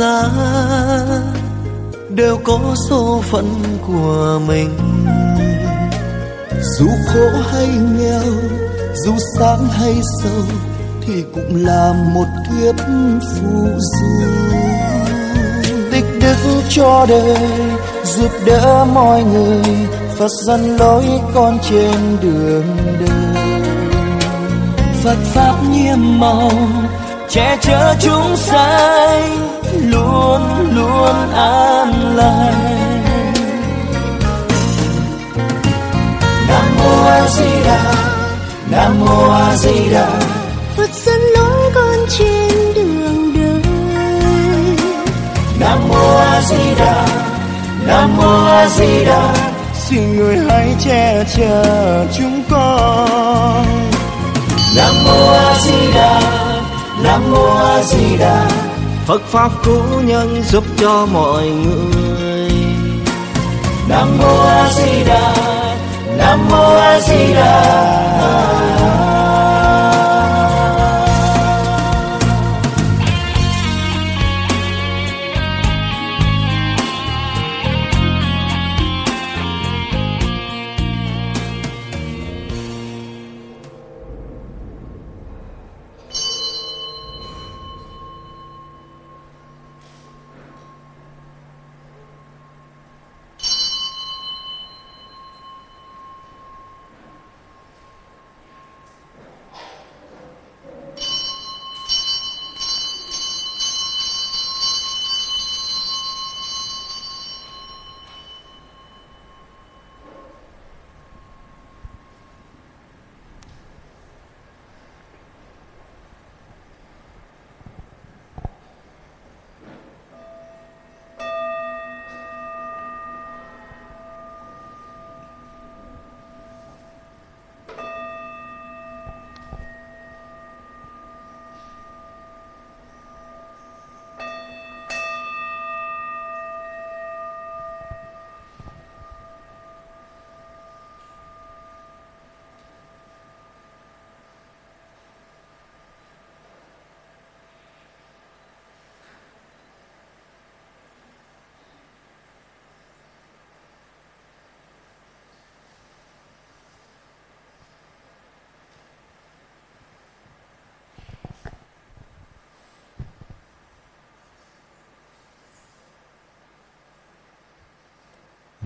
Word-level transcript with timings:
Ra 0.00 0.22
đều 2.08 2.38
có 2.44 2.58
số 2.88 3.22
phận 3.30 3.46
của 3.86 4.40
mình. 4.46 4.70
Dù 6.78 6.88
khổ 7.06 7.28
hay 7.52 7.66
nghèo, 7.66 8.32
dù 9.04 9.12
sáng 9.38 9.68
hay 9.68 9.94
sâu 10.22 10.42
thì 11.00 11.24
cũng 11.34 11.66
là 11.66 11.92
một 12.14 12.26
kiếp 12.46 12.74
phù 13.20 13.68
du. 13.78 14.26
Tích 15.92 16.04
đức 16.20 16.62
cho 16.68 17.06
đời, 17.08 17.36
giúp 18.04 18.30
đỡ 18.46 18.86
mọi 18.94 19.22
người, 19.24 19.62
phật 20.18 20.30
dẫn 20.46 20.76
lối 20.76 21.04
con 21.34 21.58
trên 21.70 22.16
đường 22.20 22.76
đời. 23.00 23.52
Phật 25.02 25.16
pháp 25.24 25.54
nhiệm 25.70 26.20
màu, 26.20 26.50
che 27.28 27.56
chở 27.60 27.94
chúng 28.00 28.36
sanh 28.36 29.49
luôn 29.88 30.42
luôn 30.74 31.32
an 31.34 32.16
lành. 32.16 32.80
Nam 36.48 36.76
mô 36.78 37.04
a 37.04 37.28
di 37.28 37.64
đà 37.64 37.94
nam 38.70 39.00
mô 39.00 39.30
a 39.30 39.56
di 39.56 39.90
đà. 39.92 40.08
Phật 40.76 40.90
dẫn 41.04 41.20
lối 41.20 41.70
con 41.74 41.96
trên 42.08 42.74
đường 42.74 43.34
đời. 43.34 43.62
Nam 45.60 45.78
mô 45.88 46.16
a 46.16 46.40
di 46.42 46.74
đà 46.78 47.06
nam 47.86 48.16
mô 48.16 48.46
a 48.46 48.68
di 48.68 49.04
đà. 49.04 49.34
Xin 49.74 50.16
người 50.16 50.38
hãy 50.48 50.74
che 50.84 51.24
chở 51.36 52.06
chúng 52.18 52.42
con. 52.50 53.66
Nam 54.76 54.94
mô 55.04 55.30
a 55.32 55.54
di 55.60 55.92
đà 55.94 56.20
nam 57.02 57.32
mô 57.32 57.46
a 57.46 57.82
di 57.82 58.16
đà 58.16 58.59
Phật 59.10 59.22
pháp 59.26 59.50
cứu 59.64 60.02
nhân 60.04 60.42
giúp 60.42 60.64
cho 60.76 61.06
mọi 61.12 61.48
người. 61.48 62.50
Nam 63.88 64.18
mô 64.18 64.40
A 64.40 64.70
Di 64.72 65.04
Đà, 65.06 65.34
Nam 66.18 66.48
mô 66.50 66.74
A 66.74 67.00
Di 67.00 67.34
Đà. 67.34 68.59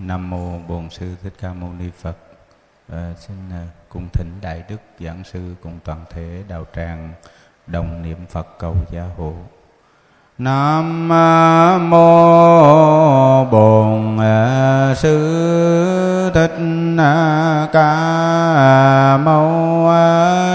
Nam 0.07 0.29
mô 0.29 0.59
Bổn 0.67 0.89
sư 0.89 1.05
Thích 1.23 1.33
Ca 1.41 1.53
Mâu 1.53 1.69
Ni 1.79 1.89
Phật. 2.01 2.17
À, 2.91 3.13
xin 3.19 3.35
ờ, 3.51 3.57
à, 3.57 3.63
cung 3.89 4.07
thỉnh 4.13 4.31
đại 4.41 4.63
đức 4.69 4.81
giảng 4.99 5.23
sư 5.23 5.55
cùng 5.63 5.79
toàn 5.83 6.05
thể 6.09 6.43
đạo 6.47 6.65
tràng 6.75 7.13
đồng 7.67 8.01
niệm 8.01 8.17
Phật 8.29 8.47
cầu 8.59 8.75
gia 8.91 9.03
hộ. 9.17 9.33
Nam 10.37 11.09
ờ, 11.09 11.79
mô 11.81 13.45
Bổn 13.45 14.17
sư 14.95 16.31
Thích 16.33 16.55
Ca 17.73 19.17
Mâu 19.17 19.89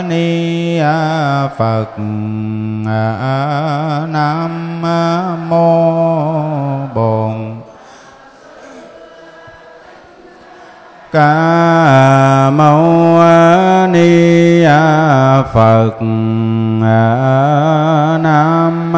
Ni 0.08 0.80
Phật. 1.58 1.98
Nam 4.08 4.82
mô 5.48 6.39
ca 11.12 12.50
mâu 12.50 13.18
ni 13.88 14.64
phật 15.52 16.02
nam 18.22 18.92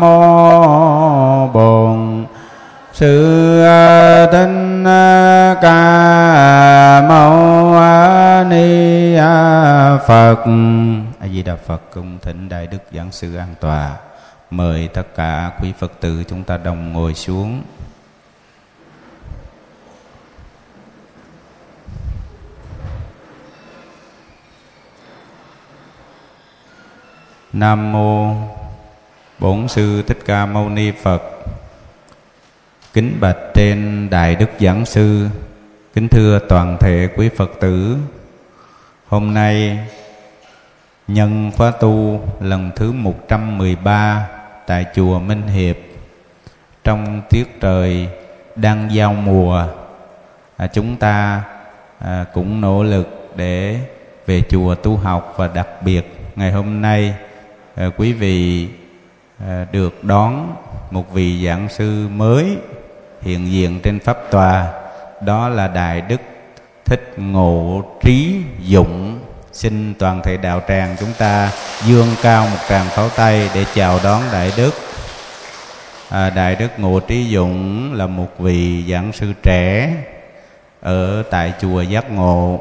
mô 0.00 1.48
bổn. 1.48 2.26
Sư 2.92 3.64
thích 4.32 4.82
ca 5.62 7.02
mâu 7.08 7.74
ni 8.48 9.16
phật. 10.06 10.36
A 11.20 11.28
di 11.28 11.42
đà 11.42 11.56
phật 11.66 11.80
cung 11.94 12.18
thỉnh 12.22 12.48
đại 12.48 12.66
đức 12.66 12.78
giảng 12.92 13.12
sư 13.12 13.36
an 13.36 13.54
tòa. 13.60 13.90
Mời 14.50 14.88
tất 14.94 15.14
cả 15.16 15.50
quý 15.62 15.72
phật 15.78 15.92
tử 16.00 16.24
chúng 16.28 16.44
ta 16.44 16.56
đồng 16.56 16.92
ngồi 16.92 17.14
xuống. 17.14 17.62
Nam 27.52 27.92
mô 27.92 28.34
Bổn 29.38 29.68
sư 29.68 30.02
Thích 30.02 30.18
Ca 30.26 30.46
Mâu 30.46 30.68
Ni 30.68 30.92
Phật. 31.02 31.22
Kính 32.92 33.16
bạch 33.20 33.36
trên 33.54 34.08
đại 34.10 34.34
đức 34.34 34.50
giảng 34.60 34.86
sư 34.86 35.28
Kính 35.94 36.08
thưa 36.08 36.38
toàn 36.48 36.76
thể 36.80 37.08
quý 37.16 37.28
Phật 37.28 37.50
tử, 37.60 37.96
hôm 39.08 39.34
nay 39.34 39.78
nhân 41.08 41.50
khóa 41.56 41.70
tu 41.70 42.20
lần 42.40 42.70
thứ 42.76 42.92
113 42.92 44.28
tại 44.66 44.86
chùa 44.94 45.18
Minh 45.18 45.42
Hiệp 45.46 45.76
trong 46.84 47.22
tiết 47.30 47.60
trời 47.60 48.08
đang 48.56 48.94
giao 48.94 49.12
mùa 49.12 49.66
à, 50.56 50.66
chúng 50.66 50.96
ta 50.96 51.42
à, 51.98 52.24
cũng 52.32 52.60
nỗ 52.60 52.82
lực 52.82 53.32
để 53.36 53.80
về 54.26 54.42
chùa 54.50 54.74
tu 54.74 54.96
học 54.96 55.34
và 55.36 55.48
đặc 55.48 55.68
biệt 55.82 56.14
ngày 56.36 56.52
hôm 56.52 56.82
nay 56.82 57.14
Ờ, 57.76 57.90
quý 57.96 58.12
vị 58.12 58.68
ờ, 59.46 59.64
được 59.72 60.04
đón 60.04 60.56
một 60.90 61.12
vị 61.12 61.46
giảng 61.46 61.68
sư 61.68 62.08
mới 62.08 62.56
hiện 63.22 63.52
diện 63.52 63.80
trên 63.82 64.00
pháp 64.00 64.18
tòa. 64.30 64.66
Đó 65.20 65.48
là 65.48 65.68
đại 65.68 66.00
đức 66.00 66.20
thích 66.84 67.14
ngộ 67.16 67.84
trí 68.02 68.36
dụng. 68.60 69.18
Xin 69.52 69.94
toàn 69.98 70.22
thể 70.24 70.36
đạo 70.36 70.62
tràng 70.68 70.96
chúng 71.00 71.12
ta 71.18 71.50
dương 71.84 72.08
cao 72.22 72.46
một 72.46 72.58
tràng 72.68 72.86
pháo 72.86 73.08
tay 73.08 73.50
để 73.54 73.64
chào 73.74 74.00
đón 74.04 74.22
đại 74.32 74.52
đức. 74.56 74.74
À, 76.08 76.30
đại 76.30 76.56
đức 76.56 76.68
ngộ 76.78 77.00
trí 77.00 77.24
dụng 77.24 77.92
là 77.94 78.06
một 78.06 78.28
vị 78.38 78.84
giảng 78.90 79.12
sư 79.12 79.32
trẻ 79.42 79.94
ở 80.80 81.22
tại 81.30 81.52
chùa 81.60 81.80
giác 81.80 82.10
ngộ 82.10 82.60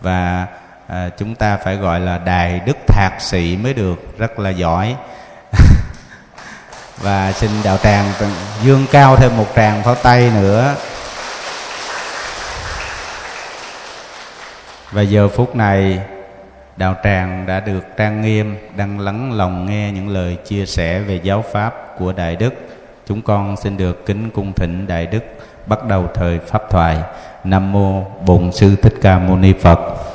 và 0.00 0.46
à, 0.90 1.10
chúng 1.18 1.34
ta 1.34 1.56
phải 1.56 1.76
gọi 1.76 2.00
là 2.00 2.18
đại 2.18 2.60
đức 2.66 2.76
thạc 2.86 3.20
sĩ 3.20 3.56
mới 3.56 3.74
được. 3.74 4.18
Rất 4.18 4.38
là 4.38 4.50
giỏi. 4.50 4.96
Và 6.98 7.32
xin 7.32 7.50
đạo 7.64 7.76
tràng 7.76 8.12
dương 8.62 8.86
cao 8.92 9.16
thêm 9.16 9.36
một 9.36 9.46
tràng 9.56 9.82
pháo 9.82 9.94
tay 9.94 10.30
nữa. 10.34 10.74
Và 14.90 15.02
giờ 15.02 15.28
phút 15.28 15.56
này 15.56 16.00
đạo 16.76 16.94
tràng 17.04 17.46
đã 17.46 17.60
được 17.60 17.84
trang 17.96 18.22
nghiêm 18.22 18.56
đang 18.76 19.00
lắng 19.00 19.32
lòng 19.32 19.66
nghe 19.66 19.92
những 19.92 20.08
lời 20.08 20.36
chia 20.46 20.66
sẻ 20.66 20.98
về 20.98 21.20
giáo 21.22 21.44
pháp 21.52 21.98
của 21.98 22.12
đại 22.12 22.36
đức. 22.36 22.54
Chúng 23.06 23.22
con 23.22 23.56
xin 23.56 23.76
được 23.76 24.06
kính 24.06 24.30
cung 24.30 24.52
thỉnh 24.52 24.86
đại 24.86 25.06
đức 25.06 25.24
bắt 25.66 25.86
đầu 25.86 26.08
thời 26.14 26.38
pháp 26.38 26.62
thoại. 26.70 26.98
Nam 27.44 27.72
mô 27.72 28.04
bổn 28.26 28.52
sư 28.52 28.76
thích 28.76 28.94
ca 29.02 29.18
mâu 29.18 29.36
ni 29.36 29.52
phật. 29.52 30.09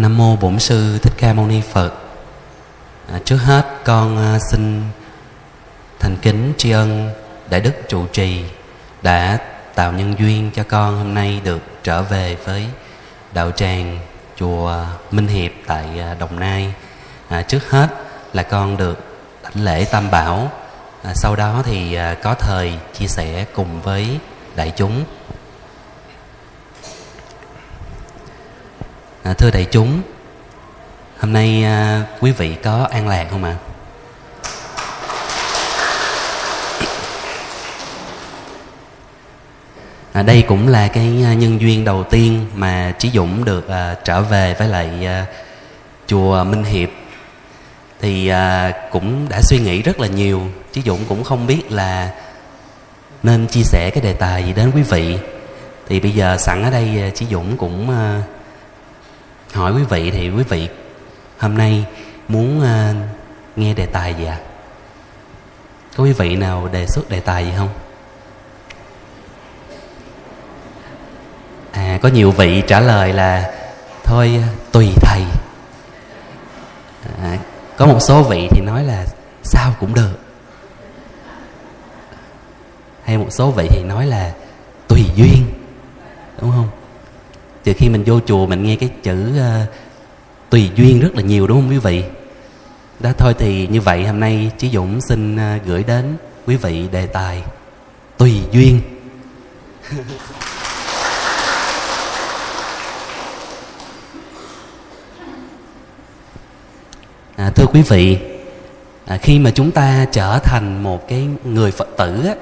Nam 0.00 0.16
mô 0.16 0.36
bổn 0.36 0.58
sư 0.58 0.98
thích 0.98 1.12
ca 1.16 1.32
mâu 1.32 1.46
ni 1.46 1.60
phật 1.72 1.92
à, 3.12 3.20
trước 3.24 3.36
hết 3.36 3.66
con 3.84 4.18
à, 4.18 4.38
xin 4.50 4.82
thành 5.98 6.16
kính 6.22 6.52
tri 6.56 6.70
ân 6.70 7.10
đại 7.50 7.60
đức 7.60 7.72
trụ 7.88 8.06
trì 8.06 8.44
đã 9.02 9.38
tạo 9.74 9.92
nhân 9.92 10.14
duyên 10.18 10.50
cho 10.54 10.62
con 10.68 10.96
hôm 10.96 11.14
nay 11.14 11.40
được 11.44 11.62
trở 11.82 12.02
về 12.02 12.36
với 12.44 12.66
đạo 13.32 13.50
tràng 13.50 13.98
chùa 14.36 14.84
Minh 15.10 15.26
Hiệp 15.26 15.50
tại 15.66 15.84
à, 16.00 16.14
Đồng 16.14 16.40
Nai. 16.40 16.74
À, 17.28 17.42
trước 17.42 17.70
hết 17.70 17.88
là 18.32 18.42
con 18.42 18.76
được 18.76 18.98
đảnh 19.42 19.64
lễ 19.64 19.84
Tam 19.84 20.10
Bảo, 20.10 20.50
à, 21.02 21.12
sau 21.14 21.36
đó 21.36 21.62
thì 21.64 21.94
à, 21.94 22.14
có 22.22 22.34
thời 22.34 22.72
chia 22.98 23.06
sẻ 23.06 23.44
cùng 23.54 23.80
với 23.82 24.18
đại 24.56 24.72
chúng. 24.76 25.04
À, 29.22 29.32
thưa 29.32 29.50
đại 29.50 29.66
chúng, 29.70 30.02
hôm 31.18 31.32
nay 31.32 31.64
à, 31.64 32.02
quý 32.20 32.32
vị 32.32 32.54
có 32.62 32.88
an 32.90 33.08
lạc 33.08 33.26
không 33.30 33.44
ạ? 33.44 33.56
À? 33.56 33.70
à, 40.12 40.22
đây 40.22 40.42
cũng 40.42 40.68
là 40.68 40.88
cái 40.88 41.22
à, 41.24 41.34
nhân 41.34 41.60
duyên 41.60 41.84
đầu 41.84 42.04
tiên 42.04 42.46
mà 42.54 42.94
trí 42.98 43.10
dũng 43.10 43.44
được 43.44 43.68
à, 43.68 43.94
trở 44.04 44.22
về 44.22 44.54
với 44.58 44.68
lại 44.68 45.06
à, 45.06 45.26
chùa 46.06 46.44
minh 46.44 46.64
hiệp 46.64 46.88
thì 48.00 48.28
à, 48.28 48.72
cũng 48.90 49.26
đã 49.28 49.42
suy 49.42 49.58
nghĩ 49.58 49.82
rất 49.82 50.00
là 50.00 50.06
nhiều 50.06 50.42
trí 50.72 50.82
dũng 50.82 51.00
cũng 51.08 51.24
không 51.24 51.46
biết 51.46 51.72
là 51.72 52.10
nên 53.22 53.46
chia 53.46 53.62
sẻ 53.62 53.90
cái 53.94 54.02
đề 54.02 54.12
tài 54.12 54.44
gì 54.44 54.52
đến 54.52 54.70
quý 54.74 54.82
vị 54.82 55.18
thì 55.88 56.00
bây 56.00 56.10
giờ 56.10 56.36
sẵn 56.38 56.62
ở 56.62 56.70
đây 56.70 57.02
à, 57.02 57.10
trí 57.14 57.26
dũng 57.30 57.56
cũng 57.56 57.90
à, 57.90 58.22
hỏi 59.52 59.72
quý 59.72 59.82
vị 59.82 60.10
thì 60.10 60.30
quý 60.30 60.42
vị 60.42 60.68
hôm 61.38 61.58
nay 61.58 61.86
muốn 62.28 62.62
à, 62.62 62.94
nghe 63.56 63.74
đề 63.74 63.86
tài 63.86 64.14
gì 64.14 64.24
ạ? 64.24 64.38
À? 64.40 64.46
có 65.96 66.04
quý 66.04 66.12
vị 66.12 66.36
nào 66.36 66.68
đề 66.72 66.86
xuất 66.86 67.10
đề 67.10 67.20
tài 67.20 67.44
gì 67.44 67.52
không? 67.56 67.68
À 71.72 71.98
có 72.02 72.08
nhiều 72.08 72.30
vị 72.30 72.62
trả 72.66 72.80
lời 72.80 73.12
là 73.12 73.52
thôi 74.04 74.44
tùy 74.72 74.92
thầy. 75.02 75.24
À, 77.22 77.38
có 77.76 77.86
một 77.86 77.98
số 78.00 78.22
vị 78.22 78.48
thì 78.50 78.60
nói 78.60 78.84
là 78.84 79.06
sao 79.42 79.74
cũng 79.80 79.94
được. 79.94 80.18
Hay 83.04 83.18
một 83.18 83.28
số 83.30 83.50
vị 83.50 83.68
thì 83.70 83.82
nói 83.82 84.06
là 84.06 84.32
tùy 84.88 85.04
duyên. 85.14 85.52
Đúng 86.40 86.50
không? 86.50 86.68
Từ 87.64 87.72
khi 87.76 87.88
mình 87.88 88.02
vô 88.06 88.20
chùa 88.20 88.46
mình 88.46 88.62
nghe 88.62 88.76
cái 88.76 88.88
chữ 89.02 89.30
uh, 89.30 89.68
tùy 90.50 90.70
duyên 90.76 91.00
rất 91.00 91.14
là 91.14 91.22
nhiều 91.22 91.46
đúng 91.46 91.60
không 91.60 91.70
quý 91.70 91.78
vị? 91.78 92.04
Đó 93.00 93.12
thôi 93.18 93.34
thì 93.38 93.66
như 93.66 93.80
vậy 93.80 94.06
hôm 94.06 94.20
nay 94.20 94.50
chí 94.58 94.70
dũng 94.70 95.00
xin 95.00 95.34
uh, 95.34 95.66
gửi 95.66 95.84
đến 95.84 96.16
quý 96.46 96.56
vị 96.56 96.88
đề 96.92 97.06
tài 97.06 97.42
tùy 98.18 98.40
duyên. 98.52 98.80
À, 107.40 107.50
thưa 107.50 107.66
quý 107.66 107.82
vị 107.82 108.18
à, 109.06 109.16
khi 109.16 109.38
mà 109.38 109.50
chúng 109.50 109.70
ta 109.70 110.06
trở 110.12 110.38
thành 110.38 110.82
một 110.82 111.08
cái 111.08 111.28
người 111.44 111.70
phật 111.70 111.88
tử 111.96 112.26
á 112.26 112.34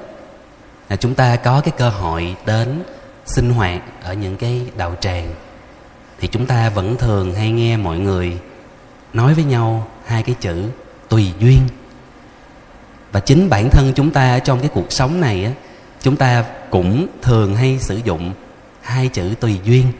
à, 0.87 0.95
chúng 0.95 1.15
ta 1.15 1.35
có 1.35 1.61
cái 1.61 1.73
cơ 1.77 1.89
hội 1.89 2.35
đến 2.45 2.83
sinh 3.29 3.49
hoạt 3.49 3.81
ở 4.03 4.13
những 4.13 4.37
cái 4.37 4.65
đạo 4.77 4.95
tràng, 4.99 5.33
thì 6.19 6.27
chúng 6.27 6.45
ta 6.45 6.69
vẫn 6.69 6.97
thường 6.97 7.35
hay 7.35 7.51
nghe 7.51 7.77
mọi 7.77 7.99
người 7.99 8.37
nói 9.13 9.33
với 9.33 9.43
nhau 9.43 9.87
hai 10.05 10.23
cái 10.23 10.35
chữ 10.39 10.69
tùy 11.09 11.31
duyên. 11.39 11.61
Và 13.11 13.19
chính 13.19 13.49
bản 13.49 13.69
thân 13.69 13.93
chúng 13.95 14.11
ta 14.11 14.39
trong 14.39 14.59
cái 14.59 14.69
cuộc 14.73 14.91
sống 14.91 15.21
này 15.21 15.45
á, 15.45 15.51
chúng 16.01 16.15
ta 16.15 16.45
cũng 16.69 17.07
thường 17.21 17.55
hay 17.55 17.79
sử 17.79 18.01
dụng 18.03 18.33
hai 18.81 19.07
chữ 19.07 19.33
tùy 19.39 19.59
duyên. 19.63 19.91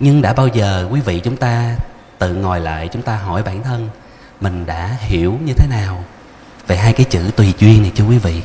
Nhưng 0.00 0.22
đã 0.22 0.32
bao 0.32 0.46
giờ 0.46 0.88
quý 0.90 1.00
vị 1.00 1.20
chúng 1.24 1.36
ta 1.36 1.76
tự 2.18 2.34
ngồi 2.34 2.60
lại 2.60 2.88
chúng 2.88 3.02
ta 3.02 3.16
hỏi 3.16 3.42
bản 3.42 3.62
thân 3.62 3.88
mình 4.40 4.66
đã 4.66 4.96
hiểu 5.00 5.38
như 5.44 5.52
thế 5.56 5.66
nào 5.70 6.04
về 6.66 6.76
hai 6.76 6.92
cái 6.92 7.06
chữ 7.10 7.30
tùy 7.36 7.54
duyên 7.58 7.82
này 7.82 7.92
chưa 7.94 8.04
quý 8.04 8.18
vị? 8.18 8.42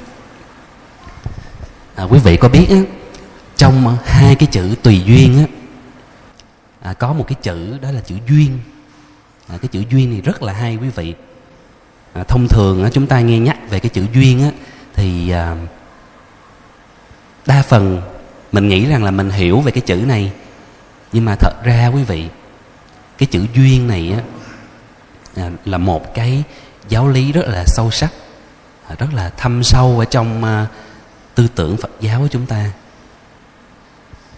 À, 2.02 2.04
quý 2.04 2.20
vị 2.20 2.38
có 2.38 2.50
biết 2.50 2.68
á, 2.70 2.82
trong 3.58 3.88
ờ, 3.88 3.98
hai 4.06 4.36
cái 4.36 4.48
chữ 4.52 4.76
tùy 4.84 5.02
duyên 5.06 5.38
á 5.38 5.46
à, 6.82 6.94
có 6.94 7.14
một 7.14 7.26
cái 7.28 7.36
chữ 7.42 7.78
đó 7.82 7.92
là 7.92 8.02
chữ 8.02 8.16
duyên. 8.28 8.60
À, 9.48 9.58
cái 9.62 9.68
chữ 9.68 9.84
duyên 9.90 10.12
này 10.12 10.22
rất 10.22 10.44
là 10.44 10.54
hay 10.54 10.76
quý 10.76 10.90
vị. 10.90 11.14
À, 12.14 12.24
thông 12.24 12.48
thường 12.48 12.84
á, 12.84 12.90
chúng 12.94 13.08
ta 13.08 13.20
nghe 13.20 13.40
nhắc 13.40 13.58
về 13.70 13.80
cái 13.80 13.90
chữ 13.90 14.06
duyên 14.14 14.44
á 14.44 14.52
thì 14.94 15.30
à, 15.30 15.56
đa 17.46 17.62
phần 17.62 18.02
mình 18.52 18.68
nghĩ 18.68 18.86
rằng 18.86 19.04
là 19.04 19.12
mình 19.12 19.30
hiểu 19.30 19.60
về 19.60 19.72
cái 19.72 19.82
chữ 19.82 19.96
này. 19.96 20.32
Nhưng 21.12 21.26
mà 21.26 21.36
thật 21.36 21.54
ra 21.64 21.88
quý 21.88 22.04
vị 22.04 22.28
cái 23.18 23.28
chữ 23.28 23.46
duyên 23.54 23.88
này 23.88 24.14
á 24.18 24.22
à, 25.44 25.50
là 25.66 25.78
một 25.78 26.14
cái 26.14 26.44
giáo 26.90 27.08
lý 27.08 27.32
rất 27.32 27.48
là 27.48 27.64
sâu 27.66 27.92
sắc 27.92 28.12
à, 28.88 28.96
rất 29.00 29.14
là 29.14 29.30
thâm 29.30 29.64
sâu 29.64 30.00
ở 30.00 30.06
trong 30.06 30.44
à, 30.44 30.68
tư 31.36 31.48
tưởng 31.56 31.78
Phật 31.78 31.92
giáo 32.02 32.20
của 32.20 32.28
chúng 32.28 32.46
ta. 32.46 32.72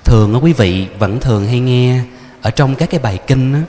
Thường 0.03 0.33
á 0.33 0.39
quý 0.39 0.53
vị 0.53 0.87
vẫn 0.99 1.19
thường 1.19 1.47
hay 1.47 1.59
nghe 1.59 2.01
ở 2.41 2.51
trong 2.51 2.75
các 2.75 2.89
cái 2.89 2.99
bài 2.99 3.19
kinh 3.27 3.53
á 3.53 3.63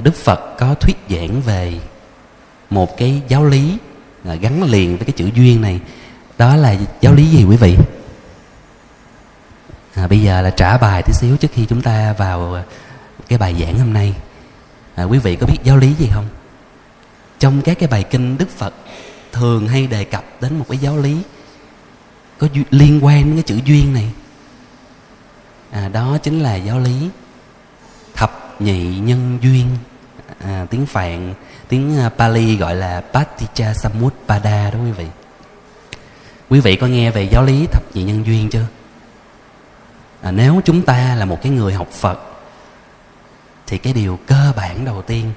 Đức 0.00 0.14
Phật 0.14 0.56
có 0.58 0.74
thuyết 0.74 0.96
giảng 1.10 1.40
về 1.40 1.80
một 2.70 2.96
cái 2.96 3.22
giáo 3.28 3.44
lý 3.44 3.76
gắn 4.40 4.62
liền 4.62 4.96
với 4.96 5.06
cái 5.06 5.12
chữ 5.16 5.30
duyên 5.34 5.60
này. 5.60 5.80
Đó 6.38 6.56
là 6.56 6.76
giáo 7.00 7.14
lý 7.14 7.26
gì 7.26 7.44
quý 7.44 7.56
vị? 7.56 7.76
À, 9.94 10.06
bây 10.06 10.20
giờ 10.20 10.42
là 10.42 10.50
trả 10.50 10.78
bài 10.78 11.02
tí 11.02 11.12
xíu 11.12 11.36
trước 11.36 11.48
khi 11.52 11.66
chúng 11.66 11.82
ta 11.82 12.14
vào 12.18 12.64
cái 13.28 13.38
bài 13.38 13.54
giảng 13.60 13.78
hôm 13.78 13.92
nay. 13.92 14.14
À, 14.94 15.04
quý 15.04 15.18
vị 15.18 15.36
có 15.36 15.46
biết 15.46 15.58
giáo 15.64 15.76
lý 15.76 15.94
gì 15.94 16.08
không? 16.14 16.26
Trong 17.38 17.62
các 17.62 17.78
cái 17.78 17.88
bài 17.88 18.02
kinh 18.02 18.38
đức 18.38 18.50
phật 18.50 18.74
thường 19.32 19.68
hay 19.68 19.86
đề 19.86 20.04
cập 20.04 20.24
đến 20.40 20.58
một 20.58 20.64
cái 20.68 20.78
giáo 20.78 20.96
lý 20.96 21.16
có 22.38 22.48
liên 22.70 23.04
quan 23.04 23.24
đến 23.24 23.34
cái 23.34 23.42
chữ 23.42 23.60
duyên 23.64 23.94
này. 23.94 24.12
À, 25.70 25.88
đó 25.88 26.18
chính 26.22 26.40
là 26.40 26.54
giáo 26.54 26.78
lý 26.78 27.10
thập 28.14 28.60
nhị 28.60 28.98
nhân 28.98 29.38
duyên. 29.42 29.68
À, 30.38 30.66
tiếng 30.70 30.86
phạn 30.86 31.34
tiếng 31.68 31.98
à, 31.98 32.08
pali 32.08 32.56
gọi 32.56 32.74
là 32.74 33.02
paticha 33.12 33.74
samutpada 33.74 34.70
đó 34.70 34.78
quý 34.84 34.92
vị. 34.92 35.06
Quý 36.50 36.60
vị 36.60 36.76
có 36.76 36.86
nghe 36.86 37.10
về 37.10 37.22
giáo 37.22 37.44
lý 37.44 37.66
thập 37.66 37.82
nhị 37.94 38.02
nhân 38.02 38.26
duyên 38.26 38.50
chưa? 38.50 38.66
À, 40.22 40.30
nếu 40.30 40.60
chúng 40.64 40.82
ta 40.82 41.14
là 41.14 41.24
một 41.24 41.42
cái 41.42 41.52
người 41.52 41.72
học 41.72 41.88
phật 41.90 42.20
thì 43.66 43.78
cái 43.78 43.92
điều 43.92 44.18
cơ 44.26 44.52
bản 44.56 44.84
đầu 44.84 45.02
tiên 45.02 45.32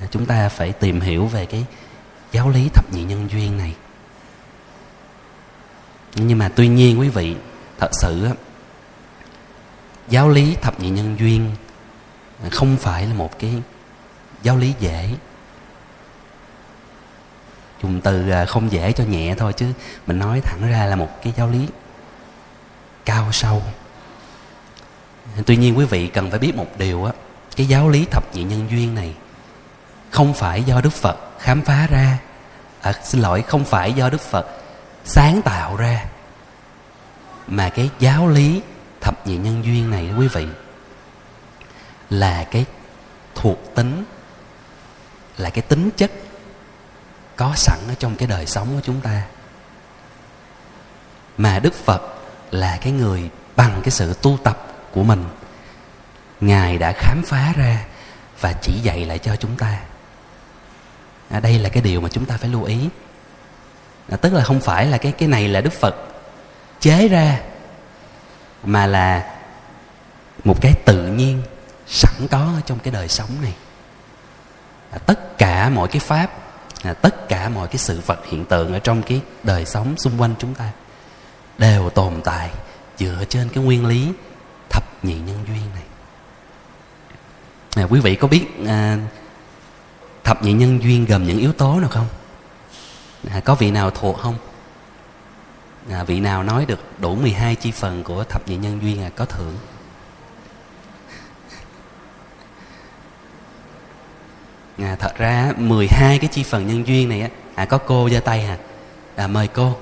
à, 0.00 0.06
chúng 0.10 0.26
ta 0.26 0.48
phải 0.48 0.72
tìm 0.72 1.00
hiểu 1.00 1.26
về 1.26 1.46
cái 1.46 1.64
giáo 2.32 2.50
lý 2.50 2.68
thập 2.74 2.92
nhị 2.92 3.02
nhân 3.02 3.28
duyên 3.30 3.58
này 3.58 3.74
nhưng 6.14 6.38
mà 6.38 6.48
tuy 6.48 6.68
nhiên 6.68 7.00
quý 7.00 7.08
vị 7.08 7.36
thật 7.78 7.90
sự 7.92 8.28
giáo 10.08 10.28
lý 10.28 10.54
thập 10.54 10.80
nhị 10.80 10.90
nhân 10.90 11.16
duyên 11.18 11.50
không 12.50 12.76
phải 12.76 13.06
là 13.06 13.14
một 13.14 13.38
cái 13.38 13.62
giáo 14.42 14.56
lý 14.56 14.74
dễ. 14.80 15.10
Dùng 17.82 18.00
từ 18.00 18.30
à, 18.30 18.44
không 18.44 18.72
dễ 18.72 18.92
cho 18.92 19.04
nhẹ 19.04 19.34
thôi 19.38 19.52
chứ 19.52 19.66
mình 20.06 20.18
nói 20.18 20.40
thẳng 20.40 20.70
ra 20.70 20.86
là 20.86 20.96
một 20.96 21.22
cái 21.22 21.32
giáo 21.36 21.50
lý 21.50 21.66
cao 23.04 23.28
sâu. 23.32 23.62
Tuy 25.46 25.56
nhiên 25.56 25.78
quý 25.78 25.84
vị 25.84 26.06
cần 26.06 26.30
phải 26.30 26.38
biết 26.38 26.56
một 26.56 26.78
điều 26.78 27.04
á 27.04 27.12
cái 27.56 27.66
giáo 27.66 27.88
lý 27.88 28.04
thập 28.04 28.34
nhị 28.34 28.42
nhân 28.42 28.66
duyên 28.70 28.94
này 28.94 29.14
không 30.10 30.34
phải 30.34 30.62
do 30.62 30.80
đức 30.80 30.92
phật 30.92 31.16
khám 31.38 31.62
phá 31.62 31.86
ra. 31.90 32.18
À, 32.80 32.92
xin 33.04 33.20
lỗi 33.20 33.42
không 33.42 33.64
phải 33.64 33.92
do 33.92 34.10
đức 34.10 34.20
phật 34.20 34.46
sáng 35.04 35.42
tạo 35.42 35.76
ra. 35.76 36.04
Mà 37.46 37.68
cái 37.68 37.90
giáo 37.98 38.28
lý 38.28 38.62
thập 39.00 39.26
nhị 39.26 39.36
nhân 39.36 39.64
duyên 39.64 39.90
này 39.90 40.10
quý 40.18 40.28
vị 40.28 40.46
là 42.10 42.44
cái 42.50 42.64
thuộc 43.34 43.58
tính 43.74 44.04
là 45.36 45.50
cái 45.50 45.62
tính 45.62 45.90
chất 45.96 46.10
có 47.36 47.52
sẵn 47.56 47.78
ở 47.88 47.94
trong 47.98 48.16
cái 48.16 48.28
đời 48.28 48.46
sống 48.46 48.68
của 48.74 48.80
chúng 48.84 49.00
ta. 49.00 49.22
Mà 51.38 51.58
đức 51.58 51.74
phật 51.74 52.02
là 52.50 52.78
cái 52.80 52.92
người 52.92 53.30
bằng 53.56 53.80
cái 53.82 53.90
sự 53.90 54.14
tu 54.22 54.38
tập 54.44 54.66
của 54.92 55.02
mình. 55.02 55.24
Ngài 56.40 56.78
đã 56.78 56.92
khám 56.92 57.22
phá 57.26 57.52
ra 57.56 57.84
và 58.40 58.52
chỉ 58.52 58.72
dạy 58.72 59.04
lại 59.04 59.18
cho 59.18 59.36
chúng 59.36 59.56
ta. 59.56 59.80
À, 61.30 61.40
đây 61.40 61.58
là 61.58 61.68
cái 61.68 61.82
điều 61.82 62.00
mà 62.00 62.08
chúng 62.08 62.24
ta 62.24 62.36
phải 62.36 62.50
lưu 62.50 62.64
ý 62.64 62.88
à, 64.10 64.16
tức 64.16 64.32
là 64.32 64.44
không 64.44 64.60
phải 64.60 64.86
là 64.86 64.98
cái 64.98 65.12
cái 65.12 65.28
này 65.28 65.48
là 65.48 65.60
đức 65.60 65.72
phật 65.72 65.94
chế 66.80 67.08
ra 67.08 67.40
mà 68.64 68.86
là 68.86 69.34
một 70.44 70.60
cái 70.60 70.72
tự 70.84 71.06
nhiên 71.06 71.42
sẵn 71.86 72.28
có 72.30 72.38
ở 72.38 72.60
trong 72.66 72.78
cái 72.78 72.92
đời 72.92 73.08
sống 73.08 73.28
này. 73.42 73.54
À, 74.90 74.98
tất 74.98 75.38
cả 75.38 75.68
mọi 75.68 75.88
cái 75.88 76.00
pháp 76.00 76.30
à, 76.82 76.92
tất 76.92 77.28
cả 77.28 77.48
mọi 77.48 77.68
cái 77.68 77.78
sự 77.78 78.00
vật 78.06 78.26
hiện 78.26 78.44
tượng 78.44 78.72
ở 78.72 78.78
trong 78.78 79.02
cái 79.02 79.20
đời 79.42 79.64
sống 79.64 79.94
xung 79.96 80.20
quanh 80.20 80.34
chúng 80.38 80.54
ta 80.54 80.70
đều 81.58 81.90
tồn 81.90 82.20
tại 82.24 82.50
dựa 82.98 83.24
trên 83.28 83.48
cái 83.48 83.64
nguyên 83.64 83.86
lý 83.86 84.12
thập 84.70 85.04
nhị 85.04 85.14
nhân 85.14 85.44
duyên 85.46 85.62
này. 85.74 85.82
À, 87.76 87.86
quý 87.90 88.00
vị 88.00 88.14
có 88.14 88.28
biết 88.28 88.46
à, 88.66 88.98
thập 90.24 90.42
nhị 90.42 90.52
nhân 90.52 90.82
duyên 90.82 91.06
gồm 91.06 91.26
những 91.26 91.38
yếu 91.38 91.52
tố 91.52 91.80
nào 91.80 91.88
không? 91.88 92.06
À, 93.28 93.40
có 93.44 93.54
vị 93.54 93.70
nào 93.70 93.90
thuộc 93.90 94.18
không? 94.18 94.34
À, 95.90 96.04
vị 96.04 96.20
nào 96.20 96.42
nói 96.42 96.64
được 96.66 96.78
đủ 96.98 97.14
12 97.14 97.54
chi 97.54 97.70
phần 97.70 98.04
của 98.04 98.24
thập 98.24 98.48
nhị 98.48 98.56
nhân 98.56 98.78
duyên 98.82 99.02
à, 99.02 99.10
có 99.16 99.24
thưởng. 99.24 99.56
À, 104.78 104.96
thật 104.98 105.12
ra 105.18 105.52
12 105.56 106.18
cái 106.18 106.28
chi 106.28 106.42
phần 106.42 106.66
nhân 106.66 106.86
duyên 106.86 107.08
này 107.08 107.20
á 107.20 107.28
à, 107.54 107.64
có 107.64 107.78
cô 107.78 108.08
giơ 108.10 108.20
tay 108.20 108.44
à, 108.44 108.56
à 109.16 109.26
mời 109.26 109.48
cô. 109.48 109.76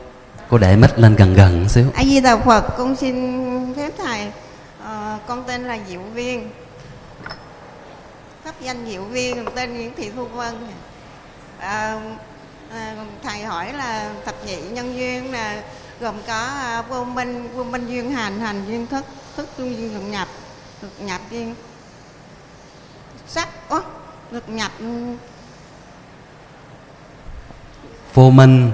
Cô 0.48 0.58
để 0.58 0.76
mít 0.76 0.98
lên 0.98 1.16
gần 1.16 1.34
gần 1.34 1.62
một 1.62 1.68
xíu. 1.68 1.84
A 1.94 2.04
di 2.04 2.20
đà 2.20 2.36
phật 2.36 2.60
con 2.78 2.96
xin 2.96 3.74
phép 3.76 3.92
thầy. 3.98 4.32
Ờ, 4.84 5.18
con 5.26 5.44
tên 5.46 5.64
là 5.64 5.78
diệu 5.88 6.00
viên. 6.00 6.50
Pháp 8.44 8.60
danh 8.60 8.86
diệu 8.86 9.04
viên 9.04 9.44
tên 9.54 9.74
nguyễn 9.74 9.92
thị 9.96 10.10
thu 10.16 10.24
vân. 10.24 10.54
À, 11.58 12.00
à, 12.72 12.94
thầy 13.22 13.44
hỏi 13.44 13.72
là 13.72 14.10
thập 14.24 14.34
nhị 14.46 14.56
nhân 14.56 14.94
duyên 14.96 15.32
là 15.32 15.62
gồm 16.00 16.14
có 16.26 16.34
à, 16.34 16.82
vô 16.82 17.04
minh 17.04 17.48
vô 17.54 17.64
minh 17.64 17.86
duyên 17.86 18.10
hành 18.10 18.40
hành 18.40 18.64
duyên 18.66 18.86
thức 18.86 19.04
thức 19.36 19.48
duyên 19.58 19.90
thực 19.94 20.00
nhập 20.00 20.28
thực 20.80 21.00
nhập 21.00 21.20
duyên 21.30 21.54
sắc 23.28 23.48
Ô, 23.68 23.80
thực 24.30 24.48
nhập. 24.48 24.72
Vô 28.14 28.30
minh 28.30 28.70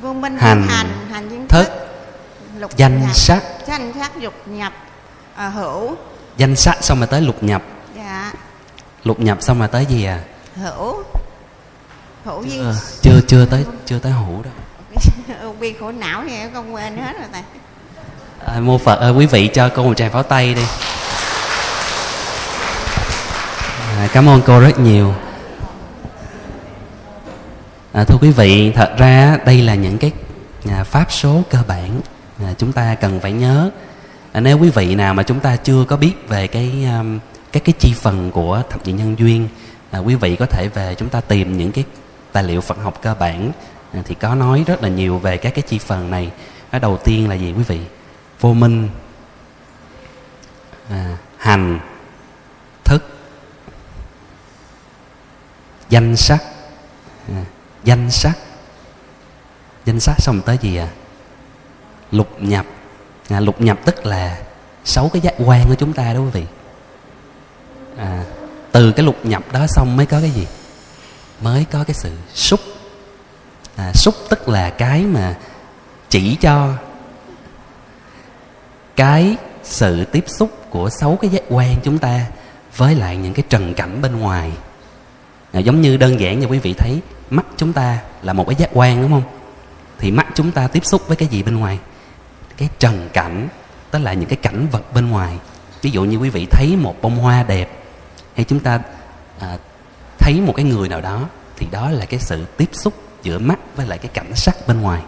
vô 0.00 0.12
minh 0.12 0.36
Hành, 0.38 0.62
hành 0.68 1.08
hành 1.10 1.28
duyên 1.28 1.48
thức, 1.48 1.64
thức 1.64 1.72
lục 2.58 2.76
danh 2.76 3.00
nhập, 3.00 3.14
sắc. 3.14 3.42
danh 3.66 3.92
sắc 4.00 4.18
dục 4.20 4.34
nhập 4.46 4.72
à, 5.34 5.48
hữu. 5.48 5.96
Danh 6.36 6.56
sách 6.56 6.84
xong 6.84 6.98
rồi 6.98 7.06
tới 7.06 7.20
lục 7.20 7.42
nhập. 7.42 7.62
Dạ. 7.96 8.32
Lục 9.04 9.20
nhập 9.20 9.42
xong 9.42 9.58
rồi 9.58 9.68
tới 9.68 9.86
gì 9.86 10.04
à? 10.04 10.20
Hữu 10.56 11.02
hữu 12.24 12.42
duyên 12.42 12.62
chưa 12.62 12.74
chưa, 13.02 13.20
chưa 13.26 13.44
tới 13.44 13.64
chưa 13.86 13.98
tới 13.98 14.12
hữu 14.12 14.42
đâu 14.42 14.52
bi 15.60 15.74
khổ 15.80 15.92
não 15.92 16.24
thì 16.28 16.36
em 16.36 16.50
con 16.54 16.74
quên 16.74 16.96
hết 16.96 17.12
rồi 17.18 17.28
thầy 17.32 17.42
à, 18.46 18.60
mô 18.60 18.78
phật 18.78 18.94
ơi 18.94 19.12
quý 19.12 19.26
vị 19.26 19.50
cho 19.54 19.68
cô 19.68 19.82
một 19.82 19.94
tràng 19.96 20.12
pháo 20.12 20.22
tay 20.22 20.54
đi. 20.54 20.62
À, 23.96 24.08
cảm 24.12 24.28
ơn 24.28 24.42
cô 24.46 24.60
rất 24.60 24.78
nhiều. 24.78 25.14
À, 27.92 28.04
thưa 28.04 28.16
quý 28.20 28.30
vị 28.30 28.72
thật 28.72 28.94
ra 28.98 29.38
đây 29.46 29.62
là 29.62 29.74
những 29.74 29.98
cái 29.98 30.12
à, 30.70 30.84
pháp 30.84 31.12
số 31.12 31.42
cơ 31.50 31.58
bản 31.68 32.00
à, 32.38 32.54
chúng 32.58 32.72
ta 32.72 32.94
cần 32.94 33.20
phải 33.20 33.32
nhớ. 33.32 33.70
À, 34.32 34.40
nếu 34.40 34.58
quý 34.58 34.70
vị 34.70 34.94
nào 34.94 35.14
mà 35.14 35.22
chúng 35.22 35.40
ta 35.40 35.56
chưa 35.56 35.84
có 35.88 35.96
biết 35.96 36.28
về 36.28 36.46
cái 36.46 36.86
um, 36.98 37.18
các 37.52 37.64
cái 37.64 37.72
chi 37.78 37.94
phần 38.00 38.30
của 38.30 38.62
thập 38.70 38.86
nhị 38.86 38.92
nhân 38.92 39.18
duyên 39.18 39.48
à, 39.90 39.98
quý 39.98 40.14
vị 40.14 40.36
có 40.36 40.46
thể 40.46 40.68
về 40.74 40.94
chúng 40.98 41.08
ta 41.08 41.20
tìm 41.20 41.58
những 41.58 41.72
cái 41.72 41.84
tài 42.32 42.44
liệu 42.44 42.60
Phật 42.60 42.78
học 42.78 42.98
cơ 43.02 43.14
bản 43.14 43.52
à, 43.92 44.02
thì 44.04 44.14
có 44.14 44.34
nói 44.34 44.64
rất 44.66 44.82
là 44.82 44.88
nhiều 44.88 45.18
về 45.18 45.36
các 45.36 45.54
cái 45.54 45.62
chi 45.62 45.78
phần 45.78 46.10
này. 46.10 46.30
Cái 46.70 46.80
đầu 46.80 46.98
tiên 47.04 47.28
là 47.28 47.34
gì 47.34 47.52
quý 47.56 47.62
vị? 47.62 47.80
Vô 48.40 48.54
minh 48.54 48.88
à, 50.90 51.16
hành 51.36 51.80
thức 52.84 53.02
danh 55.88 56.16
sắc 56.16 56.42
à, 57.28 57.44
danh 57.84 58.10
sắc. 58.10 58.38
Danh 59.84 60.00
sắc 60.00 60.14
xong 60.18 60.40
tới 60.46 60.58
gì 60.60 60.76
à? 60.76 60.88
Lục 62.10 62.42
nhập. 62.42 62.66
À, 63.28 63.40
lục 63.40 63.60
nhập 63.60 63.78
tức 63.84 64.06
là 64.06 64.38
sáu 64.84 65.10
cái 65.12 65.22
giác 65.22 65.34
quan 65.38 65.68
của 65.68 65.74
chúng 65.74 65.92
ta 65.92 66.12
đó 66.14 66.20
quý 66.20 66.30
vị. 66.32 66.44
À, 67.96 68.24
từ 68.72 68.92
cái 68.92 69.06
lục 69.06 69.16
nhập 69.26 69.42
đó 69.52 69.66
xong 69.68 69.96
mới 69.96 70.06
có 70.06 70.20
cái 70.20 70.30
gì? 70.30 70.46
Mới 71.40 71.66
có 71.70 71.84
cái 71.84 71.94
sự 71.94 72.10
xúc. 72.34 72.60
À, 73.76 73.92
xúc 73.94 74.14
tức 74.30 74.48
là 74.48 74.70
cái 74.70 75.02
mà 75.02 75.36
chỉ 76.08 76.36
cho 76.40 76.72
cái 78.96 79.36
sự 79.62 80.04
tiếp 80.04 80.24
xúc 80.26 80.50
của 80.70 80.90
sáu 80.90 81.18
cái 81.20 81.30
giác 81.30 81.42
quan 81.48 81.76
chúng 81.82 81.98
ta 81.98 82.26
với 82.76 82.94
lại 82.94 83.16
những 83.16 83.34
cái 83.34 83.44
trần 83.48 83.74
cảnh 83.74 84.02
bên 84.02 84.20
ngoài. 84.20 84.52
À, 85.52 85.60
giống 85.60 85.80
như 85.80 85.96
đơn 85.96 86.20
giản 86.20 86.40
như 86.40 86.46
quý 86.46 86.58
vị 86.58 86.72
thấy 86.72 87.00
mắt 87.30 87.46
chúng 87.56 87.72
ta 87.72 87.98
là 88.22 88.32
một 88.32 88.44
cái 88.46 88.54
giác 88.54 88.70
quan 88.72 89.02
đúng 89.02 89.10
không? 89.10 89.22
Thì 89.98 90.10
mắt 90.10 90.26
chúng 90.34 90.50
ta 90.50 90.66
tiếp 90.66 90.84
xúc 90.84 91.08
với 91.08 91.16
cái 91.16 91.28
gì 91.28 91.42
bên 91.42 91.56
ngoài? 91.56 91.78
Cái 92.56 92.68
trần 92.78 93.08
cảnh 93.12 93.48
tức 93.90 93.98
là 93.98 94.12
những 94.12 94.28
cái 94.28 94.38
cảnh 94.42 94.66
vật 94.72 94.94
bên 94.94 95.10
ngoài. 95.10 95.38
Ví 95.82 95.90
dụ 95.90 96.04
như 96.04 96.16
quý 96.16 96.30
vị 96.30 96.46
thấy 96.50 96.76
một 96.76 97.02
bông 97.02 97.16
hoa 97.16 97.42
đẹp 97.42 97.84
hay 98.34 98.44
chúng 98.44 98.60
ta 98.60 98.80
à, 99.38 99.58
thấy 100.20 100.40
một 100.40 100.52
cái 100.56 100.64
người 100.64 100.88
nào 100.88 101.00
đó 101.00 101.28
thì 101.56 101.66
đó 101.70 101.90
là 101.90 102.04
cái 102.04 102.20
sự 102.20 102.44
tiếp 102.56 102.70
xúc 102.72 102.94
giữa 103.22 103.38
mắt 103.38 103.58
với 103.76 103.86
lại 103.86 103.98
cái 103.98 104.10
cảnh 104.14 104.34
sắc 104.34 104.66
bên 104.66 104.80
ngoài. 104.80 105.02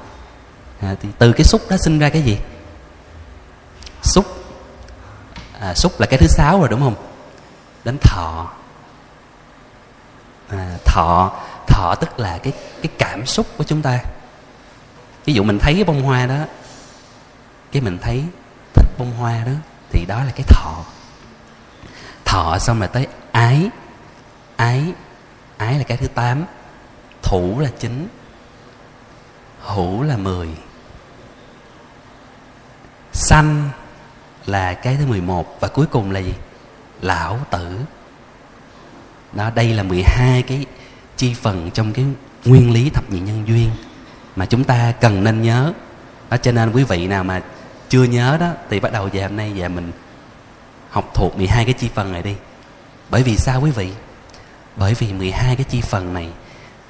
À, 0.80 0.94
thì 1.02 1.08
từ 1.18 1.32
cái 1.32 1.44
xúc 1.44 1.62
đó 1.70 1.76
sinh 1.84 1.98
ra 1.98 2.08
cái 2.08 2.22
gì? 2.22 2.38
Xúc. 4.02 4.26
À, 5.60 5.74
xúc 5.74 6.00
là 6.00 6.06
cái 6.06 6.18
thứ 6.18 6.26
sáu 6.26 6.60
rồi 6.60 6.68
đúng 6.68 6.80
không? 6.80 6.94
Đến 7.84 7.96
thọ. 8.02 8.52
À, 10.48 10.76
thọ. 10.84 11.32
Thọ 11.66 11.94
tức 11.94 12.18
là 12.18 12.38
cái 12.38 12.52
cái 12.82 12.92
cảm 12.98 13.26
xúc 13.26 13.46
của 13.58 13.64
chúng 13.64 13.82
ta. 13.82 13.98
Ví 15.24 15.32
dụ 15.34 15.42
mình 15.42 15.58
thấy 15.58 15.74
cái 15.74 15.84
bông 15.84 16.02
hoa 16.02 16.26
đó 16.26 16.38
cái 17.72 17.82
mình 17.82 17.98
thấy 18.02 18.24
thích 18.74 18.86
bông 18.98 19.12
hoa 19.12 19.44
đó 19.44 19.52
thì 19.90 20.04
đó 20.04 20.24
là 20.24 20.32
cái 20.34 20.44
thọ. 20.48 20.84
Thọ 22.24 22.58
xong 22.58 22.78
rồi 22.78 22.88
tới 22.88 23.06
ái 23.32 23.70
ái 24.62 24.92
ái 25.56 25.78
là 25.78 25.84
cái 25.84 25.96
thứ 25.96 26.08
tám. 26.08 26.44
Thủ 27.22 27.60
là 27.60 27.70
chín. 27.78 28.08
Hữu 29.60 30.02
là 30.02 30.16
mười. 30.16 30.48
Sanh 33.12 33.70
là 34.46 34.74
cái 34.74 34.96
thứ 34.96 35.06
mười 35.06 35.20
một. 35.20 35.60
Và 35.60 35.68
cuối 35.68 35.86
cùng 35.86 36.10
là 36.10 36.20
gì? 36.20 36.34
Lão 37.00 37.38
tử. 37.50 37.78
Đó, 39.32 39.50
đây 39.54 39.74
là 39.74 39.82
12 39.82 40.42
cái 40.42 40.66
chi 41.16 41.34
phần 41.34 41.70
trong 41.70 41.92
cái 41.92 42.04
nguyên 42.44 42.72
lý 42.72 42.90
thập 42.90 43.10
nhị 43.10 43.20
nhân 43.20 43.48
duyên 43.48 43.70
mà 44.36 44.46
chúng 44.46 44.64
ta 44.64 44.92
cần 45.00 45.24
nên 45.24 45.42
nhớ. 45.42 45.72
Đó, 46.30 46.36
cho 46.36 46.52
nên 46.52 46.72
quý 46.72 46.84
vị 46.84 47.06
nào 47.06 47.24
mà 47.24 47.42
chưa 47.88 48.04
nhớ 48.04 48.36
đó, 48.40 48.52
thì 48.70 48.80
bắt 48.80 48.92
đầu 48.92 49.08
về 49.12 49.22
hôm 49.22 49.36
nay 49.36 49.52
về 49.52 49.68
mình 49.68 49.92
học 50.90 51.10
thuộc 51.14 51.36
12 51.36 51.64
cái 51.64 51.74
chi 51.74 51.90
phần 51.94 52.12
này 52.12 52.22
đi. 52.22 52.34
Bởi 53.10 53.22
vì 53.22 53.36
sao 53.36 53.60
quý 53.60 53.70
vị? 53.70 53.92
Bởi 54.76 54.94
vì 54.94 55.12
12 55.12 55.56
cái 55.56 55.64
chi 55.64 55.80
phần 55.80 56.14
này 56.14 56.28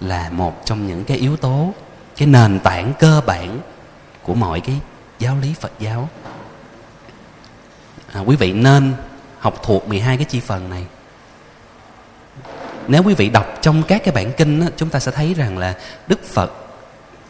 là 0.01 0.31
một 0.31 0.63
trong 0.65 0.87
những 0.87 1.05
cái 1.05 1.17
yếu 1.17 1.37
tố 1.37 1.75
cái 2.17 2.29
nền 2.29 2.61
tảng 2.61 2.93
cơ 2.99 3.21
bản 3.27 3.61
của 4.23 4.35
mọi 4.35 4.61
cái 4.61 4.81
giáo 5.19 5.37
lý 5.43 5.55
Phật 5.61 5.73
giáo. 5.79 6.09
À, 8.13 8.21
quý 8.21 8.37
vị 8.37 8.53
nên 8.53 8.95
học 9.39 9.61
thuộc 9.63 9.89
12 9.89 10.17
cái 10.17 10.25
chi 10.25 10.41
phần 10.41 10.71
này. 10.71 10.87
Nếu 12.89 13.03
quý 13.03 13.15
vị 13.15 13.29
đọc 13.29 13.47
trong 13.61 13.83
các 13.83 14.05
cái 14.05 14.15
bản 14.15 14.33
kinh 14.37 14.61
đó, 14.61 14.67
chúng 14.77 14.89
ta 14.89 14.99
sẽ 14.99 15.13
thấy 15.13 15.35
rằng 15.35 15.59
là 15.59 15.75
Đức 16.07 16.25
Phật 16.25 16.53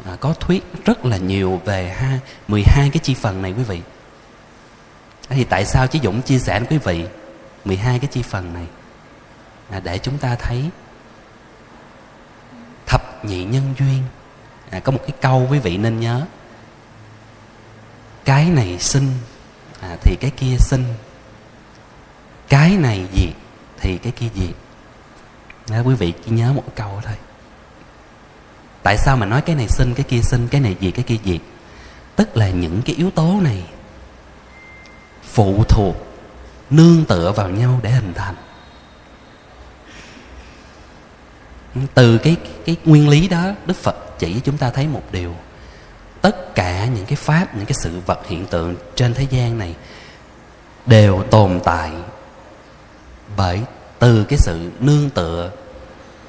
à, 0.05 0.17
có 0.21 0.33
thuyết 0.33 0.65
rất 0.85 1.05
là 1.05 1.17
nhiều 1.17 1.61
về 1.65 1.89
ha 1.89 2.19
12 2.49 2.91
cái 2.91 3.01
chi 3.03 3.15
phần 3.15 3.43
này 3.43 3.55
quý 3.57 3.63
vị. 3.63 3.81
Thì 5.29 5.45
tại 5.45 5.65
sao 5.65 5.87
chí 5.87 6.01
Dũng 6.03 6.23
chia 6.23 6.39
sẻ 6.39 6.61
với 6.61 6.69
quý 6.71 6.79
vị 6.79 7.05
12 7.65 7.99
cái 7.99 8.09
chi 8.13 8.23
phần 8.23 8.55
này? 8.55 8.67
À, 9.73 9.81
để 9.81 9.99
chúng 9.99 10.19
ta 10.19 10.37
thấy 10.37 10.71
thập 12.87 13.25
nhị 13.25 13.45
nhân 13.45 13.75
duyên. 13.79 14.03
À, 14.71 14.81
có 14.81 14.93
một 14.93 15.01
cái 15.03 15.17
câu 15.21 15.47
quý 15.51 15.59
vị 15.59 15.77
nên 15.77 16.01
nhớ. 16.01 16.27
Cái 18.25 18.45
này 18.45 18.79
sinh 18.79 19.11
à, 19.81 19.97
thì 20.03 20.17
cái 20.21 20.31
kia 20.31 20.57
sinh. 20.59 20.85
Cái 22.49 22.71
này 22.71 23.07
diệt 23.13 23.35
thì 23.81 23.99
cái 23.99 24.13
kia 24.13 24.29
diệt. 24.35 24.55
À, 25.71 25.81
quý 25.81 25.95
vị 25.95 26.13
chỉ 26.25 26.31
nhớ 26.31 26.53
một 26.53 26.65
câu 26.77 27.01
thôi. 27.05 27.15
Tại 28.83 28.97
sao 28.99 29.17
mà 29.17 29.27
nói 29.27 29.43
cái 29.43 29.57
này 29.57 29.69
sinh 29.69 29.95
cái 29.95 30.05
kia 30.05 30.21
sinh 30.23 30.49
cái 30.49 30.61
này 30.61 30.77
diệt 30.81 30.95
cái 30.95 31.05
kia 31.05 31.19
diệt? 31.25 31.41
Tức 32.17 32.37
là 32.37 32.49
những 32.49 32.83
cái 32.83 32.95
yếu 32.95 33.11
tố 33.11 33.41
này 33.43 33.65
phụ 35.23 35.65
thuộc 35.65 35.97
nương 36.71 37.05
tựa 37.05 37.33
vào 37.33 37.49
nhau 37.49 37.81
để 37.83 37.91
hình 37.91 38.13
thành. 38.15 38.35
Từ 41.95 42.19
cái 42.19 42.37
cái 42.65 42.77
nguyên 42.85 43.09
lý 43.09 43.29
đó 43.29 43.53
đức 43.67 43.77
phật 43.77 44.19
chỉ 44.19 44.41
chúng 44.45 44.59
ta 44.59 44.71
thấy 44.71 44.87
một 44.87 45.03
điều. 45.13 45.35
Tất 46.21 46.55
cả 46.55 46.87
những 46.87 47.07
cái 47.07 47.17
pháp 47.17 47.57
những 47.57 47.67
cái 47.67 47.75
sự 47.83 48.01
vật 48.07 48.27
hiện 48.29 48.47
tượng 48.47 48.77
trên 48.95 49.15
thế 49.15 49.27
gian 49.31 49.59
này 49.59 49.75
đều 50.87 51.23
tồn 51.31 51.61
tại 51.65 51.93
bởi 53.37 53.61
từ 53.99 54.25
cái 54.25 54.39
sự 54.39 54.71
nương 54.81 55.11
tựa 55.11 55.51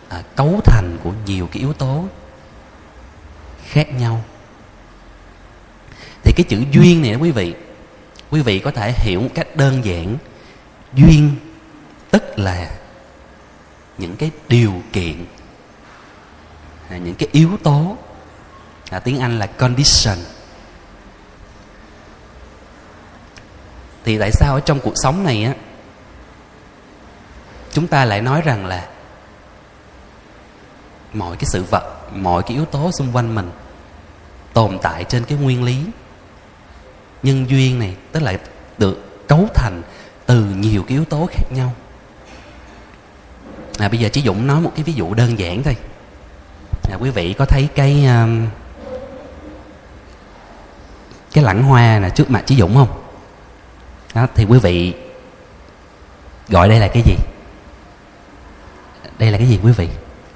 à, 0.09 0.23
cấu 0.35 0.61
thành 0.63 0.97
của 1.03 1.11
nhiều 1.25 1.47
cái 1.51 1.59
yếu 1.59 1.73
tố 1.73 2.05
khác 3.65 3.93
nhau. 3.93 4.23
Thì 6.23 6.33
cái 6.35 6.43
chữ 6.49 6.63
duyên 6.71 7.01
này 7.01 7.13
đó 7.13 7.19
quý 7.21 7.31
vị 7.31 7.53
quý 8.31 8.41
vị 8.41 8.59
có 8.59 8.71
thể 8.71 8.93
hiểu 8.97 9.21
một 9.21 9.29
cách 9.33 9.55
đơn 9.55 9.85
giản. 9.85 10.17
Duyên 10.93 11.35
tức 12.11 12.39
là 12.39 12.71
những 13.97 14.15
cái 14.15 14.31
điều 14.47 14.73
kiện 14.93 15.25
à, 16.93 16.97
những 16.97 17.15
cái 17.15 17.29
yếu 17.31 17.57
tố 17.63 17.97
à, 18.89 18.99
tiếng 18.99 19.19
anh 19.19 19.39
là 19.39 19.45
condition. 19.45 20.17
Thì 24.03 24.17
tại 24.17 24.31
sao 24.31 24.53
ở 24.53 24.59
trong 24.59 24.79
cuộc 24.79 24.93
sống 24.95 25.23
này 25.23 25.43
á 25.43 25.53
chúng 27.71 27.87
ta 27.87 28.05
lại 28.05 28.21
nói 28.21 28.41
rằng 28.41 28.65
là 28.65 28.89
mọi 31.13 31.37
cái 31.37 31.45
sự 31.45 31.63
vật 31.71 31.99
mọi 32.15 32.43
cái 32.43 32.51
yếu 32.51 32.65
tố 32.65 32.91
xung 32.91 33.11
quanh 33.13 33.35
mình 33.35 33.51
tồn 34.53 34.77
tại 34.81 35.03
trên 35.03 35.25
cái 35.25 35.37
nguyên 35.37 35.63
lý 35.63 35.85
nhân 37.23 37.49
duyên 37.49 37.79
này 37.79 37.95
tức 38.11 38.23
là 38.23 38.37
được 38.77 39.27
cấu 39.27 39.47
thành 39.53 39.81
từ 40.25 40.45
nhiều 40.45 40.83
cái 40.87 40.97
yếu 40.97 41.05
tố 41.05 41.27
khác 41.31 41.51
nhau. 41.51 41.73
À, 43.77 43.89
bây 43.89 43.99
giờ 43.99 44.09
chỉ 44.13 44.21
dũng 44.21 44.47
nói 44.47 44.61
một 44.61 44.71
cái 44.75 44.83
ví 44.83 44.93
dụ 44.93 45.13
đơn 45.13 45.39
giản 45.39 45.63
thôi 45.63 45.77
à, 46.91 46.95
quý 46.99 47.09
vị 47.09 47.33
có 47.33 47.45
thấy 47.45 47.69
cái 47.75 48.05
um, 48.05 48.47
cái 51.33 51.43
lẵng 51.43 51.63
hoa 51.63 51.99
là 51.99 52.09
trước 52.09 52.31
mặt 52.31 52.43
chí 52.45 52.55
dũng 52.55 52.75
không? 52.75 52.87
Đó, 54.13 54.27
thì 54.35 54.45
quý 54.45 54.59
vị 54.59 54.93
gọi 56.49 56.69
đây 56.69 56.79
là 56.79 56.87
cái 56.87 57.03
gì? 57.05 57.15
Đây 59.17 59.31
là 59.31 59.37
cái 59.37 59.47
gì 59.47 59.59
quý 59.63 59.71
vị? 59.71 59.89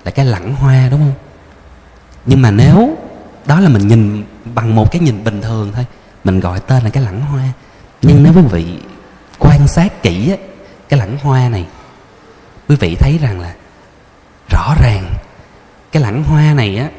Là 0.05 0.11
cái 0.11 0.25
lẵng 0.25 0.55
hoa 0.55 0.87
đúng 0.91 0.99
không? 0.99 1.13
Nhưng 2.25 2.41
mà 2.41 2.51
nếu 2.51 2.97
đó 3.45 3.59
là 3.59 3.69
mình 3.69 3.87
nhìn 3.87 4.23
bằng 4.45 4.75
một 4.75 4.91
cái 4.91 5.01
nhìn 5.01 5.23
bình 5.23 5.41
thường 5.41 5.71
thôi 5.75 5.85
mình 6.23 6.39
gọi 6.39 6.59
tên 6.59 6.83
là 6.83 6.89
cái 6.89 7.03
lẵng 7.03 7.21
hoa. 7.21 7.43
Nhưng 8.01 8.23
nếu 8.23 8.33
quý 8.33 8.41
vị 8.41 8.77
quan 9.39 9.67
sát 9.67 10.03
kỹ 10.03 10.35
cái 10.89 10.99
lẵng 10.99 11.17
hoa 11.17 11.49
này 11.49 11.65
quý 12.67 12.75
vị 12.75 12.95
thấy 12.99 13.17
rằng 13.21 13.39
là 13.39 13.53
rõ 14.49 14.75
ràng 14.83 15.13
cái 15.91 16.03
lẵng 16.03 16.23
hoa 16.23 16.53
này 16.53 16.77
á 16.77 16.89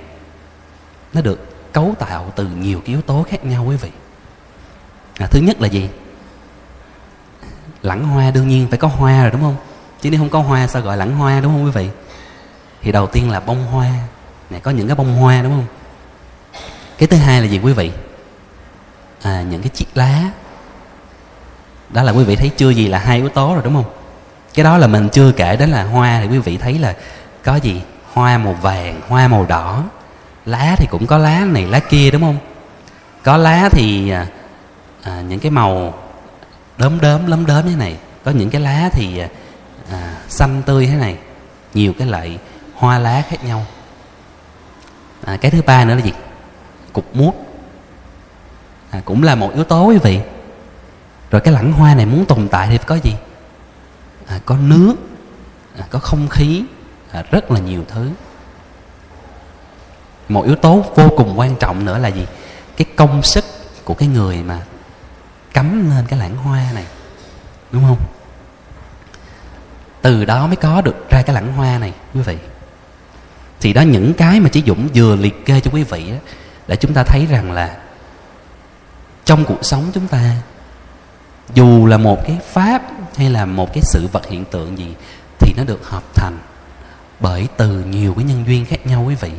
nó 1.13 1.21
được 1.21 1.73
cấu 1.73 1.95
tạo 1.99 2.33
từ 2.37 2.47
nhiều 2.47 2.81
cái 2.81 2.89
yếu 2.89 3.03
tố 3.03 3.27
khác 3.31 3.45
nhau 3.45 3.65
quý 3.65 3.77
vị. 3.77 3.91
À, 5.19 5.27
thứ 5.27 5.41
nhất 5.41 5.61
là 5.61 5.69
gì? 5.69 5.89
Lẵng 7.83 8.05
hoa 8.05 8.31
đương 8.31 8.49
nhiên 8.49 8.67
phải 8.69 8.79
có 8.79 8.89
hoa 8.89 9.23
rồi 9.23 9.31
đúng 9.31 9.41
không? 9.41 9.57
Chứ 10.01 10.11
nếu 10.11 10.21
không 10.21 10.31
có 10.31 10.41
hoa 10.41 10.67
sao 10.67 10.83
gọi 10.83 10.97
lẵng 10.97 11.17
hoa 11.17 11.41
đúng 11.41 11.53
không 11.53 11.65
quý 11.65 11.71
vị? 11.71 11.89
Thì 12.83 12.93
đầu 12.93 13.07
tiên 13.07 13.31
là 13.31 13.41
bông 13.41 13.65
hoa. 13.65 13.91
Này 14.51 14.61
có 14.61 14.71
những 14.71 14.87
cái 14.87 14.97
bông 14.97 15.17
hoa 15.17 15.43
đúng 15.43 15.53
không? 15.53 15.67
Cái 16.99 17.09
thứ 17.09 17.17
hai 17.17 17.41
là 17.41 17.47
gì 17.47 17.59
quý 17.59 17.73
vị? 17.73 17.93
À, 19.23 19.43
những 19.43 19.63
cái 19.63 19.69
chiếc 19.69 19.87
lá. 19.95 20.31
Đó 21.91 22.03
là 22.03 22.13
quý 22.13 22.25
vị 22.25 22.37
thấy 22.37 22.51
chưa 22.57 22.71
gì 22.71 22.89
là 22.89 22.99
hai 22.99 23.17
yếu 23.17 23.29
tố 23.29 23.55
rồi 23.55 23.63
đúng 23.65 23.75
không? 23.75 23.93
Cái 24.55 24.65
đó 24.65 24.79
là 24.79 24.87
mình 24.87 25.09
chưa 25.13 25.33
kể 25.33 25.57
đến 25.57 25.71
là 25.71 25.85
hoa 25.85 26.21
thì 26.21 26.29
quý 26.29 26.39
vị 26.39 26.57
thấy 26.57 26.79
là 26.79 26.97
có 27.45 27.57
gì? 27.57 27.83
Hoa 28.19 28.39
màu 28.39 28.53
vàng 28.53 29.01
hoa 29.09 29.29
màu 29.29 29.47
đỏ. 29.47 29.85
Lá 30.45 30.75
thì 30.79 30.87
cũng 30.91 31.07
có 31.07 31.19
lá 31.19 31.45
này 31.45 31.67
lá 31.67 31.79
kia 31.79 32.11
đúng 32.11 32.23
không? 32.23 32.39
Có 33.23 33.37
lá 33.37 33.69
thì 33.73 34.11
à, 34.11 34.27
à 35.03 35.21
những 35.21 35.41
cái 35.41 35.51
màu 35.51 35.95
đốm 36.79 37.01
đốm 37.01 37.27
lấm 37.27 37.47
đốm 37.47 37.65
thế 37.65 37.77
này. 37.77 37.97
Có 38.25 38.31
những 38.31 38.51
cái 38.51 38.61
lá 38.61 38.89
thì 38.93 39.19
à, 39.19 39.29
à, 39.91 40.17
xanh 40.29 40.63
tươi 40.63 40.87
thế 40.87 40.95
này. 40.95 41.17
Nhiều 41.75 41.93
cái 41.99 42.09
loại 42.09 42.39
hoa 42.75 42.99
lá 42.99 43.23
khác 43.29 43.45
nhau. 43.45 43.67
À, 45.25 45.37
cái 45.37 45.51
thứ 45.51 45.63
ba 45.63 45.85
nữa 45.85 45.95
là 45.95 46.01
gì? 46.01 46.13
Cục 46.93 47.17
mút. 47.17 47.47
À, 48.91 49.01
cũng 49.05 49.23
là 49.23 49.35
một 49.35 49.55
yếu 49.55 49.65
tố 49.65 49.85
quý 49.85 49.99
vị. 49.99 50.21
Rồi 51.31 51.41
cái 51.41 51.55
lẳng 51.55 51.73
hoa 51.73 51.95
này 51.95 52.07
muốn 52.07 52.25
tồn 52.27 52.49
tại 52.49 52.69
thì 52.71 52.79
có 52.79 52.95
gì? 52.95 53.15
À, 54.27 54.41
có 54.45 54.57
nước. 54.57 54.95
À, 55.79 55.85
có 55.91 55.99
không 55.99 56.29
khí 56.29 56.65
à, 57.19 57.23
rất 57.31 57.51
là 57.51 57.61
nhiều 57.61 57.85
thứ. 57.89 58.11
Một 60.29 60.45
yếu 60.45 60.57
tố 60.57 60.85
vô 60.95 61.09
cùng 61.17 61.39
quan 61.39 61.57
trọng 61.57 61.85
nữa 61.85 61.99
là 61.99 62.09
gì? 62.09 62.27
Cái 62.77 62.87
công 62.97 63.23
sức 63.23 63.45
của 63.85 63.95
cái 63.95 64.09
người 64.09 64.43
mà 64.43 64.63
cắm 65.53 65.91
lên 65.91 66.05
cái 66.09 66.19
lẵng 66.19 66.37
hoa 66.37 66.65
này 66.75 66.85
đúng 67.73 67.83
không? 67.83 67.99
Từ 70.03 70.25
đó 70.25 70.47
mới 70.47 70.57
có 70.57 70.81
được 70.81 71.11
ra 71.11 71.23
cái 71.23 71.35
lẵng 71.35 71.53
hoa 71.53 71.79
này 71.79 71.93
quý 72.15 72.21
vị. 72.21 72.37
Thì 73.61 73.73
đó 73.73 73.83
những 73.83 74.15
cái 74.15 74.41
mà 74.41 74.49
chị 74.49 74.63
dũng 74.67 74.89
vừa 74.95 75.17
liệt 75.17 75.47
kê 75.47 75.61
cho 75.61 75.71
quý 75.71 75.83
vị 75.83 76.11
đó, 76.11 76.17
để 76.69 76.77
chúng 76.77 76.95
ta 76.95 77.03
thấy 77.03 77.27
rằng 77.27 77.53
là 77.53 77.77
trong 79.25 79.45
cuộc 79.45 79.65
sống 79.65 79.91
chúng 79.95 80.09
ta 80.09 80.37
dù 81.55 81.87
là 81.87 81.97
một 81.97 82.27
cái 82.27 82.39
pháp 82.53 82.83
hay 83.17 83.31
là 83.31 83.47
một 83.47 83.75
cái 83.75 83.83
sự 83.83 84.09
vật 84.13 84.27
hiện 84.27 84.45
tượng 84.45 84.79
gì 84.79 84.95
thì 85.39 85.55
nó 85.57 85.65
được 85.65 85.89
hợp 85.89 86.03
thành 86.15 86.39
bởi 87.21 87.49
từ 87.57 87.85
nhiều 87.85 88.15
cái 88.15 88.25
nhân 88.25 88.45
duyên 88.47 88.65
khác 88.65 88.87
nhau 88.87 89.05
quý 89.07 89.15
vị. 89.15 89.31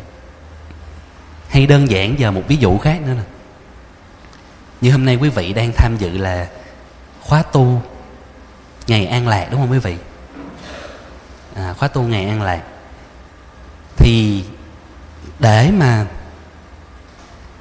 Hay 1.50 1.68
đơn 1.68 1.90
giản 1.90 2.20
giờ 2.20 2.32
một 2.32 2.44
ví 2.48 2.56
dụ 2.56 2.78
khác 2.78 3.02
nữa 3.02 3.14
nè. 3.14 3.24
Như 4.82 4.92
hôm 4.92 5.06
nay 5.06 5.16
quý 5.16 5.30
vị 5.30 5.54
đang 5.54 5.72
tham 5.72 5.98
dự 5.98 6.18
là 6.18 6.48
khóa 7.22 7.44
tu 7.44 7.82
ngày 8.88 9.06
an 9.06 9.28
lạc 9.28 9.48
đúng 9.52 9.60
không 9.60 9.72
quý 9.72 9.80
vị? 9.80 9.98
À, 11.56 11.74
khóa 11.74 11.88
tu 11.88 12.02
ngày 12.02 12.26
an 12.26 12.42
lạc. 12.42 12.64
Thì 13.98 14.44
để 15.40 15.72
mà 15.78 16.06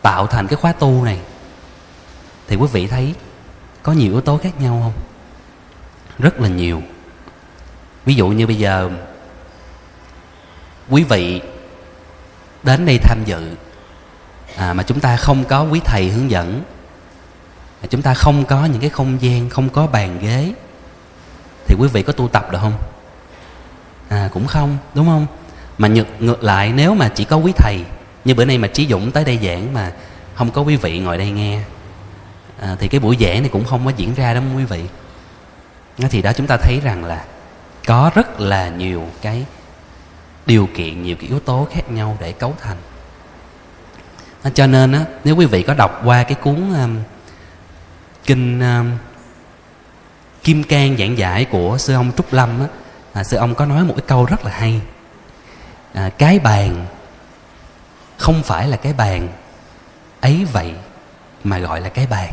tạo 0.03 0.27
thành 0.27 0.47
cái 0.47 0.57
khóa 0.57 0.73
tu 0.73 1.05
này 1.05 1.19
thì 2.47 2.57
quý 2.57 2.67
vị 2.73 2.87
thấy 2.87 3.15
có 3.83 3.93
nhiều 3.93 4.13
yếu 4.13 4.21
tố 4.21 4.39
khác 4.39 4.61
nhau 4.61 4.81
không? 4.83 5.03
Rất 6.19 6.41
là 6.41 6.49
nhiều. 6.49 6.83
Ví 8.05 8.15
dụ 8.15 8.29
như 8.29 8.47
bây 8.47 8.57
giờ 8.57 8.91
quý 10.91 11.05
vị 11.05 11.41
đến 12.63 12.87
đây 12.87 12.99
tham 12.99 13.19
dự 13.25 13.51
à, 14.57 14.73
mà 14.73 14.83
chúng 14.83 15.01
ta 15.01 15.17
không 15.17 15.45
có 15.45 15.63
quý 15.63 15.81
thầy 15.85 16.09
hướng 16.11 16.31
dẫn 16.31 16.63
chúng 17.91 18.03
ta 18.03 18.15
không 18.15 18.45
có 18.45 18.65
những 18.65 18.81
cái 18.81 18.91
không 18.91 19.23
gian 19.23 19.49
không 19.49 19.69
có 19.69 19.87
bàn 19.87 20.19
ghế 20.23 20.53
thì 21.67 21.75
quý 21.79 21.89
vị 21.89 22.03
có 22.03 22.13
tu 22.13 22.29
tập 22.29 22.53
được 22.53 22.59
không? 22.61 22.79
À 24.09 24.29
cũng 24.33 24.47
không 24.47 24.79
đúng 24.95 25.07
không? 25.07 25.27
Mà 25.79 25.89
ngược, 25.89 26.07
ngược 26.19 26.45
lại 26.45 26.73
nếu 26.77 26.95
mà 26.95 27.09
chỉ 27.09 27.25
có 27.25 27.37
quý 27.37 27.53
thầy 27.57 27.85
như 28.25 28.35
bữa 28.35 28.45
nay 28.45 28.59
mà 28.59 28.69
trí 28.69 28.87
dũng 28.87 29.11
tới 29.11 29.25
đây 29.25 29.39
giảng 29.43 29.75
mà 29.75 29.93
không 30.35 30.51
có 30.51 30.63
quý 30.63 30.77
vị 30.77 30.99
ngồi 30.99 31.19
đây 31.19 31.31
nghe 31.31 31.61
à, 32.61 32.77
thì 32.79 32.89
cái 32.89 33.01
buổi 33.01 33.17
giảng 33.21 33.43
này 33.43 33.51
cũng 33.53 33.65
không 33.65 33.85
có 33.85 33.93
diễn 33.97 34.15
ra 34.15 34.35
đó 34.35 34.41
quý 34.57 34.65
vị. 34.65 34.83
Thì 36.11 36.23
đó 36.23 36.33
chúng 36.33 36.47
ta 36.47 36.57
thấy 36.57 36.81
rằng 36.81 37.05
là 37.05 37.25
có 37.87 38.11
rất 38.15 38.41
là 38.41 38.69
nhiều 38.69 39.09
cái 39.23 39.45
điều 40.49 40.69
kiện 40.75 41.03
nhiều 41.03 41.17
cái 41.21 41.29
yếu 41.29 41.41
tố 41.41 41.69
khác 41.73 41.91
nhau 41.91 42.17
để 42.21 42.33
cấu 42.33 42.55
thành. 42.61 42.77
À, 44.43 44.51
cho 44.55 44.67
nên 44.67 44.93
á 44.93 45.05
nếu 45.25 45.37
quý 45.37 45.47
vị 45.47 45.63
có 45.63 45.75
đọc 45.75 46.01
qua 46.05 46.23
cái 46.23 46.35
cuốn 46.35 46.75
um, 46.75 46.99
kinh 48.25 48.61
um, 48.61 48.91
kim 50.43 50.63
cang 50.63 50.97
giảng 50.97 51.19
giải 51.19 51.45
của 51.45 51.79
sư 51.79 51.95
ông 51.95 52.13
trúc 52.17 52.33
lâm 52.33 52.61
á 52.61 52.67
à, 53.13 53.25
sư 53.25 53.37
ông 53.37 53.55
có 53.55 53.67
nói 53.67 53.85
một 53.85 53.95
cái 53.97 54.05
câu 54.07 54.25
rất 54.25 54.45
là 54.45 54.51
hay. 54.51 54.81
À, 55.93 56.11
cái 56.19 56.39
bàn 56.39 56.87
không 58.17 58.43
phải 58.43 58.69
là 58.69 58.77
cái 58.77 58.93
bàn 58.93 59.29
ấy 60.21 60.47
vậy 60.53 60.73
mà 61.45 61.59
gọi 61.59 61.81
là 61.81 61.89
cái 61.89 62.07
bàn. 62.07 62.33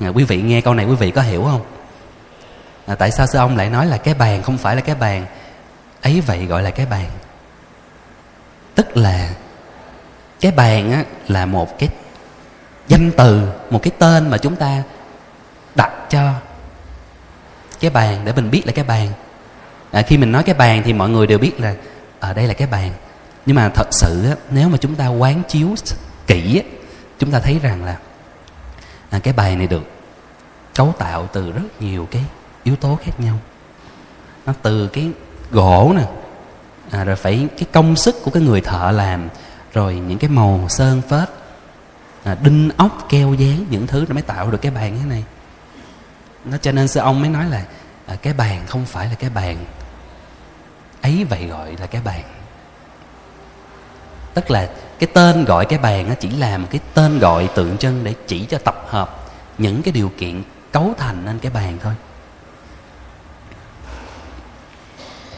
À, 0.00 0.08
quý 0.08 0.24
vị 0.24 0.42
nghe 0.42 0.60
câu 0.60 0.74
này 0.74 0.86
quý 0.86 0.94
vị 0.94 1.10
có 1.10 1.22
hiểu 1.22 1.44
không? 1.44 1.64
À, 2.86 2.94
tại 2.94 3.10
sao 3.10 3.26
sư 3.26 3.38
ông 3.38 3.56
lại 3.56 3.70
nói 3.70 3.86
là 3.86 3.96
cái 3.96 4.14
bàn 4.14 4.42
không 4.42 4.58
phải 4.58 4.76
là 4.76 4.82
cái 4.82 4.94
bàn? 4.94 5.26
Ấy 6.02 6.20
vậy 6.20 6.46
gọi 6.46 6.62
là 6.62 6.70
cái 6.70 6.86
bàn. 6.86 7.06
Tức 8.74 8.96
là 8.96 9.30
cái 10.40 10.52
bàn 10.52 10.92
á, 10.92 11.04
là 11.28 11.46
một 11.46 11.78
cái 11.78 11.88
danh 12.88 13.10
từ 13.16 13.48
một 13.70 13.82
cái 13.82 13.92
tên 13.98 14.30
mà 14.30 14.38
chúng 14.38 14.56
ta 14.56 14.82
đặt 15.74 15.92
cho 16.10 16.32
cái 17.80 17.90
bàn 17.90 18.24
để 18.24 18.32
mình 18.32 18.50
biết 18.50 18.62
là 18.66 18.72
cái 18.72 18.84
bàn. 18.84 19.08
À, 19.90 20.02
khi 20.02 20.18
mình 20.18 20.32
nói 20.32 20.42
cái 20.42 20.54
bàn 20.54 20.82
thì 20.84 20.92
mọi 20.92 21.08
người 21.08 21.26
đều 21.26 21.38
biết 21.38 21.60
là 21.60 21.74
ở 22.20 22.34
đây 22.34 22.46
là 22.46 22.54
cái 22.54 22.68
bàn. 22.68 22.92
Nhưng 23.46 23.56
mà 23.56 23.68
thật 23.68 23.88
sự 23.90 24.24
á, 24.30 24.36
nếu 24.50 24.68
mà 24.68 24.78
chúng 24.80 24.94
ta 24.94 25.08
quán 25.08 25.42
chiếu 25.48 25.74
kỹ 26.26 26.62
á, 26.64 26.78
chúng 27.18 27.30
ta 27.30 27.40
thấy 27.40 27.58
rằng 27.62 27.84
là 27.84 27.96
à, 29.10 29.18
cái 29.18 29.34
bài 29.34 29.56
này 29.56 29.66
được 29.66 29.82
cấu 30.74 30.94
tạo 30.98 31.28
từ 31.32 31.52
rất 31.52 31.62
nhiều 31.80 32.08
cái 32.10 32.24
yếu 32.62 32.76
tố 32.76 32.98
khác 33.04 33.20
nhau. 33.20 33.38
Nó 34.46 34.54
từ 34.62 34.88
cái 34.88 35.10
gỗ 35.50 35.92
nè. 35.96 36.04
À, 36.90 37.04
rồi 37.04 37.16
phải 37.16 37.48
cái 37.58 37.66
công 37.72 37.96
sức 37.96 38.16
của 38.24 38.30
cái 38.30 38.42
người 38.42 38.60
thợ 38.60 38.90
làm 38.90 39.28
rồi 39.72 39.94
những 39.94 40.18
cái 40.18 40.30
màu 40.30 40.66
sơn 40.68 41.02
phết. 41.08 41.28
À, 42.24 42.36
đinh 42.42 42.70
ốc 42.76 43.06
keo 43.08 43.34
dán 43.34 43.64
những 43.70 43.86
thứ 43.86 44.04
nó 44.08 44.14
mới 44.14 44.22
tạo 44.22 44.50
được 44.50 44.58
cái 44.62 44.72
bàn 44.72 44.98
thế 45.00 45.08
này. 45.08 45.24
Nó 46.44 46.56
cho 46.56 46.72
nên 46.72 46.88
sư 46.88 47.00
ông 47.00 47.20
mới 47.20 47.30
nói 47.30 47.44
là 47.50 47.64
à, 48.06 48.16
cái 48.22 48.34
bàn 48.34 48.62
không 48.66 48.86
phải 48.86 49.06
là 49.06 49.14
cái 49.14 49.30
bàn. 49.30 49.56
Ấy 51.02 51.24
vậy 51.24 51.46
gọi 51.46 51.76
là 51.80 51.86
cái 51.86 52.02
bàn. 52.04 52.22
Tức 54.34 54.50
là 54.50 54.68
cái 54.98 55.08
tên 55.14 55.44
gọi 55.44 55.66
cái 55.66 55.78
bàn 55.78 56.08
nó 56.08 56.14
chỉ 56.14 56.30
là 56.30 56.58
một 56.58 56.68
cái 56.70 56.80
tên 56.94 57.18
gọi 57.18 57.48
tượng 57.54 57.78
trưng 57.78 58.04
để 58.04 58.14
chỉ 58.26 58.44
cho 58.44 58.58
tập 58.58 58.84
hợp 58.88 59.24
những 59.58 59.82
cái 59.82 59.92
điều 59.92 60.12
kiện 60.18 60.42
cấu 60.72 60.94
thành 60.98 61.24
nên 61.24 61.38
cái 61.38 61.52
bàn 61.52 61.78
thôi. 61.82 61.94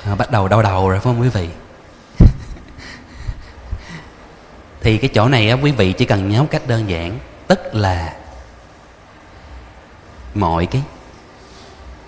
À, 0.04 0.14
bắt 0.14 0.30
đầu 0.30 0.48
đau 0.48 0.62
đầu 0.62 0.88
rồi 0.88 0.98
phải 0.98 1.04
không 1.04 1.20
quý 1.20 1.28
vị? 1.28 1.48
Thì 4.80 4.98
cái 4.98 5.10
chỗ 5.14 5.28
này 5.28 5.50
á, 5.50 5.56
quý 5.62 5.72
vị 5.72 5.92
chỉ 5.92 6.04
cần 6.04 6.28
nhớ 6.28 6.46
cách 6.50 6.62
đơn 6.66 6.88
giản 6.88 7.18
tức 7.46 7.74
là 7.74 8.16
mọi 10.34 10.66
cái 10.66 10.82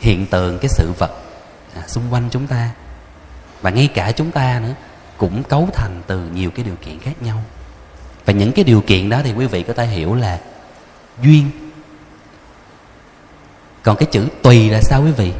hiện 0.01 0.27
tượng 0.27 0.59
cái 0.59 0.69
sự 0.69 0.93
vật 0.99 1.11
à, 1.75 1.83
xung 1.87 2.13
quanh 2.13 2.29
chúng 2.31 2.47
ta 2.47 2.71
và 3.63 3.71
ngay 3.71 3.89
cả 3.95 4.13
chúng 4.13 4.31
ta 4.31 4.61
nữa 4.63 4.75
cũng 5.17 5.43
cấu 5.43 5.69
thành 5.73 6.03
từ 6.07 6.29
nhiều 6.35 6.51
cái 6.51 6.65
điều 6.65 6.75
kiện 6.77 6.99
khác 6.99 7.23
nhau. 7.23 7.43
Và 8.25 8.33
những 8.33 8.53
cái 8.53 8.65
điều 8.65 8.81
kiện 8.81 9.09
đó 9.09 9.21
thì 9.25 9.33
quý 9.33 9.47
vị 9.47 9.63
có 9.63 9.73
thể 9.73 9.87
hiểu 9.87 10.15
là 10.15 10.39
duyên. 11.23 11.51
Còn 13.83 13.97
cái 13.97 14.09
chữ 14.13 14.29
tùy 14.43 14.71
là 14.71 14.81
sao 14.83 15.03
quý 15.03 15.13
vị? 15.13 15.33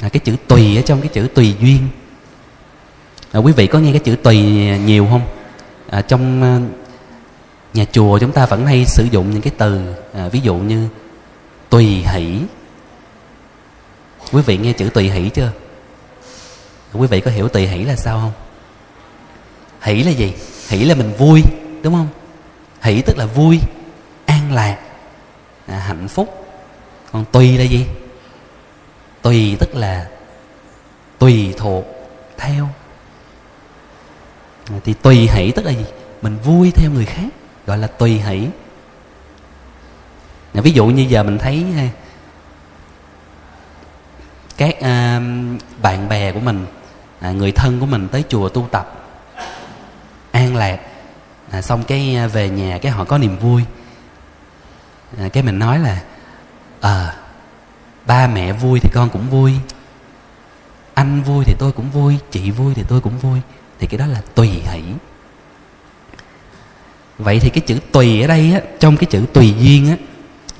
À, 0.00 0.08
cái 0.08 0.20
chữ 0.20 0.36
tùy 0.48 0.76
ở 0.76 0.82
trong 0.82 1.00
cái 1.00 1.08
chữ 1.08 1.28
tùy 1.34 1.54
duyên. 1.60 1.88
À, 3.32 3.38
quý 3.38 3.52
vị 3.52 3.66
có 3.66 3.78
nghe 3.78 3.90
cái 3.90 4.00
chữ 4.00 4.16
tùy 4.16 4.38
nhiều 4.78 5.06
không? 5.10 5.22
À, 5.90 6.02
trong 6.02 6.42
à, 6.42 6.60
nhà 7.74 7.84
chùa 7.92 8.18
chúng 8.18 8.32
ta 8.32 8.46
vẫn 8.46 8.66
hay 8.66 8.84
sử 8.84 9.06
dụng 9.10 9.30
những 9.30 9.42
cái 9.42 9.52
từ 9.58 9.94
à, 10.14 10.28
ví 10.28 10.40
dụ 10.40 10.54
như 10.54 10.88
tùy 11.68 11.84
hỷ. 11.84 12.38
Quý 14.32 14.42
vị 14.42 14.56
nghe 14.56 14.72
chữ 14.72 14.90
tùy 14.94 15.10
hỷ 15.10 15.28
chưa? 15.28 15.52
Quý 16.92 17.06
vị 17.06 17.20
có 17.20 17.30
hiểu 17.30 17.48
tùy 17.48 17.66
hỷ 17.66 17.84
là 17.84 17.96
sao 17.96 18.20
không? 18.20 18.32
Hỷ 19.82 20.02
là 20.02 20.10
gì? 20.10 20.32
Hỷ 20.68 20.84
là 20.84 20.94
mình 20.94 21.12
vui 21.18 21.42
đúng 21.82 21.94
không? 21.94 22.08
Hỷ 22.82 23.02
tức 23.02 23.18
là 23.18 23.26
vui 23.26 23.60
an 24.26 24.52
lạc 24.52 24.78
à, 25.66 25.78
hạnh 25.78 26.08
phúc. 26.08 26.46
Còn 27.12 27.24
tùy 27.32 27.58
là 27.58 27.64
gì? 27.64 27.86
Tùy 29.22 29.56
tức 29.60 29.74
là 29.74 30.08
tùy 31.18 31.54
thuộc 31.56 31.84
theo. 32.36 32.68
Thì 34.84 34.94
tùy 34.94 35.28
hỷ 35.32 35.52
tức 35.52 35.64
là 35.64 35.70
gì? 35.70 35.84
Mình 36.22 36.38
vui 36.44 36.70
theo 36.70 36.90
người 36.90 37.04
khác 37.04 37.28
gọi 37.66 37.78
là 37.78 37.86
tùy 37.86 38.10
hỷ. 38.10 38.48
Ví 40.54 40.70
dụ 40.70 40.86
như 40.86 41.02
giờ 41.02 41.22
mình 41.22 41.38
thấy 41.38 41.66
à, 41.76 41.88
các 44.56 44.80
à, 44.80 45.20
bạn 45.82 46.08
bè 46.08 46.32
của 46.32 46.40
mình 46.40 46.66
à, 47.20 47.30
người 47.30 47.52
thân 47.52 47.80
của 47.80 47.86
mình 47.86 48.08
tới 48.08 48.24
chùa 48.28 48.48
tu 48.48 48.68
tập 48.70 49.00
an 50.32 50.56
lạc 50.56 50.80
à, 51.50 51.62
xong 51.62 51.82
cái 51.82 52.16
à, 52.16 52.26
về 52.26 52.48
nhà 52.48 52.78
cái 52.78 52.92
họ 52.92 53.04
có 53.04 53.18
niềm 53.18 53.38
vui. 53.38 53.64
À, 55.18 55.28
cái 55.28 55.42
mình 55.42 55.58
nói 55.58 55.78
là 55.78 56.02
à, 56.80 57.14
ba 58.10 58.26
mẹ 58.26 58.52
vui 58.52 58.80
thì 58.80 58.88
con 58.92 59.10
cũng 59.10 59.30
vui. 59.30 59.54
Anh 60.94 61.22
vui 61.22 61.44
thì 61.44 61.54
tôi 61.58 61.72
cũng 61.72 61.90
vui 61.90 62.18
chị 62.30 62.50
vui 62.50 62.74
thì 62.74 62.82
tôi 62.88 63.00
cũng 63.00 63.18
vui. 63.18 63.40
Thì 63.78 63.86
cái 63.86 63.98
đó 63.98 64.06
là 64.06 64.22
tùy 64.34 64.48
hỷ. 64.48 64.82
Vậy 67.18 67.40
thì 67.40 67.50
cái 67.50 67.60
chữ 67.60 67.78
tùy 67.92 68.22
ở 68.22 68.26
đây 68.26 68.52
á 68.52 68.60
trong 68.80 68.96
cái 68.96 69.04
chữ 69.10 69.24
tùy 69.32 69.54
duyên 69.58 69.88
á 69.88 69.96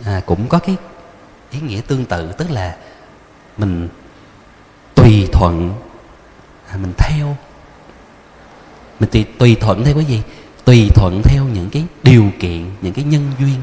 à, 0.05 0.21
cũng 0.27 0.49
có 0.49 0.59
cái 0.59 0.77
ý 1.51 1.61
nghĩa 1.61 1.81
tương 1.81 2.05
tự 2.05 2.33
tức 2.33 2.51
là 2.51 2.77
mình 3.57 3.89
tùy 4.95 5.29
thuận 5.33 5.75
à, 6.69 6.77
mình 6.77 6.93
theo. 6.99 7.37
Mình 9.01 9.11
tùy, 9.11 9.25
tùy 9.39 9.57
thuận 9.61 9.85
theo 9.85 9.95
cái 9.95 10.05
gì? 10.05 10.23
Tùy 10.65 10.89
thuận 10.95 11.23
theo 11.25 11.45
những 11.45 11.71
cái 11.71 11.85
điều 12.03 12.31
kiện 12.41 12.71
những 12.83 12.93
cái 12.93 13.05
nhân 13.05 13.33
duyên 13.39 13.61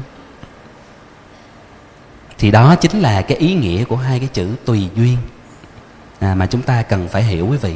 thì 2.38 2.50
đó 2.50 2.74
chính 2.74 3.00
là 3.00 3.22
cái 3.22 3.38
ý 3.38 3.54
nghĩa 3.54 3.84
của 3.84 3.96
hai 3.96 4.18
cái 4.18 4.28
chữ 4.32 4.48
tùy 4.64 4.88
duyên. 4.94 5.16
À, 6.20 6.34
mà 6.34 6.46
chúng 6.46 6.62
ta 6.62 6.82
cần 6.82 7.08
phải 7.08 7.22
hiểu 7.22 7.46
quý 7.50 7.56
vị. 7.56 7.74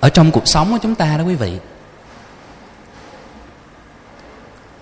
Ở 0.00 0.08
trong 0.08 0.30
cuộc 0.30 0.48
sống 0.48 0.72
của 0.72 0.78
chúng 0.82 0.94
ta 0.94 1.16
đó 1.16 1.24
quý 1.24 1.34
vị 1.34 1.58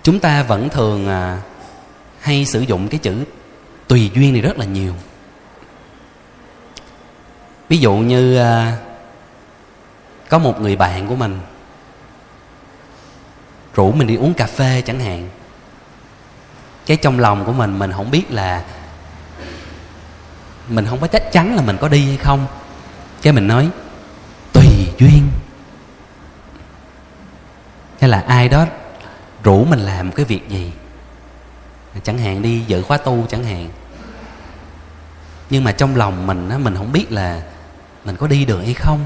chúng 0.03 0.19
ta 0.19 0.43
vẫn 0.43 0.69
thường 0.69 1.07
à, 1.07 1.41
hay 2.19 2.45
sử 2.45 2.61
dụng 2.61 2.87
cái 2.87 2.99
chữ 2.99 3.23
tùy 3.87 4.11
duyên 4.15 4.33
này 4.33 4.41
rất 4.41 4.57
là 4.57 4.65
nhiều. 4.65 4.93
Ví 7.69 7.77
dụ 7.77 7.93
như 7.93 8.37
à, 8.37 8.77
có 10.29 10.39
một 10.39 10.61
người 10.61 10.75
bạn 10.75 11.07
của 11.07 11.15
mình 11.15 11.39
rủ 13.79 13.91
mình 13.91 14.07
đi 14.07 14.15
uống 14.15 14.33
cà 14.33 14.45
phê 14.45 14.81
chẳng 14.85 14.99
hạn. 14.99 15.29
Cái 16.85 16.97
trong 16.97 17.19
lòng 17.19 17.45
của 17.45 17.51
mình 17.51 17.79
mình 17.79 17.91
không 17.91 18.11
biết 18.11 18.31
là 18.31 18.63
mình 20.69 20.85
không 20.85 20.99
có 20.99 21.07
chắc 21.07 21.31
chắn 21.31 21.55
là 21.55 21.61
mình 21.61 21.77
có 21.81 21.87
đi 21.87 22.05
hay 22.05 22.17
không. 22.17 22.47
Cái 23.21 23.33
mình 23.33 23.47
nói, 23.47 23.69
tùy 24.53 24.67
duyên. 24.97 25.27
Hay 27.99 28.09
là 28.09 28.23
ai 28.27 28.49
đó 28.49 28.65
rủ 29.43 29.63
mình 29.65 29.79
làm 29.79 30.11
cái 30.11 30.25
việc 30.25 30.49
gì? 30.49 30.71
Chẳng 32.03 32.17
hạn 32.17 32.41
đi 32.41 32.63
dự 32.67 32.81
khóa 32.81 32.97
tu 32.97 33.25
chẳng 33.29 33.43
hạn. 33.43 33.69
Nhưng 35.49 35.63
mà 35.63 35.71
trong 35.71 35.95
lòng 35.95 36.27
mình 36.27 36.49
á, 36.49 36.57
mình 36.57 36.75
không 36.75 36.91
biết 36.91 37.11
là 37.11 37.41
mình 38.05 38.15
có 38.15 38.27
đi 38.27 38.45
được 38.45 38.61
hay 38.61 38.73
không. 38.73 38.99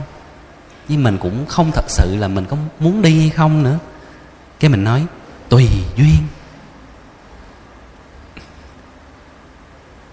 Nhưng 0.88 1.04
mình 1.04 1.18
cũng 1.18 1.46
không 1.46 1.72
thật 1.72 1.86
sự 1.88 2.16
là 2.16 2.28
mình 2.28 2.46
có 2.46 2.58
muốn 2.80 3.02
đi 3.02 3.20
hay 3.20 3.30
không 3.30 3.64
nữa 3.64 3.80
cái 4.60 4.70
mình 4.70 4.84
nói 4.84 5.06
tùy 5.50 5.70
duyên. 5.96 6.28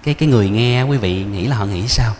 Cái 0.03 0.15
cái 0.15 0.29
người 0.29 0.51
nghe 0.51 0.83
quý 0.83 0.97
vị 0.97 1.25
nghĩ 1.25 1.47
là 1.47 1.57
họ 1.57 1.67
nghĩ 1.67 1.89
sao? 1.89 2.15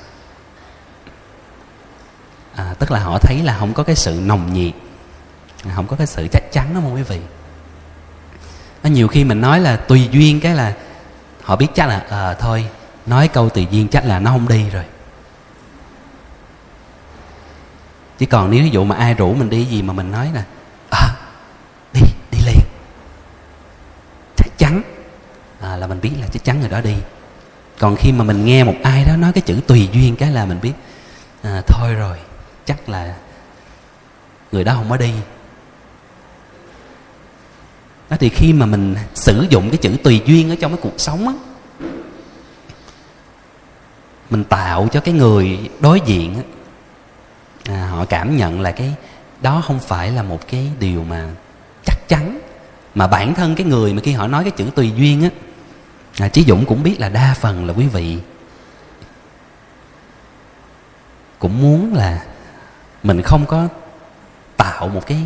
À, 2.55 2.75
tức 2.79 2.91
là 2.91 3.01
họ 3.01 3.19
thấy 3.19 3.43
là 3.43 3.57
không 3.59 3.75
có 3.75 3.83
cái 3.83 3.97
sự 3.97 4.21
nồng 4.25 4.53
nhiệt 4.53 4.73
không 5.75 5.87
có 5.87 5.97
cái 5.97 6.07
sự 6.07 6.29
chắc 6.33 6.53
chắn 6.53 6.75
đó 6.75 6.81
mà 6.81 6.95
quý 6.95 7.03
vị. 7.03 7.21
Nó 8.83 8.91
nhiều 8.91 9.09
khi 9.09 9.25
mình 9.25 9.41
nói 9.41 9.61
là 9.61 9.77
tùy 9.77 10.09
duyên 10.11 10.41
cái 10.41 10.55
là 10.55 10.75
họ 11.43 11.57
biết 11.57 11.67
chắc 11.75 11.89
là 11.89 11.99
ờ 12.09 12.31
à, 12.31 12.35
thôi 12.35 12.67
nói 13.07 13.29
câu 13.29 13.49
tùy 13.49 13.67
duyên 13.71 13.89
chắc 13.89 14.05
là 14.05 14.21
nó 14.21 14.31
không 14.31 14.49
đi 14.49 14.71
rồi. 14.71 14.85
Chứ 18.19 18.27
còn 18.27 18.51
nếu 18.51 18.63
ví 18.63 18.71
dụ 18.71 18.85
mà 18.85 18.97
ai 18.97 19.15
rủ 19.15 19.35
mình 19.35 19.51
đi 19.51 19.65
gì 19.65 19.83
mà 19.83 19.93
mình 19.93 20.11
nói 20.11 20.31
là 20.35 20.45
à 20.91 21.17
đi 21.93 22.01
đi 22.31 22.39
liền 22.47 22.61
chắc 24.37 24.59
chắn 24.59 24.83
à, 25.71 25.77
là 25.77 25.87
mình 25.87 26.01
biết 26.01 26.13
là 26.21 26.27
chắc 26.33 26.45
chắn 26.45 26.61
người 26.61 26.69
đó 26.69 26.81
đi. 26.81 26.95
Còn 27.79 27.97
khi 27.97 28.13
mà 28.13 28.25
mình 28.25 28.45
nghe 28.45 28.65
một 28.65 28.75
ai 28.83 29.05
đó 29.05 29.17
nói 29.17 29.33
cái 29.33 29.43
chữ 29.43 29.61
tùy 29.67 29.89
duyên 29.93 30.17
cái 30.17 30.33
là 30.33 30.45
mình 30.45 30.59
biết 30.63 30.73
à, 31.43 31.63
thôi 31.67 31.95
rồi 31.95 32.19
chắc 32.65 32.89
là 32.89 33.15
người 34.53 34.65
đó 34.65 34.75
không 34.75 34.91
có 34.91 34.97
đi. 34.97 35.13
Đó 38.11 38.17
thì 38.21 38.29
khi 38.29 38.53
mà 38.53 38.67
mình 38.67 38.97
sử 39.15 39.47
dụng 39.51 39.71
cái 39.71 39.79
chữ 39.79 39.97
tùy 40.05 40.23
duyên 40.27 40.51
ở 40.51 40.57
trong 40.61 40.73
cái 40.73 40.81
cuộc 40.83 41.01
sống 41.01 41.29
á 41.29 41.35
mình 44.31 44.45
tạo 44.45 44.89
cho 44.93 45.01
cái 45.01 45.15
người 45.15 45.71
đối 45.81 46.01
diện 46.01 46.35
á 46.37 46.43
à, 47.65 47.87
họ 47.91 48.05
cảm 48.05 48.37
nhận 48.37 48.61
là 48.61 48.71
cái 48.71 48.95
đó 49.43 49.63
không 49.67 49.79
phải 49.79 50.11
là 50.11 50.23
một 50.23 50.49
cái 50.49 50.71
điều 50.79 51.05
mà 51.05 51.29
chắc 51.85 52.09
chắn 52.09 52.41
mà 52.95 53.07
bản 53.07 53.35
thân 53.35 53.55
cái 53.55 53.67
người 53.67 53.95
mà 53.95 54.03
khi 54.03 54.13
họ 54.13 54.27
nói 54.27 54.45
cái 54.45 54.51
chữ 54.51 54.71
tùy 54.75 54.93
duyên 54.97 55.23
á 55.23 55.31
à, 56.21 56.29
chí 56.29 56.45
dũng 56.45 56.67
cũng 56.67 56.83
biết 56.83 57.01
là 57.01 57.09
đa 57.09 57.35
phần 57.41 57.67
là 57.67 57.73
quý 57.73 57.87
vị 57.87 58.19
cũng 61.39 61.63
muốn 61.63 61.95
là 61.95 62.25
mình 63.03 63.23
không 63.23 63.47
có 63.47 63.69
tạo 64.57 64.89
một 64.89 65.07
cái 65.07 65.19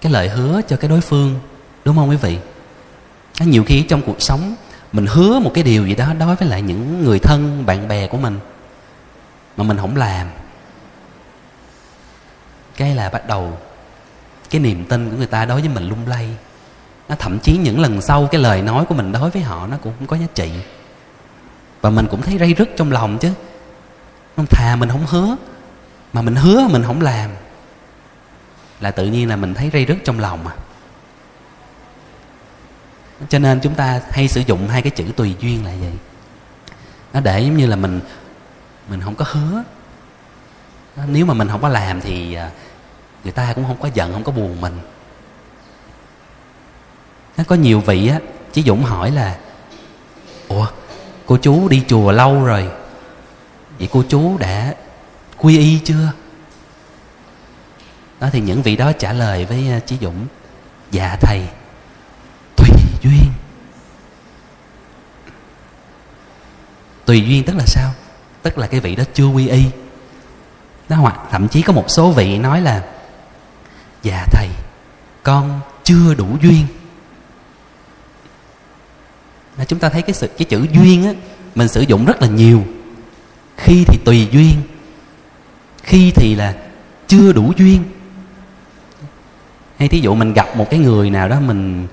cái 0.00 0.12
lời 0.12 0.28
hứa 0.28 0.60
cho 0.68 0.76
cái 0.76 0.90
đối 0.90 1.00
phương 1.00 1.40
đúng 1.84 1.96
không 1.96 2.10
quý 2.10 2.16
vị? 2.16 2.38
Nhiều 3.40 3.64
khi 3.64 3.82
trong 3.82 4.02
cuộc 4.02 4.22
sống 4.22 4.54
mình 4.92 5.06
hứa 5.06 5.38
một 5.38 5.50
cái 5.54 5.64
điều 5.64 5.86
gì 5.86 5.94
đó 5.94 6.12
đối 6.18 6.36
với 6.36 6.48
lại 6.48 6.62
những 6.62 7.04
người 7.04 7.18
thân 7.18 7.66
bạn 7.66 7.88
bè 7.88 8.06
của 8.06 8.18
mình 8.18 8.38
mà 9.56 9.64
mình 9.64 9.76
không 9.78 9.96
làm. 9.96 10.28
Cái 12.76 12.94
là 12.94 13.08
bắt 13.08 13.26
đầu 13.26 13.58
cái 14.50 14.60
niềm 14.60 14.84
tin 14.84 15.10
của 15.10 15.16
người 15.16 15.26
ta 15.26 15.44
đối 15.44 15.60
với 15.60 15.68
mình 15.68 15.88
lung 15.88 16.08
lay 16.08 16.28
nó 17.08 17.14
thậm 17.18 17.38
chí 17.38 17.56
những 17.56 17.80
lần 17.80 18.00
sau 18.00 18.28
cái 18.30 18.40
lời 18.40 18.62
nói 18.62 18.84
của 18.84 18.94
mình 18.94 19.12
đối 19.12 19.30
với 19.30 19.42
họ 19.42 19.66
nó 19.66 19.76
cũng 19.82 19.92
không 19.98 20.06
có 20.06 20.16
giá 20.16 20.26
trị. 20.34 20.50
Và 21.80 21.90
mình 21.90 22.06
cũng 22.10 22.22
thấy 22.22 22.38
rây 22.38 22.54
rứt 22.54 22.68
trong 22.76 22.92
lòng 22.92 23.18
chứ. 23.18 23.32
Không 24.36 24.46
thà 24.46 24.76
mình 24.76 24.88
không 24.88 25.06
hứa, 25.06 25.36
mà 26.12 26.22
mình 26.22 26.34
hứa 26.34 26.68
mình 26.68 26.82
không 26.82 27.00
làm. 27.00 27.30
Là 28.80 28.90
tự 28.90 29.06
nhiên 29.06 29.28
là 29.28 29.36
mình 29.36 29.54
thấy 29.54 29.70
rây 29.72 29.84
rứt 29.84 29.96
trong 30.04 30.20
lòng 30.20 30.46
à. 30.46 30.54
Cho 33.28 33.38
nên 33.38 33.60
chúng 33.60 33.74
ta 33.74 34.00
hay 34.10 34.28
sử 34.28 34.40
dụng 34.40 34.68
hai 34.68 34.82
cái 34.82 34.90
chữ 34.90 35.04
tùy 35.16 35.36
duyên 35.40 35.64
là 35.64 35.72
vậy. 35.80 35.92
Nó 37.12 37.20
để 37.20 37.40
giống 37.40 37.56
như 37.56 37.66
là 37.66 37.76
mình 37.76 38.00
mình 38.88 39.00
không 39.00 39.14
có 39.14 39.24
hứa. 39.28 39.62
Nếu 41.06 41.26
mà 41.26 41.34
mình 41.34 41.48
không 41.48 41.62
có 41.62 41.68
làm 41.68 42.00
thì 42.00 42.34
à, 42.34 42.50
người 43.24 43.32
ta 43.32 43.52
cũng 43.52 43.64
không 43.64 43.76
có 43.80 43.88
giận, 43.94 44.12
không 44.12 44.24
có 44.24 44.32
buồn 44.32 44.60
mình 44.60 44.78
có 47.44 47.56
nhiều 47.56 47.80
vị 47.80 48.08
á 48.08 48.18
chí 48.52 48.62
dũng 48.62 48.84
hỏi 48.84 49.10
là, 49.10 49.36
ủa, 50.48 50.66
cô 51.26 51.36
chú 51.36 51.68
đi 51.68 51.82
chùa 51.88 52.12
lâu 52.12 52.44
rồi, 52.44 52.68
vậy 53.78 53.88
cô 53.92 54.04
chú 54.08 54.38
đã 54.38 54.74
quy 55.36 55.58
y 55.58 55.78
chưa? 55.84 56.12
Đó 58.20 58.28
thì 58.32 58.40
những 58.40 58.62
vị 58.62 58.76
đó 58.76 58.92
trả 58.92 59.12
lời 59.12 59.44
với 59.44 59.70
à, 59.70 59.80
chí 59.86 59.96
dũng 60.00 60.26
dạ 60.90 61.16
thầy. 61.20 61.48
Tùy 62.56 62.68
duyên. 63.02 63.32
Tùy 67.04 67.24
duyên 67.26 67.44
tức 67.44 67.56
là 67.56 67.64
sao? 67.66 67.90
Tức 68.42 68.58
là 68.58 68.66
cái 68.66 68.80
vị 68.80 68.96
đó 68.96 69.04
chưa 69.14 69.26
quy 69.26 69.48
y. 69.48 69.64
Nó 70.88 70.96
hoặc 70.96 71.20
thậm 71.30 71.48
chí 71.48 71.62
có 71.62 71.72
một 71.72 71.84
số 71.88 72.10
vị 72.10 72.38
nói 72.38 72.60
là 72.60 72.82
dạ 74.02 74.26
thầy, 74.30 74.48
con 75.22 75.60
chưa 75.84 76.14
đủ 76.14 76.36
duyên 76.42 76.66
là 79.58 79.64
chúng 79.64 79.78
ta 79.78 79.88
thấy 79.88 80.02
cái 80.02 80.14
sự, 80.14 80.26
cái 80.26 80.44
chữ 80.44 80.66
duyên 80.72 81.06
á, 81.06 81.12
mình 81.54 81.68
sử 81.68 81.80
dụng 81.80 82.04
rất 82.04 82.22
là 82.22 82.28
nhiều. 82.28 82.64
Khi 83.56 83.84
thì 83.84 83.98
tùy 84.04 84.28
duyên, 84.32 84.54
khi 85.82 86.10
thì 86.10 86.34
là 86.34 86.54
chưa 87.08 87.32
đủ 87.32 87.52
duyên. 87.56 87.84
Hay 89.78 89.88
thí 89.88 90.00
dụ 90.00 90.14
mình 90.14 90.32
gặp 90.32 90.56
một 90.56 90.66
cái 90.70 90.80
người 90.80 91.10
nào 91.10 91.28
đó 91.28 91.40
mình 91.40 91.86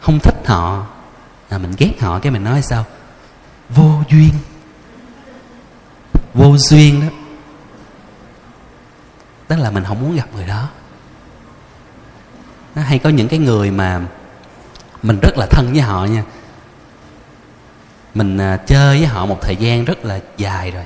không 0.00 0.18
thích 0.18 0.34
họ, 0.46 0.86
là 1.50 1.58
mình 1.58 1.72
ghét 1.78 2.00
họ, 2.00 2.18
cái 2.18 2.32
mình 2.32 2.44
nói 2.44 2.62
sao? 2.62 2.84
Vô 3.68 4.02
duyên. 4.10 4.30
Vô 6.34 6.56
duyên 6.58 7.00
đó. 7.00 7.06
Tức 9.48 9.56
là 9.56 9.70
mình 9.70 9.84
không 9.84 10.00
muốn 10.00 10.16
gặp 10.16 10.28
người 10.34 10.46
đó. 10.46 10.68
Nó 12.74 12.82
hay 12.82 12.98
có 12.98 13.10
những 13.10 13.28
cái 13.28 13.38
người 13.38 13.70
mà 13.70 14.00
mình 15.02 15.18
rất 15.22 15.38
là 15.38 15.46
thân 15.50 15.72
với 15.72 15.80
họ 15.80 16.04
nha 16.04 16.24
mình 18.14 18.38
à, 18.38 18.56
chơi 18.66 18.98
với 18.98 19.06
họ 19.06 19.26
một 19.26 19.38
thời 19.42 19.56
gian 19.56 19.84
rất 19.84 20.04
là 20.04 20.20
dài 20.36 20.70
rồi. 20.70 20.84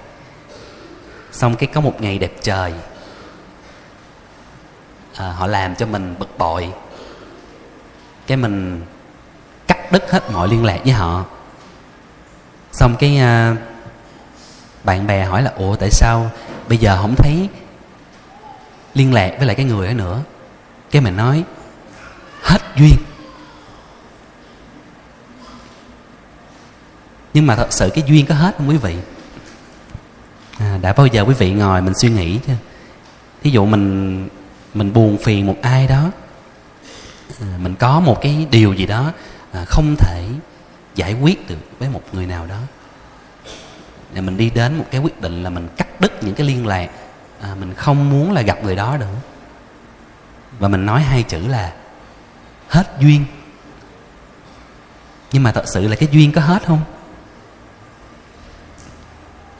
Xong 1.32 1.56
cái 1.56 1.68
có 1.74 1.80
một 1.80 2.00
ngày 2.00 2.18
đẹp 2.18 2.32
trời. 2.42 2.72
À, 5.16 5.30
họ 5.30 5.46
làm 5.46 5.74
cho 5.74 5.86
mình 5.86 6.14
bực 6.18 6.38
bội. 6.38 6.68
Cái 8.26 8.36
mình 8.36 8.82
cắt 9.66 9.92
đứt 9.92 10.10
hết 10.10 10.30
mọi 10.30 10.48
liên 10.48 10.64
lạc 10.64 10.80
với 10.84 10.92
họ. 10.92 11.24
Xong 12.72 12.96
cái 12.98 13.18
à, 13.18 13.56
bạn 14.84 15.06
bè 15.06 15.24
hỏi 15.24 15.42
là 15.42 15.52
ủa 15.56 15.76
tại 15.76 15.90
sao 15.90 16.30
bây 16.68 16.78
giờ 16.78 16.96
không 17.00 17.14
thấy 17.18 17.48
liên 18.94 19.14
lạc 19.14 19.34
với 19.38 19.46
lại 19.46 19.56
cái 19.56 19.66
người 19.66 19.86
đó 19.86 19.92
nữa? 19.92 20.20
Cái 20.90 21.02
mình 21.02 21.16
nói 21.16 21.44
hết 22.42 22.62
duyên. 22.76 22.96
Nhưng 27.34 27.46
mà 27.46 27.56
thật 27.56 27.66
sự 27.70 27.90
cái 27.94 28.04
duyên 28.06 28.26
có 28.26 28.34
hết 28.34 28.54
không 28.56 28.68
quý 28.68 28.76
vị? 28.76 28.96
À, 30.58 30.78
đã 30.82 30.92
bao 30.92 31.06
giờ 31.06 31.24
quý 31.24 31.34
vị 31.34 31.52
ngồi 31.52 31.82
mình 31.82 31.94
suy 31.94 32.10
nghĩ 32.10 32.38
chứ 32.46 32.52
thí 33.42 33.50
dụ 33.50 33.66
mình 33.66 34.28
mình 34.74 34.92
buồn 34.92 35.18
phiền 35.18 35.46
một 35.46 35.56
ai 35.62 35.86
đó 35.86 36.10
à, 37.40 37.58
mình 37.58 37.74
có 37.74 38.00
một 38.00 38.18
cái 38.20 38.46
điều 38.50 38.72
gì 38.72 38.86
đó 38.86 39.12
à, 39.52 39.64
không 39.64 39.96
thể 39.98 40.28
giải 40.94 41.14
quyết 41.14 41.48
được 41.48 41.58
với 41.78 41.88
một 41.88 42.02
người 42.12 42.26
nào 42.26 42.46
đó 42.46 42.58
để 44.14 44.20
mình 44.20 44.36
đi 44.36 44.50
đến 44.50 44.78
một 44.78 44.84
cái 44.90 45.00
quyết 45.00 45.20
định 45.20 45.42
là 45.42 45.50
mình 45.50 45.68
cắt 45.76 46.00
đứt 46.00 46.24
những 46.24 46.34
cái 46.34 46.46
liên 46.46 46.66
lạc 46.66 46.90
à, 47.40 47.54
mình 47.60 47.74
không 47.74 48.10
muốn 48.10 48.32
là 48.32 48.42
gặp 48.42 48.64
người 48.64 48.76
đó 48.76 48.96
nữa. 48.96 49.14
Và 50.58 50.68
mình 50.68 50.86
nói 50.86 51.02
hai 51.02 51.22
chữ 51.22 51.46
là 51.46 51.72
hết 52.68 52.92
duyên. 53.00 53.24
Nhưng 55.32 55.42
mà 55.42 55.52
thật 55.52 55.64
sự 55.66 55.88
là 55.88 55.96
cái 55.96 56.08
duyên 56.12 56.32
có 56.32 56.40
hết 56.40 56.66
không? 56.66 56.80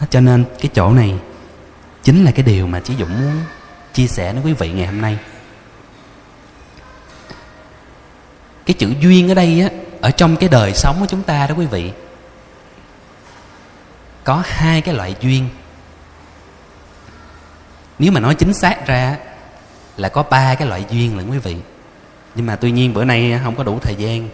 Cho 0.07 0.21
nên 0.21 0.45
cái 0.61 0.71
chỗ 0.75 0.93
này 0.93 1.15
chính 2.03 2.25
là 2.25 2.31
cái 2.31 2.43
điều 2.43 2.67
mà 2.67 2.81
chí 2.81 2.95
dũng 2.99 3.21
muốn 3.21 3.43
chia 3.95 4.07
sẻ 4.07 4.33
với 4.33 4.43
quý 4.43 4.53
vị 4.53 4.73
ngày 4.73 4.87
hôm 4.87 5.01
nay. 5.01 5.19
Cái 8.67 8.75
chữ 8.75 8.93
duyên 9.01 9.29
ở 9.29 9.35
đây 9.35 9.61
á, 9.61 9.69
ở 10.01 10.11
trong 10.11 10.37
cái 10.37 10.49
đời 10.49 10.75
sống 10.75 10.97
của 11.01 11.07
chúng 11.07 11.23
ta 11.23 11.47
đó 11.47 11.55
quý 11.59 11.67
vị, 11.67 11.93
có 14.25 14.43
hai 14.47 14.81
cái 14.81 14.95
loại 14.95 15.15
duyên. 15.21 15.49
Nếu 17.99 18.13
mà 18.13 18.21
nói 18.21 18.35
chính 18.35 18.55
xác 18.55 18.87
ra 18.87 19.17
là 19.97 20.09
có 20.09 20.23
ba 20.23 20.55
cái 20.55 20.69
loại 20.69 20.85
duyên 20.91 21.17
lận 21.17 21.31
quý 21.31 21.39
vị. 21.39 21.57
Nhưng 22.35 22.47
mà 22.47 22.57
tuy 22.57 22.71
nhiên 22.71 22.95
bữa 22.95 23.05
nay 23.05 23.41
không 23.45 23.57
có 23.57 23.65
đủ 23.65 23.79
thời 23.79 23.95
gian, 23.95 24.29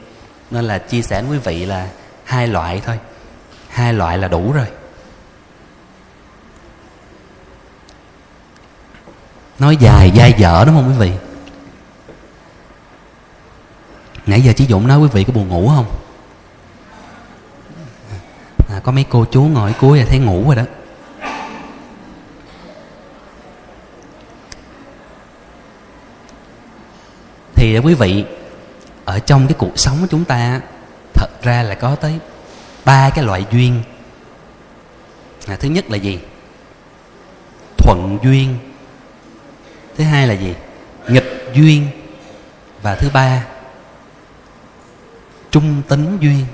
nên 0.50 0.64
là 0.64 0.78
chia 0.78 1.02
sẻ 1.02 1.22
với 1.22 1.38
quý 1.38 1.38
vị 1.44 1.64
là 1.64 1.88
hai 2.24 2.48
loại 2.48 2.82
thôi. 2.86 2.98
Hai 3.68 3.94
loại 3.94 4.18
là 4.18 4.28
đủ 4.28 4.52
rồi. 4.52 4.66
Nói 9.58 9.76
dài 9.76 10.12
dai 10.16 10.34
dở 10.38 10.64
đúng 10.66 10.74
không 10.74 10.88
quý 10.88 10.98
vị? 10.98 11.12
Nãy 14.26 14.40
giờ 14.40 14.52
chỉ 14.56 14.66
dũng 14.66 14.86
nói 14.86 14.98
quý 14.98 15.08
vị 15.12 15.24
có 15.24 15.32
buồn 15.32 15.48
ngủ 15.48 15.68
không? 15.68 15.86
À, 18.68 18.80
có 18.84 18.92
mấy 18.92 19.04
cô 19.10 19.24
chú 19.30 19.42
ngồi 19.42 19.72
cuối 19.80 19.98
là 19.98 20.04
thấy 20.08 20.18
ngủ 20.18 20.44
rồi 20.46 20.56
đó. 20.56 20.62
Thì 27.54 27.78
quý 27.78 27.94
vị 27.94 28.24
ở 29.04 29.18
trong 29.18 29.46
cái 29.46 29.54
cuộc 29.58 29.78
sống 29.78 29.96
của 30.00 30.06
chúng 30.10 30.24
ta 30.24 30.60
thật 31.14 31.28
ra 31.42 31.62
là 31.62 31.74
có 31.74 31.94
tới 31.94 32.18
ba 32.84 33.10
cái 33.10 33.24
loại 33.24 33.44
duyên. 33.52 33.82
À, 35.46 35.56
thứ 35.56 35.68
nhất 35.68 35.90
là 35.90 35.96
gì? 35.96 36.20
Thuận 37.78 38.18
duyên 38.22 38.58
thứ 39.96 40.04
hai 40.04 40.26
là 40.26 40.34
gì? 40.34 40.54
Nghịch 41.08 41.50
duyên. 41.54 41.86
Và 42.82 42.94
thứ 42.94 43.08
ba 43.12 43.44
trung 45.50 45.82
tính 45.88 46.18
duyên. 46.20 46.46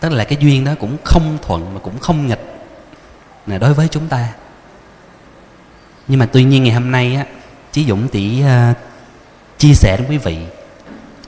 Tức 0.00 0.12
là 0.12 0.24
cái 0.24 0.38
duyên 0.40 0.64
đó 0.64 0.74
cũng 0.80 0.96
không 1.04 1.38
thuận 1.42 1.74
mà 1.74 1.80
cũng 1.80 1.98
không 1.98 2.26
nghịch 2.26 2.66
là 3.46 3.58
đối 3.58 3.74
với 3.74 3.88
chúng 3.88 4.08
ta. 4.08 4.28
Nhưng 6.08 6.18
mà 6.18 6.26
tuy 6.32 6.44
nhiên 6.44 6.62
ngày 6.62 6.72
hôm 6.72 6.90
nay 6.90 7.14
á 7.14 7.26
chí 7.72 7.84
dũng 7.84 8.08
chỉ 8.08 8.42
uh, 8.42 8.76
chia 9.58 9.74
sẻ 9.74 9.96
với 9.96 10.06
quý 10.08 10.18
vị 10.18 10.38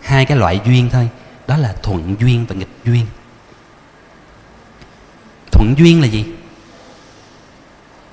hai 0.01 0.25
cái 0.25 0.37
loại 0.39 0.61
duyên 0.67 0.89
thôi. 0.93 1.09
Đó 1.47 1.57
là 1.57 1.75
thuận 1.83 2.17
duyên 2.19 2.47
và 2.49 2.55
nghịch 2.55 2.77
duyên. 2.85 3.07
Thuận 5.53 5.75
duyên 5.79 6.01
là 6.01 6.07
gì? 6.07 6.25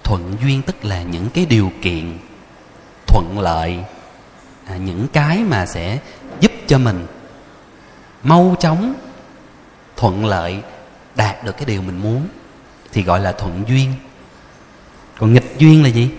Thuận 0.03 0.37
duyên 0.41 0.61
tức 0.61 0.85
là 0.85 1.01
những 1.01 1.29
cái 1.29 1.45
điều 1.45 1.71
kiện 1.81 2.17
thuận 3.13 3.39
lợi 3.39 3.79
à, 4.65 4.77
những 4.77 5.07
cái 5.13 5.37
mà 5.37 5.65
sẽ 5.65 5.99
giúp 6.39 6.51
cho 6.67 6.77
mình 6.77 7.07
mau 8.23 8.55
chóng 8.59 8.93
thuận 9.95 10.25
lợi 10.25 10.61
đạt 11.15 11.43
được 11.43 11.57
cái 11.57 11.65
điều 11.65 11.81
mình 11.81 11.97
muốn 11.97 12.27
thì 12.91 13.03
gọi 13.03 13.19
là 13.19 13.31
thuận 13.31 13.63
duyên. 13.67 13.93
Còn 15.19 15.33
nghịch 15.33 15.55
duyên 15.57 15.83
là 15.83 15.89
gì? 15.89 16.09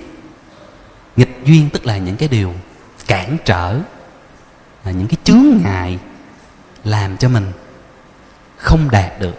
Nghịch 1.17 1.41
duyên 1.45 1.71
tức 1.73 1.87
là 1.87 1.97
những 1.97 2.17
cái 2.17 2.29
điều 2.29 2.55
cản 3.07 3.37
trở 3.45 3.79
là 4.85 4.93
những 4.93 5.09
cái 5.09 5.17
chướng 5.25 5.47
ngại 5.65 5.99
làm 6.85 7.17
cho 7.17 7.29
mình 7.29 7.53
không 8.57 8.91
đạt 8.91 9.21
được 9.21 9.35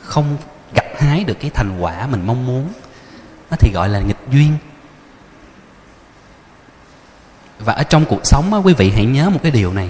không 0.00 0.36
gặt 0.74 0.86
hái 0.98 1.24
được 1.24 1.36
cái 1.40 1.50
thành 1.54 1.78
quả 1.80 2.06
mình 2.06 2.26
mong 2.26 2.46
muốn. 2.46 2.68
Nó 3.50 3.56
thì 3.60 3.72
gọi 3.72 3.88
là 3.88 4.00
nghịch 4.00 4.26
duyên 4.30 4.56
và 7.64 7.72
ở 7.72 7.82
trong 7.82 8.04
cuộc 8.04 8.20
sống 8.24 8.54
á, 8.54 8.58
quý 8.58 8.74
vị 8.74 8.90
hãy 8.90 9.04
nhớ 9.04 9.30
một 9.30 9.40
cái 9.42 9.52
điều 9.52 9.72
này. 9.72 9.88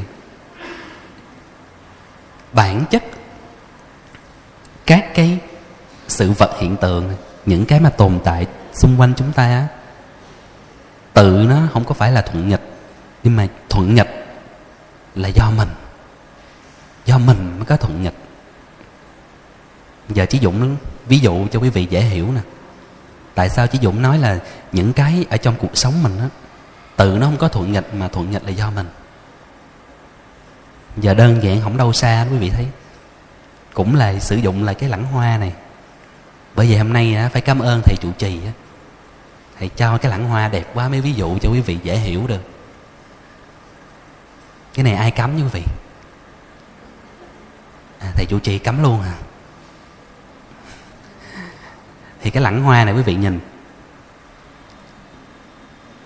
Bản 2.52 2.84
chất 2.90 3.02
các 4.86 5.14
cái 5.14 5.38
sự 6.08 6.32
vật 6.32 6.58
hiện 6.58 6.76
tượng 6.76 7.12
những 7.46 7.64
cái 7.64 7.80
mà 7.80 7.90
tồn 7.90 8.18
tại 8.24 8.46
xung 8.72 9.00
quanh 9.00 9.12
chúng 9.16 9.32
ta 9.32 9.68
tự 11.12 11.46
nó 11.48 11.68
không 11.72 11.84
có 11.84 11.94
phải 11.94 12.12
là 12.12 12.22
thuận 12.22 12.48
nghịch 12.48 12.62
nhưng 13.22 13.36
mà 13.36 13.46
thuận 13.68 13.94
nghịch 13.94 14.26
là 15.14 15.28
do 15.28 15.50
mình. 15.50 15.68
Do 17.06 17.18
mình 17.18 17.58
mới 17.58 17.66
có 17.66 17.76
thuận 17.76 18.02
nghịch 18.02 18.14
giờ 20.08 20.26
chí 20.26 20.38
dũng 20.42 20.76
ví 21.06 21.18
dụ 21.18 21.46
cho 21.50 21.60
quý 21.60 21.68
vị 21.68 21.86
dễ 21.90 22.00
hiểu 22.00 22.32
nè. 22.32 22.40
Tại 23.34 23.48
sao 23.48 23.66
chí 23.66 23.78
dũng 23.82 24.02
nói 24.02 24.18
là 24.18 24.38
những 24.72 24.92
cái 24.92 25.26
ở 25.30 25.36
trong 25.36 25.54
cuộc 25.58 25.76
sống 25.76 26.02
mình 26.02 26.18
á 26.18 26.28
tự 26.96 27.16
nó 27.20 27.26
không 27.26 27.36
có 27.36 27.48
thuận 27.48 27.72
nghịch 27.72 27.94
mà 27.94 28.08
thuận 28.08 28.30
nghịch 28.30 28.44
là 28.44 28.50
do 28.50 28.70
mình. 28.70 28.86
Giờ 30.96 31.14
đơn 31.14 31.42
giản 31.42 31.60
không 31.62 31.76
đâu 31.76 31.92
xa 31.92 32.26
quý 32.30 32.38
vị 32.38 32.50
thấy. 32.50 32.66
Cũng 33.74 33.94
là 33.94 34.18
sử 34.18 34.36
dụng 34.36 34.64
là 34.64 34.72
cái 34.72 34.88
lẳng 34.88 35.04
hoa 35.04 35.38
này. 35.38 35.52
Bởi 36.54 36.66
vì 36.66 36.76
hôm 36.76 36.92
nay 36.92 37.16
phải 37.32 37.42
cảm 37.42 37.58
ơn 37.58 37.82
thầy 37.84 37.96
trụ 38.00 38.12
trì 38.18 38.40
thầy 39.58 39.68
cho 39.68 39.98
cái 39.98 40.10
lẳng 40.10 40.24
hoa 40.24 40.48
đẹp 40.48 40.70
quá 40.74 40.88
mấy 40.88 41.00
ví 41.00 41.12
dụ 41.12 41.38
cho 41.38 41.50
quý 41.50 41.60
vị 41.60 41.78
dễ 41.82 41.96
hiểu 41.96 42.26
được. 42.26 42.40
Cái 44.74 44.84
này 44.84 44.94
ai 44.94 45.10
cấm 45.10 45.36
quý 45.36 45.42
vị? 45.52 45.62
À, 47.98 48.12
thầy 48.14 48.26
chủ 48.26 48.38
trì 48.38 48.58
cấm 48.58 48.82
luôn 48.82 49.02
à. 49.02 49.14
Thì 52.20 52.30
cái 52.30 52.42
lẳng 52.42 52.62
hoa 52.62 52.84
này 52.84 52.94
quý 52.94 53.02
vị 53.02 53.14
nhìn 53.14 53.40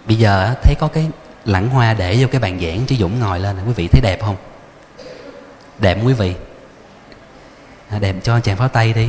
bây 0.07 0.17
giờ 0.17 0.55
thấy 0.63 0.75
có 0.79 0.89
cái 0.89 1.11
lẵng 1.45 1.69
hoa 1.69 1.95
để 1.95 2.17
vô 2.21 2.29
cái 2.33 2.41
bàn 2.41 2.61
giảng 2.61 2.87
chứ 2.87 2.97
dũng 2.97 3.21
ngồi 3.21 3.41
lên 3.41 3.57
quý 3.67 3.73
vị 3.73 3.89
thấy 3.89 4.01
đẹp 4.01 4.19
không? 4.23 4.37
Đẹp 5.79 5.95
không 5.95 6.07
quý 6.07 6.13
vị? 6.13 6.35
À, 7.91 7.99
đẹp 7.99 8.17
cho 8.23 8.41
chàng 8.41 8.57
pháo 8.57 8.69
tay 8.69 8.93
đi. 8.93 9.09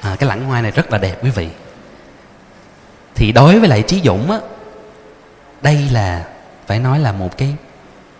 À, 0.00 0.16
cái 0.18 0.28
lẵng 0.28 0.44
hoa 0.44 0.60
này 0.60 0.70
rất 0.70 0.92
là 0.92 0.98
đẹp 0.98 1.24
quý 1.24 1.30
vị. 1.30 1.48
Thì 3.14 3.32
đối 3.32 3.58
với 3.58 3.68
lại 3.68 3.82
trí 3.82 4.00
dũng 4.04 4.30
á 4.30 4.38
đây 5.62 5.88
là 5.92 6.24
phải 6.66 6.78
nói 6.78 6.98
là 6.98 7.12
một 7.12 7.38
cái 7.38 7.54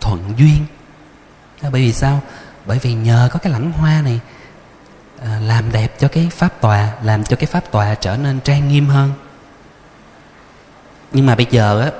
thuận 0.01 0.35
duyên. 0.37 0.67
À, 1.63 1.71
bởi 1.73 1.83
vì 1.83 1.93
sao? 1.93 2.21
Bởi 2.67 2.79
vì 2.79 2.93
nhờ 2.95 3.29
có 3.33 3.39
cái 3.39 3.53
lẵng 3.53 3.73
hoa 3.73 4.01
này 4.05 4.21
Ờ, 5.25 5.41
làm 5.41 5.73
đẹp 5.73 5.99
cho 5.99 6.09
cái 6.09 6.29
pháp 6.33 6.61
tòa 6.61 6.93
làm 7.03 7.25
cho 7.25 7.37
cái 7.37 7.47
pháp 7.47 7.71
tòa 7.71 7.95
trở 7.95 8.17
nên 8.17 8.41
trang 8.41 8.69
nghiêm 8.69 8.87
hơn. 8.87 9.13
Nhưng 11.13 11.27
mà 11.27 11.35
bây 11.35 11.47
giờ 11.51 11.81
á 11.81 11.91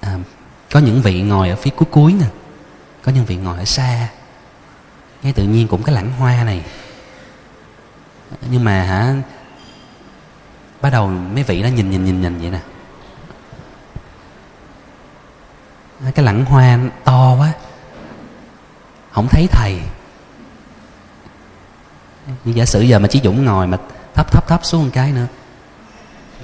à, 0.00 0.18
có 0.70 0.80
những 0.80 1.02
vị 1.02 1.22
ngồi 1.22 1.48
ở 1.48 1.56
phía 1.56 1.70
cuối 1.70 1.88
cuối 1.90 2.14
nè 2.20 2.26
có 3.02 3.12
những 3.12 3.24
vị 3.24 3.36
ngồi 3.36 3.58
ở 3.58 3.64
xa. 3.64 4.08
Ngay 5.22 5.32
tự 5.32 5.44
nhiên 5.44 5.68
cũng 5.68 5.82
cái 5.82 5.94
lãng 5.94 6.12
hoa 6.12 6.44
này. 6.44 6.64
Nhưng 8.50 8.64
mà 8.64 8.82
hả 8.82 9.14
bắt 10.80 10.90
đầu 10.90 11.08
mấy 11.08 11.42
vị 11.42 11.62
nó 11.62 11.68
nhìn 11.68 11.90
nhìn 11.90 12.04
nhìn 12.04 12.22
nhìn 12.22 12.38
vậy 12.38 12.50
nè. 12.50 12.60
Cái 16.14 16.24
lẵng 16.24 16.44
hoa 16.44 16.78
to 17.04 17.36
quá. 17.38 17.52
Không 19.12 19.28
thấy 19.28 19.48
thầy 19.50 19.80
như 22.44 22.52
giả 22.52 22.64
sử 22.64 22.80
giờ 22.80 22.98
mà 22.98 23.08
chí 23.08 23.20
dũng 23.24 23.44
ngồi 23.44 23.66
mà 23.66 23.78
thấp 24.14 24.32
thấp 24.32 24.48
thấp 24.48 24.64
xuống 24.64 24.84
một 24.84 24.90
cái 24.92 25.12
nữa 25.12 25.26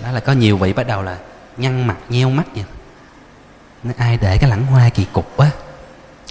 đó 0.02 0.12
là 0.12 0.20
có 0.20 0.32
nhiều 0.32 0.56
vị 0.56 0.72
bắt 0.72 0.86
đầu 0.86 1.02
là 1.02 1.18
nhăn 1.56 1.86
mặt 1.86 1.96
nheo 2.08 2.30
mắt 2.30 2.46
vậy. 2.54 2.64
Nó 3.82 3.92
ai 3.96 4.18
để 4.20 4.38
cái 4.38 4.50
lẳng 4.50 4.66
hoa 4.66 4.88
kỳ 4.88 5.06
cục 5.12 5.36
á 5.36 5.50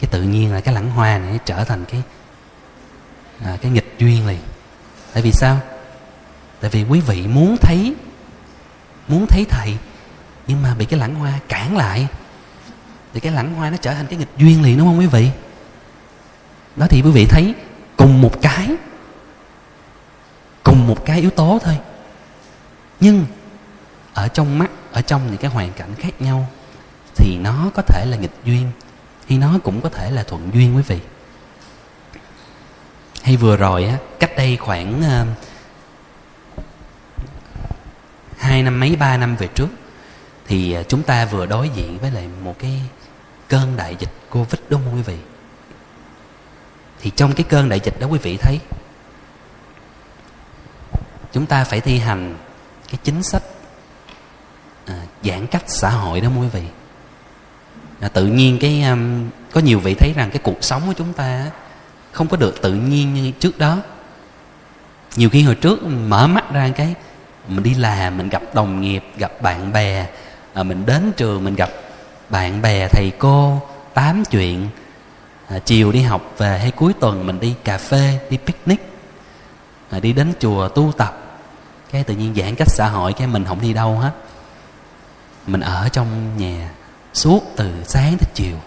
cái 0.01 0.09
tự 0.11 0.21
nhiên 0.21 0.53
là 0.53 0.61
cái 0.61 0.73
lẳng 0.73 0.89
hoa 0.89 1.17
này 1.17 1.39
trở 1.45 1.63
thành 1.63 1.85
cái 1.85 2.01
à, 3.43 3.57
cái 3.61 3.71
nghịch 3.71 3.95
duyên 3.97 4.27
liền. 4.27 4.39
Tại 5.13 5.23
vì 5.23 5.31
sao? 5.31 5.59
Tại 6.59 6.69
vì 6.69 6.83
quý 6.83 6.99
vị 6.99 7.27
muốn 7.27 7.57
thấy 7.57 7.95
muốn 9.07 9.27
thấy 9.27 9.45
thầy 9.49 9.77
nhưng 10.47 10.61
mà 10.61 10.73
bị 10.73 10.85
cái 10.85 10.99
lãng 10.99 11.15
hoa 11.15 11.33
cản 11.47 11.77
lại 11.77 12.07
thì 13.13 13.19
cái 13.19 13.31
lãng 13.31 13.53
hoa 13.53 13.69
nó 13.69 13.77
trở 13.77 13.93
thành 13.93 14.07
cái 14.07 14.19
nghịch 14.19 14.37
duyên 14.37 14.61
liền 14.61 14.77
đúng 14.77 14.87
không 14.87 14.99
quý 14.99 15.07
vị? 15.07 15.29
Đó 16.75 16.87
thì 16.89 17.01
quý 17.01 17.11
vị 17.11 17.25
thấy 17.25 17.55
cùng 17.97 18.21
một 18.21 18.41
cái 18.41 18.69
cùng 20.77 20.87
một 20.87 21.05
cái 21.05 21.21
yếu 21.21 21.29
tố 21.29 21.59
thôi. 21.63 21.77
Nhưng 22.99 23.25
ở 24.13 24.27
trong 24.27 24.59
mắt 24.59 24.71
ở 24.91 25.01
trong 25.01 25.27
những 25.27 25.37
cái 25.37 25.51
hoàn 25.51 25.73
cảnh 25.73 25.95
khác 25.95 26.21
nhau 26.21 26.49
thì 27.15 27.37
nó 27.37 27.71
có 27.75 27.81
thể 27.81 28.05
là 28.05 28.17
nghịch 28.17 28.35
duyên 28.45 28.71
hay 29.29 29.37
nó 29.37 29.59
cũng 29.63 29.81
có 29.81 29.89
thể 29.89 30.11
là 30.11 30.23
thuận 30.23 30.49
duyên 30.53 30.75
quý 30.75 30.81
vị. 30.81 30.99
Hay 33.23 33.37
vừa 33.37 33.57
rồi 33.57 33.85
á 33.85 33.97
cách 34.19 34.31
đây 34.37 34.57
khoảng 34.57 35.01
uh, 35.01 35.27
hai 38.37 38.63
năm 38.63 38.79
mấy 38.79 38.95
ba 38.95 39.17
năm 39.17 39.35
về 39.35 39.47
trước 39.47 39.69
thì 40.47 40.73
ờ, 40.73 40.83
chúng 40.83 41.03
ta 41.03 41.25
vừa 41.25 41.45
đối 41.45 41.69
diện 41.69 41.97
với 41.97 42.11
lại 42.11 42.27
một 42.43 42.55
cái 42.59 42.81
cơn 43.47 43.77
đại 43.77 43.95
dịch 43.99 44.11
covid 44.29 44.61
đúng 44.69 44.81
không 44.85 44.95
quý 44.95 45.01
vị? 45.01 45.17
Thì 47.01 47.11
trong 47.15 47.33
cái 47.33 47.45
cơn 47.49 47.69
đại 47.69 47.79
dịch 47.83 47.99
đó 47.99 48.07
quý 48.07 48.19
vị 48.19 48.37
thấy 48.37 48.59
chúng 51.37 51.45
ta 51.45 51.63
phải 51.63 51.81
thi 51.81 51.99
hành 51.99 52.35
cái 52.89 52.99
chính 53.03 53.23
sách 53.23 53.43
à, 54.85 54.95
giãn 55.23 55.47
cách 55.47 55.63
xã 55.67 55.89
hội 55.89 56.21
đó 56.21 56.29
quý 56.41 56.47
vị. 56.47 56.63
À, 57.99 58.07
tự 58.07 58.25
nhiên 58.25 58.57
cái 58.61 58.83
um, 58.83 59.29
có 59.51 59.61
nhiều 59.61 59.79
vị 59.79 59.93
thấy 59.93 60.13
rằng 60.15 60.29
cái 60.29 60.39
cuộc 60.43 60.63
sống 60.63 60.81
của 60.87 60.93
chúng 60.93 61.13
ta 61.13 61.51
không 62.11 62.27
có 62.27 62.37
được 62.37 62.61
tự 62.61 62.73
nhiên 62.73 63.13
như 63.13 63.31
trước 63.31 63.59
đó. 63.59 63.77
Nhiều 65.15 65.29
khi 65.29 65.43
hồi 65.43 65.55
trước 65.55 65.83
mở 65.83 66.27
mắt 66.27 66.53
ra 66.53 66.69
cái 66.75 66.93
mình 67.47 67.63
đi 67.63 67.73
làm 67.73 68.17
mình 68.17 68.29
gặp 68.29 68.41
đồng 68.53 68.81
nghiệp 68.81 69.03
gặp 69.17 69.41
bạn 69.41 69.73
bè 69.73 70.07
à, 70.53 70.63
mình 70.63 70.85
đến 70.85 71.11
trường 71.17 71.43
mình 71.43 71.55
gặp 71.55 71.69
bạn 72.29 72.61
bè 72.61 72.87
thầy 72.87 73.11
cô 73.19 73.61
tám 73.93 74.23
chuyện. 74.25 74.69
À, 75.47 75.59
chiều 75.59 75.91
đi 75.91 76.01
học 76.01 76.33
về 76.37 76.59
hay 76.59 76.71
cuối 76.71 76.93
tuần 76.99 77.27
mình 77.27 77.39
đi 77.39 77.55
cà 77.63 77.77
phê 77.77 78.19
đi 78.29 78.37
picnic 78.37 78.81
à, 79.89 79.99
đi 79.99 80.13
đến 80.13 80.33
chùa 80.39 80.67
tu 80.67 80.91
tập 80.97 81.23
cái 81.91 82.03
tự 82.03 82.15
nhiên 82.15 82.33
giãn 82.35 82.55
cách 82.55 82.67
xã 82.71 82.89
hội 82.89 83.13
cái 83.13 83.27
mình 83.27 83.45
không 83.45 83.61
đi 83.61 83.73
đâu 83.73 83.97
hết. 83.97 84.11
Mình 85.47 85.61
ở 85.61 85.89
trong 85.89 86.37
nhà 86.37 86.71
suốt 87.13 87.43
từ 87.55 87.83
sáng 87.83 88.17
tới 88.17 88.29
chiều. 88.33 88.57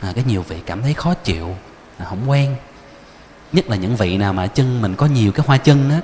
À, 0.00 0.12
cái 0.14 0.24
nhiều 0.24 0.42
vị 0.42 0.60
cảm 0.66 0.82
thấy 0.82 0.94
khó 0.94 1.14
chịu 1.14 1.56
à, 1.98 2.06
không 2.08 2.30
quen. 2.30 2.56
Nhất 3.52 3.68
là 3.68 3.76
những 3.76 3.96
vị 3.96 4.16
nào 4.16 4.32
mà 4.32 4.46
chân 4.46 4.82
mình 4.82 4.94
có 4.96 5.06
nhiều 5.06 5.32
cái 5.32 5.46
hoa 5.46 5.56
chân 5.58 5.90
á 5.90 6.00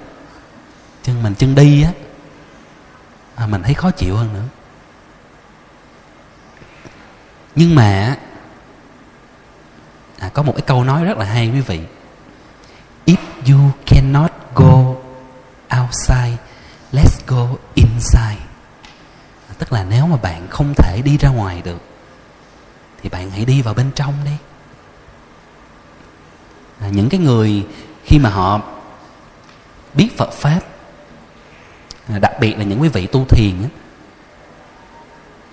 chân 1.02 1.22
mình 1.22 1.34
chân 1.34 1.54
đi 1.54 1.82
á 1.82 1.90
à, 3.34 3.46
mình 3.46 3.62
thấy 3.62 3.74
khó 3.74 3.90
chịu 3.90 4.16
hơn 4.16 4.32
nữa. 4.34 4.44
Nhưng 7.54 7.74
mà 7.74 8.16
à, 10.18 10.28
có 10.28 10.42
một 10.42 10.52
cái 10.52 10.62
câu 10.62 10.84
nói 10.84 11.04
rất 11.04 11.18
là 11.18 11.24
hay 11.24 11.50
quý 11.50 11.60
vị. 11.60 11.80
If 13.06 13.16
you 13.46 13.70
cannot 13.86 14.32
go 14.54 14.97
outside 15.88 16.36
let's 16.92 17.20
go 17.26 17.56
inside. 17.74 18.42
À, 19.48 19.54
tức 19.58 19.72
là 19.72 19.84
nếu 19.84 20.06
mà 20.06 20.16
bạn 20.16 20.46
không 20.50 20.74
thể 20.76 21.02
đi 21.04 21.18
ra 21.18 21.28
ngoài 21.28 21.62
được 21.64 21.80
thì 23.02 23.08
bạn 23.08 23.30
hãy 23.30 23.44
đi 23.44 23.62
vào 23.62 23.74
bên 23.74 23.90
trong 23.94 24.14
đi. 24.24 24.36
À, 26.80 26.88
những 26.88 27.08
cái 27.08 27.20
người 27.20 27.66
khi 28.04 28.18
mà 28.18 28.30
họ 28.30 28.60
biết 29.94 30.08
phật 30.16 30.32
pháp 30.32 30.60
à, 32.08 32.18
đặc 32.18 32.32
biệt 32.40 32.58
là 32.58 32.64
những 32.64 32.80
quý 32.80 32.88
vị 32.88 33.06
tu 33.06 33.24
thiền 33.24 33.62
á, 33.62 33.68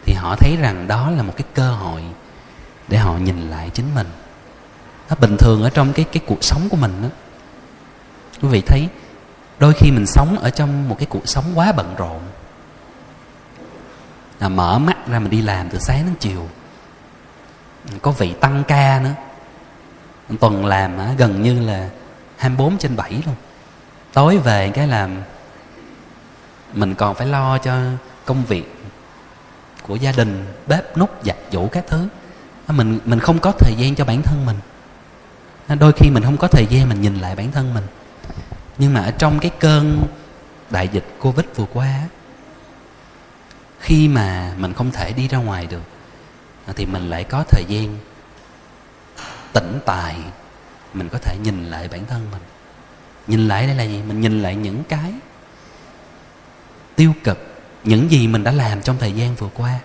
thì 0.05 0.13
họ 0.13 0.35
thấy 0.35 0.57
rằng 0.57 0.87
đó 0.87 1.11
là 1.11 1.23
một 1.23 1.33
cái 1.37 1.47
cơ 1.53 1.71
hội 1.71 2.01
để 2.87 2.97
họ 2.97 3.17
nhìn 3.17 3.49
lại 3.49 3.69
chính 3.73 3.95
mình. 3.95 4.07
Nó 5.09 5.15
bình 5.15 5.37
thường 5.37 5.63
ở 5.63 5.69
trong 5.69 5.93
cái 5.93 6.05
cái 6.11 6.23
cuộc 6.27 6.43
sống 6.43 6.69
của 6.69 6.77
mình 6.77 7.01
đó 7.01 7.09
quý 8.41 8.47
vị 8.49 8.61
thấy 8.61 8.87
đôi 9.59 9.73
khi 9.73 9.91
mình 9.91 10.05
sống 10.07 10.39
ở 10.39 10.49
trong 10.49 10.89
một 10.89 10.95
cái 10.99 11.05
cuộc 11.05 11.27
sống 11.27 11.45
quá 11.55 11.71
bận 11.71 11.95
rộn. 11.97 12.19
Là 14.39 14.49
mở 14.49 14.79
mắt 14.79 15.07
ra 15.07 15.19
mình 15.19 15.29
đi 15.29 15.41
làm 15.41 15.69
từ 15.69 15.79
sáng 15.79 16.05
đến 16.05 16.15
chiều. 16.19 16.49
Có 18.01 18.11
vị 18.11 18.33
tăng 18.39 18.63
ca 18.67 19.01
nữa. 19.03 19.13
Tuần 20.39 20.65
làm 20.65 21.15
gần 21.17 21.41
như 21.41 21.59
là 21.59 21.89
24 22.37 22.77
trên 22.77 22.95
7 22.95 23.11
luôn. 23.25 23.35
Tối 24.13 24.37
về 24.37 24.69
cái 24.69 24.87
làm 24.87 25.17
mình 26.73 26.95
còn 26.95 27.15
phải 27.15 27.27
lo 27.27 27.57
cho 27.57 27.77
công 28.25 28.45
việc 28.45 28.75
của 29.87 29.95
gia 29.95 30.11
đình, 30.11 30.45
bếp 30.67 30.97
nút 30.97 31.09
giặt 31.23 31.35
giũ 31.51 31.67
các 31.67 31.83
thứ. 31.87 32.07
Mình 32.67 32.99
mình 33.05 33.19
không 33.19 33.39
có 33.39 33.51
thời 33.51 33.75
gian 33.77 33.95
cho 33.95 34.05
bản 34.05 34.21
thân 34.21 34.45
mình. 34.45 34.57
Đôi 35.79 35.91
khi 35.91 36.09
mình 36.09 36.23
không 36.23 36.37
có 36.37 36.47
thời 36.47 36.65
gian 36.69 36.89
mình 36.89 37.01
nhìn 37.01 37.15
lại 37.15 37.35
bản 37.35 37.51
thân 37.51 37.73
mình 37.73 37.83
nhưng 38.77 38.93
mà 38.93 39.01
ở 39.01 39.11
trong 39.11 39.39
cái 39.39 39.51
cơn 39.59 40.07
đại 40.69 40.87
dịch 40.87 41.05
covid 41.19 41.45
vừa 41.55 41.65
qua, 41.73 41.99
khi 43.79 44.07
mà 44.07 44.53
mình 44.57 44.73
không 44.73 44.91
thể 44.91 45.13
đi 45.13 45.27
ra 45.27 45.37
ngoài 45.37 45.67
được, 45.67 45.83
thì 46.75 46.85
mình 46.85 47.09
lại 47.09 47.23
có 47.23 47.43
thời 47.49 47.63
gian 47.67 47.97
tĩnh 49.53 49.79
tài, 49.85 50.15
mình 50.93 51.09
có 51.09 51.17
thể 51.17 51.37
nhìn 51.43 51.69
lại 51.69 51.87
bản 51.87 52.05
thân 52.05 52.27
mình. 52.31 52.41
Nhìn 53.27 53.47
lại 53.47 53.67
đây 53.67 53.75
là 53.75 53.83
gì? 53.83 54.01
Mình 54.07 54.21
nhìn 54.21 54.41
lại 54.41 54.55
những 54.55 54.83
cái 54.83 55.13
tiêu 56.95 57.13
cực, 57.23 57.37
những 57.83 58.11
gì 58.11 58.27
mình 58.27 58.43
đã 58.43 58.51
làm 58.51 58.81
trong 58.81 58.97
thời 58.97 59.11
gian 59.11 59.35
vừa 59.35 59.49
qua. 59.53 59.79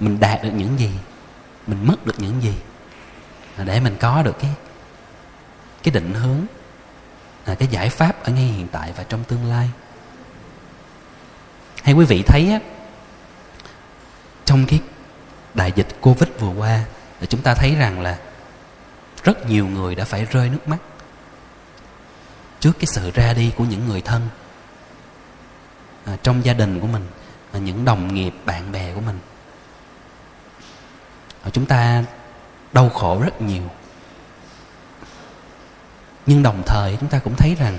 Mình 0.00 0.20
đạt 0.20 0.42
được 0.42 0.50
những 0.54 0.78
gì, 0.78 0.90
mình 1.66 1.86
mất 1.86 2.06
được 2.06 2.14
những 2.18 2.42
gì, 2.42 2.54
để 3.64 3.80
mình 3.80 3.96
có 4.00 4.22
được 4.22 4.36
cái 4.40 4.50
cái 5.82 5.92
định 5.92 6.14
hướng 6.14 6.38
là 7.46 7.54
cái 7.54 7.68
giải 7.68 7.88
pháp 7.88 8.24
ở 8.24 8.32
ngay 8.32 8.44
hiện 8.44 8.68
tại 8.68 8.92
và 8.96 9.04
trong 9.04 9.24
tương 9.24 9.46
lai. 9.46 9.70
Hay 11.82 11.94
quý 11.94 12.04
vị 12.04 12.22
thấy 12.26 12.50
á 12.52 12.58
trong 14.44 14.66
cái 14.66 14.80
đại 15.54 15.72
dịch 15.76 15.88
covid 16.00 16.28
vừa 16.38 16.48
qua 16.48 16.84
là 17.20 17.26
chúng 17.28 17.42
ta 17.42 17.54
thấy 17.54 17.74
rằng 17.74 18.00
là 18.00 18.18
rất 19.24 19.46
nhiều 19.48 19.66
người 19.66 19.94
đã 19.94 20.04
phải 20.04 20.24
rơi 20.24 20.48
nước 20.48 20.68
mắt 20.68 20.78
trước 22.60 22.72
cái 22.78 22.86
sự 22.86 23.10
ra 23.14 23.32
đi 23.32 23.52
của 23.56 23.64
những 23.64 23.88
người 23.88 24.00
thân 24.00 24.28
à, 26.04 26.16
trong 26.22 26.44
gia 26.44 26.52
đình 26.52 26.80
của 26.80 26.86
mình 26.86 27.06
à, 27.52 27.58
những 27.58 27.84
đồng 27.84 28.14
nghiệp 28.14 28.34
bạn 28.44 28.72
bè 28.72 28.94
của 28.94 29.00
mình. 29.00 29.18
À, 31.42 31.50
chúng 31.52 31.66
ta 31.66 32.04
đau 32.72 32.88
khổ 32.88 33.20
rất 33.24 33.42
nhiều 33.42 33.62
nhưng 36.26 36.42
đồng 36.42 36.62
thời 36.66 36.96
chúng 37.00 37.08
ta 37.08 37.18
cũng 37.18 37.36
thấy 37.36 37.54
rằng 37.54 37.78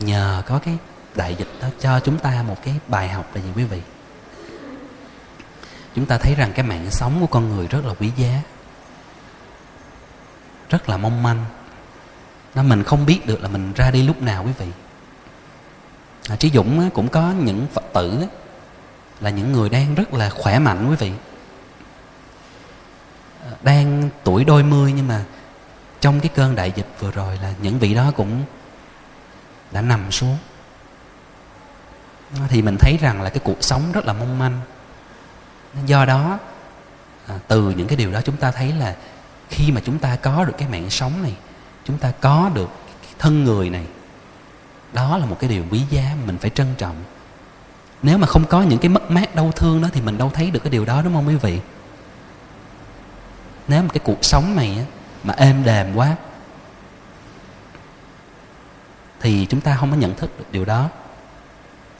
nhờ 0.00 0.42
có 0.46 0.58
cái 0.58 0.76
đại 1.14 1.34
dịch 1.34 1.48
đó 1.60 1.68
cho 1.80 2.00
chúng 2.00 2.18
ta 2.18 2.44
một 2.48 2.56
cái 2.64 2.74
bài 2.88 3.08
học 3.08 3.30
là 3.34 3.42
gì 3.42 3.48
quý 3.56 3.64
vị? 3.64 3.80
Chúng 5.94 6.06
ta 6.06 6.18
thấy 6.18 6.34
rằng 6.34 6.52
cái 6.54 6.66
mạng 6.66 6.90
sống 6.90 7.20
của 7.20 7.26
con 7.26 7.56
người 7.56 7.66
rất 7.66 7.84
là 7.84 7.94
quý 8.00 8.10
giá 8.16 8.42
rất 10.72 10.88
là 10.88 10.96
mong 10.96 11.22
manh. 11.22 11.44
Nó 12.54 12.62
mình 12.62 12.82
không 12.82 13.06
biết 13.06 13.26
được 13.26 13.42
là 13.42 13.48
mình 13.48 13.72
ra 13.72 13.90
đi 13.90 14.02
lúc 14.02 14.22
nào 14.22 14.44
quý 14.44 14.52
vị. 14.58 14.66
À, 16.28 16.36
trí 16.36 16.50
dũng 16.50 16.90
cũng 16.90 17.08
có 17.08 17.32
những 17.38 17.66
phật 17.72 17.84
tử 17.92 18.24
là 19.20 19.30
những 19.30 19.52
người 19.52 19.68
đang 19.68 19.94
rất 19.94 20.14
là 20.14 20.30
khỏe 20.30 20.58
mạnh 20.58 20.90
quý 20.90 20.96
vị. 20.96 21.12
À, 23.44 23.50
đang 23.62 24.08
tuổi 24.24 24.44
đôi 24.44 24.62
mươi 24.62 24.92
nhưng 24.96 25.08
mà 25.08 25.24
trong 26.02 26.20
cái 26.20 26.30
cơn 26.34 26.54
đại 26.54 26.72
dịch 26.76 26.86
vừa 27.00 27.10
rồi 27.10 27.38
là 27.42 27.52
những 27.62 27.78
vị 27.78 27.94
đó 27.94 28.12
cũng 28.16 28.44
đã 29.70 29.82
nằm 29.82 30.10
xuống. 30.10 30.36
Thì 32.48 32.62
mình 32.62 32.76
thấy 32.80 32.98
rằng 33.00 33.22
là 33.22 33.30
cái 33.30 33.40
cuộc 33.44 33.64
sống 33.64 33.92
rất 33.92 34.04
là 34.04 34.12
mong 34.12 34.38
manh. 34.38 34.60
Do 35.86 36.04
đó 36.04 36.38
à, 37.26 37.38
từ 37.48 37.70
những 37.70 37.88
cái 37.88 37.96
điều 37.96 38.12
đó 38.12 38.20
chúng 38.24 38.36
ta 38.36 38.50
thấy 38.50 38.72
là 38.72 38.96
khi 39.50 39.72
mà 39.72 39.80
chúng 39.84 39.98
ta 39.98 40.16
có 40.16 40.44
được 40.44 40.54
cái 40.58 40.68
mạng 40.68 40.90
sống 40.90 41.22
này 41.22 41.34
chúng 41.84 41.98
ta 41.98 42.12
có 42.20 42.50
được 42.54 42.70
thân 43.18 43.44
người 43.44 43.70
này 43.70 43.86
đó 44.92 45.18
là 45.18 45.26
một 45.26 45.36
cái 45.40 45.50
điều 45.50 45.64
quý 45.70 45.82
giá 45.90 46.02
mà 46.02 46.26
mình 46.26 46.38
phải 46.38 46.50
trân 46.50 46.74
trọng. 46.78 46.96
Nếu 48.02 48.18
mà 48.18 48.26
không 48.26 48.44
có 48.44 48.62
những 48.62 48.78
cái 48.78 48.88
mất 48.88 49.10
mát 49.10 49.34
đau 49.34 49.52
thương 49.52 49.82
đó 49.82 49.88
thì 49.92 50.00
mình 50.00 50.18
đâu 50.18 50.30
thấy 50.34 50.50
được 50.50 50.60
cái 50.62 50.70
điều 50.70 50.84
đó 50.84 51.02
đúng 51.02 51.14
không 51.14 51.28
quý 51.28 51.36
vị? 51.36 51.60
Nếu 53.68 53.82
mà 53.82 53.88
cái 53.88 54.00
cuộc 54.04 54.24
sống 54.24 54.56
này 54.56 54.76
á, 54.78 54.84
mà 55.22 55.34
êm 55.34 55.64
đềm 55.64 55.94
quá 55.96 56.16
thì 59.20 59.46
chúng 59.50 59.60
ta 59.60 59.76
không 59.80 59.90
có 59.90 59.96
nhận 59.96 60.14
thức 60.14 60.38
được 60.38 60.44
điều 60.52 60.64
đó. 60.64 60.88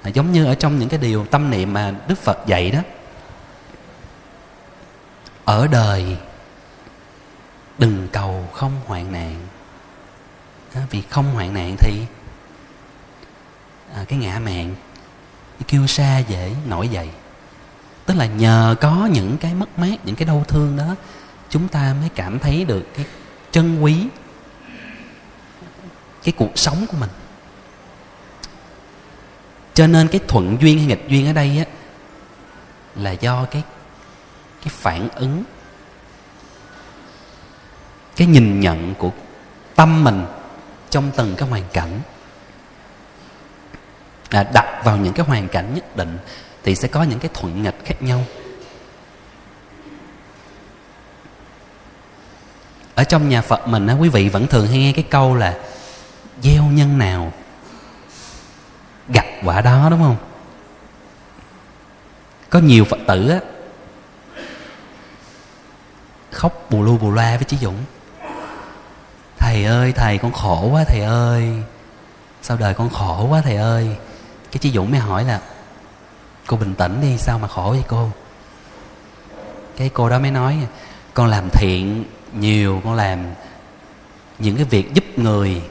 À, 0.02 0.08
giống 0.08 0.32
như 0.32 0.44
ở 0.44 0.54
trong 0.54 0.78
những 0.78 0.88
cái 0.88 0.98
điều 0.98 1.26
tâm 1.26 1.50
niệm 1.50 1.72
mà 1.72 1.94
đức 2.08 2.18
phật 2.18 2.38
dạy 2.46 2.70
đó 2.70 2.80
ở 5.44 5.66
đời 5.66 6.16
đừng 7.78 8.08
cầu 8.12 8.48
không 8.52 8.72
hoạn 8.86 9.12
nạn. 9.12 9.46
À, 10.74 10.82
vì 10.90 11.02
không 11.10 11.34
hoạn 11.34 11.54
nạn 11.54 11.76
thì 11.78 12.02
à, 13.94 14.04
cái 14.08 14.18
ngã 14.18 14.38
mạng 14.38 14.74
cái 15.58 15.66
kêu 15.68 15.86
xa 15.86 16.18
dễ 16.18 16.54
nổi 16.66 16.88
dậy. 16.88 17.10
Tức 18.06 18.14
là 18.16 18.26
nhờ 18.26 18.74
có 18.80 19.08
những 19.12 19.38
cái 19.38 19.54
mất 19.54 19.78
mát 19.78 19.96
những 20.04 20.16
cái 20.16 20.26
đau 20.26 20.44
thương 20.48 20.76
đó 20.76 20.94
chúng 21.52 21.68
ta 21.68 21.94
mới 22.00 22.08
cảm 22.08 22.38
thấy 22.38 22.64
được 22.64 22.86
cái 22.96 23.06
chân 23.50 23.82
quý 23.82 24.06
cái 26.24 26.32
cuộc 26.36 26.58
sống 26.58 26.86
của 26.88 26.96
mình. 27.00 27.10
Cho 29.74 29.86
nên 29.86 30.08
cái 30.08 30.20
thuận 30.28 30.56
duyên 30.60 30.78
hay 30.78 30.86
nghịch 30.86 31.04
duyên 31.08 31.26
ở 31.26 31.32
đây 31.32 31.58
á 31.58 31.64
là 32.94 33.10
do 33.10 33.44
cái 33.44 33.62
cái 34.62 34.68
phản 34.68 35.08
ứng 35.08 35.44
cái 38.16 38.26
nhìn 38.26 38.60
nhận 38.60 38.94
của 38.94 39.10
tâm 39.74 40.04
mình 40.04 40.24
trong 40.90 41.10
từng 41.16 41.34
cái 41.36 41.48
hoàn 41.48 41.64
cảnh. 41.72 42.00
À, 44.30 44.42
đặt 44.54 44.82
vào 44.84 44.96
những 44.96 45.14
cái 45.14 45.26
hoàn 45.26 45.48
cảnh 45.48 45.74
nhất 45.74 45.96
định 45.96 46.18
thì 46.62 46.74
sẽ 46.74 46.88
có 46.88 47.02
những 47.02 47.18
cái 47.18 47.30
thuận 47.34 47.62
nghịch 47.62 47.84
khác 47.84 48.02
nhau. 48.02 48.24
Ở 53.02 53.04
trong 53.04 53.28
nhà 53.28 53.42
phật 53.42 53.68
mình 53.68 53.86
á, 53.86 53.94
quý 53.94 54.08
vị 54.08 54.28
vẫn 54.28 54.46
thường 54.46 54.66
hay 54.66 54.78
nghe 54.78 54.92
cái 54.92 55.04
câu 55.10 55.34
là, 55.34 55.58
gieo 56.42 56.64
nhân 56.64 56.98
nào 56.98 57.32
gặt 59.08 59.24
quả 59.44 59.60
đó 59.60 59.86
đúng 59.90 60.02
không? 60.02 60.16
Có 62.50 62.58
nhiều 62.58 62.84
phật 62.84 62.98
tử 63.08 63.28
á, 63.28 63.40
khóc 66.30 66.66
bù 66.70 66.82
lu 66.82 66.98
bù 66.98 67.10
loa 67.10 67.36
với 67.36 67.44
chí 67.44 67.56
dũng. 67.56 67.76
Thầy 69.38 69.64
ơi, 69.64 69.92
thầy 69.92 70.18
con 70.18 70.32
khổ 70.32 70.68
quá 70.72 70.84
thầy 70.88 71.00
ơi, 71.00 71.52
sao 72.42 72.56
đời 72.56 72.74
con 72.74 72.90
khổ 72.90 73.26
quá 73.30 73.40
thầy 73.44 73.56
ơi. 73.56 73.96
Cái 74.52 74.58
chí 74.58 74.70
dũng 74.70 74.90
mới 74.90 75.00
hỏi 75.00 75.24
là, 75.24 75.40
cô 76.46 76.56
bình 76.56 76.74
tĩnh 76.74 77.00
đi, 77.00 77.18
sao 77.18 77.38
mà 77.38 77.48
khổ 77.48 77.70
vậy 77.70 77.84
cô? 77.88 78.10
Cái 79.76 79.90
cô 79.94 80.08
đó 80.08 80.18
mới 80.18 80.30
nói, 80.30 80.66
con 81.14 81.26
làm 81.26 81.48
thiện 81.52 82.04
nhiều 82.32 82.80
con 82.84 82.94
làm 82.94 83.18
những 84.38 84.56
cái 84.56 84.64
việc 84.64 84.94
giúp 84.94 85.04
người. 85.16 85.62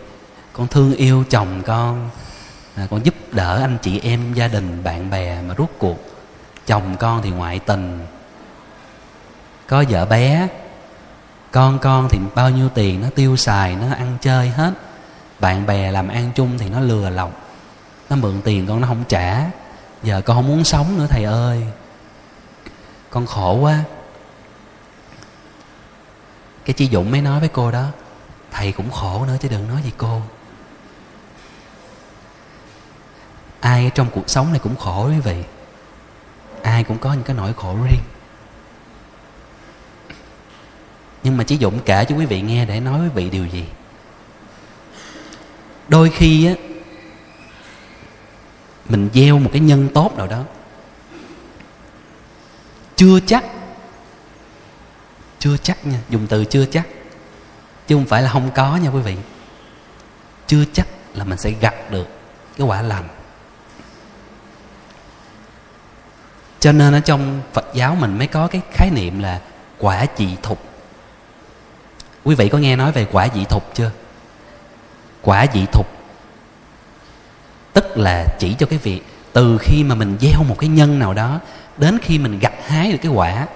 Con 0.54 0.68
thương 0.68 0.96
yêu 0.96 1.24
chồng 1.30 1.62
con 1.66 2.10
à, 2.76 2.88
con 2.90 3.06
giúp 3.06 3.16
đỡ 3.32 3.60
anh 3.62 3.78
chị 3.82 4.00
em 4.00 4.34
gia 4.34 4.48
đình 4.48 4.84
bạn 4.84 5.10
bè 5.10 5.42
mà 5.42 5.54
rút 5.54 5.72
cuộc 5.78 5.98
chồng 6.66 6.96
con 7.00 7.22
thì 7.22 7.30
ngoại 7.30 7.60
tình. 7.60 8.06
Có 9.68 9.84
vợ 9.90 10.06
bé 10.06 10.48
con 11.52 11.80
con 11.80 12.10
thì 12.10 12.20
bao 12.36 12.50
nhiêu 12.50 12.70
tiền 12.70 13.02
nó 13.02 13.08
tiêu 13.16 13.36
xài 13.36 13.76
nó 13.76 13.94
ăn 13.94 14.18
chơi 14.22 14.50
hết. 14.50 14.74
Bạn 15.40 15.66
bè 15.66 15.92
làm 15.92 16.08
ăn 16.08 16.32
chung 16.36 16.58
thì 16.58 16.70
nó 16.70 16.80
lừa 16.80 17.10
lọc 17.10 17.32
nó 18.10 18.16
mượn 18.16 18.42
tiền 18.42 18.68
con 18.68 18.82
nó 18.82 18.88
không 18.88 19.04
trả. 19.08 19.46
Giờ 20.04 20.22
con 20.22 20.38
không 20.38 20.48
muốn 20.48 20.64
sống 20.64 20.98
nữa 20.98 21.08
thầy 21.10 21.24
ơi. 21.24 21.64
Con 23.10 23.26
khổ 23.26 23.58
quá 23.62 23.80
cái 26.66 26.74
chị 26.74 26.90
dũng 26.92 27.12
mới 27.12 27.22
nói 27.22 27.40
với 27.40 27.50
cô 27.50 27.72
đó, 27.72 27.88
thầy 28.52 28.72
cũng 28.72 28.92
khổ 28.92 29.26
nữa 29.28 29.38
chứ 29.42 29.48
đừng 29.48 29.68
nói 29.68 29.82
gì 29.84 29.92
cô. 29.98 30.22
Ai 33.60 33.92
trong 33.96 34.08
cuộc 34.14 34.30
sống 34.30 34.52
này 34.52 34.60
cũng 34.64 34.76
khổ 34.76 35.08
quý 35.10 35.20
vị. 35.20 35.44
Ai 36.62 36.84
cũng 36.84 36.98
có 36.98 37.14
những 37.14 37.24
cái 37.24 37.36
nỗi 37.36 37.54
khổ 37.54 37.76
riêng. 37.84 38.02
Nhưng 41.24 41.38
mà 41.38 41.44
chị 41.44 41.58
dũng 41.58 41.80
kể 41.86 42.06
cho 42.06 42.16
quý 42.16 42.26
vị 42.26 42.42
nghe 42.42 42.66
để 42.66 42.80
nói 42.80 43.00
quý 43.00 43.10
vị 43.16 43.30
điều 43.30 43.46
gì. 43.46 43.66
Đôi 45.88 46.10
khi 46.10 46.46
á, 46.46 46.54
mình 48.90 49.10
gieo 49.14 49.40
một 49.40 49.50
cái 49.54 49.62
nhân 49.62 49.90
tốt 49.94 50.18
nào 50.18 50.28
đó, 50.28 50.44
chưa 52.96 53.20
chắc 53.28 53.46
chưa 55.42 55.58
chắc 55.58 55.86
nha, 55.88 56.00
dùng 56.10 56.28
từ 56.28 56.46
chưa 56.46 56.66
chắc. 56.66 56.88
Chứ 57.88 57.96
không 57.96 58.06
phải 58.06 58.22
là 58.22 58.30
không 58.30 58.52
có 58.56 58.78
nha 58.78 58.90
quý 58.90 59.02
vị. 59.02 59.16
Chưa 60.48 60.64
chắc 60.74 60.88
là 61.14 61.24
mình 61.24 61.38
sẽ 61.38 61.52
gặt 61.62 61.92
được 61.92 62.08
cái 62.58 62.68
quả 62.68 62.82
lành. 62.82 63.08
Cho 66.60 66.72
nên 66.72 66.94
ở 66.94 67.00
trong 67.00 67.42
phật 67.54 67.66
giáo 67.74 67.96
mình 67.96 68.18
mới 68.18 68.28
có 68.28 68.48
cái 68.48 68.62
khái 68.72 68.90
niệm 68.92 69.20
là 69.20 69.42
quả 69.78 70.06
dị 70.18 70.36
thục. 70.42 70.64
Quý 72.24 72.36
vị 72.36 72.50
có 72.50 72.58
nghe 72.58 72.76
nói 72.76 72.92
về 72.92 73.08
quả 73.12 73.28
dị 73.36 73.46
thục 73.46 73.76
chưa? 73.76 73.92
Quả 75.22 75.46
dị 75.54 75.66
thục 75.66 75.88
tức 77.74 77.98
là 77.98 78.26
chỉ 78.40 78.54
cho 78.54 78.66
cái 78.66 78.80
việc 78.80 79.02
từ 79.34 79.58
khi 79.58 79.84
mà 79.84 79.96
mình 79.96 80.18
gieo 80.22 80.44
một 80.44 80.56
cái 80.60 80.70
nhân 80.70 81.00
nào 81.00 81.14
đó 81.14 81.40
đến 81.78 81.98
khi 82.02 82.20
mình 82.20 82.40
gặt 82.40 82.54
hái 82.68 82.92
được 82.92 82.98
cái 83.02 83.12
quả 83.12 83.48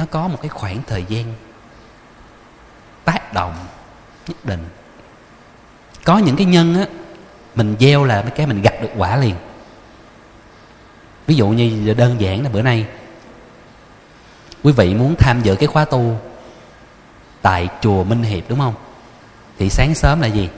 nó 0.00 0.06
có 0.10 0.28
một 0.28 0.38
cái 0.42 0.48
khoảng 0.48 0.82
thời 0.86 1.04
gian 1.08 1.24
tác 3.04 3.32
động, 3.34 3.54
nhất 4.28 4.44
định. 4.44 4.64
Có 6.04 6.18
những 6.18 6.36
cái 6.36 6.46
nhân 6.46 6.74
á, 6.74 6.86
mình 7.54 7.76
gieo 7.80 8.04
là 8.04 8.22
cái 8.22 8.46
mình 8.46 8.62
gặt 8.62 8.74
được 8.82 8.88
quả 8.96 9.16
liền. 9.16 9.34
Ví 11.26 11.34
dụ 11.34 11.48
như 11.48 11.94
đơn 11.94 12.20
giản 12.20 12.42
là 12.42 12.48
bữa 12.48 12.62
nay, 12.62 12.86
quý 14.62 14.72
vị 14.72 14.94
muốn 14.94 15.14
tham 15.18 15.42
dự 15.42 15.54
cái 15.54 15.66
khóa 15.66 15.84
tu 15.84 16.18
tại 17.42 17.68
chùa 17.80 18.04
Minh 18.04 18.22
Hiệp, 18.22 18.44
đúng 18.48 18.58
không? 18.58 18.74
Thì 19.58 19.70
sáng 19.70 19.94
sớm 19.94 20.20
là 20.20 20.26
gì? 20.26 20.48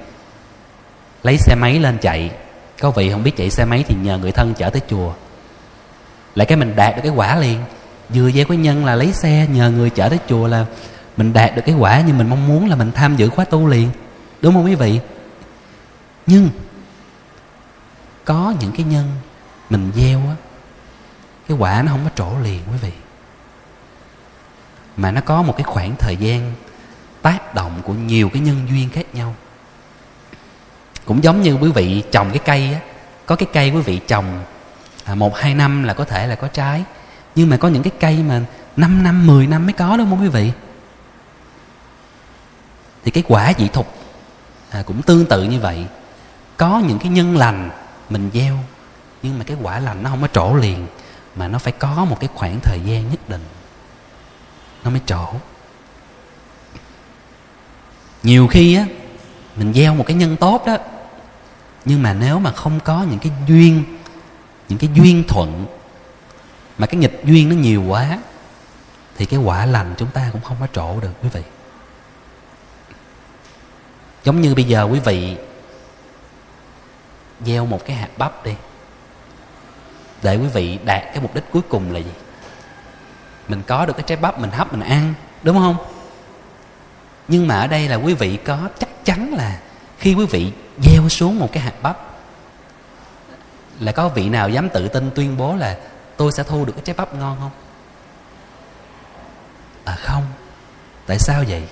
Lấy 1.22 1.36
xe 1.38 1.54
máy 1.54 1.78
lên 1.78 1.98
chạy. 1.98 2.30
Có 2.80 2.90
vị 2.90 3.10
không 3.10 3.22
biết 3.22 3.36
chạy 3.36 3.50
xe 3.50 3.64
máy 3.64 3.84
thì 3.88 3.94
nhờ 4.02 4.18
người 4.18 4.32
thân 4.32 4.54
chở 4.54 4.70
tới 4.70 4.82
chùa. 4.88 5.12
Lại 6.34 6.46
cái 6.46 6.56
mình 6.56 6.76
đạt 6.76 6.96
được 6.96 7.02
cái 7.02 7.12
quả 7.12 7.38
liền 7.38 7.58
vừa 8.14 8.30
gieo 8.30 8.44
cái 8.44 8.56
nhân 8.56 8.84
là 8.84 8.94
lấy 8.94 9.12
xe 9.12 9.46
nhờ 9.52 9.70
người 9.70 9.90
chở 9.90 10.08
tới 10.08 10.18
chùa 10.28 10.46
là 10.46 10.66
mình 11.16 11.32
đạt 11.32 11.56
được 11.56 11.62
cái 11.66 11.74
quả 11.74 12.00
như 12.00 12.14
mình 12.14 12.30
mong 12.30 12.48
muốn 12.48 12.68
là 12.68 12.76
mình 12.76 12.92
tham 12.92 13.16
dự 13.16 13.28
khóa 13.28 13.44
tu 13.44 13.66
liền. 13.66 13.90
Đúng 14.40 14.54
không 14.54 14.64
quý 14.64 14.74
vị? 14.74 15.00
Nhưng 16.26 16.50
có 18.24 18.54
những 18.60 18.72
cái 18.72 18.86
nhân 18.86 19.10
mình 19.70 19.92
gieo 19.96 20.18
á 20.18 20.34
cái 21.48 21.56
quả 21.58 21.82
nó 21.82 21.92
không 21.92 22.04
có 22.04 22.10
trổ 22.14 22.38
liền 22.42 22.60
quý 22.70 22.78
vị. 22.80 22.92
Mà 24.96 25.10
nó 25.10 25.20
có 25.20 25.42
một 25.42 25.54
cái 25.56 25.64
khoảng 25.64 25.96
thời 25.98 26.16
gian 26.16 26.52
tác 27.22 27.54
động 27.54 27.80
của 27.84 27.92
nhiều 27.92 28.28
cái 28.28 28.42
nhân 28.42 28.66
duyên 28.70 28.88
khác 28.90 29.14
nhau. 29.14 29.34
Cũng 31.04 31.24
giống 31.24 31.42
như 31.42 31.54
quý 31.54 31.70
vị 31.72 32.02
trồng 32.10 32.30
cái 32.30 32.40
cây 32.44 32.72
á 32.74 32.80
có 33.26 33.36
cái 33.36 33.48
cây 33.52 33.70
quý 33.70 33.80
vị 33.80 34.00
trồng 34.06 34.44
à, 35.04 35.14
một 35.14 35.36
hai 35.36 35.54
năm 35.54 35.82
là 35.84 35.94
có 35.94 36.04
thể 36.04 36.26
là 36.26 36.34
có 36.34 36.48
trái 36.48 36.84
nhưng 37.34 37.50
mà 37.50 37.56
có 37.56 37.68
những 37.68 37.82
cái 37.82 37.92
cây 38.00 38.22
mà 38.22 38.40
5 38.76 39.02
năm 39.02 39.26
10 39.26 39.46
năm 39.46 39.66
mới 39.66 39.72
có 39.72 39.96
đúng 39.96 40.10
không 40.10 40.20
quý 40.20 40.28
vị? 40.28 40.52
Thì 43.04 43.10
cái 43.10 43.24
quả 43.28 43.52
dị 43.58 43.68
thục 43.68 43.94
à, 44.70 44.82
cũng 44.82 45.02
tương 45.02 45.26
tự 45.26 45.42
như 45.42 45.60
vậy. 45.60 45.86
Có 46.56 46.82
những 46.88 46.98
cái 46.98 47.08
nhân 47.08 47.36
lành 47.36 47.70
mình 48.10 48.30
gieo 48.34 48.58
nhưng 49.22 49.38
mà 49.38 49.44
cái 49.44 49.56
quả 49.62 49.78
lành 49.78 50.02
nó 50.02 50.10
không 50.10 50.20
có 50.20 50.28
trổ 50.28 50.54
liền 50.54 50.86
mà 51.36 51.48
nó 51.48 51.58
phải 51.58 51.72
có 51.72 52.04
một 52.04 52.20
cái 52.20 52.28
khoảng 52.34 52.60
thời 52.62 52.78
gian 52.86 53.10
nhất 53.10 53.28
định. 53.28 53.44
Nó 54.84 54.90
mới 54.90 55.00
trổ. 55.06 55.26
Nhiều 58.22 58.46
khi 58.46 58.74
á 58.74 58.86
mình 59.56 59.72
gieo 59.72 59.94
một 59.94 60.04
cái 60.06 60.16
nhân 60.16 60.36
tốt 60.36 60.66
đó 60.66 60.76
nhưng 61.84 62.02
mà 62.02 62.14
nếu 62.14 62.38
mà 62.38 62.52
không 62.52 62.80
có 62.80 63.06
những 63.10 63.18
cái 63.18 63.32
duyên 63.48 63.84
những 64.68 64.78
cái 64.78 64.90
duyên 64.94 65.24
thuận 65.28 65.66
mà 66.78 66.86
cái 66.86 67.00
nghịch 67.00 67.20
duyên 67.24 67.48
nó 67.48 67.54
nhiều 67.54 67.82
quá, 67.88 68.18
thì 69.16 69.26
cái 69.26 69.40
quả 69.40 69.66
lành 69.66 69.94
chúng 69.98 70.10
ta 70.10 70.28
cũng 70.32 70.40
không 70.40 70.56
có 70.60 70.66
trổ 70.72 71.00
được, 71.00 71.12
quý 71.22 71.28
vị. 71.32 71.42
Giống 74.24 74.40
như 74.40 74.54
bây 74.54 74.64
giờ 74.64 74.88
quý 74.92 75.00
vị 75.00 75.36
gieo 77.46 77.66
một 77.66 77.84
cái 77.86 77.96
hạt 77.96 78.08
bắp 78.16 78.44
đi, 78.44 78.54
để 80.22 80.36
quý 80.36 80.46
vị 80.46 80.78
đạt 80.84 81.02
cái 81.02 81.20
mục 81.20 81.34
đích 81.34 81.44
cuối 81.52 81.62
cùng 81.68 81.92
là 81.92 81.98
gì? 81.98 82.12
Mình 83.48 83.62
có 83.66 83.86
được 83.86 83.92
cái 83.96 84.04
trái 84.06 84.16
bắp 84.16 84.40
mình 84.40 84.50
hấp, 84.50 84.72
mình 84.72 84.88
ăn, 84.88 85.14
đúng 85.42 85.58
không? 85.58 85.76
Nhưng 87.28 87.46
mà 87.46 87.60
ở 87.60 87.66
đây 87.66 87.88
là 87.88 87.96
quý 87.96 88.14
vị 88.14 88.38
có, 88.44 88.68
chắc 88.78 88.88
chắn 89.04 89.34
là 89.34 89.60
khi 89.98 90.14
quý 90.14 90.26
vị 90.26 90.52
gieo 90.82 91.08
xuống 91.08 91.38
một 91.38 91.48
cái 91.52 91.62
hạt 91.62 91.74
bắp, 91.82 91.98
là 93.80 93.92
có 93.92 94.08
vị 94.08 94.28
nào 94.28 94.48
dám 94.48 94.68
tự 94.68 94.88
tin 94.88 95.10
tuyên 95.14 95.36
bố 95.36 95.56
là 95.56 95.76
tôi 96.16 96.32
sẽ 96.32 96.42
thu 96.42 96.64
được 96.64 96.72
cái 96.72 96.82
trái 96.84 96.94
bắp 96.94 97.14
ngon 97.14 97.36
không? 97.40 97.50
À 99.84 99.94
không. 99.94 100.24
Tại 101.06 101.18
sao 101.18 101.44
vậy? 101.48 101.62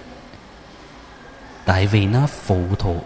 Tại 1.65 1.87
vì 1.87 2.07
nó 2.07 2.27
phụ 2.27 2.65
thuộc 2.79 3.05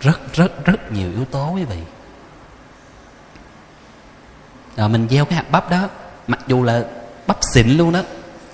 rất 0.00 0.32
rất 0.32 0.64
rất 0.64 0.92
nhiều 0.92 1.10
yếu 1.10 1.24
tố 1.24 1.50
quý 1.54 1.64
vị. 1.64 1.78
À, 4.76 4.88
mình 4.88 5.06
gieo 5.10 5.24
cái 5.24 5.34
hạt 5.34 5.50
bắp 5.50 5.70
đó 5.70 5.88
mặc 6.26 6.40
dù 6.46 6.62
là 6.62 6.84
bắp 7.26 7.38
xịn 7.52 7.68
luôn 7.68 7.92
đó 7.92 8.00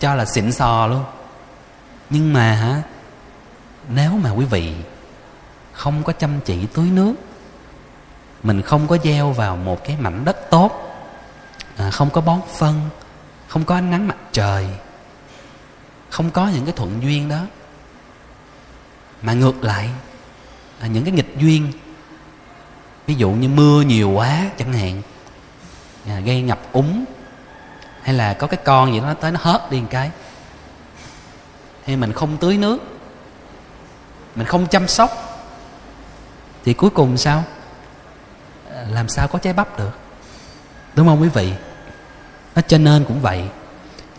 cho 0.00 0.14
là 0.14 0.24
xịn 0.24 0.52
sò 0.52 0.86
luôn. 0.86 1.04
Nhưng 2.10 2.32
mà 2.32 2.52
hả 2.52 2.82
nếu 3.88 4.12
mà 4.12 4.30
quý 4.30 4.44
vị 4.44 4.74
không 5.72 6.02
có 6.02 6.12
chăm 6.12 6.40
chỉ 6.44 6.66
tưới 6.66 6.86
nước 6.86 7.14
mình 8.42 8.62
không 8.62 8.86
có 8.86 8.98
gieo 9.04 9.32
vào 9.32 9.56
một 9.56 9.84
cái 9.84 9.96
mảnh 10.00 10.24
đất 10.24 10.50
tốt 10.50 10.89
à, 11.76 11.90
không 11.90 12.10
có 12.10 12.20
bón 12.20 12.40
phân 12.58 12.80
không 13.48 13.64
có 13.64 13.74
ánh 13.74 13.90
nắng 13.90 14.08
mặt 14.08 14.16
trời 14.32 14.66
không 16.10 16.30
có 16.30 16.48
những 16.48 16.64
cái 16.64 16.72
thuận 16.76 17.02
duyên 17.02 17.28
đó. 17.28 17.40
Mà 19.22 19.32
ngược 19.32 19.64
lại 19.64 19.90
à, 20.80 20.86
những 20.86 21.04
cái 21.04 21.12
nghịch 21.12 21.34
duyên 21.38 21.72
ví 23.06 23.14
dụ 23.14 23.30
như 23.30 23.48
mưa 23.48 23.82
nhiều 23.82 24.10
quá 24.10 24.50
chẳng 24.58 24.72
hạn 24.72 25.02
à, 26.06 26.20
gây 26.20 26.42
ngập 26.42 26.72
úng 26.72 27.04
hay 28.02 28.14
là 28.14 28.34
có 28.34 28.46
cái 28.46 28.60
con 28.64 28.92
gì 28.92 29.00
đó 29.00 29.14
tới 29.14 29.32
nó 29.32 29.40
hớt 29.42 29.70
đi 29.70 29.80
một 29.80 29.86
cái 29.90 30.10
hay 31.86 31.96
mình 31.96 32.12
không 32.12 32.36
tưới 32.36 32.56
nước 32.56 32.78
mình 34.34 34.46
không 34.46 34.66
chăm 34.66 34.88
sóc 34.88 35.10
thì 36.64 36.74
cuối 36.74 36.90
cùng 36.90 37.16
sao? 37.16 37.44
À, 38.70 38.86
làm 38.90 39.08
sao 39.08 39.28
có 39.28 39.38
trái 39.38 39.52
bắp 39.52 39.78
được? 39.78 40.09
Đúng 40.94 41.06
không 41.06 41.22
quý 41.22 41.28
vị? 41.28 41.52
Nó 42.54 42.62
cho 42.62 42.78
nên 42.78 43.04
cũng 43.04 43.20
vậy. 43.20 43.42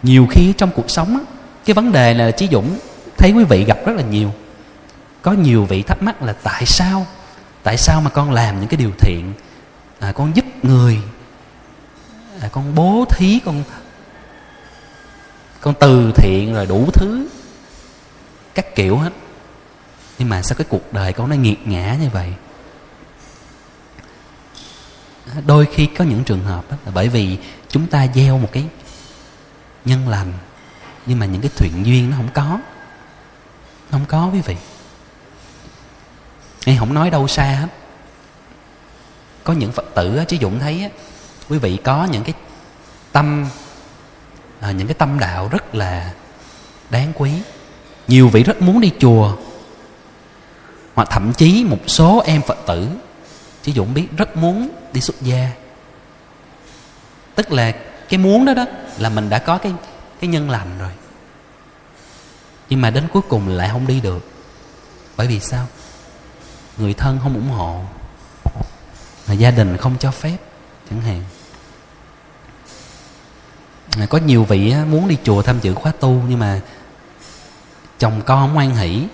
Nhiều 0.03 0.28
khi 0.32 0.53
trong 0.57 0.72
cuộc 0.72 0.89
sống 0.89 1.13
á, 1.17 1.24
cái 1.65 1.74
vấn 1.74 1.91
đề 1.91 2.13
là 2.13 2.32
chí 2.32 2.47
dũng 2.51 2.80
thấy 3.17 3.32
quý 3.32 3.43
vị 3.43 3.63
gặp 3.63 3.78
rất 3.86 3.93
là 3.95 4.03
nhiều. 4.03 4.34
Có 5.22 5.32
nhiều 5.32 5.65
vị 5.65 5.84
thắc 5.84 6.01
mắc 6.01 6.24
là 6.24 6.34
tại 6.34 6.65
sao 6.65 7.05
tại 7.63 7.78
sao 7.78 8.01
mà 8.01 8.09
con 8.09 8.32
làm 8.32 8.59
những 8.59 8.69
cái 8.69 8.78
điều 8.78 8.91
thiện? 8.99 9.34
À, 9.99 10.11
con 10.11 10.36
giúp 10.36 10.45
người. 10.63 10.99
À, 12.41 12.49
con 12.51 12.76
bố 12.76 13.05
thí 13.09 13.39
con 13.45 13.63
con 15.61 15.74
từ 15.80 16.11
thiện 16.15 16.53
rồi 16.53 16.65
đủ 16.65 16.89
thứ. 16.93 17.28
Các 18.53 18.76
kiểu 18.76 18.97
hết. 18.97 19.13
Nhưng 20.19 20.30
mà 20.30 20.41
sao 20.41 20.55
cái 20.57 20.65
cuộc 20.69 20.93
đời 20.93 21.13
con 21.13 21.30
nó 21.30 21.36
nghiệt 21.36 21.67
ngã 21.67 21.97
như 22.01 22.09
vậy? 22.09 22.34
Đôi 25.45 25.67
khi 25.74 25.86
có 25.86 26.05
những 26.05 26.24
trường 26.24 26.43
hợp 26.43 26.72
đó 26.72 26.78
là 26.86 26.91
bởi 26.95 27.09
vì 27.09 27.38
chúng 27.69 27.88
ta 27.88 28.07
gieo 28.15 28.38
một 28.38 28.49
cái 28.51 28.65
nhân 29.86 30.09
lành 30.09 30.34
nhưng 31.05 31.19
mà 31.19 31.26
những 31.26 31.41
cái 31.41 31.51
thuyện 31.55 31.84
duyên 31.84 32.09
nó 32.09 32.17
không 32.17 32.30
có 32.34 32.59
nó 33.91 33.97
không 33.97 34.05
có 34.07 34.30
quý 34.34 34.41
vị. 34.41 34.55
Em 36.65 36.78
không 36.78 36.93
nói 36.93 37.09
đâu 37.09 37.28
xa 37.28 37.43
hết. 37.43 37.67
Có 39.43 39.53
những 39.53 39.72
phật 39.72 39.86
tử 39.95 40.17
á, 40.17 40.24
chứ 40.24 40.38
dũng 40.41 40.59
thấy 40.59 40.84
á, 40.84 40.89
quý 41.49 41.57
vị 41.57 41.78
có 41.84 42.07
những 42.11 42.24
cái 42.24 42.34
tâm 43.11 43.45
à, 44.59 44.72
những 44.72 44.88
cái 44.88 44.93
tâm 44.93 45.19
đạo 45.19 45.49
rất 45.51 45.76
là 45.76 46.13
đáng 46.89 47.11
quý. 47.15 47.32
Nhiều 48.07 48.30
vị 48.30 48.43
rất 48.43 48.61
muốn 48.61 48.82
đi 48.82 48.91
chùa 48.99 49.38
hoặc 50.93 51.07
thậm 51.11 51.34
chí 51.34 51.63
một 51.63 51.80
số 51.88 52.22
em 52.26 52.41
phật 52.41 52.57
tử 52.67 52.88
chứ 53.64 53.72
dũng 53.76 53.93
biết 53.93 54.07
rất 54.18 54.38
muốn 54.38 54.70
đi 54.93 55.01
xuất 55.01 55.22
gia. 55.22 55.51
Tức 57.36 57.51
là 57.51 57.72
cái 58.09 58.18
muốn 58.18 58.45
đó 58.45 58.53
đó 58.53 58.66
là 58.97 59.09
mình 59.09 59.30
đã 59.30 59.39
có 59.39 59.57
cái 59.57 59.74
cái 60.20 60.28
nhân 60.28 60.49
lành 60.49 60.80
rồi. 60.80 60.91
Nhưng 62.70 62.82
mà 62.82 62.89
đến 62.89 63.07
cuối 63.14 63.22
cùng 63.30 63.47
lại 63.47 63.70
không 63.70 63.88
đi 63.88 63.99
được. 63.99 64.30
Bởi 65.18 65.28
vì 65.28 65.39
sao? 65.39 65.68
Người 66.78 66.93
thân 66.93 67.20
không 67.24 67.34
ủng 67.34 67.49
hộ, 67.49 67.82
mà 69.28 69.34
gia 69.34 69.51
đình 69.51 69.78
không 69.78 69.95
cho 69.99 70.12
phép, 70.12 70.38
chẳng 70.89 71.01
hạn. 71.01 71.24
À, 73.99 74.05
có 74.05 74.18
nhiều 74.18 74.43
vị 74.43 74.74
muốn 74.89 75.07
đi 75.07 75.18
chùa 75.24 75.41
tham 75.41 75.59
dự 75.59 75.74
khóa 75.74 75.91
tu, 75.99 76.24
nhưng 76.30 76.39
mà 76.39 76.62
chồng 77.99 78.22
con 78.26 78.39
không 78.39 78.55
hoan 78.55 78.76
hỷ, 78.76 79.07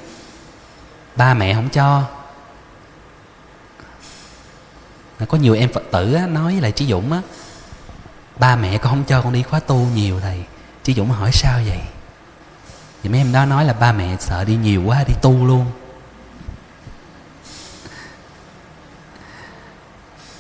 ba 1.15 1.33
mẹ 1.33 1.53
không 1.53 1.69
cho 1.69 2.03
có 5.25 5.37
nhiều 5.37 5.53
em 5.53 5.73
phật 5.73 5.83
tử 5.91 6.13
á, 6.13 6.27
nói 6.27 6.51
với 6.51 6.61
lại 6.61 6.71
chị 6.71 6.85
dũng 6.85 7.11
á 7.11 7.21
ba 8.39 8.55
mẹ 8.55 8.77
con 8.77 8.91
không 8.91 9.03
cho 9.03 9.21
con 9.21 9.33
đi 9.33 9.43
khóa 9.43 9.59
tu 9.59 9.87
nhiều 9.95 10.19
thầy. 10.19 10.43
Chị 10.83 10.93
dũng 10.93 11.09
hỏi 11.09 11.31
sao 11.31 11.59
vậy? 11.67 11.79
Thì 13.03 13.09
mấy 13.09 13.19
em 13.19 13.31
đó 13.31 13.45
nói 13.45 13.65
là 13.65 13.73
ba 13.73 13.91
mẹ 13.91 14.15
sợ 14.19 14.43
đi 14.43 14.55
nhiều 14.55 14.83
quá 14.85 15.03
đi 15.07 15.13
tu 15.21 15.45
luôn. 15.45 15.65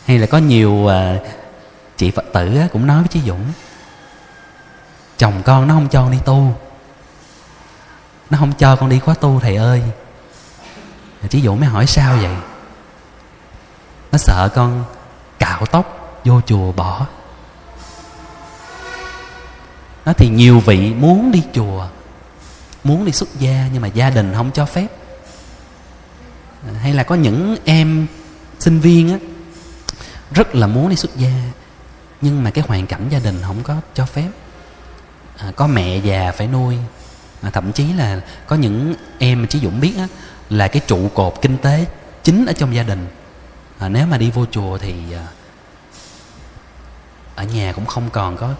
Hay 0.05 0.19
là 0.19 0.27
có 0.27 0.37
nhiều 0.37 0.71
uh, 0.71 0.91
chị 1.97 2.11
phật 2.11 2.25
tử 2.33 2.57
á, 2.57 2.67
cũng 2.71 2.87
nói 2.87 2.99
với 2.99 3.07
chị 3.07 3.21
dũng 3.25 3.51
chồng 5.17 5.41
con 5.45 5.67
nó 5.67 5.73
không 5.73 5.89
cho 5.89 6.01
con 6.01 6.11
đi 6.11 6.19
tu. 6.25 6.55
Nó 8.29 8.37
không 8.37 8.53
cho 8.53 8.75
con 8.75 8.89
đi 8.89 8.99
khóa 8.99 9.15
tu 9.15 9.39
thầy 9.39 9.55
ơi. 9.55 9.81
Chị 11.29 11.41
dũng 11.41 11.59
mới 11.59 11.69
hỏi 11.69 11.87
sao 11.87 12.17
vậy? 12.17 12.35
Nó 14.17 14.23
sợ 14.23 14.49
con 14.55 14.83
cạo 15.39 15.65
tóc 15.65 16.19
vô 16.25 16.41
chùa 16.41 16.71
bỏ. 16.71 17.07
Nó 20.05 20.13
thì 20.13 20.29
nhiều 20.29 20.59
vị 20.59 20.93
muốn 20.93 21.31
đi 21.31 21.43
chùa 21.53 21.87
muốn 22.83 23.05
đi 23.05 23.11
xuất 23.11 23.29
gia 23.39 23.67
nhưng 23.73 23.81
mà 23.81 23.87
gia 23.87 24.09
đình 24.09 24.33
không 24.35 24.51
cho 24.53 24.65
phép. 24.65 24.87
Hay 26.81 26.93
là 26.93 27.03
có 27.03 27.15
những 27.15 27.57
em 27.65 28.07
sinh 28.59 28.79
viên 28.79 29.11
á 29.11 29.17
rất 30.31 30.55
là 30.55 30.67
muốn 30.67 30.89
đi 30.89 30.95
xuất 30.95 31.15
gia 31.15 31.31
nhưng 32.21 32.43
mà 32.43 32.49
cái 32.49 32.63
hoàn 32.67 32.87
cảnh 32.87 33.07
gia 33.09 33.19
đình 33.19 33.41
không 33.41 33.63
có 33.63 33.75
cho 33.93 34.05
phép. 34.05 34.29
À, 35.37 35.51
có 35.55 35.67
mẹ 35.67 35.97
già 35.97 36.31
phải 36.37 36.47
nuôi 36.47 36.77
à, 37.41 37.49
thậm 37.49 37.71
chí 37.71 37.93
là 37.93 38.21
có 38.47 38.55
những 38.55 38.95
em 39.19 39.41
mà 39.41 39.47
chí 39.47 39.59
dũng 39.59 39.79
biết 39.79 39.93
á 39.97 40.07
là 40.49 40.67
cái 40.67 40.81
trụ 40.87 41.09
cột 41.13 41.33
kinh 41.41 41.57
tế 41.57 41.85
chính 42.23 42.45
ở 42.45 42.53
trong 42.53 42.75
gia 42.75 42.83
đình 42.83 43.07
à, 43.79 43.89
nếu 43.89 44.07
mà 44.07 44.17
đi 44.17 44.31
vô 44.31 44.45
chùa 44.45 44.77
thì 44.77 45.13
à, 45.13 45.27
ở 47.35 47.43
nhà 47.43 47.73
cũng 47.73 47.85
không 47.85 48.09
còn 48.09 48.37
có 48.37 48.53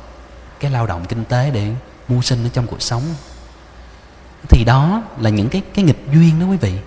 cái 0.59 0.71
lao 0.71 0.87
động 0.87 1.05
kinh 1.05 1.25
tế 1.25 1.51
để 1.51 1.71
mưu 2.07 2.21
sinh 2.21 2.43
ở 2.43 2.49
trong 2.53 2.67
cuộc 2.67 2.81
sống. 2.81 3.03
Thì 4.49 4.63
đó 4.63 5.03
là 5.19 5.29
những 5.29 5.49
cái 5.49 5.61
cái 5.73 5.85
nghịch 5.85 6.07
duyên 6.13 6.39
đó 6.39 6.45
quý 6.45 6.57
vị. 6.57 6.79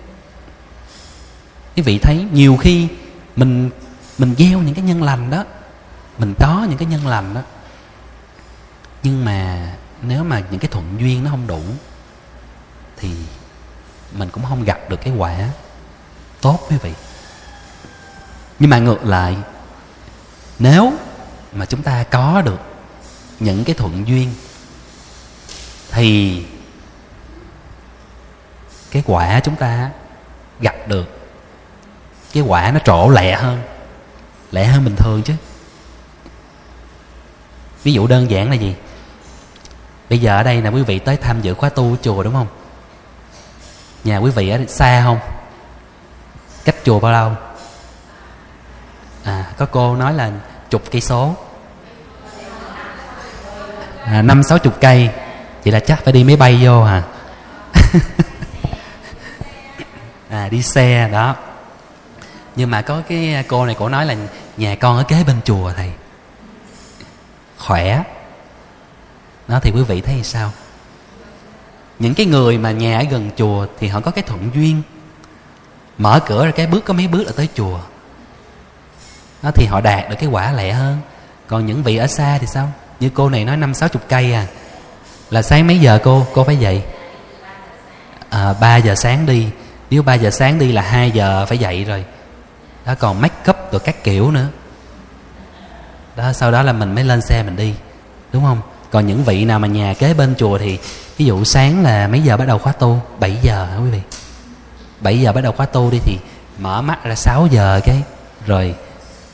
Quý 1.75 1.83
vị 1.83 1.99
thấy 1.99 2.25
nhiều 2.33 2.57
khi 2.57 2.87
mình 3.35 3.69
mình 4.17 4.35
gieo 4.37 4.59
những 4.59 4.75
cái 4.75 4.83
nhân 4.85 5.03
lành 5.03 5.29
đó 5.29 5.43
mình 6.17 6.33
có 6.39 6.65
những 6.69 6.77
cái 6.77 6.87
nhân 6.87 7.07
lành 7.07 7.33
đó 7.33 7.41
nhưng 9.03 9.25
mà 9.25 9.71
nếu 10.01 10.23
mà 10.23 10.43
những 10.51 10.59
cái 10.59 10.71
thuận 10.71 10.97
duyên 10.99 11.23
nó 11.23 11.29
không 11.29 11.47
đủ 11.47 11.61
thì 12.97 13.09
mình 14.11 14.29
cũng 14.29 14.43
không 14.49 14.63
gặp 14.63 14.89
được 14.89 15.01
cái 15.01 15.13
quả 15.17 15.49
tốt 16.41 16.59
quý 16.69 16.77
vị 16.77 16.93
nhưng 18.61 18.69
mà 18.69 18.79
ngược 18.79 19.05
lại, 19.05 19.37
nếu 20.59 20.93
mà 21.53 21.65
chúng 21.65 21.81
ta 21.81 22.03
có 22.03 22.41
được 22.45 22.59
những 23.39 23.63
cái 23.63 23.75
thuận 23.75 24.07
duyên, 24.07 24.33
thì 25.91 26.43
cái 28.91 29.03
quả 29.05 29.39
chúng 29.39 29.55
ta 29.55 29.89
gặp 30.59 30.75
được, 30.87 31.05
cái 32.33 32.43
quả 32.43 32.71
nó 32.71 32.79
trổ 32.79 33.09
lẹ 33.09 33.35
hơn 33.35 33.61
lẹ 34.51 34.65
hơn 34.65 34.85
bình 34.85 34.95
thường 34.95 35.23
chứ. 35.23 35.33
Ví 37.83 37.93
dụ 37.93 38.07
đơn 38.07 38.31
giản 38.31 38.49
là 38.49 38.55
gì? 38.55 38.75
Bây 40.09 40.19
giờ 40.19 40.37
ở 40.37 40.43
đây 40.43 40.61
là 40.61 40.69
quý 40.69 40.81
vị 40.81 40.99
tới 40.99 41.17
tham 41.17 41.41
dự 41.41 41.53
khóa 41.53 41.69
tu 41.69 41.97
chùa 42.01 42.23
đúng 42.23 42.33
không? 42.33 42.47
Nhà 44.03 44.17
quý 44.17 44.31
vị 44.31 44.49
ở 44.49 44.65
xa 44.67 45.01
không? 45.03 45.19
Cách 46.65 46.75
chùa 46.83 46.99
bao 46.99 47.11
lâu? 47.11 47.50
À 49.23 49.45
có 49.57 49.65
cô 49.65 49.95
nói 49.95 50.13
là 50.13 50.31
chục 50.69 50.83
cây 50.91 51.01
số. 51.01 51.35
À, 54.03 54.21
năm 54.21 54.43
sáu 54.43 54.57
chục 54.57 54.77
cây. 54.81 55.09
Vậy 55.63 55.73
là 55.73 55.79
chắc 55.79 56.03
phải 56.03 56.13
đi 56.13 56.23
máy 56.23 56.35
bay 56.35 56.59
vô 56.63 56.83
hả? 56.83 57.03
À 60.29 60.49
đi 60.49 60.61
xe, 60.61 61.09
đó. 61.11 61.35
Nhưng 62.55 62.71
mà 62.71 62.81
có 62.81 63.01
cái 63.07 63.43
cô 63.47 63.65
này 63.65 63.75
cổ 63.79 63.89
nói 63.89 64.05
là 64.05 64.15
nhà 64.57 64.75
con 64.75 64.97
ở 64.97 65.03
kế 65.03 65.23
bên 65.27 65.35
chùa 65.43 65.71
thầy. 65.75 65.91
Khỏe. 67.57 68.03
Đó 69.47 69.59
thì 69.63 69.71
quý 69.71 69.83
vị 69.83 70.01
thấy 70.01 70.23
sao? 70.23 70.51
Những 71.99 72.13
cái 72.13 72.25
người 72.25 72.57
mà 72.57 72.71
nhà 72.71 72.99
ở 72.99 73.03
gần 73.03 73.29
chùa 73.37 73.67
thì 73.79 73.87
họ 73.87 73.99
có 73.99 74.11
cái 74.11 74.23
thuận 74.23 74.51
duyên. 74.55 74.81
Mở 75.97 76.19
cửa 76.25 76.45
ra 76.45 76.51
cái 76.51 76.67
bước, 76.67 76.85
có 76.85 76.93
mấy 76.93 77.07
bước 77.07 77.23
là 77.23 77.31
tới 77.35 77.49
chùa 77.55 77.79
đó 79.41 79.51
thì 79.51 79.65
họ 79.65 79.81
đạt 79.81 80.09
được 80.09 80.15
cái 80.19 80.29
quả 80.29 80.51
lẹ 80.51 80.71
hơn. 80.71 80.97
Còn 81.47 81.65
những 81.65 81.83
vị 81.83 81.97
ở 81.97 82.07
xa 82.07 82.37
thì 82.37 82.47
sao? 82.47 82.71
Như 82.99 83.09
cô 83.13 83.29
này 83.29 83.45
nói 83.45 83.57
năm 83.57 83.73
sáu 83.73 83.89
chục 83.89 84.01
cây 84.09 84.33
à. 84.33 84.45
Là 85.29 85.41
sáng 85.41 85.67
mấy 85.67 85.79
giờ 85.79 85.99
cô? 86.03 86.25
Cô 86.33 86.43
phải 86.43 86.57
dậy? 86.57 86.83
À, 88.29 88.53
3 88.53 88.77
giờ 88.77 88.95
sáng 88.95 89.25
đi. 89.25 89.47
Nếu 89.89 90.03
3 90.03 90.13
giờ 90.13 90.29
sáng 90.29 90.59
đi 90.59 90.71
là 90.71 90.81
2 90.81 91.11
giờ 91.11 91.45
phải 91.45 91.57
dậy 91.57 91.83
rồi. 91.83 92.05
Đó 92.85 92.95
còn 92.99 93.21
make 93.21 93.49
up 93.49 93.57
rồi 93.71 93.79
các 93.79 94.03
kiểu 94.03 94.31
nữa. 94.31 94.47
Đó 96.15 96.33
sau 96.33 96.51
đó 96.51 96.61
là 96.61 96.73
mình 96.73 96.95
mới 96.95 97.03
lên 97.03 97.21
xe 97.21 97.43
mình 97.43 97.55
đi. 97.55 97.73
Đúng 98.33 98.43
không? 98.43 98.61
Còn 98.91 99.07
những 99.07 99.23
vị 99.23 99.45
nào 99.45 99.59
mà 99.59 99.67
nhà 99.67 99.93
kế 99.93 100.13
bên 100.13 100.35
chùa 100.37 100.57
thì 100.57 100.79
ví 101.17 101.25
dụ 101.25 101.43
sáng 101.43 101.83
là 101.83 102.07
mấy 102.07 102.21
giờ 102.21 102.37
bắt 102.37 102.47
đầu 102.47 102.57
khóa 102.57 102.73
tu? 102.73 103.01
7 103.19 103.37
giờ 103.41 103.65
hả 103.65 103.77
quý 103.77 103.89
vị? 103.89 104.01
7 104.99 105.21
giờ 105.21 105.33
bắt 105.33 105.41
đầu 105.41 105.53
khóa 105.53 105.65
tu 105.65 105.91
đi 105.91 105.99
thì 106.05 106.17
mở 106.59 106.81
mắt 106.81 107.03
ra 107.03 107.15
6 107.15 107.47
giờ 107.51 107.79
cái 107.85 108.01
rồi 108.47 108.75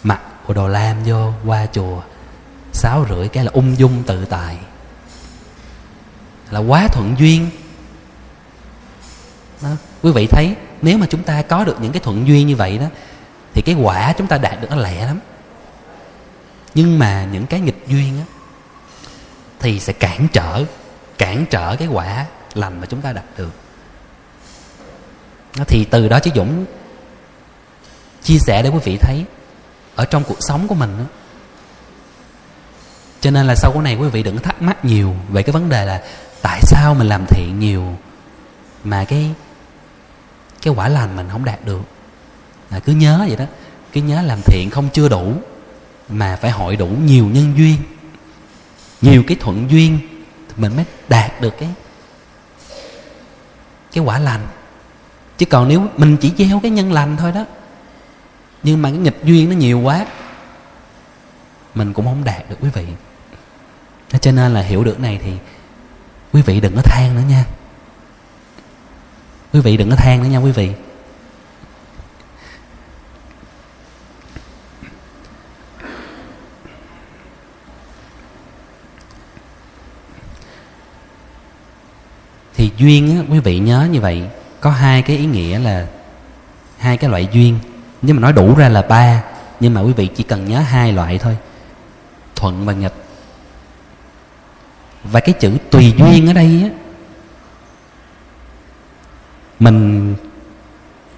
mặc 0.03 0.21
bộ 0.47 0.53
đồ 0.53 0.67
lam 0.67 1.03
vô 1.05 1.33
qua 1.45 1.65
chùa, 1.73 2.01
sáu 2.73 3.05
rưỡi 3.09 3.27
cái 3.27 3.45
là 3.45 3.51
ung 3.53 3.77
dung 3.77 4.03
tự 4.03 4.25
tại. 4.25 4.57
Là 6.51 6.59
quá 6.59 6.87
thuận 6.87 7.15
duyên. 7.19 7.49
Đó. 9.61 9.69
quý 10.01 10.11
vị 10.11 10.27
thấy, 10.27 10.55
nếu 10.81 10.97
mà 10.97 11.05
chúng 11.09 11.23
ta 11.23 11.41
có 11.41 11.63
được 11.63 11.81
những 11.81 11.91
cái 11.91 11.99
thuận 11.99 12.27
duyên 12.27 12.47
như 12.47 12.55
vậy 12.55 12.77
đó, 12.77 12.85
thì 13.53 13.61
cái 13.61 13.75
quả 13.75 14.13
chúng 14.17 14.27
ta 14.27 14.37
đạt 14.37 14.61
được 14.61 14.67
nó 14.69 14.75
lẹ 14.75 15.05
lắm. 15.05 15.19
Nhưng 16.73 16.99
mà 16.99 17.27
những 17.31 17.45
cái 17.45 17.59
nghịch 17.59 17.87
duyên 17.87 18.19
á, 18.19 18.25
thì 19.59 19.79
sẽ 19.79 19.93
cản 19.93 20.27
trở 20.33 20.65
cản 21.17 21.45
trở 21.49 21.75
cái 21.75 21.87
quả 21.87 22.25
lành 22.53 22.81
mà 22.81 22.85
chúng 22.85 23.01
ta 23.01 23.13
đạt 23.13 23.25
được. 23.37 23.51
Thì 25.67 25.85
từ 25.91 26.07
đó 26.07 26.19
chứ 26.19 26.31
dũng 26.35 26.65
chia 28.23 28.37
sẻ 28.39 28.61
để 28.61 28.69
quý 28.69 28.79
vị 28.83 28.97
thấy 28.97 29.25
ở 29.97 30.05
trong 30.05 30.23
cuộc 30.23 30.37
sống 30.39 30.67
của 30.67 30.75
mình 30.75 30.97
đó. 30.97 31.05
cho 33.21 33.31
nên 33.31 33.47
là 33.47 33.55
sau 33.55 33.71
cái 33.73 33.81
này 33.81 33.95
quý 33.95 34.07
vị 34.07 34.23
đừng 34.23 34.37
thắc 34.37 34.61
mắc 34.61 34.85
nhiều 34.85 35.15
về 35.29 35.43
cái 35.43 35.53
vấn 35.53 35.69
đề 35.69 35.85
là 35.85 36.03
tại 36.41 36.61
sao 36.61 36.93
mình 36.93 37.07
làm 37.07 37.25
thiện 37.25 37.59
nhiều 37.59 37.95
mà 38.83 39.05
cái 39.05 39.31
cái 40.61 40.73
quả 40.73 40.87
lành 40.87 41.15
mình 41.15 41.27
không 41.31 41.45
đạt 41.45 41.65
được 41.65 41.81
là 42.69 42.79
cứ 42.79 42.93
nhớ 42.93 43.25
vậy 43.27 43.37
đó, 43.37 43.45
cứ 43.93 44.01
nhớ 44.01 44.21
làm 44.21 44.39
thiện 44.45 44.69
không 44.69 44.89
chưa 44.93 45.09
đủ 45.09 45.33
mà 46.09 46.35
phải 46.41 46.51
hội 46.51 46.75
đủ 46.75 46.87
nhiều 46.87 47.25
nhân 47.25 47.53
duyên, 47.57 47.77
nhiều 49.01 49.23
cái 49.27 49.37
thuận 49.39 49.71
duyên 49.71 49.99
thì 50.47 50.53
mình 50.57 50.75
mới 50.75 50.85
đạt 51.09 51.41
được 51.41 51.53
cái 51.59 51.69
cái 53.91 54.03
quả 54.03 54.19
lành 54.19 54.47
chứ 55.37 55.45
còn 55.45 55.67
nếu 55.67 55.87
mình 55.97 56.17
chỉ 56.17 56.33
gieo 56.37 56.59
cái 56.59 56.71
nhân 56.71 56.91
lành 56.91 57.17
thôi 57.17 57.31
đó 57.31 57.45
nhưng 58.63 58.81
mà 58.81 58.89
cái 58.89 58.97
nghịch 58.97 59.19
duyên 59.23 59.49
nó 59.49 59.55
nhiều 59.55 59.79
quá 59.79 60.05
mình 61.75 61.93
cũng 61.93 62.05
không 62.05 62.23
đạt 62.23 62.49
được 62.49 62.55
quý 62.61 62.69
vị. 62.73 62.85
Cho 64.19 64.31
nên 64.31 64.53
là 64.53 64.61
hiểu 64.61 64.83
được 64.83 64.99
này 64.99 65.19
thì 65.23 65.31
quý 66.33 66.41
vị 66.41 66.59
đừng 66.59 66.75
có 66.75 66.81
than 66.81 67.15
nữa 67.15 67.21
nha. 67.29 67.45
Quý 69.53 69.59
vị 69.59 69.77
đừng 69.77 69.89
có 69.89 69.95
than 69.95 70.23
nữa 70.23 70.29
nha 70.29 70.37
quý 70.37 70.51
vị. 70.51 70.71
Thì 82.53 82.71
duyên 82.77 83.17
á, 83.17 83.23
quý 83.29 83.39
vị 83.39 83.59
nhớ 83.59 83.87
như 83.91 84.01
vậy 84.01 84.29
có 84.59 84.71
hai 84.71 85.01
cái 85.01 85.17
ý 85.17 85.25
nghĩa 85.25 85.59
là 85.59 85.87
hai 86.77 86.97
cái 86.97 87.09
loại 87.09 87.27
duyên 87.31 87.59
nhưng 88.01 88.15
mà 88.15 88.21
nói 88.21 88.33
đủ 88.33 88.55
ra 88.55 88.69
là 88.69 88.81
ba. 88.81 89.23
Nhưng 89.59 89.73
mà 89.73 89.81
quý 89.81 89.93
vị 89.93 90.09
chỉ 90.15 90.23
cần 90.23 90.45
nhớ 90.45 90.59
hai 90.59 90.93
loại 90.93 91.17
thôi. 91.17 91.37
Thuận 92.35 92.65
và 92.65 92.73
nghịch. 92.73 92.93
Và 95.03 95.19
cái 95.19 95.35
chữ 95.39 95.57
tùy 95.71 95.93
duyên 95.97 96.27
ở 96.27 96.33
đây 96.33 96.61
á, 96.63 96.69
mình 99.59 100.15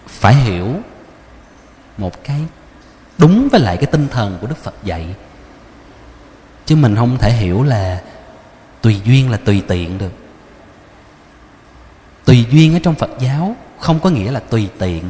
phải 0.07 0.35
hiểu 0.35 0.75
một 1.97 2.23
cái 2.23 2.41
đúng 3.17 3.47
với 3.51 3.61
lại 3.61 3.77
cái 3.77 3.85
tinh 3.85 4.07
thần 4.07 4.37
của 4.41 4.47
đức 4.47 4.57
phật 4.57 4.75
dạy. 4.83 5.15
Chứ 6.65 6.75
mình 6.75 6.95
không 6.95 7.17
thể 7.17 7.31
hiểu 7.31 7.63
là 7.63 8.01
tùy 8.81 9.01
duyên 9.05 9.31
là 9.31 9.37
tùy 9.37 9.63
tiện 9.67 9.97
được. 9.97 10.11
Tùy 12.25 12.45
duyên 12.51 12.73
ở 12.73 12.79
trong 12.83 12.95
phật 12.95 13.09
giáo 13.19 13.55
không 13.79 13.99
có 13.99 14.09
nghĩa 14.09 14.31
là 14.31 14.39
tùy 14.39 14.69
tiện. 14.79 15.03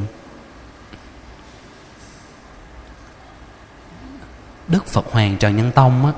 Đức 4.70 4.86
phật 4.88 5.06
hoàng 5.12 5.38
trần 5.38 5.56
nhân 5.56 5.72
tông 5.72 6.06
á 6.06 6.12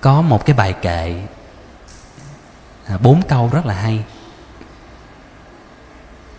có 0.00 0.22
một 0.22 0.46
cái 0.46 0.56
bài 0.56 0.72
kệ 0.72 1.22
à, 2.86 2.98
bốn 2.98 3.22
câu 3.28 3.50
rất 3.52 3.66
là 3.66 3.74
hay. 3.74 4.04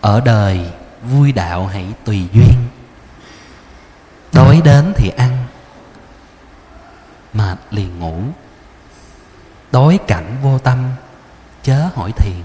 Ở 0.00 0.20
đời 0.20 0.70
vui 1.02 1.32
đạo 1.32 1.66
hãy 1.66 1.86
tùy 2.04 2.28
duyên 2.32 2.68
đói 4.32 4.60
đến 4.64 4.92
thì 4.96 5.08
ăn 5.08 5.46
mệt 7.32 7.58
liền 7.70 7.98
ngủ. 7.98 8.22
Đối 9.72 9.98
cảnh 9.98 10.36
vô 10.42 10.58
tâm 10.58 10.90
chớ 11.62 11.88
hỏi 11.94 12.12
thiền. 12.12 12.42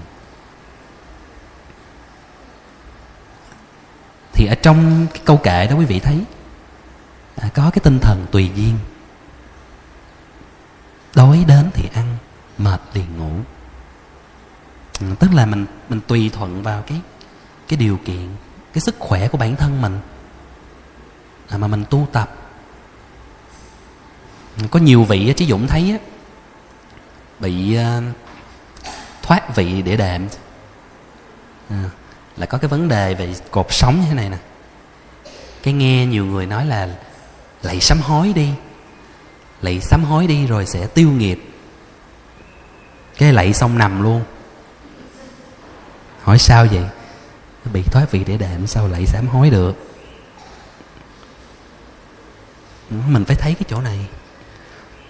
Thì 4.32 4.46
ở 4.46 4.54
trong 4.54 5.06
cái 5.14 5.22
câu 5.24 5.36
kệ 5.36 5.66
đó 5.66 5.76
quý 5.76 5.84
vị 5.84 6.00
thấy 6.00 6.24
à, 7.36 7.48
có 7.54 7.70
cái 7.70 7.80
tinh 7.82 7.98
thần 7.98 8.26
tùy 8.30 8.50
duyên 8.54 8.78
đói 11.14 11.44
đến 11.48 11.70
thì 11.74 11.88
ăn 11.94 12.16
mệt 12.58 12.80
liền 12.94 13.18
ngủ. 13.18 13.32
Ừ, 15.00 15.06
tức 15.18 15.30
là 15.34 15.46
mình 15.46 15.66
mình 15.88 16.00
tùy 16.06 16.30
thuận 16.32 16.62
vào 16.62 16.82
cái 16.82 17.00
cái 17.68 17.76
điều 17.76 17.96
kiện 18.04 18.28
cái 18.72 18.80
sức 18.80 18.96
khỏe 18.98 19.28
của 19.28 19.38
bản 19.38 19.56
thân 19.56 19.82
mình 19.82 19.98
à, 21.48 21.58
mà 21.58 21.66
mình 21.66 21.84
tu 21.90 22.08
tập. 22.12 22.34
Ừ, 24.56 24.64
có 24.70 24.80
nhiều 24.80 25.04
vị 25.04 25.32
chứ 25.36 25.44
dũng 25.44 25.66
thấy 25.66 25.90
á, 25.90 25.98
bị 27.40 27.74
ờ, 27.74 28.02
thoát 29.22 29.56
vị 29.56 29.82
để 29.82 29.96
đệm 29.96 30.28
à, 31.68 31.90
là 32.36 32.46
có 32.46 32.58
cái 32.58 32.68
vấn 32.68 32.88
đề 32.88 33.14
về 33.14 33.34
cột 33.50 33.66
sống 33.70 34.00
như 34.00 34.06
thế 34.08 34.14
này 34.14 34.30
nè. 34.30 34.38
Cái 35.62 35.74
nghe 35.74 36.06
nhiều 36.06 36.26
người 36.26 36.46
nói 36.46 36.66
là 36.66 36.88
lạy 37.62 37.80
sám 37.80 38.00
hối 38.00 38.32
đi 38.32 38.50
lạy 39.62 39.80
sám 39.80 40.04
hối 40.04 40.26
đi 40.26 40.46
rồi 40.46 40.66
sẽ 40.66 40.86
tiêu 40.86 41.10
nghiệp. 41.10 41.40
Cái 43.18 43.32
lạy 43.32 43.52
xong 43.52 43.78
nằm 43.78 44.02
luôn. 44.02 44.22
Hỏi 46.22 46.38
sao 46.38 46.66
vậy? 46.70 46.84
Bị 47.72 47.82
thoát 47.82 48.10
vị 48.10 48.24
để 48.26 48.36
đệm 48.36 48.66
sao 48.66 48.88
lạy 48.88 49.06
sám 49.06 49.26
hối 49.26 49.50
được? 49.50 49.76
Mình 52.90 53.24
phải 53.24 53.36
thấy 53.36 53.54
cái 53.54 53.64
chỗ 53.68 53.80
này. 53.80 53.98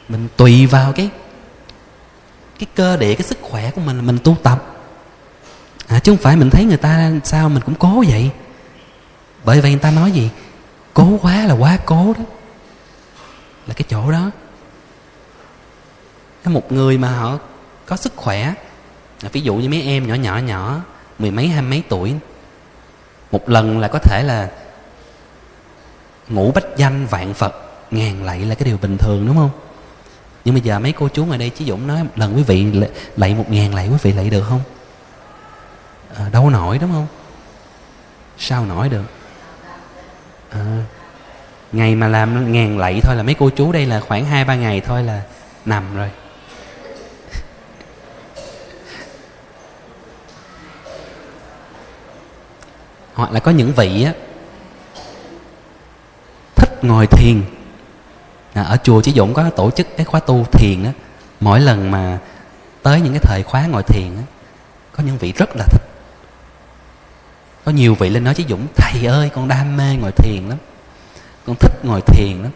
Mình 0.09 0.28
tùy 0.36 0.66
vào 0.66 0.92
cái 0.92 1.11
cái 2.59 2.66
cơ 2.74 2.96
địa 2.96 3.14
cái 3.14 3.26
sức 3.26 3.38
khỏe 3.42 3.70
của 3.70 3.80
mình 3.80 4.07
mình 4.07 4.18
tu 4.24 4.36
tập. 4.42 4.64
À, 5.86 5.99
chứ 5.99 6.12
không 6.12 6.22
phải 6.22 6.36
mình 6.36 6.51
thấy 6.51 6.64
người 6.64 6.76
ta 6.76 7.12
sao 7.24 7.49
mình 7.49 7.62
cũng 7.62 7.74
cố 7.74 8.05
vậy. 8.09 8.30
Bởi 9.44 9.61
vậy 9.61 9.70
người 9.70 9.80
ta 9.80 9.90
nói 9.90 10.11
gì? 10.11 10.30
Cố 10.94 11.18
quá 11.22 11.44
là 11.44 11.55
quá 11.55 11.78
cố 11.86 12.14
đó 12.18 12.24
là 13.69 13.75
cái 13.75 13.85
chỗ 13.89 14.11
đó. 14.11 14.31
Một 16.45 16.73
người 16.73 16.99
mà 16.99 17.19
họ 17.19 17.39
có 17.87 17.97
sức 17.97 18.12
khỏe. 18.16 18.55
À, 19.23 19.29
ví 19.33 19.41
dụ 19.41 19.55
như 19.55 19.69
mấy 19.69 19.83
em 19.83 20.09
nhỏ 20.09 20.14
nhỏ 20.14 20.39
nhỏ 20.39 20.81
mười 21.19 21.31
mấy 21.31 21.49
hai 21.49 21.62
mấy 21.62 21.83
tuổi. 21.89 22.14
Một 23.33 23.49
lần 23.49 23.79
là 23.79 23.89
có 23.89 23.99
thể 23.99 24.23
là 24.23 24.51
ngủ 26.29 26.53
bách 26.55 26.64
danh 26.77 27.07
vạn 27.07 27.35
phật 27.35 27.55
ngàn 27.91 28.25
lạy 28.25 28.41
là 28.41 28.55
cái 28.55 28.64
điều 28.64 28.79
bình 28.79 28.99
thường 28.99 29.27
đúng 29.27 29.37
không? 29.37 29.51
Nhưng 30.45 30.55
bây 30.55 30.62
giờ 30.62 30.79
mấy 30.79 30.93
cô 30.93 31.09
chú 31.09 31.25
ngoài 31.25 31.39
đây 31.39 31.51
chí 31.51 31.64
dũng 31.64 31.87
nói 31.87 32.05
một 32.05 32.11
lần 32.16 32.37
quý 32.37 32.43
vị 32.43 32.83
lạy 33.16 33.35
một 33.35 33.51
ngàn 33.51 33.75
lạy 33.75 33.89
quý 33.89 33.97
vị 34.03 34.12
lạy 34.12 34.31
được 34.31 34.45
không? 34.49 34.61
À, 36.14 36.29
đâu 36.33 36.51
nổi 36.51 36.79
đúng 36.79 36.93
không? 36.93 37.07
Sao 38.39 38.66
nổi 38.66 38.89
được? 38.89 39.05
À, 40.51 40.85
ngày 41.73 41.95
mà 41.95 42.09
làm 42.09 42.53
ngàn 42.53 42.79
lạy 42.79 43.01
thôi 43.03 43.16
là 43.16 43.23
mấy 43.23 43.35
cô 43.35 43.51
chú 43.51 43.73
đây 43.73 43.87
là 43.87 44.01
khoảng 44.01 44.25
hai 44.25 44.45
ba 44.45 44.55
ngày 44.55 44.81
thôi 44.81 45.03
là 45.03 45.23
nằm 45.64 45.97
rồi. 45.97 46.11
Hoặc 53.14 53.33
là 53.33 53.41
có 53.41 53.51
những 53.51 53.73
vị 53.73 54.05
á 54.05 54.12
thích 56.57 56.85
ngồi 56.85 57.07
thiền. 57.07 57.43
À, 58.55 58.62
ở 58.62 58.77
chùa 58.83 59.03
chỉ 59.03 59.12
dũng 59.12 59.35
có 59.35 59.51
tổ 59.51 59.71
chức 59.71 59.87
cái 59.97 60.07
khóa 60.07 60.21
tu 60.21 60.45
thiền 60.53 60.85
á. 60.85 60.93
Mỗi 61.41 61.61
lần 61.61 61.91
mà 61.91 62.19
tới 62.83 63.01
những 63.01 63.12
cái 63.12 63.21
thời 63.23 63.43
khóa 63.43 63.66
ngồi 63.66 63.83
thiền 63.83 64.16
á 64.16 64.23
có 64.93 65.03
những 65.03 65.19
vị 65.19 65.33
rất 65.33 65.57
là 65.57 65.64
thích. 65.71 65.83
Có 67.64 67.73
nhiều 67.73 67.95
vị 67.95 68.09
lên 68.09 68.25
nói 68.25 68.35
chí 68.35 68.45
dũng 68.49 68.66
thầy 68.77 69.07
ơi 69.07 69.31
con 69.35 69.49
đam 69.49 69.77
mê 69.77 69.97
ngồi 70.01 70.12
thiền 70.12 70.49
lắm 70.49 70.59
con 71.49 71.57
thích 71.57 71.84
ngồi 71.84 72.01
thiền 72.01 72.42
lắm. 72.42 72.53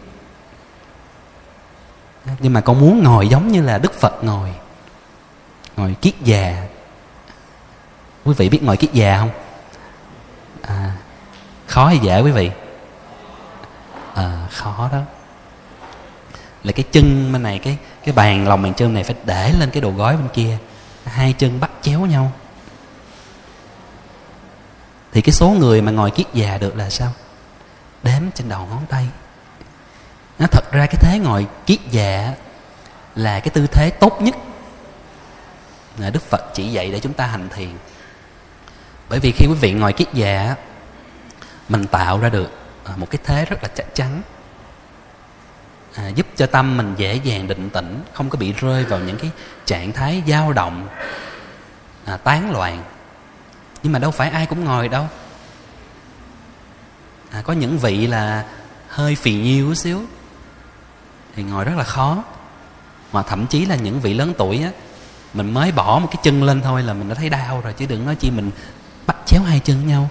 Nhưng 2.39 2.53
mà 2.53 2.61
con 2.61 2.79
muốn 2.79 3.03
ngồi 3.03 3.27
giống 3.27 3.51
như 3.51 3.61
là 3.61 3.77
đức 3.77 3.93
phật 3.93 4.23
ngồi. 4.23 4.49
Ngồi 5.77 5.95
kiết 6.01 6.13
già. 6.23 6.67
Quý 8.23 8.33
vị 8.37 8.49
biết 8.49 8.63
ngồi 8.63 8.77
kiết 8.77 8.93
già 8.93 9.17
không? 9.17 9.29
À, 10.61 10.95
khó 11.67 11.87
hay 11.87 11.97
dễ 11.97 12.21
quý 12.21 12.31
vị? 12.31 12.51
À, 14.15 14.47
khó 14.51 14.89
đó. 14.91 14.99
Là 16.63 16.71
cái 16.71 16.85
chân 16.91 17.33
bên 17.33 17.43
này 17.43 17.59
cái 17.59 17.77
cái 18.03 18.13
bàn 18.13 18.47
lòng 18.47 18.63
bàn 18.63 18.73
chân 18.73 18.93
này 18.93 19.03
phải 19.03 19.15
để 19.25 19.53
lên 19.59 19.69
cái 19.69 19.81
đồ 19.81 19.91
gói 19.91 20.17
bên 20.17 20.27
kia. 20.33 20.57
Hai 21.05 21.33
chân 21.33 21.59
bắt 21.59 21.71
chéo 21.81 21.99
nhau. 21.99 22.31
Thì 25.11 25.21
cái 25.21 25.33
số 25.33 25.49
người 25.49 25.81
mà 25.81 25.91
ngồi 25.91 26.11
kiết 26.11 26.27
già 26.33 26.57
được 26.57 26.75
là 26.75 26.89
sao? 26.89 27.11
Đếm 28.03 28.21
trên 28.35 28.49
đầu 28.49 28.67
ngón 28.69 28.85
tay. 28.89 29.07
Nó 30.39 30.47
thật 30.47 30.71
ra 30.71 30.85
cái 30.85 30.95
thế 30.99 31.19
ngồi 31.19 31.47
kiết 31.65 31.79
già 31.91 32.33
là 33.15 33.39
cái 33.39 33.49
tư 33.49 33.67
thế 33.67 33.89
tốt 33.89 34.21
nhất 34.21 34.35
là 35.97 36.09
đức 36.09 36.23
phật 36.23 36.41
chỉ 36.53 36.67
dạy 36.67 36.91
để 36.91 36.99
chúng 36.99 37.13
ta 37.13 37.25
hành 37.25 37.49
thiền. 37.49 37.69
Bởi 39.09 39.19
vì 39.19 39.31
khi 39.31 39.45
quý 39.49 39.55
vị 39.61 39.73
ngồi 39.73 39.93
kiết 39.93 40.13
già 40.13 40.55
mình 41.69 41.87
tạo 41.87 42.19
ra 42.19 42.29
được 42.29 42.51
à, 42.83 42.93
một 42.95 43.09
cái 43.09 43.19
thế 43.23 43.45
rất 43.45 43.63
là 43.63 43.69
chắc 43.75 43.95
chắn 43.95 44.21
à, 45.95 46.07
giúp 46.07 46.27
cho 46.35 46.45
tâm 46.45 46.77
mình 46.77 46.93
dễ 46.97 47.15
dàng 47.15 47.47
định 47.47 47.69
tĩnh 47.69 48.03
không 48.13 48.29
có 48.29 48.37
bị 48.37 48.53
rơi 48.53 48.83
vào 48.83 48.99
những 48.99 49.17
cái 49.17 49.31
trạng 49.65 49.91
thái 49.91 50.23
dao 50.27 50.53
động 50.53 50.87
à, 52.05 52.17
tán 52.17 52.51
loạn. 52.51 52.83
Nhưng 53.83 53.93
mà 53.93 53.99
đâu 53.99 54.11
phải 54.11 54.29
ai 54.29 54.45
cũng 54.45 54.65
ngồi 54.65 54.87
đâu 54.87 55.07
à, 57.33 57.41
có 57.41 57.53
những 57.53 57.77
vị 57.77 58.07
là 58.07 58.45
hơi 58.87 59.15
phì 59.15 59.33
nhiêu 59.33 59.67
chút 59.69 59.75
xíu. 59.75 60.01
Thì 61.35 61.43
ngồi 61.43 61.65
rất 61.65 61.73
là 61.77 61.83
khó. 61.83 62.23
Mà 63.11 63.23
thậm 63.23 63.47
chí 63.47 63.65
là 63.65 63.75
những 63.75 63.99
vị 63.99 64.13
lớn 64.13 64.33
tuổi 64.37 64.63
á 64.63 64.69
mình 65.33 65.53
mới 65.53 65.71
bỏ 65.71 65.99
một 65.99 66.07
cái 66.11 66.19
chân 66.23 66.43
lên 66.43 66.61
thôi 66.61 66.83
là 66.83 66.93
mình 66.93 67.09
đã 67.09 67.15
thấy 67.15 67.29
đau 67.29 67.61
rồi 67.61 67.73
chứ 67.73 67.85
đừng 67.85 68.05
nói 68.05 68.15
chi 68.15 68.31
mình 68.31 68.51
bắt 69.07 69.17
chéo 69.25 69.41
hai 69.43 69.59
chân 69.59 69.87
nhau. 69.87 70.09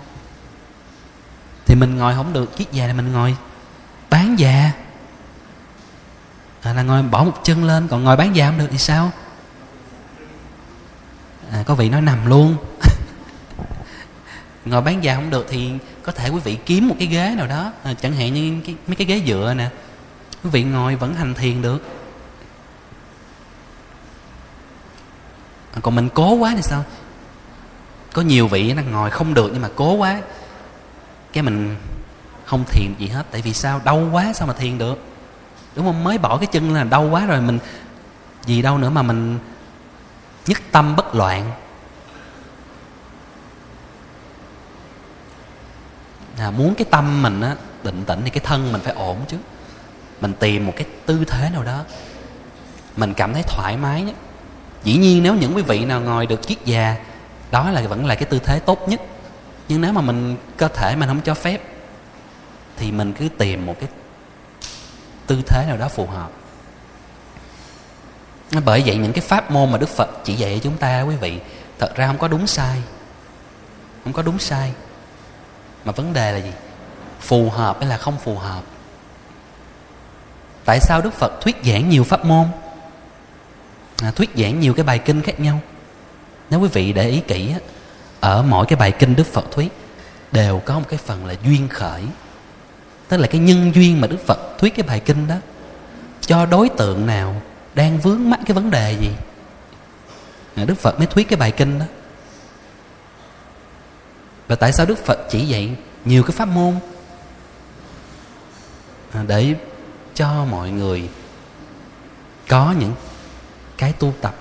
Thì 1.66 1.74
mình 1.74 1.96
ngồi 1.96 2.14
không 2.14 2.32
được 2.32 2.56
chiếc 2.56 2.72
già 2.72 2.86
là 2.86 2.92
mình 2.92 3.12
ngồi 3.12 3.36
bán 4.10 4.38
già. 4.38 4.72
À, 6.62 6.72
là 6.72 6.82
ngồi 6.82 7.02
bỏ 7.02 7.24
một 7.24 7.40
chân 7.44 7.64
lên 7.64 7.88
còn 7.88 8.04
ngồi 8.04 8.16
bán 8.16 8.36
già 8.36 8.46
không 8.46 8.58
được 8.58 8.68
thì 8.70 8.78
sao? 8.78 9.10
À, 11.52 11.62
có 11.66 11.74
vị 11.74 11.88
nói 11.88 12.00
nằm 12.00 12.26
luôn. 12.26 12.56
Ngồi 14.64 14.82
bán 14.82 15.04
già 15.04 15.14
không 15.14 15.30
được 15.30 15.46
thì 15.50 15.72
có 16.02 16.12
thể 16.12 16.28
quý 16.28 16.40
vị 16.44 16.58
kiếm 16.66 16.88
một 16.88 16.94
cái 16.98 17.08
ghế 17.08 17.34
nào 17.36 17.46
đó. 17.46 17.72
À, 17.82 17.94
chẳng 17.94 18.12
hạn 18.12 18.34
như 18.34 18.60
cái, 18.66 18.74
mấy 18.86 18.96
cái 18.96 19.06
ghế 19.06 19.22
dựa 19.26 19.54
nè. 19.56 19.70
Quý 20.44 20.50
vị 20.50 20.62
ngồi 20.62 20.96
vẫn 20.96 21.14
hành 21.14 21.34
thiền 21.34 21.62
được. 21.62 21.82
À, 25.72 25.78
còn 25.82 25.94
mình 25.94 26.08
cố 26.14 26.34
quá 26.34 26.52
thì 26.56 26.62
sao? 26.62 26.84
Có 28.12 28.22
nhiều 28.22 28.48
vị 28.48 28.72
nó 28.72 28.82
ngồi 28.82 29.10
không 29.10 29.34
được 29.34 29.50
nhưng 29.52 29.62
mà 29.62 29.68
cố 29.76 29.92
quá. 29.92 30.20
Cái 31.32 31.42
mình 31.42 31.76
không 32.44 32.64
thiền 32.64 32.94
gì 32.98 33.08
hết. 33.08 33.26
Tại 33.30 33.42
vì 33.42 33.52
sao? 33.52 33.80
Đau 33.84 34.08
quá 34.12 34.32
sao 34.32 34.46
mà 34.46 34.54
thiền 34.54 34.78
được? 34.78 35.04
Đúng 35.76 35.86
không? 35.86 36.04
Mới 36.04 36.18
bỏ 36.18 36.36
cái 36.36 36.46
chân 36.46 36.74
là 36.74 36.84
đau 36.84 37.08
quá 37.10 37.26
rồi 37.26 37.40
mình 37.40 37.58
gì 38.44 38.62
đâu 38.62 38.78
nữa 38.78 38.90
mà 38.90 39.02
mình 39.02 39.38
nhất 40.46 40.58
tâm 40.72 40.96
bất 40.96 41.14
loạn. 41.14 41.52
À, 46.38 46.50
muốn 46.50 46.74
cái 46.74 46.84
tâm 46.90 47.22
mình 47.22 47.40
á 47.40 47.56
định 47.82 48.04
tĩnh 48.04 48.20
thì 48.24 48.30
cái 48.30 48.40
thân 48.44 48.72
mình 48.72 48.80
phải 48.80 48.94
ổn 48.94 49.16
chứ. 49.28 49.36
Mình 50.20 50.32
tìm 50.32 50.66
một 50.66 50.72
cái 50.76 50.86
tư 51.06 51.24
thế 51.24 51.50
nào 51.52 51.62
đó. 51.62 51.84
Mình 52.96 53.14
cảm 53.14 53.32
thấy 53.32 53.42
thoải 53.42 53.76
mái 53.76 54.02
nhất. 54.02 54.14
Dĩ 54.84 54.96
nhiên 54.96 55.22
nếu 55.22 55.34
những 55.34 55.56
quý 55.56 55.62
vị 55.62 55.84
nào 55.84 56.00
ngồi 56.00 56.26
được 56.26 56.42
chiếc 56.42 56.64
già 56.64 56.96
đó 57.50 57.70
là 57.70 57.82
vẫn 57.82 58.06
là 58.06 58.14
cái 58.14 58.24
tư 58.24 58.38
thế 58.38 58.58
tốt 58.58 58.88
nhất. 58.88 59.00
Nhưng 59.68 59.80
nếu 59.80 59.92
mà 59.92 60.00
mình 60.00 60.36
cơ 60.56 60.68
thể 60.68 60.96
mình 60.96 61.08
không 61.08 61.20
cho 61.20 61.34
phép 61.34 61.62
thì 62.76 62.92
mình 62.92 63.12
cứ 63.12 63.28
tìm 63.28 63.66
một 63.66 63.74
cái 63.80 63.88
tư 65.26 65.42
thế 65.46 65.64
nào 65.66 65.76
đó 65.76 65.88
phù 65.88 66.06
hợp. 66.06 66.30
Bởi 68.64 68.82
vậy 68.86 68.96
những 68.96 69.12
cái 69.12 69.20
pháp 69.20 69.50
môn 69.50 69.72
mà 69.72 69.78
đức 69.78 69.88
phật 69.88 70.10
chỉ 70.24 70.34
dạy 70.34 70.54
cho 70.54 70.60
chúng 70.62 70.76
ta 70.76 71.02
quý 71.02 71.16
vị 71.16 71.38
thật 71.78 71.96
ra 71.96 72.06
không 72.06 72.18
có 72.18 72.28
đúng 72.28 72.46
sai. 72.46 72.82
Không 74.04 74.12
có 74.12 74.22
đúng 74.22 74.38
sai 74.38 74.72
mà 75.84 75.92
vấn 75.92 76.12
đề 76.12 76.32
là 76.32 76.38
gì? 76.38 76.52
Phù 77.20 77.50
hợp 77.50 77.76
hay 77.80 77.88
là 77.88 77.96
không 77.96 78.18
phù 78.18 78.38
hợp? 78.38 78.62
Tại 80.64 80.80
sao 80.80 81.00
đức 81.00 81.14
phật 81.14 81.40
thuyết 81.40 81.56
giảng 81.64 81.88
nhiều 81.88 82.04
pháp 82.04 82.24
môn? 82.24 82.46
À, 84.02 84.10
thuyết 84.10 84.30
giảng 84.36 84.60
nhiều 84.60 84.74
cái 84.74 84.84
bài 84.84 84.98
kinh 84.98 85.22
khác 85.22 85.40
nhau. 85.40 85.60
Nếu 86.50 86.60
quý 86.60 86.68
vị 86.72 86.92
để 86.92 87.08
ý 87.08 87.20
kỹ 87.20 87.52
á, 87.52 87.58
ở 88.20 88.42
mỗi 88.42 88.66
cái 88.66 88.76
bài 88.76 88.92
kinh 88.92 89.16
đức 89.16 89.26
phật 89.26 89.44
thuyết 89.50 89.72
đều 90.32 90.58
có 90.58 90.78
một 90.78 90.84
cái 90.88 90.98
phần 90.98 91.26
là 91.26 91.34
duyên 91.44 91.68
khởi. 91.68 92.02
Tức 93.08 93.16
là 93.16 93.26
cái 93.26 93.40
nhân 93.40 93.74
duyên 93.74 94.00
mà 94.00 94.06
đức 94.06 94.26
phật 94.26 94.58
thuyết 94.58 94.74
cái 94.74 94.86
bài 94.86 95.00
kinh 95.00 95.28
đó 95.28 95.34
cho 96.20 96.46
đối 96.46 96.68
tượng 96.68 97.06
nào 97.06 97.42
đang 97.74 97.98
vướng 97.98 98.30
mắc 98.30 98.40
cái 98.46 98.54
vấn 98.54 98.70
đề 98.70 98.96
gì? 99.00 99.10
À, 100.54 100.64
đức 100.64 100.78
phật 100.78 100.98
mới 100.98 101.06
thuyết 101.06 101.28
cái 101.28 101.36
bài 101.36 101.50
kinh 101.50 101.78
đó 101.78 101.84
và 104.52 104.56
tại 104.56 104.72
sao 104.72 104.86
đức 104.86 105.04
phật 105.04 105.18
chỉ 105.30 105.46
dạy 105.46 105.76
nhiều 106.04 106.22
cái 106.22 106.32
pháp 106.32 106.48
môn? 106.48 106.74
À, 109.12 109.24
để 109.26 109.54
cho 110.14 110.44
mọi 110.44 110.70
người 110.70 111.08
có 112.48 112.74
những 112.80 112.92
cái 113.76 113.92
tu 113.92 114.14
tập 114.20 114.34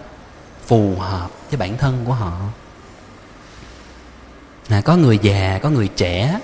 phù 0.67 0.95
hợp 0.95 1.31
với 1.49 1.57
bản 1.57 1.77
thân 1.77 2.03
của 2.05 2.13
họ. 2.13 2.41
À, 4.69 4.81
có 4.81 4.95
người 4.95 5.19
già 5.21 5.59
có 5.63 5.69
người 5.69 5.87
trẻ 5.87 6.39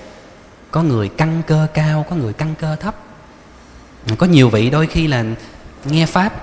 có 0.72 0.84
người 0.84 1.09
căn 1.09 1.41
cơ 1.47 1.68
cao 1.74 2.05
có 2.09 2.15
người 2.15 2.34
căn 2.34 2.55
cơ 2.59 2.76
thấp. 2.76 2.95
À, 4.05 4.15
có 4.18 4.26
nhiều 4.26 4.49
vị 4.49 4.70
đôi 4.70 4.88
khi 4.88 5.07
là 5.07 5.24
nghe 5.86 6.05
pháp 6.05 6.34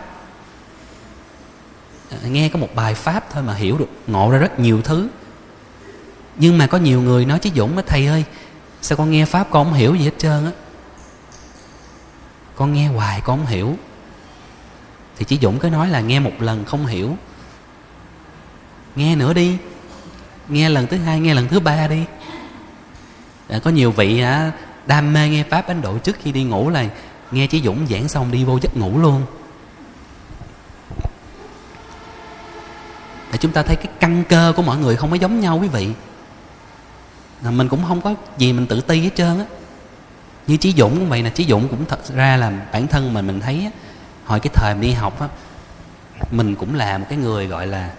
à, 2.11 2.19
nghe 2.29 2.49
có 2.49 2.59
một 2.59 2.69
bài 2.75 2.95
pháp 2.95 3.25
thôi 3.31 3.43
mà 3.43 3.55
hiểu 3.55 3.79
được 3.79 3.89
ngộ 4.07 4.31
ra 4.31 4.39
rất 4.39 4.61
nhiều 4.61 4.83
thứ 4.83 5.09
nhưng 6.37 6.59
mà 6.59 6.67
có 6.67 6.79
nhiều 6.79 7.03
người 7.03 7.25
nói 7.25 7.39
chứ 7.39 7.51
dũng 7.57 7.77
á 7.77 7.83
thầy 7.87 8.07
ơi 8.07 8.25
sao 8.83 8.99
con 8.99 9.11
nghe 9.11 9.25
pháp 9.25 9.47
con 9.51 9.65
không 9.65 9.75
hiểu 9.75 9.95
gì 9.95 10.05
hết 10.05 10.19
trơn 10.19 10.45
á? 10.45 10.51
Con 12.55 12.73
nghe 12.73 12.89
hoài 12.89 13.21
con 13.21 13.39
không 13.39 13.47
hiểu. 13.47 13.77
Thì 15.17 15.25
chỉ 15.25 15.39
dũng 15.43 15.59
cứ 15.59 15.69
nói 15.71 15.89
là 15.89 16.01
nghe 16.01 16.21
một 16.21 16.33
lần 16.39 16.65
không 16.65 16.87
hiểu. 16.87 17.17
Nghe 18.97 19.17
nữa 19.17 19.33
đi 19.33 19.59
nghe 20.49 20.69
lần 20.69 20.87
thứ 20.87 20.97
hai 20.97 21.21
nghe 21.21 21.35
lần 21.35 21.49
thứ 21.49 21.61
ba 21.61 21.89
đi. 21.89 22.05
À, 23.49 23.59
có 23.65 23.71
nhiều 23.71 23.91
vị 23.91 24.21
à, 24.21 24.53
đam 24.87 25.13
mê 25.13 25.29
nghe 25.29 25.45
pháp 25.51 25.67
ấn 25.67 25.83
độ 25.83 25.99
trước 25.99 26.17
khi 26.23 26.33
đi 26.33 26.45
ngủ 26.45 26.71
là 26.71 26.87
nghe 27.31 27.47
chỉ 27.47 27.63
dũng 27.63 27.87
giảng 27.91 28.09
xong 28.09 28.31
đi 28.31 28.45
vô 28.45 28.59
giấc 28.63 28.77
ngủ 28.77 28.99
luôn. 28.99 29.23
Để 33.33 33.39
chúng 33.39 33.53
ta 33.53 33.63
thấy 33.63 33.77
cái 33.77 33.89
căn 34.01 34.25
cơ 34.29 34.53
của 34.57 34.63
mọi 34.63 34.77
người 34.77 34.97
không 34.97 35.11
có 35.11 35.17
giống 35.17 35.41
nhau 35.41 35.59
quý 35.63 35.69
vị 35.69 35.89
là 37.45 37.51
mình 37.51 37.69
cũng 37.69 37.85
không 37.89 38.01
có 38.01 38.15
gì 38.39 38.53
mình 38.53 38.67
tự 38.67 38.81
ti 38.81 39.01
hết 39.01 39.11
trơn 39.15 39.39
á. 39.39 39.45
Như 40.47 40.57
chí 40.57 40.73
dũng 40.77 40.99
cũng 40.99 41.09
vậy 41.09 41.23
nè 41.23 41.31
chí 41.31 41.45
dũng 41.45 41.69
cũng 41.69 41.85
thật 41.85 42.15
ra 42.15 42.37
là 42.37 42.53
bản 42.73 42.87
thân 42.87 43.15
mình 43.15 43.27
mình 43.27 43.41
thấy 43.41 43.61
á, 43.65 43.71
hồi 44.25 44.41
cái 44.41 44.51
thời 44.55 44.75
mình 44.75 44.81
đi 44.81 44.93
học 44.93 45.21
á 45.21 45.29
mình 46.31 46.55
cũng 46.55 46.75
là 46.75 46.99
một 46.99 47.07
cái 47.09 47.19
người 47.19 47.47
gọi 47.47 47.67
là 47.67 47.91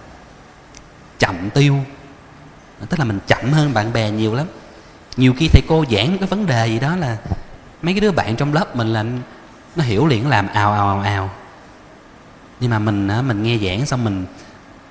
chậm 1.18 1.50
tiêu. 1.50 1.76
Tức 2.88 2.98
là 2.98 3.04
mình 3.04 3.18
chậm 3.26 3.52
hơn 3.52 3.74
bạn 3.74 3.92
bè 3.92 4.10
nhiều 4.10 4.34
lắm. 4.34 4.46
Nhiều 5.16 5.34
khi 5.36 5.48
thầy 5.48 5.62
cô 5.68 5.84
giảng 5.90 6.18
cái 6.18 6.28
vấn 6.28 6.46
đề 6.46 6.66
gì 6.66 6.78
đó 6.78 6.96
là 6.96 7.16
mấy 7.82 7.94
cái 7.94 8.00
đứa 8.00 8.10
bạn 8.10 8.36
trong 8.36 8.54
lớp 8.54 8.76
mình 8.76 8.92
là 8.92 9.04
nó 9.76 9.84
hiểu 9.84 10.06
liền 10.06 10.28
làm 10.28 10.48
ào 10.48 10.72
ào 10.72 10.88
ào 10.88 11.00
ào. 11.00 11.30
Nhưng 12.60 12.70
mà 12.70 12.78
mình 12.78 13.08
á 13.08 13.22
mình 13.22 13.42
nghe 13.42 13.58
giảng 13.58 13.86
xong 13.86 14.04
mình 14.04 14.26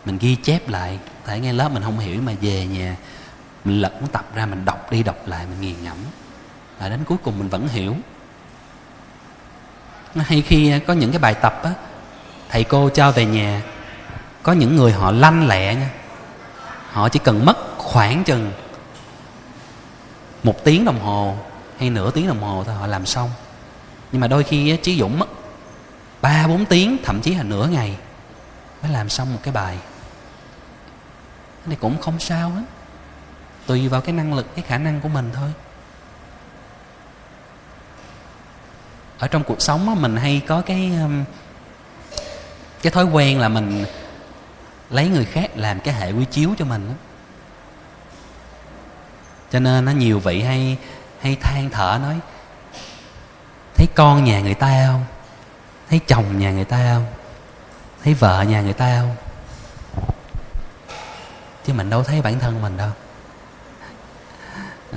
mình 0.05 0.17
ghi 0.17 0.35
chép 0.35 0.69
lại. 0.69 0.99
Tại 1.25 1.39
nghe 1.39 1.53
lớp 1.53 1.69
mình 1.69 1.83
không 1.83 1.99
hiểu 1.99 2.21
mà 2.21 2.33
về 2.41 2.65
nhà 2.65 2.95
mình 3.65 3.81
lật 3.81 3.93
cuốn 3.99 4.09
tập 4.09 4.25
ra, 4.35 4.45
mình 4.45 4.65
đọc 4.65 4.91
đi, 4.91 5.03
đọc 5.03 5.27
lại, 5.27 5.45
mình 5.49 5.61
nghiền 5.61 5.83
ngẫm. 5.83 5.97
Và 6.79 6.89
đến 6.89 7.03
cuối 7.03 7.17
cùng 7.23 7.39
mình 7.39 7.49
vẫn 7.49 7.67
hiểu. 7.67 7.95
Hay 10.15 10.41
khi 10.41 10.71
à, 10.71 10.79
có 10.87 10.93
những 10.93 11.11
cái 11.11 11.19
bài 11.19 11.33
tập 11.33 11.61
á, 11.63 11.73
thầy 12.49 12.63
cô 12.63 12.89
cho 12.89 13.11
về 13.11 13.25
nhà, 13.25 13.61
có 14.43 14.51
những 14.51 14.75
người 14.75 14.91
họ 14.91 15.11
lanh 15.11 15.47
lẹ 15.47 15.75
nha. 15.75 15.89
Họ 16.91 17.09
chỉ 17.09 17.19
cần 17.19 17.45
mất 17.45 17.57
khoảng 17.77 18.23
chừng 18.23 18.51
một 20.43 20.63
tiếng 20.63 20.85
đồng 20.85 20.99
hồ 20.99 21.37
hay 21.79 21.89
nửa 21.89 22.11
tiếng 22.11 22.27
đồng 22.27 22.41
hồ 22.41 22.63
thôi, 22.63 22.75
họ 22.75 22.87
làm 22.87 23.05
xong. 23.05 23.29
Nhưng 24.11 24.21
mà 24.21 24.27
đôi 24.27 24.43
khi 24.43 24.77
trí 24.77 24.99
dũng 24.99 25.19
mất 25.19 25.27
ba, 26.21 26.47
bốn 26.47 26.65
tiếng, 26.65 26.97
thậm 27.03 27.21
chí 27.21 27.35
là 27.35 27.43
nửa 27.43 27.67
ngày 27.67 27.97
mới 28.81 28.91
làm 28.91 29.09
xong 29.09 29.33
một 29.33 29.39
cái 29.43 29.53
bài. 29.53 29.77
Cái 31.61 31.67
này 31.67 31.77
cũng 31.81 32.01
không 32.01 32.19
sao 32.19 32.49
hết 32.49 32.61
tùy 33.65 33.87
vào 33.87 34.01
cái 34.01 34.13
năng 34.13 34.33
lực 34.33 34.55
cái 34.55 34.65
khả 34.67 34.77
năng 34.77 35.01
của 35.01 35.09
mình 35.09 35.31
thôi. 35.33 35.49
Ở 39.19 39.27
trong 39.27 39.43
cuộc 39.43 39.61
sống 39.61 39.89
á, 39.89 39.95
mình 39.95 40.15
hay 40.17 40.41
có 40.47 40.61
cái 40.61 40.91
um, 41.01 41.23
cái 42.81 42.91
thói 42.91 43.05
quen 43.05 43.39
là 43.39 43.49
mình 43.49 43.85
lấy 44.89 45.09
người 45.09 45.25
khác 45.25 45.51
làm 45.55 45.79
cái 45.79 45.93
hệ 45.93 46.11
quy 46.11 46.25
chiếu 46.25 46.49
cho 46.57 46.65
mình 46.65 46.87
đó. 46.87 46.93
cho 49.51 49.59
nên 49.59 49.85
nó 49.85 49.91
nhiều 49.91 50.19
vị 50.19 50.41
hay 50.41 50.77
hay 51.19 51.35
than 51.35 51.69
thở 51.69 51.99
nói 52.01 52.19
thấy 53.75 53.87
con 53.95 54.23
nhà 54.23 54.41
người 54.41 54.53
ta 54.53 54.87
không? 54.87 55.05
Thấy 55.89 55.99
chồng 56.07 56.39
nhà 56.39 56.51
người 56.51 56.65
ta 56.65 56.93
không? 56.93 57.05
Thấy 58.03 58.13
vợ 58.13 58.41
nhà 58.41 58.61
người 58.61 58.73
ta 58.73 58.99
không? 58.99 59.15
Chứ 61.65 61.73
mình 61.73 61.89
đâu 61.89 62.03
thấy 62.03 62.21
bản 62.21 62.39
thân 62.39 62.61
mình 62.61 62.77
đâu 62.77 62.89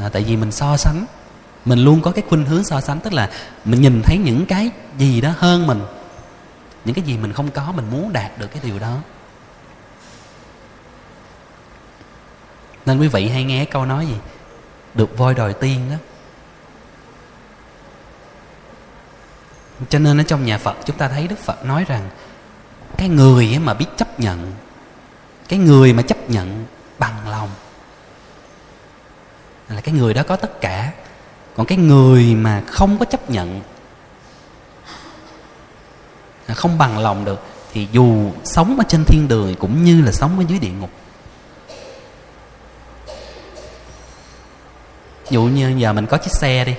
à, 0.03 0.09
tại 0.09 0.25
vì 0.25 0.37
mình 0.37 0.53
so 0.53 0.77
sánh. 0.77 1.07
Mình 1.65 1.79
luôn 1.79 2.03
có 2.03 2.11
cái 2.11 2.25
khuynh 2.29 2.45
hướng 2.45 2.65
so 2.65 2.81
sánh 2.81 3.01
tức 3.01 3.13
là 3.13 3.31
mình 3.65 3.81
nhìn 3.81 4.03
thấy 4.03 4.19
những 4.19 4.47
cái 4.47 4.71
gì 4.99 5.21
đó 5.21 5.33
hơn 5.39 5.67
mình. 5.67 5.81
Những 6.85 6.95
cái 6.95 7.05
gì 7.05 7.17
mình 7.17 7.33
không 7.33 7.51
có 7.51 7.73
mình 7.73 7.91
muốn 7.91 8.13
đạt 8.13 8.39
được 8.39 8.47
cái 8.47 8.61
điều 8.65 8.79
đó. 8.79 8.97
Nên 12.87 12.99
quý 12.99 13.09
vị 13.09 13.29
hay 13.29 13.45
nghe 13.45 13.65
câu 13.65 13.85
nói 13.85 14.07
gì? 14.07 14.17
Được 14.95 15.19
voi 15.19 15.35
đòi 15.35 15.53
tiên 15.53 15.81
đó. 15.91 15.97
Cho 19.89 19.99
nên 19.99 20.21
ở 20.21 20.23
trong 20.23 20.45
nhà 20.45 20.59
phật 20.59 20.77
chúng 20.85 20.97
ta 20.97 21.09
thấy 21.09 21.27
đức 21.27 21.39
phật 21.39 21.65
nói 21.65 21.85
rằng 21.89 22.11
cái 22.97 23.09
người 23.09 23.59
mà 23.59 23.75
biết 23.75 23.87
chấp 23.97 24.21
nhận 24.21 24.53
cái 25.49 25.59
người 25.59 25.93
mà 25.93 26.03
chấp 26.03 26.31
nhận 26.31 26.67
bằng 26.99 27.29
lòng 27.29 27.49
là 29.69 29.81
cái 29.81 29.95
người 29.95 30.15
đó 30.15 30.23
có 30.29 30.37
tất 30.37 30.61
cả. 30.61 30.93
Còn 31.57 31.67
cái 31.67 31.79
người 31.79 32.35
mà 32.35 32.63
không 32.67 32.99
có 32.99 33.05
chấp 33.05 33.31
nhận 33.31 33.61
không 36.55 36.79
bằng 36.79 36.99
lòng 36.99 37.25
được 37.25 37.43
thì 37.73 37.89
dù 37.93 38.33
sống 38.45 38.79
ở 38.79 38.85
trên 38.89 39.05
thiên 39.05 39.29
đường 39.29 39.55
cũng 39.57 39.85
như 39.85 40.03
là 40.03 40.13
sống 40.13 40.39
ở 40.39 40.45
dưới 40.49 40.59
địa 40.59 40.71
ngục. 40.71 40.91
Dụ 45.31 45.43
như 45.43 45.75
giờ 45.77 45.93
mình 45.93 46.07
có 46.07 46.17
chiếc 46.17 46.33
xe 46.33 46.65
đi. 46.65 46.75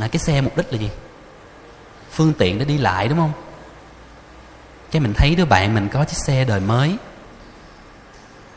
À, 0.00 0.08
cái 0.08 0.18
xe 0.18 0.40
mục 0.40 0.56
đích 0.56 0.72
là 0.72 0.78
gì? 0.78 0.90
Phương 2.10 2.32
tiện 2.38 2.58
để 2.58 2.64
đi 2.64 2.78
lại 2.78 3.08
đúng 3.08 3.18
không? 3.18 3.32
Cái 4.90 5.00
mình 5.00 5.14
thấy 5.16 5.34
đứa 5.34 5.44
bạn 5.44 5.74
mình 5.74 5.88
có 5.88 6.04
chiếc 6.04 6.16
xe 6.16 6.44
đời 6.44 6.60
mới 6.60 6.96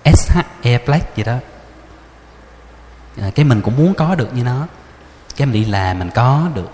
SHE 0.05 0.77
Black 0.85 1.15
gì 1.15 1.23
đó 1.23 1.35
à, 3.17 3.31
cái 3.35 3.45
mình 3.45 3.61
cũng 3.61 3.77
muốn 3.77 3.93
có 3.93 4.15
được 4.15 4.33
như 4.33 4.43
nó. 4.43 4.67
Cái 5.35 5.45
mình 5.45 5.53
đi 5.53 5.65
làm 5.65 5.99
mình 5.99 6.09
có 6.15 6.49
được 6.53 6.71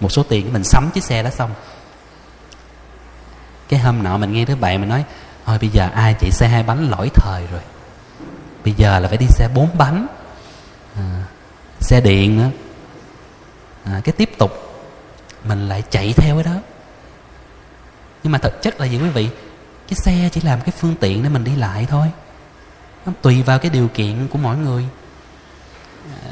một 0.00 0.12
số 0.12 0.22
tiền 0.22 0.52
mình 0.52 0.64
sắm 0.64 0.90
chiếc 0.94 1.04
xe 1.04 1.22
đó 1.22 1.30
xong. 1.30 1.50
Cái 3.68 3.80
hôm 3.80 4.02
nọ 4.02 4.18
mình 4.18 4.32
nghe 4.32 4.44
đứa 4.44 4.56
bạn 4.56 4.80
mình 4.80 4.88
nói 4.88 5.04
thôi 5.46 5.58
bây 5.60 5.70
giờ 5.70 5.88
ai 5.94 6.14
chạy 6.20 6.30
xe 6.30 6.48
hai 6.48 6.62
bánh 6.62 6.90
lỗi 6.90 7.10
thời 7.14 7.46
rồi. 7.52 7.60
Bây 8.64 8.74
giờ 8.74 8.98
là 8.98 9.08
phải 9.08 9.16
đi 9.16 9.26
xe 9.28 9.48
bốn 9.54 9.78
bánh. 9.78 10.06
À, 10.96 11.24
xe 11.80 12.00
điện 12.00 12.38
nữa 12.38 12.50
à, 13.84 14.00
cái 14.04 14.12
tiếp 14.12 14.30
tục 14.38 14.52
mình 15.44 15.68
lại 15.68 15.82
chạy 15.90 16.12
theo 16.12 16.34
cái 16.34 16.44
đó. 16.44 16.60
Nhưng 18.22 18.32
mà 18.32 18.38
thực 18.38 18.62
chất 18.62 18.80
là 18.80 18.86
gì 18.86 18.98
quý 18.98 19.08
vị? 19.08 19.28
Cái 19.88 19.96
xe 20.04 20.28
chỉ 20.32 20.40
làm 20.40 20.60
cái 20.60 20.72
phương 20.78 20.94
tiện 21.00 21.22
để 21.22 21.28
mình 21.28 21.44
đi 21.44 21.56
lại 21.56 21.86
thôi. 21.90 22.06
Nó 23.06 23.12
tùy 23.22 23.42
vào 23.42 23.58
cái 23.58 23.70
điều 23.70 23.88
kiện 23.88 24.28
của 24.28 24.38
mỗi 24.38 24.56
người 24.56 24.84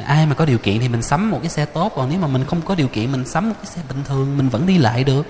ai 0.07 0.27
mà 0.27 0.35
có 0.35 0.45
điều 0.45 0.59
kiện 0.59 0.81
thì 0.81 0.89
mình 0.89 1.03
sắm 1.03 1.31
một 1.31 1.39
cái 1.43 1.51
xe 1.51 1.64
tốt, 1.64 1.93
còn 1.97 2.11
nếu 2.11 2.18
mà 2.18 2.27
mình 2.27 2.45
không 2.45 2.62
có 2.62 2.74
điều 2.74 2.89
kiện 2.89 3.12
mình 3.12 3.24
sắm 3.27 3.49
một 3.49 3.55
cái 3.62 3.66
xe 3.66 3.81
bình 3.89 4.05
thường, 4.05 4.37
mình 4.37 4.49
vẫn 4.49 4.66
đi 4.66 4.79
lại 4.79 5.05
được. 5.05 5.27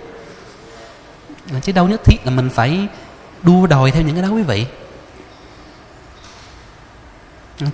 Chứ 1.62 1.72
đâu 1.72 1.88
nhất 1.88 2.04
thiết 2.04 2.16
là 2.24 2.30
mình 2.30 2.50
phải 2.50 2.88
đua 3.42 3.66
đòi 3.66 3.90
theo 3.90 4.02
những 4.02 4.14
cái 4.14 4.22
đó 4.22 4.28
quý 4.28 4.42
vị. 4.42 4.66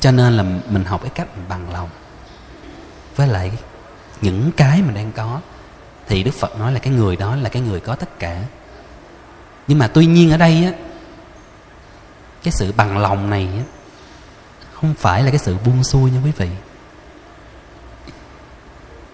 Cho 0.00 0.10
nên 0.10 0.36
là 0.36 0.44
mình 0.68 0.84
học 0.84 1.00
cái 1.02 1.10
cách 1.14 1.36
mình 1.36 1.46
bằng 1.48 1.72
lòng. 1.72 1.88
Với 3.16 3.28
lại 3.28 3.52
những 4.20 4.50
cái 4.56 4.82
mình 4.82 4.94
đang 4.94 5.12
có, 5.12 5.40
thì 6.08 6.22
đức 6.22 6.34
phật 6.34 6.58
nói 6.58 6.72
là 6.72 6.78
cái 6.78 6.92
người 6.92 7.16
đó 7.16 7.36
là 7.36 7.48
cái 7.48 7.62
người 7.62 7.80
có 7.80 7.94
tất 7.94 8.18
cả. 8.18 8.42
Nhưng 9.66 9.78
mà 9.78 9.86
tuy 9.86 10.06
nhiên 10.06 10.30
ở 10.30 10.36
đây 10.36 10.64
á, 10.64 10.72
cái 12.42 12.52
sự 12.52 12.72
bằng 12.76 12.98
lòng 12.98 13.30
này 13.30 13.48
á 13.56 13.62
không 14.82 14.94
phải 14.94 15.22
là 15.22 15.30
cái 15.30 15.38
sự 15.38 15.56
buông 15.64 15.84
xuôi 15.84 16.10
nha 16.10 16.20
quý 16.24 16.32
vị. 16.36 16.48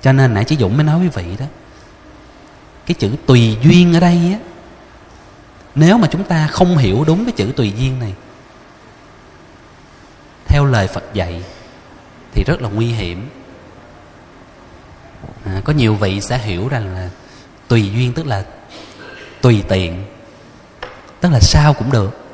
Cho 0.02 0.12
nên 0.12 0.34
nãy 0.34 0.44
chị 0.44 0.56
dũng 0.56 0.76
mới 0.76 0.86
nói 0.86 1.00
quý 1.00 1.08
vị 1.08 1.36
đó 1.38 1.46
cái 2.86 2.94
chữ 2.94 3.10
tùy 3.26 3.56
duyên 3.62 3.94
ở 3.94 4.00
đây 4.00 4.16
á 4.32 4.38
nếu 5.74 5.98
mà 5.98 6.08
chúng 6.10 6.24
ta 6.24 6.46
không 6.46 6.76
hiểu 6.76 7.04
đúng 7.06 7.24
cái 7.24 7.32
chữ 7.32 7.52
tùy 7.56 7.72
duyên 7.76 7.98
này 7.98 8.14
theo 10.46 10.64
lời 10.64 10.88
phật 10.88 11.04
dạy 11.14 11.42
thì 12.32 12.44
rất 12.46 12.62
là 12.62 12.68
nguy 12.68 12.86
hiểm. 12.86 13.28
À, 15.44 15.60
có 15.64 15.72
nhiều 15.72 15.94
vị 15.94 16.20
sẽ 16.20 16.38
hiểu 16.38 16.68
rằng 16.68 16.94
là 16.94 17.10
tùy 17.68 17.90
duyên 17.94 18.12
tức 18.12 18.26
là 18.26 18.44
tùy 19.40 19.64
tiện 19.68 20.04
tức 21.20 21.32
là 21.32 21.40
sao 21.40 21.74
cũng 21.74 21.92
được. 21.92 22.27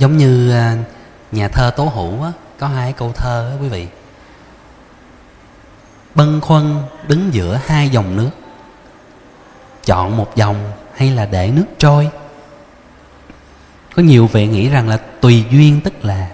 Giống 0.00 0.16
như 0.16 0.50
à, 0.50 0.76
nhà 1.32 1.48
thơ 1.48 1.70
tố 1.76 1.84
hữu 1.84 2.22
á, 2.22 2.32
có 2.58 2.68
hai 2.68 2.92
câu 2.92 3.12
thơ 3.12 3.50
á, 3.50 3.56
quý 3.62 3.68
vị. 3.68 3.86
Bâng 6.14 6.40
khuâng 6.40 6.82
đứng 7.08 7.34
giữa 7.34 7.60
hai 7.66 7.88
dòng 7.88 8.16
nước. 8.16 8.30
Chọn 9.84 10.16
một 10.16 10.36
dòng 10.36 10.72
hay 10.94 11.10
là 11.10 11.26
để 11.26 11.50
nước 11.50 11.64
trôi? 11.78 12.10
Có 13.96 14.02
nhiều 14.02 14.26
vị 14.26 14.46
nghĩ 14.46 14.68
rằng 14.68 14.88
là 14.88 14.96
tùy 14.96 15.44
duyên 15.50 15.80
tức 15.80 16.04
là 16.04 16.30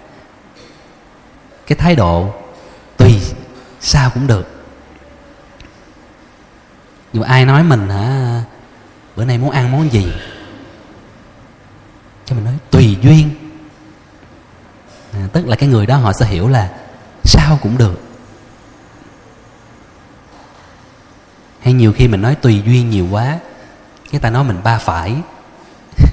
cái 1.67 1.77
thái 1.77 1.97
độ 1.97 2.35
tùy 2.97 3.21
sao 3.81 4.11
cũng 4.15 4.27
được. 4.27 4.65
Nhưng 7.13 7.23
ai 7.23 7.45
nói 7.45 7.63
mình 7.63 7.89
hả 7.89 8.43
bữa 9.17 9.25
nay 9.25 9.39
muốn 9.39 9.51
ăn 9.51 9.73
món 9.73 9.93
gì? 9.93 10.13
Cho 12.25 12.37
mình 12.37 12.45
nói 12.45 12.55
tùy 12.71 12.99
duyên 13.03 13.31
tức 15.33 15.47
là 15.47 15.57
cái 15.57 15.69
người 15.69 15.87
đó 15.87 15.97
họ 15.97 16.13
sẽ 16.13 16.27
hiểu 16.27 16.49
là 16.49 16.71
sao 17.25 17.59
cũng 17.63 17.79
được. 17.79 18.01
Hay 21.61 21.73
nhiều 21.73 21.93
khi 21.93 22.09
mình 22.09 22.23
nói 22.23 22.35
tùy 22.35 22.63
duyên 22.67 22.91
nhiều 22.91 23.07
quá 23.11 23.39
cái 24.11 24.21
ta 24.21 24.31
nói 24.31 24.45
mình 24.45 24.61
ba 24.65 24.79
phải. 24.79 25.15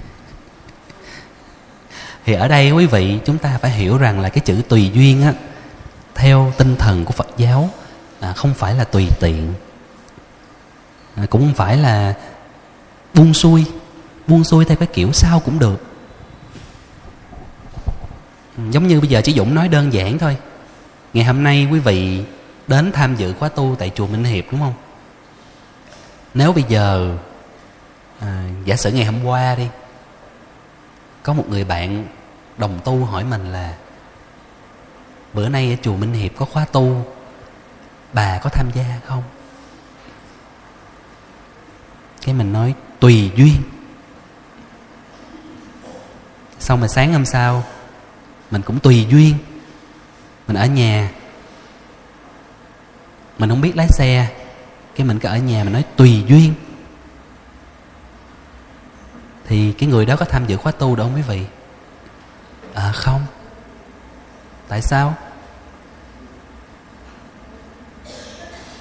Thì 2.26 2.34
ở 2.34 2.48
đây 2.48 2.72
quý 2.72 2.86
vị 2.86 3.20
chúng 3.26 3.38
ta 3.38 3.58
phải 3.62 3.72
hiểu 3.72 3.98
rằng 3.98 4.20
là 4.20 4.30
cái 4.30 4.40
chữ 4.40 4.62
tùy 4.70 4.92
duyên 4.94 5.24
á 5.24 5.34
theo 6.16 6.54
tinh 6.58 6.76
thần 6.76 7.06
của 7.06 7.12
phật 7.12 7.28
giáo 7.38 7.70
à, 8.20 8.34
không 8.34 8.54
phải 8.54 8.74
là 8.74 8.84
tùy 8.84 9.08
tiện. 9.20 9.54
À, 11.16 11.26
cũng 11.30 11.42
không 11.42 11.54
phải 11.54 11.78
là 11.78 12.14
buông 13.14 13.34
xuôi 13.34 13.66
buông 14.28 14.44
xuôi 14.44 14.66
theo 14.66 14.78
cái 14.78 14.88
kiểu 14.94 15.12
sao 15.12 15.40
cũng 15.40 15.60
được 15.60 15.93
giống 18.58 18.88
như 18.88 19.00
bây 19.00 19.10
giờ 19.10 19.22
chỉ 19.24 19.34
dũng 19.34 19.56
nói 19.56 19.68
đơn 19.68 19.94
giản 19.94 20.20
thôi. 20.20 20.38
Ngày 21.14 21.26
hôm 21.26 21.44
nay 21.44 21.68
quý 21.72 21.80
vị 21.80 22.24
đến 22.68 22.92
tham 22.92 23.16
dự 23.16 23.34
khóa 23.34 23.50
tu 23.50 23.76
tại 23.80 23.92
chùa 23.96 24.08
minh 24.08 24.24
hiệp 24.24 24.46
đúng 24.52 24.62
không? 24.62 24.74
Nếu 26.34 26.54
bây 26.54 26.64
giờ 26.64 27.18
à, 28.20 28.44
giả 28.66 28.76
sử 28.76 28.92
ngày 28.92 29.06
hôm 29.06 29.26
qua 29.26 29.56
đi 29.56 29.68
có 31.24 31.34
một 31.34 31.50
người 31.50 31.64
bạn 31.64 32.06
đồng 32.58 32.80
tu 32.84 33.06
hỏi 33.06 33.24
mình 33.24 33.52
là 33.52 33.74
bữa 35.34 35.50
nay 35.50 35.70
ở 35.70 35.76
chùa 35.84 35.96
minh 35.96 36.14
hiệp 36.14 36.32
có 36.38 36.46
khóa 36.46 36.66
tu 36.66 37.06
bà 38.14 38.40
có 38.44 38.50
tham 38.50 38.72
gia 38.74 39.00
không? 39.06 39.24
Cái 42.26 42.36
mình 42.36 42.54
nói 42.54 42.74
tùy 43.00 43.32
duyên. 43.36 43.64
Xong 46.60 46.80
rồi 46.80 46.90
sáng 46.90 47.14
hôm 47.14 47.26
sau 47.26 47.64
mình 48.54 48.62
cũng 48.62 48.80
tùy 48.80 49.08
duyên. 49.10 49.36
Mình 50.48 50.58
ở 50.58 50.66
nhà. 50.66 51.12
Mình 53.38 53.50
không 53.50 53.62
biết 53.62 53.76
lái 53.76 53.88
xe. 53.88 54.28
Cái 54.96 55.08
mình 55.08 55.20
cứ 55.20 55.28
ở 55.30 55.38
nhà 55.38 55.64
mình 55.64 55.74
nói 55.74 55.84
tùy 55.96 56.24
duyên. 56.28 56.54
Thì 59.46 59.74
cái 59.74 59.90
người 59.90 60.06
đó 60.06 60.16
có 60.16 60.26
tham 60.26 60.46
dự 60.46 60.58
khóa 60.58 60.72
tu 60.72 60.96
đâu 60.96 61.12
quý 61.16 61.22
vị? 61.22 61.46
À 62.74 62.92
không. 62.92 63.26
Tại 64.68 64.82
sao? 64.82 65.16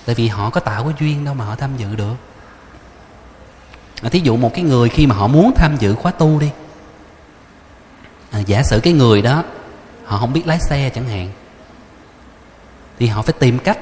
Tại 0.04 0.14
vì 0.14 0.28
họ 0.28 0.50
có 0.50 0.60
tạo 0.60 0.84
cái 0.84 0.92
duyên 1.00 1.24
đâu 1.24 1.34
mà 1.34 1.44
họ 1.44 1.54
tham 1.54 1.76
dự 1.76 1.94
được. 1.96 2.14
À, 4.02 4.08
thí 4.08 4.20
dụ 4.20 4.36
một 4.36 4.50
cái 4.54 4.64
người 4.64 4.88
khi 4.88 5.06
mà 5.06 5.14
họ 5.14 5.26
muốn 5.26 5.52
tham 5.56 5.76
dự 5.76 5.94
khóa 5.94 6.12
tu 6.12 6.38
đi. 6.38 6.50
À, 8.30 8.38
giả 8.38 8.62
sử 8.62 8.80
cái 8.80 8.92
người 8.92 9.22
đó 9.22 9.44
họ 10.05 10.18
không 10.18 10.32
biết 10.32 10.46
lái 10.46 10.59
xe 10.61 10.90
chẳng 10.94 11.09
hạn. 11.09 11.28
Thì 12.98 13.07
họ 13.07 13.22
phải 13.22 13.34
tìm 13.38 13.59
cách. 13.59 13.78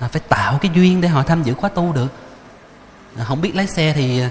Là 0.00 0.08
phải 0.08 0.22
tạo 0.28 0.58
cái 0.62 0.70
duyên 0.74 1.00
để 1.00 1.08
họ 1.08 1.22
tham 1.22 1.42
dự 1.42 1.54
khóa 1.54 1.70
tu 1.70 1.92
được. 1.92 2.12
Không 3.24 3.40
biết 3.40 3.54
lái 3.54 3.66
xe 3.66 3.92
thì 3.92 4.20
à, 4.20 4.30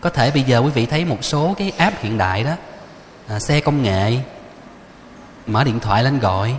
có 0.00 0.10
thể 0.10 0.30
bây 0.30 0.42
giờ 0.42 0.58
quý 0.58 0.70
vị 0.70 0.86
thấy 0.86 1.04
một 1.04 1.18
số 1.24 1.54
cái 1.58 1.72
app 1.76 2.02
hiện 2.02 2.18
đại 2.18 2.44
đó. 2.44 2.54
À, 3.28 3.38
xe 3.38 3.60
công 3.60 3.82
nghệ. 3.82 4.16
Mở 5.46 5.64
điện 5.64 5.80
thoại 5.80 6.04
lên 6.04 6.18
gọi. 6.18 6.54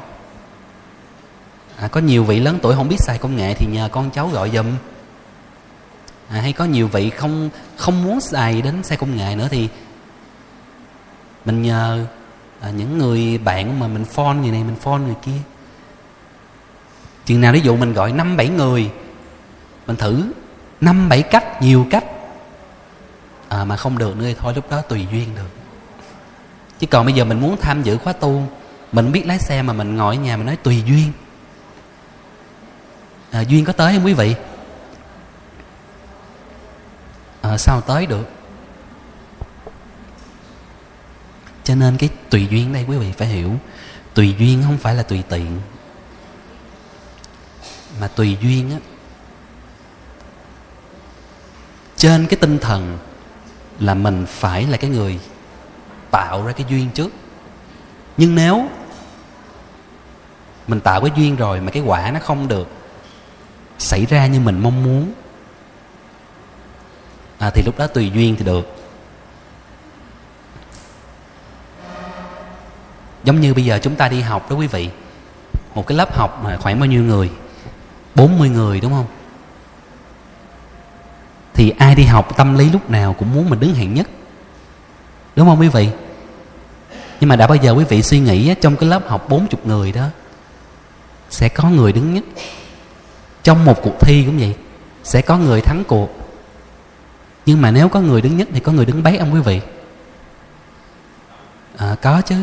À, 1.78 1.88
có 1.88 1.99
nhiều 1.99 2.24
vị 2.24 2.39
lớn 2.39 2.59
tuổi 2.61 2.76
không 2.76 2.89
biết 2.89 2.99
xài 2.99 3.17
công 3.17 3.36
nghệ 3.36 3.53
thì 3.53 3.65
nhờ 3.65 3.89
con 3.91 4.11
cháu 4.11 4.28
gọi 4.28 4.49
giùm. 4.49 4.67
À, 6.30 6.41
hay 6.41 6.53
có 6.53 6.65
nhiều 6.65 6.88
vị 6.88 7.09
không 7.09 7.49
không 7.78 8.03
muốn 8.03 8.22
xài 8.22 8.61
đến 8.61 8.84
xe 8.84 8.95
công 8.95 9.15
nghệ 9.15 9.36
nữa 9.36 9.47
thì 9.51 9.69
mình 11.45 11.61
nhờ 11.61 12.05
à, 12.62 12.70
những 12.70 12.97
người 12.97 13.38
bạn 13.38 13.80
mà 13.80 13.88
mình 13.88 14.05
phone 14.05 14.36
người 14.36 14.51
này 14.51 14.64
mình 14.64 14.76
phone 14.76 14.99
người 14.99 15.16
kia. 15.22 15.39
Chừng 17.26 17.41
nào 17.41 17.53
ví 17.53 17.59
dụ 17.59 17.76
mình 17.76 17.93
gọi 17.93 18.12
năm 18.12 18.38
bảy 18.38 18.49
người 18.49 18.91
mình 19.88 19.95
thử 19.95 20.32
năm 20.82 21.09
bảy 21.09 21.22
cách 21.22 21.62
nhiều 21.62 21.88
cách. 21.91 22.05
À, 23.47 23.64
mà 23.64 23.78
không 23.78 23.97
được 23.97 24.18
nữa 24.18 24.26
thì 24.28 24.36
thôi 24.39 24.53
lúc 24.55 24.72
đó 24.72 24.82
tùy 24.82 25.07
duyên 25.12 25.36
được. 25.36 25.49
Chứ 26.80 26.88
còn 26.88 27.05
bây 27.05 27.14
giờ 27.14 27.26
mình 27.26 27.39
muốn 27.39 27.57
tham 27.62 27.84
dự 27.84 27.97
khóa 27.97 28.14
tu 28.14 28.43
mình 28.91 29.12
biết 29.12 29.26
lái 29.26 29.39
xe 29.39 29.62
mà 29.62 29.74
mình 29.74 29.95
ngồi 29.95 30.16
ở 30.16 30.22
nhà 30.22 30.38
mình 30.38 30.45
nói 30.45 30.55
tùy 30.55 30.84
duyên. 30.86 31.12
À, 33.32 33.41
duyên 33.41 33.66
có 33.66 33.74
tới 33.74 33.93
không 33.95 34.05
quý 34.05 34.14
vị? 34.14 34.36
À, 37.41 37.57
sao 37.57 37.82
tới 37.82 38.05
được? 38.05 38.30
Cho 41.64 41.76
nên 41.76 41.97
cái 41.97 42.09
tùy 42.30 42.47
duyên 42.51 42.74
đây 42.74 42.86
quý 42.88 42.97
vị 42.97 43.12
phải 43.18 43.28
hiểu. 43.28 43.51
Tùy 44.14 44.36
duyên 44.39 44.64
không 44.66 44.78
phải 44.78 44.95
là 44.95 45.03
tùy 45.03 45.24
tiện. 45.30 45.62
Mà 47.99 48.07
tùy 48.07 48.38
duyên 48.41 48.72
á 48.72 48.78
trên 51.97 52.28
cái 52.28 52.38
tinh 52.41 52.59
thần 52.59 52.97
là 53.80 53.93
mình 53.93 54.26
phải 54.30 54.68
là 54.68 54.78
cái 54.78 54.89
người 54.89 55.20
tạo 56.12 56.45
ra 56.45 56.51
cái 56.51 56.66
duyên 56.70 56.89
trước. 56.91 57.12
Nhưng 58.18 58.36
nếu 58.36 58.70
mình 60.68 60.80
tạo 60.80 61.01
cái 61.01 61.12
duyên 61.16 61.36
rồi 61.36 61.62
mà 61.62 61.72
cái 61.72 61.84
quả 61.84 62.12
nó 62.12 62.20
không 62.20 62.47
được 62.47 62.68
xảy 63.78 64.05
ra 64.05 64.28
như 64.28 64.39
mình 64.39 64.59
mong 64.59 64.84
muốn 64.84 65.14
à, 67.38 67.49
thì 67.49 67.64
lúc 67.66 67.78
đó 67.78 67.88
tùy 67.88 68.12
duyên 68.14 68.36
thì 68.36 68.45
được. 68.45 68.80
Giống 73.24 73.41
như 73.41 73.53
bây 73.53 73.65
giờ 73.65 73.80
chúng 73.82 73.95
ta 73.95 74.07
đi 74.07 74.22
học 74.22 74.49
đó 74.49 74.55
quý 74.55 74.67
vị. 74.67 74.89
Một 75.76 75.88
cái 75.88 75.97
lớp 75.97 76.15
học 76.15 76.43
mà 76.43 76.57
khoảng 76.57 76.80
bao 76.80 76.86
nhiêu 76.86 77.03
người? 77.03 77.30
40 78.15 78.49
người 78.49 78.82
đúng 78.82 78.91
không? 78.91 79.05
Thì 81.53 81.69
ai 81.69 81.95
đi 81.95 82.03
học 82.03 82.38
tâm 82.38 82.57
lý 82.57 82.69
lúc 82.69 82.89
nào 82.89 83.13
cũng 83.13 83.34
muốn 83.34 83.49
mình 83.49 83.59
đứng 83.59 83.74
hạng 83.74 83.93
nhất. 83.93 84.07
Đúng 85.36 85.47
không 85.47 85.59
quý 85.59 85.67
vị? 85.67 85.89
Nhưng 87.19 87.30
mà 87.30 87.36
đã 87.36 87.47
bao 87.47 87.55
giờ 87.55 87.72
quý 87.72 87.84
vị 87.89 88.01
suy 88.01 88.19
nghĩ 88.19 88.55
trong 88.61 88.76
cái 88.76 88.89
lớp 88.89 89.09
học 89.09 89.30
40 89.30 89.47
người 89.65 89.91
đó 89.91 90.05
sẽ 91.30 91.49
có 91.49 91.69
người 91.69 91.91
đứng 91.93 92.13
nhất? 92.13 92.24
Trong 93.43 93.65
một 93.65 93.82
cuộc 93.84 93.99
thi 93.99 94.24
cũng 94.26 94.38
vậy 94.39 94.55
sẽ 95.03 95.22
có 95.22 95.38
người 95.38 95.61
thắng 95.61 95.84
cuộc. 95.88 96.09
Nhưng 97.45 97.61
mà 97.61 97.72
nếu 97.72 97.89
có 97.89 98.01
người 98.01 98.22
đứng 98.22 98.38
nhất 98.38 98.47
thì 98.53 98.59
có 98.59 98.72
người 98.72 98.86
đứng 98.86 99.03
bấy 99.03 99.17
ông 99.17 99.34
quý 99.34 99.39
vị? 99.39 99.61
À, 101.78 101.95
có 102.01 102.22
chứ 102.22 102.36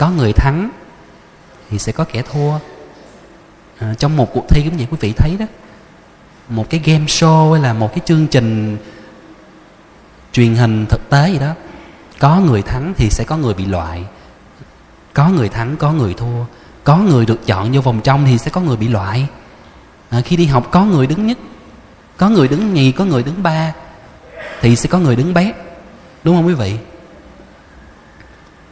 có 0.00 0.10
người 0.10 0.32
thắng 0.32 0.70
thì 1.70 1.78
sẽ 1.78 1.92
có 1.92 2.04
kẻ 2.12 2.22
thua 2.22 2.52
à, 3.78 3.94
trong 3.98 4.16
một 4.16 4.34
cuộc 4.34 4.48
thi 4.48 4.62
cũng 4.62 4.76
vậy 4.76 4.86
quý 4.90 4.96
vị 5.00 5.12
thấy 5.12 5.36
đó 5.38 5.46
một 6.48 6.70
cái 6.70 6.80
game 6.84 7.04
show 7.04 7.52
hay 7.52 7.62
là 7.62 7.72
một 7.72 7.90
cái 7.94 8.00
chương 8.04 8.26
trình 8.26 8.76
truyền 10.32 10.54
hình 10.54 10.86
thực 10.86 11.10
tế 11.10 11.30
gì 11.32 11.38
đó 11.38 11.54
có 12.18 12.40
người 12.40 12.62
thắng 12.62 12.94
thì 12.96 13.10
sẽ 13.10 13.24
có 13.24 13.36
người 13.36 13.54
bị 13.54 13.66
loại 13.66 14.04
có 15.14 15.28
người 15.28 15.48
thắng 15.48 15.76
có 15.76 15.92
người 15.92 16.14
thua 16.14 16.44
có 16.84 16.96
người 16.96 17.26
được 17.26 17.46
chọn 17.46 17.72
vô 17.72 17.80
vòng 17.80 18.00
trong 18.04 18.24
thì 18.26 18.38
sẽ 18.38 18.50
có 18.50 18.60
người 18.60 18.76
bị 18.76 18.88
loại 18.88 19.26
à, 20.10 20.20
khi 20.20 20.36
đi 20.36 20.46
học 20.46 20.68
có 20.70 20.84
người 20.84 21.06
đứng 21.06 21.26
nhất 21.26 21.38
có 22.16 22.28
người 22.28 22.48
đứng 22.48 22.74
nhì 22.74 22.92
có 22.92 23.04
người 23.04 23.22
đứng 23.22 23.42
ba 23.42 23.72
thì 24.60 24.76
sẽ 24.76 24.88
có 24.88 24.98
người 24.98 25.16
đứng 25.16 25.34
bét 25.34 25.54
đúng 26.24 26.36
không 26.36 26.46
quý 26.46 26.54
vị 26.54 26.78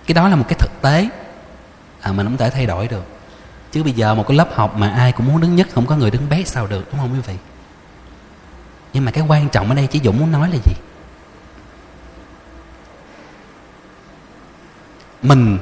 cái 0.09 0.15
đó 0.15 0.29
là 0.29 0.37
một 0.37 0.45
cái 0.49 0.59
thực 0.59 0.83
tế. 0.83 1.09
À, 2.01 2.13
mình 2.13 2.27
không 2.27 2.37
thể 2.37 2.51
thay 2.51 2.67
đổi 2.67 2.89
được. 2.89 3.05
Chứ 3.73 3.83
bây 3.83 3.93
giờ 3.93 4.15
một 4.15 4.25
cái 4.29 4.37
lớp 4.37 4.49
học 4.55 4.77
mà 4.77 4.91
ai 4.91 5.13
cũng 5.13 5.27
muốn 5.27 5.41
đứng 5.41 5.57
nhất 5.57 5.69
không 5.75 5.87
có 5.87 5.97
người 5.97 6.11
đứng 6.11 6.29
bé 6.29 6.43
sao 6.45 6.67
được 6.67 6.85
đúng 6.91 7.01
không 7.01 7.13
quý 7.13 7.21
vị? 7.21 7.35
Nhưng 8.93 9.05
mà 9.05 9.11
cái 9.11 9.25
quan 9.29 9.49
trọng 9.49 9.69
ở 9.69 9.75
đây 9.75 9.87
chỉ 9.87 10.01
dũng 10.05 10.19
muốn 10.19 10.33
nói 10.33 10.51
là 10.51 10.57
gì? 10.57 10.75
Mình 15.23 15.59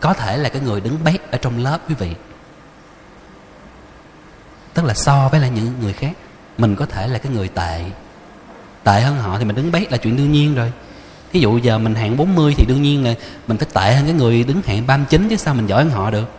có 0.00 0.14
thể 0.14 0.36
là 0.36 0.48
cái 0.48 0.62
người 0.62 0.80
đứng 0.80 1.04
bét 1.04 1.30
ở 1.30 1.38
trong 1.38 1.58
lớp 1.58 1.78
quý 1.88 1.94
vị. 1.94 2.14
Tức 4.74 4.84
là 4.84 4.94
so 4.94 5.28
với 5.28 5.40
lại 5.40 5.50
những 5.50 5.74
người 5.80 5.92
khác. 5.92 6.12
Mình 6.58 6.76
có 6.76 6.86
thể 6.86 7.08
là 7.08 7.18
cái 7.18 7.32
người 7.32 7.48
tệ. 7.48 7.84
Tệ 8.84 9.00
hơn 9.00 9.16
họ 9.16 9.38
thì 9.38 9.44
mình 9.44 9.56
đứng 9.56 9.72
bét 9.72 9.92
là 9.92 9.98
chuyện 9.98 10.16
đương 10.16 10.32
nhiên 10.32 10.54
rồi 10.54 10.72
ví 11.34 11.40
dụ 11.40 11.58
giờ 11.58 11.78
mình 11.78 11.94
hạng 11.94 12.16
40 12.16 12.54
thì 12.56 12.64
đương 12.68 12.82
nhiên 12.82 13.04
là 13.04 13.14
mình 13.46 13.58
phải 13.58 13.68
tệ 13.74 13.94
hơn 13.94 14.04
cái 14.04 14.14
người 14.14 14.44
đứng 14.44 14.62
hạng 14.62 14.86
39 14.86 15.28
chứ 15.28 15.36
sao 15.36 15.54
mình 15.54 15.66
giỏi 15.66 15.84
hơn 15.84 15.92
họ 15.92 16.10
được. 16.10 16.30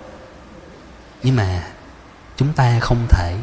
Nhưng 1.24 1.36
mà 1.36 1.68
chúng 2.38 2.54
ta 2.54 2.80
không 2.80 3.08
thể 3.10 3.36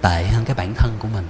tệ 0.00 0.26
hơn 0.26 0.44
cái 0.44 0.54
bản 0.54 0.74
thân 0.74 0.92
của 0.98 1.08
mình. 1.08 1.28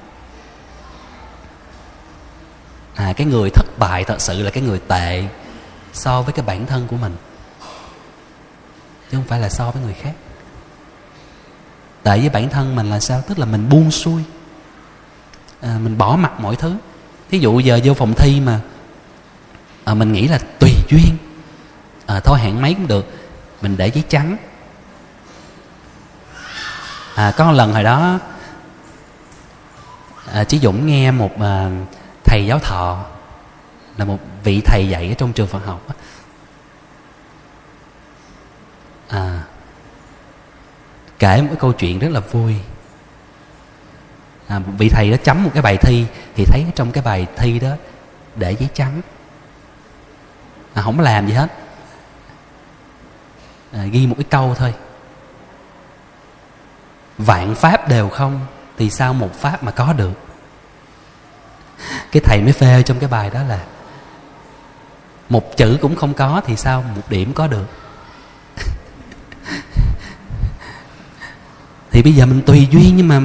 À 2.94 3.12
cái 3.16 3.26
người 3.26 3.50
thất 3.50 3.66
bại 3.78 4.04
thật 4.04 4.20
sự 4.20 4.42
là 4.42 4.50
cái 4.50 4.62
người 4.62 4.80
tệ 4.88 5.24
so 5.92 6.22
với 6.22 6.32
cái 6.32 6.44
bản 6.46 6.66
thân 6.66 6.86
của 6.88 6.96
mình 6.96 7.16
chứ 9.10 9.16
không 9.18 9.26
phải 9.26 9.40
là 9.40 9.48
so 9.48 9.70
với 9.70 9.82
người 9.82 9.94
khác. 9.94 10.14
Tệ 12.02 12.18
với 12.18 12.28
bản 12.28 12.48
thân 12.48 12.76
mình 12.76 12.90
là 12.90 13.00
sao? 13.00 13.22
Tức 13.28 13.38
là 13.38 13.46
mình 13.46 13.68
buông 13.68 13.90
xuôi. 13.90 14.22
À, 15.60 15.78
mình 15.82 15.98
bỏ 15.98 16.16
mặt 16.16 16.40
mọi 16.40 16.56
thứ 16.56 16.76
thí 17.30 17.38
dụ 17.38 17.58
giờ 17.58 17.80
vô 17.84 17.94
phòng 17.94 18.14
thi 18.14 18.40
mà 18.40 18.60
à, 19.84 19.94
mình 19.94 20.12
nghĩ 20.12 20.28
là 20.28 20.38
tùy 20.58 20.70
duyên. 20.90 21.16
À, 22.06 22.20
thôi 22.20 22.38
hẹn 22.40 22.62
mấy 22.62 22.74
cũng 22.74 22.86
được 22.86 23.06
mình 23.62 23.76
để 23.76 23.88
giấy 23.88 24.04
trắng. 24.08 24.36
À, 27.14 27.32
có 27.36 27.44
một 27.44 27.52
lần 27.52 27.72
hồi 27.72 27.82
đó 27.82 28.18
à, 30.32 30.44
chí 30.44 30.58
dũng 30.58 30.86
nghe 30.86 31.10
một 31.10 31.40
à, 31.40 31.70
thầy 32.24 32.46
giáo 32.46 32.58
thọ 32.58 33.04
là 33.96 34.04
một 34.04 34.18
vị 34.44 34.60
thầy 34.64 34.88
dạy 34.88 35.08
ở 35.08 35.14
trong 35.14 35.32
trường 35.32 35.46
Phật 35.46 35.66
học 35.66 35.86
à, 39.08 39.42
kể 41.18 41.42
một 41.42 41.48
cái 41.50 41.58
câu 41.60 41.72
chuyện 41.72 41.98
rất 41.98 42.08
là 42.10 42.20
vui. 42.20 42.54
À, 44.48 44.60
vị 44.78 44.88
thầy 44.88 45.10
đó 45.10 45.16
chấm 45.24 45.44
một 45.44 45.50
cái 45.54 45.62
bài 45.62 45.76
thi 45.76 46.06
thì 46.36 46.44
thấy 46.44 46.64
trong 46.74 46.92
cái 46.92 47.04
bài 47.04 47.26
thi 47.36 47.58
đó 47.58 47.70
để 48.36 48.52
giấy 48.52 48.68
trắng. 48.74 49.00
À, 50.74 50.82
không 50.82 51.00
làm 51.00 51.26
gì 51.26 51.32
hết. 51.32 51.48
À, 53.72 53.84
ghi 53.84 54.06
một 54.06 54.14
cái 54.18 54.26
câu 54.30 54.54
thôi. 54.54 54.74
Vạn 57.18 57.54
pháp 57.54 57.88
đều 57.88 58.08
không 58.08 58.40
thì 58.78 58.90
sao 58.90 59.14
một 59.14 59.34
pháp 59.34 59.62
mà 59.62 59.70
có 59.70 59.92
được? 59.92 60.12
Cái 62.12 62.22
thầy 62.24 62.40
mới 62.42 62.52
phê 62.52 62.82
trong 62.82 62.98
cái 62.98 63.08
bài 63.08 63.30
đó 63.30 63.42
là 63.42 63.60
một 65.28 65.56
chữ 65.56 65.78
cũng 65.80 65.96
không 65.96 66.14
có 66.14 66.42
thì 66.46 66.56
sao 66.56 66.84
một 66.96 67.02
điểm 67.08 67.32
có 67.32 67.46
được? 67.46 67.66
Thì 71.90 72.02
bây 72.02 72.12
giờ 72.12 72.26
mình 72.26 72.42
tùy 72.46 72.68
duyên 72.70 72.96
nhưng 72.96 73.08
mà 73.08 73.20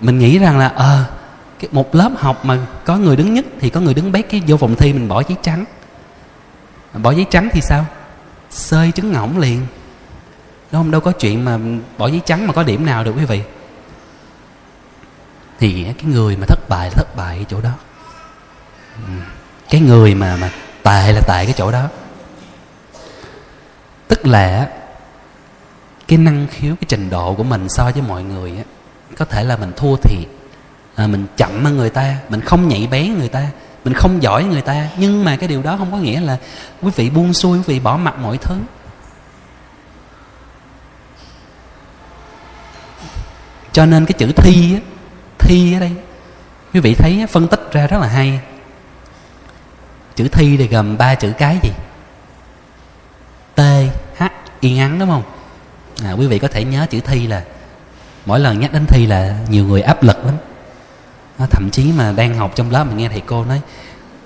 mình 0.00 0.18
nghĩ 0.18 0.38
rằng 0.38 0.58
là 0.58 0.68
ờ 0.68 1.04
à, 1.08 1.21
một 1.70 1.94
lớp 1.94 2.12
học 2.16 2.44
mà 2.44 2.58
có 2.84 2.96
người 2.96 3.16
đứng 3.16 3.34
nhất 3.34 3.44
thì 3.60 3.70
có 3.70 3.80
người 3.80 3.94
đứng 3.94 4.12
bét 4.12 4.30
cái 4.30 4.42
vô 4.46 4.56
phòng 4.56 4.76
thi 4.76 4.92
mình 4.92 5.08
bỏ 5.08 5.22
giấy 5.28 5.36
trắng. 5.42 5.64
Bỏ 6.94 7.10
giấy 7.10 7.26
trắng 7.30 7.48
thì 7.52 7.60
sao? 7.60 7.86
Sơi 8.50 8.92
trứng 8.92 9.12
ngỗng 9.12 9.38
liền. 9.38 9.66
Đúng 10.72 10.82
không 10.82 10.90
đâu 10.90 11.00
có 11.00 11.12
chuyện 11.12 11.44
mà 11.44 11.58
bỏ 11.98 12.06
giấy 12.06 12.20
trắng 12.24 12.46
mà 12.46 12.52
có 12.52 12.62
điểm 12.62 12.86
nào 12.86 13.04
được 13.04 13.14
quý 13.16 13.24
vị. 13.24 13.42
Thì 15.58 15.84
cái 15.84 16.04
người 16.04 16.36
mà 16.36 16.46
thất 16.46 16.68
bại 16.68 16.86
là 16.86 16.94
thất 16.96 17.16
bại 17.16 17.38
ở 17.38 17.44
chỗ 17.48 17.60
đó. 17.60 17.70
Ừ. 18.96 19.12
Cái 19.70 19.80
người 19.80 20.14
mà 20.14 20.36
mà 20.36 20.50
tệ 20.82 21.12
là 21.12 21.20
tệ 21.20 21.44
cái 21.44 21.54
chỗ 21.56 21.72
đó. 21.72 21.88
Tức 24.08 24.26
là 24.26 24.70
cái 26.08 26.18
năng 26.18 26.46
khiếu, 26.50 26.76
cái 26.76 26.86
trình 26.88 27.10
độ 27.10 27.34
của 27.34 27.42
mình 27.44 27.66
so 27.68 27.90
với 27.94 28.02
mọi 28.02 28.22
người 28.22 28.56
á, 28.56 28.64
có 29.16 29.24
thể 29.24 29.44
là 29.44 29.56
mình 29.56 29.72
thua 29.76 29.96
thiệt 29.96 30.28
à, 30.94 31.06
mình 31.06 31.26
chậm 31.36 31.64
hơn 31.64 31.76
người 31.76 31.90
ta 31.90 32.16
mình 32.28 32.40
không 32.40 32.68
nhạy 32.68 32.88
bén 32.90 33.18
người 33.18 33.28
ta 33.28 33.46
mình 33.84 33.94
không 33.94 34.22
giỏi 34.22 34.44
người 34.44 34.62
ta. 34.62 34.88
Nhưng 34.96 35.24
mà 35.24 35.36
cái 35.36 35.48
điều 35.48 35.62
đó 35.62 35.76
không 35.76 35.92
có 35.92 35.98
nghĩa 35.98 36.20
là 36.20 36.36
quý 36.82 36.90
vị 36.96 37.10
buông 37.10 37.32
xuôi 37.32 37.58
quý 37.58 37.64
vị 37.66 37.80
bỏ 37.80 37.96
mặt 37.96 38.18
mọi 38.18 38.38
thứ. 38.38 38.56
Cho 43.72 43.86
nên 43.86 44.06
cái 44.06 44.12
chữ 44.12 44.32
thi 44.36 44.74
á 44.74 44.80
thi 45.38 45.74
ở 45.74 45.80
đây 45.80 45.92
quý 46.74 46.80
vị 46.80 46.94
thấy 46.94 47.26
phân 47.30 47.48
tích 47.48 47.60
ra 47.72 47.86
rất 47.86 48.00
là 48.00 48.08
hay. 48.08 48.40
Chữ 50.16 50.28
thi 50.28 50.56
thì 50.56 50.68
gồm 50.68 50.98
ba 50.98 51.14
chữ 51.14 51.32
cái 51.38 51.58
gì? 51.62 51.70
T 53.54 53.60
h 54.18 54.24
yên 54.60 54.76
ngắn 54.76 54.98
đúng 54.98 55.08
không? 55.08 55.22
À, 56.04 56.12
quý 56.12 56.26
vị 56.26 56.38
có 56.38 56.48
thể 56.48 56.64
nhớ 56.64 56.86
chữ 56.90 57.00
thi 57.00 57.26
là 57.26 57.42
mỗi 58.26 58.40
lần 58.40 58.60
nhắc 58.60 58.72
đến 58.72 58.86
thi 58.86 59.06
là 59.06 59.36
nhiều 59.48 59.64
người 59.66 59.82
áp 59.82 60.02
lực 60.02 60.24
lắm 60.26 60.34
nó 61.42 61.48
thậm 61.50 61.70
chí 61.70 61.92
mà 61.92 62.12
đang 62.12 62.34
học 62.34 62.52
trong 62.54 62.70
lớp 62.70 62.84
mình 62.84 62.96
nghe 62.96 63.08
thầy 63.08 63.20
cô 63.20 63.44
nói 63.44 63.60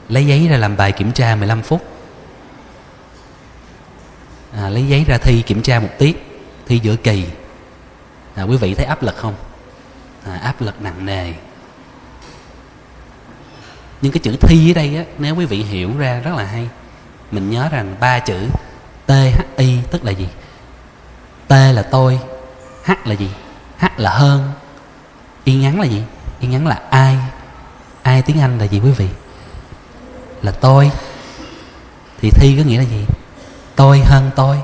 lấy 0.09 0.27
giấy 0.27 0.49
ra 0.49 0.57
làm 0.57 0.77
bài 0.77 0.93
kiểm 0.93 1.13
tra 1.13 1.35
15 1.35 1.63
phút. 1.63 1.83
À, 4.53 4.69
lấy 4.69 4.87
giấy 4.87 5.05
ra 5.05 5.19
thi 5.19 5.43
kiểm 5.43 5.63
tra 5.63 5.81
một 5.81 5.89
tiết 5.99 6.43
thi 6.67 6.79
giữa 6.79 6.97
kỳ. 6.97 7.25
À, 8.35 8.43
quý 8.43 8.57
vị 8.57 8.75
thấy 8.75 8.87
áp 8.87 9.03
lực 9.03 9.17
không? 9.17 9.35
À, 10.25 10.37
áp 10.43 10.61
lực 10.61 10.83
nặng 10.83 11.07
nề. 11.07 11.33
Nhưng 14.03 14.13
cái 14.13 14.21
chữ 14.21 14.37
thi 14.41 14.71
ở 14.71 14.75
đây 14.75 14.97
á 14.97 15.05
nếu 15.19 15.37
quý 15.37 15.47
vị 15.47 15.63
hiểu 15.63 15.99
ra 15.99 16.21
rất 16.21 16.35
là 16.37 16.45
hay. 16.45 16.69
Mình 17.31 17.51
nhớ 17.51 17.69
rằng 17.69 17.95
ba 18.01 18.19
chữ 18.19 18.49
t 19.07 19.11
h 19.11 19.41
i 19.57 19.79
tức 19.91 20.05
là 20.05 20.11
gì? 20.11 20.29
T 21.49 21.53
là 21.53 21.83
tôi 21.91 22.21
h 22.85 22.91
là 23.05 23.15
gì? 23.15 23.31
H 23.79 23.85
là 23.97 24.11
hơn 24.11 24.53
y 25.45 25.55
ngắn 25.55 25.81
là 25.81 25.87
gì? 25.87 26.03
Y 26.41 26.49
ngắn 26.49 26.67
là 26.67 26.83
ai? 26.91 27.19
Ai 28.03 28.23
tiếng 28.23 28.41
anh 28.41 28.59
là 28.59 28.65
gì 28.65 28.81
quý 28.81 28.91
vị? 28.91 29.09
Là 30.43 30.53
tôi. 30.53 30.91
Thì 32.19 32.31
thi 32.31 32.57
có 32.59 32.65
nghĩa 32.65 32.79
là 32.79 32.85
gì? 32.85 33.07
Tôi 33.77 34.01
hơn 34.01 34.31
tôi. 34.37 34.61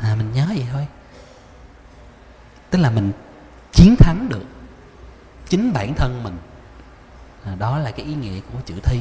À 0.00 0.14
mình 0.18 0.32
nhớ 0.32 0.46
vậy 0.48 0.66
thôi. 0.72 0.86
Tức 2.70 2.78
là 2.78 2.90
mình 2.90 3.12
chiến 3.72 3.96
thắng 3.96 4.28
được 4.28 4.44
chính 5.48 5.72
bản 5.72 5.94
thân 5.94 6.22
mình. 6.22 6.38
À, 7.44 7.54
đó 7.58 7.78
là 7.78 7.90
cái 7.90 8.06
ý 8.06 8.14
nghĩa 8.14 8.40
của 8.40 8.58
chữ 8.66 8.74
thi. 8.82 9.00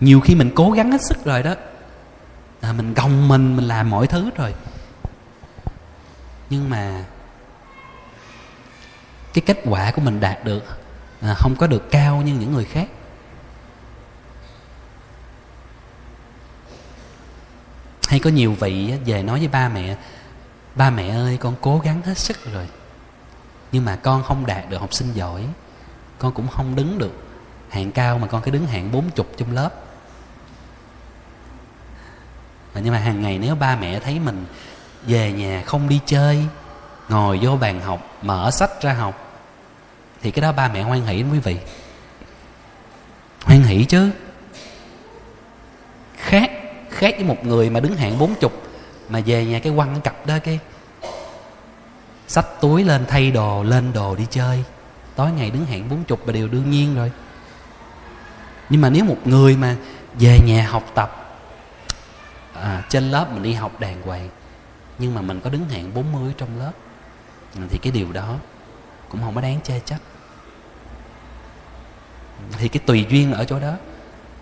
Nhiều 0.00 0.20
khi 0.20 0.34
mình 0.34 0.50
cố 0.54 0.70
gắng 0.70 0.92
hết 0.92 1.00
sức 1.02 1.24
rồi 1.24 1.42
đó. 1.42 1.54
À, 2.60 2.72
mình 2.72 2.94
gồng 2.94 3.28
mình 3.28 3.56
mình 3.56 3.68
làm 3.68 3.90
mọi 3.90 4.06
thứ 4.06 4.30
rồi 4.36 4.54
nhưng 6.50 6.70
mà 6.70 7.04
cái 9.32 9.42
kết 9.46 9.58
quả 9.64 9.90
của 9.90 10.00
mình 10.00 10.20
đạt 10.20 10.44
được 10.44 10.64
à, 11.20 11.34
không 11.34 11.56
có 11.56 11.66
được 11.66 11.90
cao 11.90 12.22
như 12.22 12.34
những 12.34 12.52
người 12.52 12.64
khác. 12.64 12.88
Hay 18.08 18.20
có 18.20 18.30
nhiều 18.30 18.52
vị 18.52 18.94
về 19.04 19.22
nói 19.22 19.38
với 19.38 19.48
ba 19.48 19.68
mẹ 19.68 19.96
ba 20.74 20.90
mẹ 20.90 21.08
ơi 21.08 21.36
con 21.40 21.54
cố 21.60 21.78
gắng 21.78 22.02
hết 22.02 22.18
sức 22.18 22.52
rồi 22.52 22.68
nhưng 23.72 23.84
mà 23.84 23.96
con 23.96 24.22
không 24.22 24.46
đạt 24.46 24.70
được 24.70 24.80
học 24.80 24.94
sinh 24.94 25.12
giỏi 25.12 25.46
con 26.18 26.32
cũng 26.32 26.48
không 26.48 26.76
đứng 26.76 26.98
được 26.98 27.12
hạng 27.68 27.92
cao 27.92 28.18
mà 28.18 28.26
con 28.26 28.42
cứ 28.42 28.50
đứng 28.50 28.66
hạng 28.66 28.92
bốn 28.92 29.10
chục 29.10 29.26
trong 29.36 29.52
lớp. 29.52 29.70
Nhưng 32.74 32.92
mà 32.92 32.98
hàng 32.98 33.22
ngày 33.22 33.38
nếu 33.38 33.54
ba 33.54 33.76
mẹ 33.76 34.00
thấy 34.00 34.18
mình 34.18 34.46
về 35.06 35.32
nhà 35.32 35.62
không 35.66 35.88
đi 35.88 36.00
chơi. 36.06 36.46
Ngồi 37.08 37.38
vô 37.42 37.56
bàn 37.56 37.80
học 37.80 38.18
mở 38.22 38.50
sách 38.50 38.82
ra 38.82 38.92
học. 38.92 39.42
Thì 40.22 40.30
cái 40.30 40.42
đó 40.42 40.52
ba 40.52 40.68
mẹ 40.68 40.82
hoan 40.82 41.06
hỷ 41.06 41.24
quý 41.32 41.38
vị. 41.38 41.56
Hoan 43.44 43.62
hỷ 43.62 43.84
chứ. 43.84 44.10
Khác 46.16 46.50
khác 46.90 47.14
với 47.16 47.24
một 47.24 47.44
người 47.44 47.70
mà 47.70 47.80
đứng 47.80 47.96
hạng 47.96 48.18
bốn 48.18 48.34
chục 48.34 48.62
mà 49.08 49.20
về 49.26 49.44
nhà 49.44 49.58
cái 49.58 49.72
quăng 49.76 50.00
cặp 50.00 50.26
đó 50.26 50.38
cái 50.44 50.58
sách 52.28 52.46
túi 52.60 52.84
lên 52.84 53.04
thay 53.08 53.30
đồ 53.30 53.62
lên 53.62 53.92
đồ 53.92 54.16
đi 54.16 54.26
chơi. 54.30 54.64
Tối 55.16 55.30
ngày 55.30 55.50
đứng 55.50 55.66
hạng 55.66 55.88
bốn 55.88 56.04
chục 56.04 56.26
là 56.26 56.32
điều 56.32 56.48
đương 56.48 56.70
nhiên 56.70 56.94
rồi. 56.94 57.12
Nhưng 58.70 58.80
mà 58.80 58.90
nếu 58.90 59.04
một 59.04 59.18
người 59.24 59.56
mà 59.56 59.76
về 60.18 60.38
nhà 60.46 60.66
học 60.70 60.84
tập 60.94 61.38
à, 62.52 62.82
trên 62.88 63.10
lớp 63.10 63.32
mình 63.32 63.42
đi 63.42 63.52
học 63.52 63.80
đàng 63.80 64.02
hoàng 64.02 64.28
nhưng 64.98 65.14
mà 65.14 65.20
mình 65.20 65.40
có 65.40 65.50
đứng 65.50 65.68
hạng 65.68 65.94
40 65.94 66.34
trong 66.38 66.58
lớp. 66.58 66.72
Thì 67.68 67.78
cái 67.78 67.92
điều 67.92 68.12
đó 68.12 68.36
cũng 69.08 69.20
không 69.20 69.34
có 69.34 69.40
đáng 69.40 69.60
chê 69.60 69.80
trách 69.80 70.00
thì 72.52 72.68
cái 72.68 72.82
tùy 72.86 73.06
duyên 73.10 73.32
ở 73.32 73.44
chỗ 73.44 73.60
đó 73.60 73.74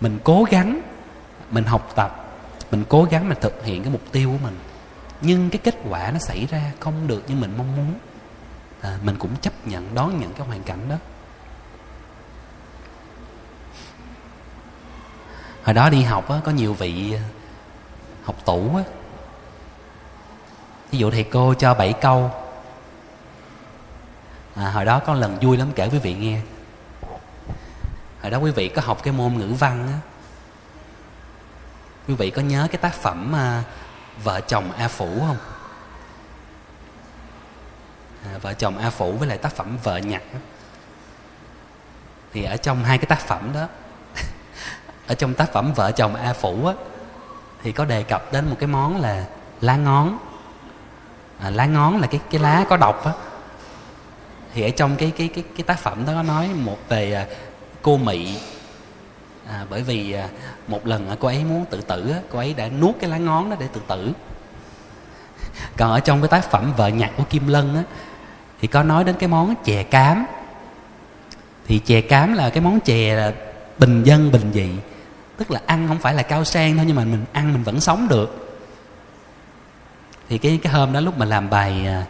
mình 0.01 0.19
cố 0.23 0.45
gắng 0.51 0.81
mình 1.51 1.63
học 1.63 1.91
tập 1.95 2.23
mình 2.73 2.83
cố 2.89 3.03
gắng 3.03 3.29
mình 3.29 3.37
thực 3.41 3.65
hiện 3.65 3.83
cái 3.83 3.91
mục 3.91 4.01
tiêu 4.11 4.31
của 4.31 4.43
mình. 4.43 4.57
Nhưng 5.21 5.49
cái 5.49 5.59
kết 5.63 5.75
quả 5.89 6.11
nó 6.11 6.19
xảy 6.19 6.45
ra 6.45 6.71
không 6.79 7.07
được 7.07 7.23
như 7.27 7.35
mình 7.35 7.53
mong 7.57 7.75
muốn. 7.75 7.93
À, 8.81 8.97
mình 9.03 9.15
cũng 9.19 9.35
chấp 9.41 9.67
nhận 9.67 9.95
đón 9.95 10.19
nhận 10.19 10.33
cái 10.33 10.47
hoàn 10.47 10.63
cảnh 10.63 10.89
đó. 10.89 10.95
Hồi 15.63 15.73
đó 15.73 15.89
đi 15.89 16.01
học 16.01 16.29
á, 16.29 16.39
có 16.43 16.51
nhiều 16.51 16.73
vị 16.73 17.15
học 18.23 18.35
tủ 18.45 18.75
á 18.75 18.83
ví 20.93 20.99
dụ 20.99 21.11
thầy 21.11 21.23
cô 21.23 21.53
cho 21.53 21.73
7 21.73 21.93
câu. 21.93 22.31
À, 24.55 24.69
hồi 24.69 24.85
đó 24.85 24.99
có 24.99 25.13
lần 25.13 25.37
vui 25.41 25.57
lắm 25.57 25.71
kể 25.75 25.89
quý 25.91 25.99
vị 25.99 26.13
nghe. 26.13 26.41
Hồi 28.21 28.31
đó 28.31 28.37
quý 28.37 28.51
vị 28.51 28.69
có 28.69 28.81
học 28.85 29.03
cái 29.03 29.13
môn 29.13 29.33
ngữ 29.33 29.53
văn 29.59 29.87
á. 29.87 29.99
Quý 32.07 32.13
vị 32.13 32.29
có 32.29 32.41
nhớ 32.41 32.67
cái 32.71 32.77
tác 32.77 32.93
phẩm 32.93 33.35
à, 33.35 33.63
vợ 34.23 34.41
chồng 34.41 34.71
a 34.71 34.87
phủ 34.87 35.19
không? 35.27 35.37
À, 38.25 38.37
vợ 38.41 38.53
chồng 38.53 38.77
a 38.77 38.89
phủ 38.89 39.11
với 39.11 39.27
lại 39.27 39.37
tác 39.37 39.55
phẩm 39.55 39.77
vợ 39.83 39.97
nhặt 39.97 40.23
thì 42.33 42.43
ở 42.43 42.57
trong 42.57 42.83
hai 42.83 42.97
cái 42.97 43.05
tác 43.05 43.19
phẩm 43.19 43.51
đó 43.53 43.67
ở 45.07 45.15
trong 45.15 45.33
tác 45.33 45.53
phẩm 45.53 45.73
vợ 45.73 45.91
chồng 45.91 46.15
a 46.15 46.33
phủ 46.33 46.65
á 46.65 46.73
thì 47.63 47.71
có 47.71 47.85
đề 47.85 48.03
cập 48.03 48.33
đến 48.33 48.49
một 48.49 48.55
cái 48.59 48.67
món 48.67 49.01
là 49.01 49.25
lá 49.61 49.75
ngón 49.75 50.17
à, 51.39 51.49
lá 51.49 51.65
ngón 51.65 52.01
là 52.01 52.07
cái 52.07 52.19
cái 52.31 52.41
lá 52.41 52.65
có 52.69 52.77
độc 52.77 53.05
á. 53.05 53.11
Thì 54.53 54.61
ở 54.61 54.69
trong 54.69 54.95
cái 54.95 55.11
cái 55.17 55.27
cái 55.27 55.43
cái 55.55 55.63
tác 55.63 55.79
phẩm 55.79 56.05
đó 56.05 56.13
có 56.13 56.23
nói 56.23 56.49
một 56.55 56.77
về 56.89 57.13
à, 57.13 57.25
cô 57.81 57.97
mị. 57.97 58.37
À, 59.47 59.65
bởi 59.69 59.81
vì 59.81 60.11
à, 60.11 60.27
một 60.67 60.87
lần 60.87 61.09
à, 61.09 61.15
cô 61.19 61.27
ấy 61.27 61.43
muốn 61.43 61.65
tự 61.69 61.81
tử 61.81 62.11
á, 62.11 62.19
cô 62.31 62.39
ấy 62.39 62.53
đã 62.53 62.69
nuốt 62.69 62.95
cái 62.99 63.09
lá 63.09 63.17
ngón 63.17 63.49
đó 63.49 63.55
để 63.59 63.67
tự 63.73 63.81
tử. 63.87 64.11
Còn 65.77 65.91
ở 65.91 65.99
trong 65.99 66.21
cái 66.21 66.27
tác 66.27 66.51
phẩm 66.51 66.73
vợ 66.77 66.87
nhặt 66.87 67.11
của 67.17 67.23
kim 67.29 67.47
lân 67.47 67.75
á 67.75 67.83
thì 68.61 68.67
có 68.67 68.83
nói 68.83 69.03
đến 69.03 69.15
cái 69.19 69.29
món 69.29 69.55
chè 69.63 69.83
cám. 69.83 70.25
Thì 71.67 71.79
chè 71.79 72.01
cám 72.01 72.33
là 72.33 72.49
cái 72.49 72.61
món 72.61 72.79
chè 72.79 73.15
là 73.15 73.33
bình 73.77 74.03
dân 74.03 74.31
bình 74.31 74.51
dị. 74.53 74.69
Tức 75.37 75.51
là 75.51 75.61
ăn 75.65 75.87
không 75.87 75.99
phải 75.99 76.13
là 76.13 76.23
cao 76.23 76.43
sang 76.43 76.75
thôi 76.77 76.85
nhưng 76.87 76.95
mà 76.95 77.03
mình 77.03 77.25
ăn 77.33 77.53
mình 77.53 77.63
vẫn 77.63 77.81
sống 77.81 78.07
được 78.07 78.42
thì 80.29 80.37
cái 80.37 80.59
cái 80.63 80.73
hôm 80.73 80.93
đó 80.93 80.99
lúc 80.99 81.17
mà 81.17 81.25
làm 81.25 81.49
bài 81.49 81.85
à, 81.87 82.05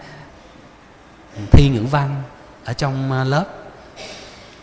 thi 1.52 1.70
ngữ 1.70 1.84
văn 1.84 2.24
ở 2.66 2.74
trong 2.74 3.12
à, 3.12 3.24
lớp, 3.24 3.46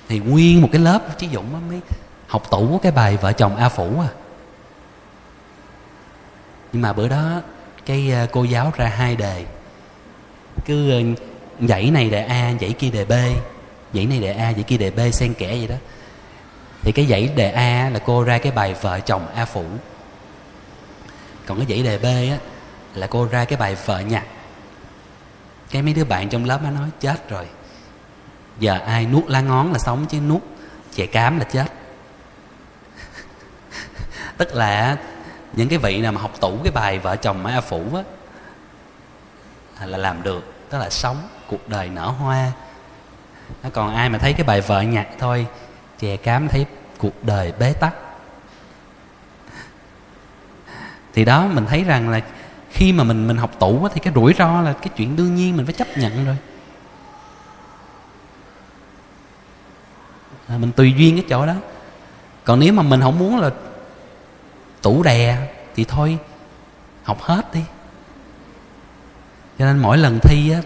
thì 0.08 0.18
nguyên 0.18 0.62
một 0.62 0.68
cái 0.72 0.80
lớp 0.80 1.18
chí 1.18 1.28
dũng 1.32 1.68
mới 1.68 1.80
học 2.26 2.50
tủ 2.50 2.80
cái 2.82 2.92
bài 2.92 3.16
vợ 3.16 3.32
chồng 3.32 3.56
a 3.56 3.68
phủ 3.68 4.00
à. 4.00 4.08
Nhưng 6.72 6.82
mà 6.82 6.92
bữa 6.92 7.08
đó 7.08 7.40
cái 7.86 8.12
à, 8.12 8.26
cô 8.32 8.44
giáo 8.44 8.72
ra 8.76 8.86
hai 8.86 9.16
đề. 9.16 9.44
Cứ 10.64 11.02
dãy 11.60 11.90
này 11.90 12.10
đề 12.10 12.24
a 12.24 12.52
dãy 12.60 12.72
kia 12.72 12.90
đề 12.90 13.04
b 13.04 13.12
dãy 13.94 14.06
này 14.06 14.18
đề 14.18 14.32
a 14.32 14.52
dãy 14.52 14.62
kia 14.62 14.76
đề 14.76 14.90
b, 14.90 15.00
xen 15.12 15.34
kẽ 15.34 15.48
vậy 15.48 15.66
đó. 15.66 15.74
Thì 16.82 16.92
cái 16.92 17.06
dãy 17.06 17.28
đề 17.36 17.50
a 17.50 17.90
là 17.92 17.98
cô 17.98 18.24
ra 18.24 18.38
cái 18.38 18.52
bài 18.52 18.74
vợ 18.80 19.00
chồng 19.00 19.26
a 19.34 19.44
phủ. 19.44 19.64
Còn 21.46 21.58
cái 21.58 21.66
dãy 21.68 21.82
đề 21.82 21.98
b 21.98 22.04
á 22.04 22.49
là 22.94 23.06
cô 23.06 23.28
ra 23.30 23.44
cái 23.44 23.58
bài 23.58 23.76
vợ 23.86 24.00
nhạc, 24.00 24.24
cái 25.70 25.82
mấy 25.82 25.94
đứa 25.94 26.04
bạn 26.04 26.28
trong 26.28 26.44
lớp 26.44 26.62
nó 26.62 26.70
nói 26.70 26.88
chết 27.00 27.28
rồi. 27.28 27.46
Giờ 28.58 28.78
ai 28.86 29.06
nuốt 29.06 29.26
lá 29.26 29.40
ngón 29.40 29.72
là 29.72 29.78
sống 29.78 30.06
chứ 30.08 30.20
nuốt. 30.20 30.42
Chè 30.94 31.06
cám 31.06 31.38
là 31.38 31.44
chết. 31.44 31.66
Tức 34.36 34.54
là 34.54 34.96
những 35.52 35.68
cái 35.68 35.78
vị 35.78 36.00
nào 36.00 36.12
mà 36.12 36.20
học 36.20 36.40
tủ 36.40 36.58
cái 36.64 36.72
bài 36.72 36.98
vợ 36.98 37.16
chồng 37.16 37.46
a 37.46 37.60
phủ 37.60 37.84
á 37.94 38.02
là 39.86 39.98
làm 39.98 40.22
được. 40.22 40.52
Tức 40.70 40.78
là 40.78 40.90
sống 40.90 41.28
cuộc 41.46 41.68
đời 41.68 41.88
nở 41.88 42.06
hoa. 42.06 42.52
Nó 43.62 43.70
còn 43.72 43.94
ai 43.94 44.08
mà 44.08 44.18
thấy 44.18 44.32
cái 44.32 44.44
bài 44.44 44.60
vợ 44.60 44.80
nhạc 44.80 45.06
thôi 45.18 45.46
chè 45.98 46.16
cám 46.16 46.48
thấy 46.48 46.66
cuộc 46.98 47.24
đời 47.24 47.52
bế 47.58 47.72
tắc. 47.72 47.94
Thì 51.12 51.24
đó 51.24 51.46
mình 51.46 51.66
thấy 51.66 51.84
rằng 51.84 52.08
là 52.08 52.20
khi 52.70 52.92
mà 52.92 53.04
mình 53.04 53.28
mình 53.28 53.36
học 53.36 53.50
tủ 53.58 53.84
á, 53.84 53.90
thì 53.94 54.00
cái 54.00 54.12
rủi 54.14 54.34
ro 54.38 54.60
là 54.60 54.72
cái 54.72 54.88
chuyện 54.96 55.16
đương 55.16 55.34
nhiên 55.34 55.56
mình 55.56 55.66
phải 55.66 55.74
chấp 55.74 55.98
nhận 55.98 56.24
rồi. 56.24 56.36
À, 60.48 60.58
mình 60.58 60.72
tùy 60.72 60.94
duyên 60.96 61.16
cái 61.16 61.24
chỗ 61.28 61.46
đó. 61.46 61.54
Còn 62.44 62.60
nếu 62.60 62.72
mà 62.72 62.82
mình 62.82 63.00
không 63.00 63.18
muốn 63.18 63.38
là 63.38 63.50
tủ 64.82 65.02
đè 65.02 65.48
thì 65.76 65.84
thôi 65.84 66.18
học 67.02 67.22
hết 67.22 67.54
đi. 67.54 67.60
Cho 69.58 69.64
nên 69.64 69.78
mỗi 69.78 69.98
lần 69.98 70.18
thi 70.22 70.50
á 70.50 70.60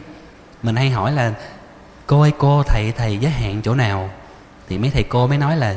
mình 0.63 0.77
hay 0.77 0.91
hỏi 0.91 1.13
là 1.13 1.35
cô 2.07 2.21
ơi 2.21 2.33
cô 2.39 2.63
thầy 2.63 2.93
thầy 2.93 3.19
giới 3.19 3.31
hạn 3.31 3.61
chỗ 3.63 3.75
nào? 3.75 4.11
Thì 4.69 4.79
mấy 4.79 4.91
thầy 4.91 5.03
cô 5.03 5.27
mới 5.27 5.39
nói 5.39 5.57
là 5.57 5.77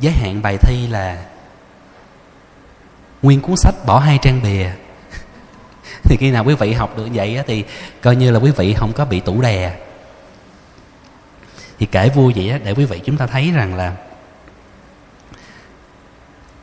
giới 0.00 0.12
hạn 0.12 0.42
bài 0.42 0.56
thi 0.60 0.86
là 0.86 1.24
nguyên 3.22 3.40
cuốn 3.40 3.56
sách 3.56 3.74
bỏ 3.86 3.98
hai 3.98 4.18
trang 4.22 4.42
bìa. 4.42 4.70
Thì 6.02 6.16
khi 6.16 6.30
nào 6.30 6.44
quý 6.44 6.54
vị 6.54 6.72
học 6.72 6.96
được 6.96 7.08
vậy 7.12 7.36
á, 7.36 7.44
thì 7.46 7.64
coi 8.00 8.16
như 8.16 8.30
là 8.30 8.38
quý 8.38 8.50
vị 8.56 8.74
không 8.74 8.92
có 8.92 9.04
bị 9.04 9.20
tủ 9.20 9.42
đè. 9.42 9.78
Thì 11.78 11.86
kể 11.86 12.08
vui 12.08 12.32
vậy 12.36 12.50
á, 12.50 12.58
để 12.64 12.72
quý 12.72 12.84
vị 12.84 13.00
chúng 13.04 13.16
ta 13.16 13.26
thấy 13.26 13.50
rằng 13.50 13.74
là 13.74 13.96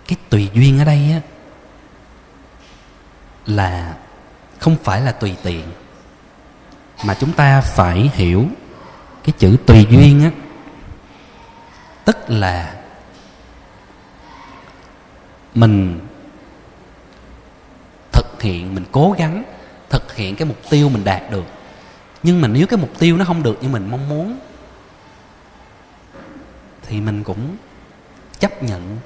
cái 0.08 0.18
tùy 0.30 0.50
duyên 0.54 0.80
ở 0.80 0.86
đây 0.86 1.12
á 1.14 1.22
là 3.46 3.96
không 4.60 4.76
phải 4.84 5.02
là 5.02 5.12
tùy 5.12 5.36
tiện 5.44 5.64
mà 7.06 7.14
chúng 7.20 7.34
ta 7.34 7.62
phải 7.62 8.12
hiểu 8.14 8.46
cái 9.24 9.34
chữ 9.38 9.58
tùy 9.66 9.88
duyên 9.90 10.24
á. 10.24 10.32
Tức 12.06 12.18
là 12.28 12.74
mình 15.56 16.07
thực 18.38 18.44
hiện 18.44 18.76
mình 18.76 18.84
cố 18.92 19.16
gắng 19.18 19.44
thực 19.90 20.16
hiện 20.16 20.36
cái 20.36 20.48
mục 20.48 20.58
tiêu 20.70 20.90
mình 20.90 21.04
đạt 21.04 21.32
được. 21.32 21.46
Nhưng 22.24 22.42
mà 22.42 22.48
nếu 22.48 22.68
cái 22.68 22.80
mục 22.80 23.00
tiêu 23.00 23.18
nó 23.18 23.26
không 23.26 23.44
được 23.44 23.64
như 23.64 23.70
mình 23.70 23.88
mong 23.92 24.10
muốn 24.10 24.40
thì 26.88 27.02
mình 27.02 27.24
cũng 27.24 27.56
chấp 28.40 28.64
nhận 28.64 28.98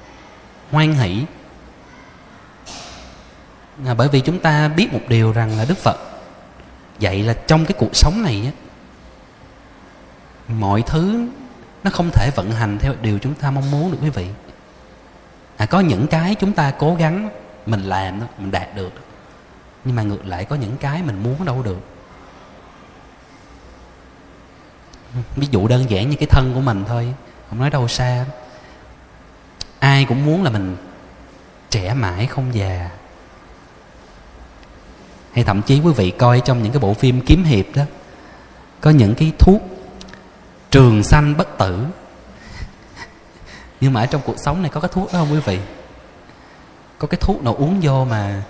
hoan 0.71 0.93
hỷ. 0.93 1.25
Là 3.83 3.93
bởi 3.93 4.07
vì 4.07 4.19
chúng 4.19 4.39
ta 4.39 4.67
biết 4.67 4.93
một 4.93 5.01
điều 5.07 5.31
rằng 5.31 5.57
là 5.57 5.65
đức 5.65 5.77
phật 5.77 5.97
dạy 6.99 7.23
là 7.23 7.33
trong 7.33 7.65
cái 7.65 7.73
cuộc 7.79 7.95
sống 7.95 8.23
này 8.23 8.41
á 8.45 8.51
mọi 10.47 10.83
thứ 10.87 11.27
nó 11.83 11.91
không 11.91 12.09
thể 12.13 12.31
vận 12.35 12.51
hành 12.51 12.79
theo 12.79 12.93
điều 13.01 13.19
chúng 13.19 13.33
ta 13.33 13.51
mong 13.51 13.71
muốn 13.71 13.91
được 13.91 13.97
quý 14.01 14.09
vị. 14.09 14.27
À, 15.57 15.65
có 15.65 15.79
những 15.79 16.07
cái 16.07 16.35
chúng 16.35 16.53
ta 16.53 16.71
cố 16.71 16.95
gắng 16.95 17.29
mình 17.65 17.83
làm 17.83 18.19
đó, 18.19 18.25
mình 18.37 18.51
đạt 18.51 18.75
được 18.75 19.10
nhưng 19.85 19.95
mà 19.95 20.03
ngược 20.03 20.25
lại 20.25 20.45
có 20.45 20.55
những 20.55 20.77
cái 20.77 21.03
mình 21.03 21.23
muốn 21.23 21.45
đâu 21.45 21.63
được. 21.63 21.79
Ví 25.35 25.47
dụ 25.51 25.67
đơn 25.67 25.89
giản 25.89 26.09
như 26.09 26.15
cái 26.15 26.27
thân 26.27 26.53
của 26.53 26.61
mình 26.61 26.83
thôi, 26.87 27.13
không 27.49 27.59
nói 27.59 27.69
đâu 27.69 27.87
xa. 27.87 28.25
Ai 29.79 30.05
cũng 30.05 30.25
muốn 30.25 30.43
là 30.43 30.49
mình 30.49 30.77
trẻ 31.69 31.93
mãi 31.93 32.25
không 32.25 32.55
già. 32.55 32.89
Hay 35.31 35.43
thậm 35.43 35.61
chí 35.61 35.79
quý 35.79 35.93
vị 35.93 36.11
coi 36.11 36.41
trong 36.45 36.63
những 36.63 36.71
cái 36.71 36.79
bộ 36.79 36.93
phim 36.93 37.21
kiếm 37.25 37.43
hiệp 37.43 37.65
đó, 37.75 37.83
có 38.81 38.89
những 38.89 39.15
cái 39.15 39.31
thuốc 39.39 39.61
trường 40.71 41.03
sanh 41.03 41.37
bất 41.37 41.57
tử. 41.57 41.85
Nhưng 43.81 43.93
mà 43.93 44.01
ở 44.01 44.05
trong 44.05 44.21
cuộc 44.25 44.39
sống 44.39 44.61
này 44.61 44.71
có 44.73 44.81
cái 44.81 44.89
thuốc 44.93 45.13
đó 45.13 45.19
không 45.19 45.31
quý 45.31 45.39
vị? 45.39 45.59
Có 46.97 47.07
cái 47.07 47.19
thuốc 47.21 47.43
nào 47.43 47.55
uống 47.55 47.79
vô 47.81 48.05
mà 48.05 48.43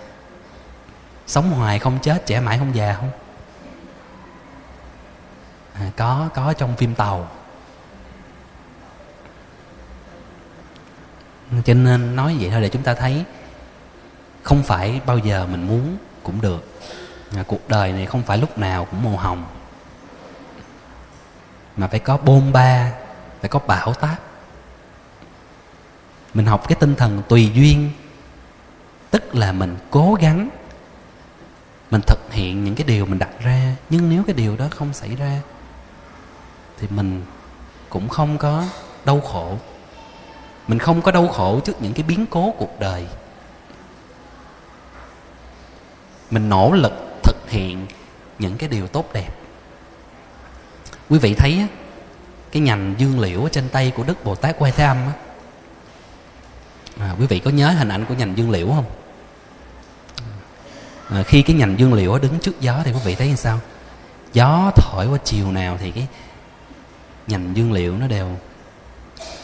sống 1.31 1.51
hoài 1.51 1.79
không 1.79 1.99
chết 1.99 2.25
trẻ 2.25 2.39
mãi 2.39 2.57
không 2.57 2.75
già 2.75 2.93
không? 2.93 3.09
À, 5.73 5.91
có 5.97 6.29
có 6.33 6.53
trong 6.53 6.75
phim 6.75 6.95
tàu. 6.95 7.27
Cho 11.65 11.73
nên 11.73 12.15
nói 12.15 12.37
vậy 12.39 12.49
thôi 12.51 12.61
để 12.61 12.69
chúng 12.69 12.83
ta 12.83 12.93
thấy 12.93 13.25
không 14.43 14.63
phải 14.63 15.01
bao 15.05 15.17
giờ 15.17 15.47
mình 15.51 15.67
muốn 15.67 15.97
cũng 16.23 16.41
được. 16.41 16.67
À, 17.35 17.43
cuộc 17.47 17.69
đời 17.69 17.91
này 17.91 18.05
không 18.05 18.23
phải 18.23 18.37
lúc 18.37 18.57
nào 18.57 18.85
cũng 18.85 19.03
màu 19.03 19.17
hồng. 19.17 19.45
Mà 21.77 21.87
phải 21.87 21.99
có 21.99 22.17
bôn 22.17 22.51
ba 22.51 22.91
phải 23.41 23.49
có 23.49 23.59
bão 23.59 23.93
táp. 23.93 24.19
Mình 26.33 26.45
học 26.45 26.67
cái 26.67 26.75
tinh 26.79 26.95
thần 26.95 27.23
tùy 27.29 27.51
duyên 27.53 27.91
tức 29.11 29.35
là 29.35 29.51
mình 29.51 29.77
cố 29.91 30.17
gắng 30.21 30.49
mình 31.91 32.01
thực 32.07 32.19
hiện 32.33 32.63
những 32.63 32.75
cái 32.75 32.87
điều 32.87 33.05
mình 33.05 33.19
đặt 33.19 33.29
ra 33.43 33.75
nhưng 33.89 34.09
nếu 34.09 34.23
cái 34.23 34.35
điều 34.35 34.57
đó 34.57 34.67
không 34.71 34.93
xảy 34.93 35.15
ra 35.15 35.41
thì 36.79 36.87
mình 36.89 37.25
cũng 37.89 38.09
không 38.09 38.37
có 38.37 38.63
đau 39.05 39.21
khổ. 39.21 39.57
Mình 40.67 40.79
không 40.79 41.01
có 41.01 41.11
đau 41.11 41.27
khổ 41.27 41.59
trước 41.59 41.81
những 41.81 41.93
cái 41.93 42.03
biến 42.07 42.25
cố 42.29 42.53
cuộc 42.57 42.79
đời. 42.79 43.07
Mình 46.31 46.49
nỗ 46.49 46.71
lực 46.71 46.93
thực 47.23 47.49
hiện 47.49 47.85
những 48.39 48.57
cái 48.57 48.69
điều 48.69 48.87
tốt 48.87 49.13
đẹp. 49.13 49.29
Quý 51.09 51.19
vị 51.19 51.33
thấy 51.33 51.57
á, 51.57 51.67
cái 52.51 52.61
nhành 52.61 52.95
dương 52.97 53.19
liễu 53.19 53.43
ở 53.43 53.49
trên 53.49 53.69
tay 53.69 53.91
của 53.95 54.03
đức 54.03 54.23
bồ 54.23 54.35
tát 54.35 54.55
quay 54.59 54.71
thế 54.71 54.83
âm 54.83 54.97
á. 54.97 55.13
À, 56.99 57.15
quý 57.19 57.25
vị 57.25 57.39
có 57.39 57.51
nhớ 57.51 57.69
hình 57.69 57.89
ảnh 57.89 58.05
của 58.05 58.13
nhành 58.13 58.37
dương 58.37 58.51
liễu 58.51 58.67
không? 58.67 58.85
À, 61.11 61.23
khi 61.23 61.41
cái 61.41 61.55
nhành 61.55 61.79
dương 61.79 61.93
liễu 61.93 62.19
đứng 62.19 62.39
trước 62.39 62.61
gió 62.61 62.81
thì 62.85 62.91
quý 62.91 62.99
vị 63.03 63.15
thấy 63.15 63.27
như 63.27 63.35
sao? 63.35 63.59
Gió 64.33 64.71
thổi 64.75 65.07
qua 65.07 65.17
chiều 65.23 65.51
nào 65.51 65.77
thì 65.81 65.91
cái 65.91 66.07
nhành 67.27 67.57
dương 67.57 67.71
liễu 67.71 67.95
nó 67.97 68.07
đều 68.07 68.37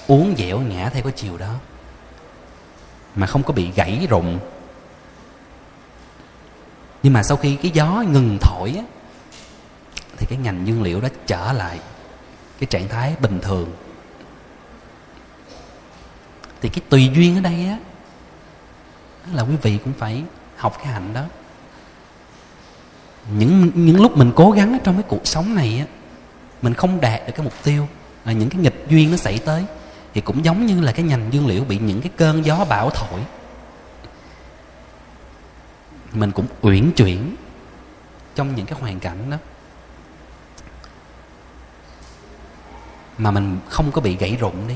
uốn 0.08 0.34
dẻo 0.38 0.60
ngã 0.60 0.90
theo 0.90 1.04
cái 1.04 1.12
chiều 1.16 1.38
đó. 1.38 1.54
Mà 3.16 3.28
không 3.28 3.44
có 3.44 3.54
bị 3.54 3.72
gãy 3.76 4.08
rụng. 4.10 4.40
Nhưng 7.04 7.14
mà 7.14 7.24
sau 7.24 7.38
khi 7.38 7.56
cái 7.56 7.72
gió 7.72 8.04
ngừng 8.08 8.38
thổi 8.42 8.74
á, 8.78 8.84
thì 10.18 10.26
cái 10.30 10.38
nhành 10.38 10.68
dương 10.68 10.84
liễu 10.84 11.02
đó 11.02 11.08
trở 11.28 11.54
lại 11.54 11.80
cái 12.60 12.68
trạng 12.68 12.88
thái 12.88 13.16
bình 13.20 13.40
thường. 13.42 13.72
Thì 16.62 16.70
cái 16.70 16.82
tùy 16.90 17.12
duyên 17.16 17.36
ở 17.36 17.42
đây 17.42 17.66
á 17.66 17.78
là 19.34 19.42
quý 19.42 19.56
vị 19.62 19.80
cũng 19.84 19.94
phải 19.94 20.24
học 20.56 20.78
cái 20.78 20.88
hạnh 20.88 21.14
đó 21.14 21.24
những 23.34 23.72
những 23.76 24.02
lúc 24.02 24.18
mình 24.18 24.32
cố 24.36 24.52
gắng 24.52 24.78
trong 24.84 24.96
cái 24.96 25.04
cuộc 25.08 25.28
sống 25.28 25.56
này 25.56 25.80
á 25.80 25.86
mình 26.62 26.74
không 26.74 27.02
đạt 27.02 27.28
được 27.28 27.34
cái 27.36 27.44
mục 27.44 27.54
tiêu 27.64 27.88
là 28.26 28.32
những 28.32 28.50
cái 28.50 28.62
nghịch 28.62 28.86
duyên 28.90 29.12
nó 29.12 29.18
xảy 29.18 29.40
tới 29.40 29.66
thì 30.14 30.22
cũng 30.22 30.46
giống 30.46 30.66
như 30.66 30.82
là 30.82 30.92
cái 30.92 31.06
nhành 31.06 31.28
dương 31.32 31.48
liễu 31.48 31.64
bị 31.64 31.78
những 31.78 32.02
cái 32.02 32.12
cơn 32.18 32.46
gió 32.46 32.66
bão 32.70 32.90
thổi. 32.90 33.22
Mình 36.14 36.32
cũng 36.32 36.46
uyển 36.62 36.92
chuyển 36.92 37.36
trong 38.36 38.56
những 38.56 38.66
cái 38.66 38.80
hoàn 38.80 39.00
cảnh 39.00 39.30
đó 39.30 39.38
mà 43.18 43.32
mình 43.32 43.60
không 43.70 43.92
có 43.92 44.02
bị 44.02 44.18
gãy 44.18 44.38
rụng 44.40 44.68
đi. 44.68 44.76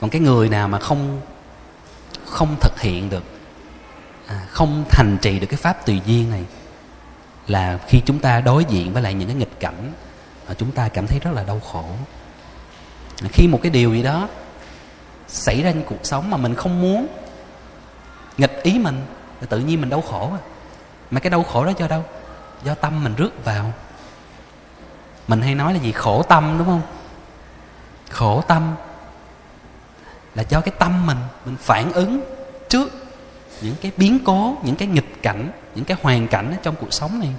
Còn 0.00 0.10
cái 0.10 0.20
người 0.20 0.48
nào 0.48 0.68
mà 0.68 0.78
không 0.78 1.20
không 2.24 2.56
thực 2.60 2.80
hiện 2.80 3.10
được 3.10 3.24
à, 4.26 4.46
không 4.48 4.84
thành 4.90 5.18
trì 5.22 5.40
được 5.40 5.46
cái 5.46 5.56
pháp 5.56 5.86
tùy 5.86 6.00
duyên 6.06 6.30
này 6.30 6.44
là 7.46 7.78
khi 7.86 8.02
chúng 8.06 8.18
ta 8.18 8.40
đối 8.40 8.64
diện 8.64 8.92
với 8.92 9.02
lại 9.02 9.14
những 9.14 9.28
cái 9.28 9.36
nghịch 9.36 9.60
cảnh 9.60 9.92
mà 10.48 10.54
chúng 10.54 10.70
ta 10.70 10.88
cảm 10.88 11.06
thấy 11.06 11.18
rất 11.18 11.30
là 11.34 11.44
đau 11.44 11.60
khổ. 11.60 11.84
Khi 13.32 13.48
một 13.48 13.58
cái 13.62 13.70
điều 13.70 13.94
gì 13.94 14.02
đó 14.02 14.28
xảy 15.28 15.62
ra 15.62 15.72
trong 15.72 15.82
cuộc 15.82 16.06
sống 16.06 16.30
mà 16.30 16.36
mình 16.36 16.54
không 16.54 16.82
muốn, 16.82 17.06
nghịch 18.38 18.62
ý 18.62 18.78
mình 18.78 19.00
thì 19.40 19.46
tự 19.50 19.58
nhiên 19.58 19.80
mình 19.80 19.90
đau 19.90 20.00
khổ 20.00 20.30
à. 20.32 20.42
mà 21.10 21.20
cái 21.20 21.30
đau 21.30 21.42
khổ 21.42 21.64
đó 21.64 21.72
do 21.78 21.88
đâu? 21.88 22.04
Do 22.64 22.74
tâm 22.74 23.04
mình 23.04 23.14
rước 23.16 23.44
vào. 23.44 23.72
Mình 25.28 25.42
hay 25.42 25.54
nói 25.54 25.74
là 25.74 25.80
gì? 25.80 25.92
Khổ 25.92 26.22
tâm, 26.22 26.54
đúng 26.58 26.66
không? 26.66 26.82
Khổ 28.10 28.42
tâm 28.48 28.74
là 30.34 30.44
do 30.48 30.60
cái 30.60 30.74
tâm 30.78 31.06
mình 31.06 31.18
mình 31.44 31.56
phản 31.56 31.92
ứng 31.92 32.20
trước 32.68 32.90
những 33.60 33.74
cái 33.80 33.92
biến 33.96 34.18
cố, 34.24 34.56
những 34.62 34.76
cái 34.76 34.88
nghịch 34.88 35.22
cảnh 35.22 35.50
những 35.74 35.84
cái 35.84 35.96
hoàn 36.02 36.28
cảnh 36.28 36.50
ở 36.50 36.56
trong 36.62 36.74
cuộc 36.80 36.92
sống 36.92 37.20
này 37.20 37.30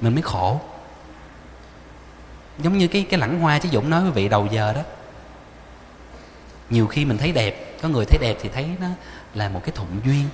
mình 0.00 0.14
mới 0.14 0.22
khổ. 0.22 0.60
Giống 2.58 2.78
như 2.78 2.88
cái 2.88 3.06
cái 3.10 3.20
lẵng 3.20 3.40
hoa 3.40 3.58
chứ 3.58 3.68
dũng 3.72 3.90
nói 3.90 4.02
với 4.02 4.10
vị 4.10 4.28
đầu 4.28 4.48
giờ 4.50 4.72
đó 4.72 4.82
nhiều 6.70 6.86
khi 6.86 7.04
mình 7.04 7.18
thấy 7.18 7.32
đẹp 7.32 7.78
có 7.82 7.88
người 7.88 8.04
thấy 8.04 8.18
đẹp 8.18 8.36
thì 8.40 8.48
thấy 8.48 8.68
nó 8.80 8.88
là 9.34 9.48
một 9.48 9.60
cái 9.64 9.72
thuận 9.74 10.00
duyên. 10.04 10.24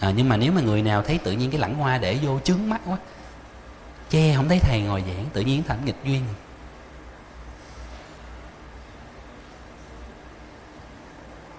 À, 0.00 0.12
nhưng 0.16 0.28
mà 0.28 0.36
nếu 0.36 0.52
mà 0.52 0.60
người 0.60 0.82
nào 0.82 1.02
thấy 1.02 1.18
tự 1.18 1.32
nhiên 1.32 1.50
cái 1.50 1.60
lẵng 1.60 1.74
hoa 1.74 1.98
để 1.98 2.18
vô 2.22 2.38
chướng 2.38 2.68
mắt 2.68 2.80
quá 2.86 2.96
che 4.10 4.34
không 4.36 4.48
thấy 4.48 4.58
thầy 4.58 4.80
ngồi 4.80 5.02
giảng 5.06 5.26
tự 5.32 5.40
nhiên 5.40 5.62
thành 5.68 5.84
nghịch 5.84 6.04
duyên. 6.04 6.22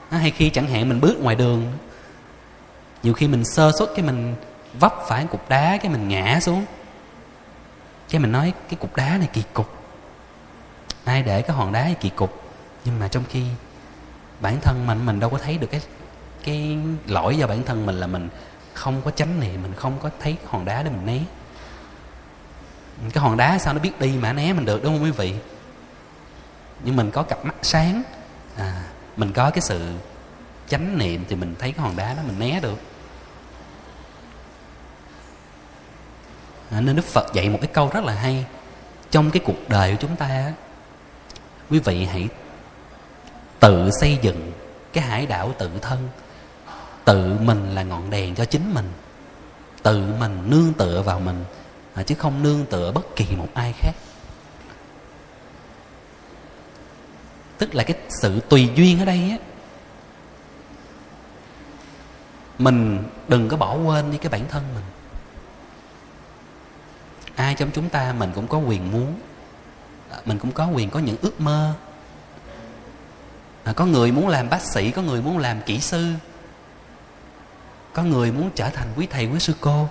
À, 0.10 0.18
hay 0.18 0.32
khi 0.32 0.50
chẳng 0.50 0.68
hạn 0.68 0.90
mình 0.90 1.02
bước 1.02 1.20
ngoài 1.22 1.36
đường 1.36 1.72
nhiều 3.04 3.14
khi 3.14 3.28
mình 3.28 3.46
sơ 3.46 3.72
suất 3.80 3.90
cái 3.96 4.06
mình 4.06 4.36
vấp 4.74 4.96
phải 5.08 5.26
cục 5.26 5.50
đá 5.50 5.78
cái 5.78 5.92
mình 5.92 6.08
ngã 6.08 6.40
xuống. 6.42 6.66
Cái 8.10 8.22
mình 8.22 8.32
nói 8.32 8.54
cái 8.70 8.78
cục 8.80 8.96
đá 8.96 9.18
này 9.18 9.30
kỳ 9.34 9.44
cục. 9.54 9.74
Ai 11.06 11.24
để 11.24 11.42
cái 11.42 11.56
hòn 11.56 11.72
đá 11.72 11.84
này 11.84 11.96
kỳ 12.00 12.10
cục? 12.10 12.44
Nhưng 12.86 13.00
mà 13.00 13.08
trong 13.08 13.24
khi 13.30 13.46
bản 14.40 14.58
thân 14.62 14.88
mình 14.88 15.06
mình 15.06 15.20
đâu 15.20 15.30
có 15.30 15.38
thấy 15.38 15.58
được 15.58 15.68
cái 15.72 15.82
cái 16.44 16.78
lỗi 17.08 17.38
do 17.38 17.48
bản 17.48 17.64
thân 17.64 17.86
mình 17.86 18.00
là 18.00 18.08
mình 18.08 18.30
không 18.74 19.02
có 19.06 19.12
chánh 19.12 19.40
niệm 19.40 19.62
mình 19.62 19.74
không 19.76 19.98
có 20.02 20.10
thấy 20.20 20.36
hòn 20.46 20.66
đá 20.66 20.84
để 20.84 20.90
mình 20.90 21.06
né. 21.06 21.20
Cái 23.14 23.24
hòn 23.24 23.38
đá 23.38 23.58
sao 23.58 23.74
nó 23.74 23.80
biết 23.80 24.00
đi 24.00 24.12
mà 24.22 24.34
né 24.34 24.54
mình 24.54 24.66
được 24.66 24.84
đúng 24.84 24.94
không 24.94 25.04
quý 25.04 25.12
vị? 25.12 25.36
Nhưng 26.84 26.96
mình 26.96 27.12
có 27.12 27.24
cặp 27.24 27.46
mắt 27.46 27.56
sáng 27.62 28.04
à, 28.58 28.84
mình 29.18 29.34
có 29.34 29.50
cái 29.50 29.62
sự 29.62 29.94
chánh 30.68 30.98
niệm 30.98 31.26
thì 31.30 31.36
mình 31.36 31.56
thấy 31.60 31.72
cái 31.72 31.86
hòn 31.86 31.96
đá 31.96 32.14
đó 32.14 32.22
mình 32.28 32.40
né 32.40 32.60
được. 32.60 32.78
À, 36.72 36.82
nên 36.82 36.96
đức 36.96 37.06
phật 37.06 37.34
dạy 37.34 37.50
một 37.50 37.58
cái 37.62 37.70
câu 37.74 37.90
rất 37.94 38.04
là 38.04 38.14
hay 38.14 38.46
trong 39.12 39.32
cái 39.32 39.42
cuộc 39.46 39.70
đời 39.70 39.92
của 39.92 39.98
chúng 40.02 40.16
ta 40.16 40.54
quý 41.70 41.80
vị 41.80 42.06
hãy 42.06 42.28
tự 43.60 43.90
xây 44.02 44.18
dựng 44.22 44.52
cái 44.94 45.04
hải 45.04 45.26
đảo 45.26 45.54
tự 45.58 45.70
thân. 45.82 46.10
Tự 47.06 47.34
mình 47.40 47.76
là 47.76 47.84
ngọn 47.84 48.10
đèn 48.10 48.36
cho 48.36 48.46
chính 48.46 48.74
mình. 48.74 48.92
Tự 49.84 50.14
mình 50.20 50.50
nương 50.50 50.74
tựa 50.74 51.02
vào 51.02 51.20
mình 51.20 51.46
à, 51.94 52.04
chứ 52.04 52.16
không 52.16 52.44
nương 52.44 52.66
tựa 52.66 52.92
bất 52.92 53.16
kỳ 53.16 53.26
một 53.36 53.48
ai 53.54 53.74
khác. 53.74 53.94
Tức 57.58 57.76
là 57.76 57.84
cái 57.84 57.98
sự 58.22 58.40
tùy 58.40 58.70
duyên 58.76 59.00
ở 59.00 59.06
đây 59.06 59.30
á. 59.30 59.38
Mình 62.58 63.04
đừng 63.28 63.50
có 63.50 63.58
bỏ 63.58 63.76
quên 63.76 64.12
đi 64.12 64.18
cái 64.18 64.30
bản 64.30 64.48
thân 64.50 64.64
mình 64.76 64.84
ai 67.40 67.56
trong 67.56 67.72
chúng 67.74 67.90
ta 67.90 68.14
mình 68.14 68.32
cũng 68.36 68.48
có 68.48 68.58
quyền 68.58 68.92
muốn 68.92 69.20
mình 70.26 70.40
cũng 70.40 70.52
có 70.52 70.68
quyền 70.68 70.90
có 70.90 71.00
những 71.00 71.16
ước 71.22 71.42
mơ. 71.42 71.74
À, 73.64 73.74
có 73.74 73.86
người 73.86 74.12
muốn 74.12 74.28
làm 74.28 74.50
bác 74.50 74.62
sĩ 74.62 74.92
có 74.92 75.02
người 75.02 75.22
muốn 75.22 75.38
làm 75.38 75.62
kỹ 75.62 75.80
sư 75.80 76.14
có 77.94 78.04
người 78.04 78.32
muốn 78.32 78.50
trở 78.56 78.70
thành 78.70 78.88
quý 78.96 79.08
thầy 79.10 79.26
quý 79.26 79.40
sư 79.40 79.54
cô. 79.62 79.90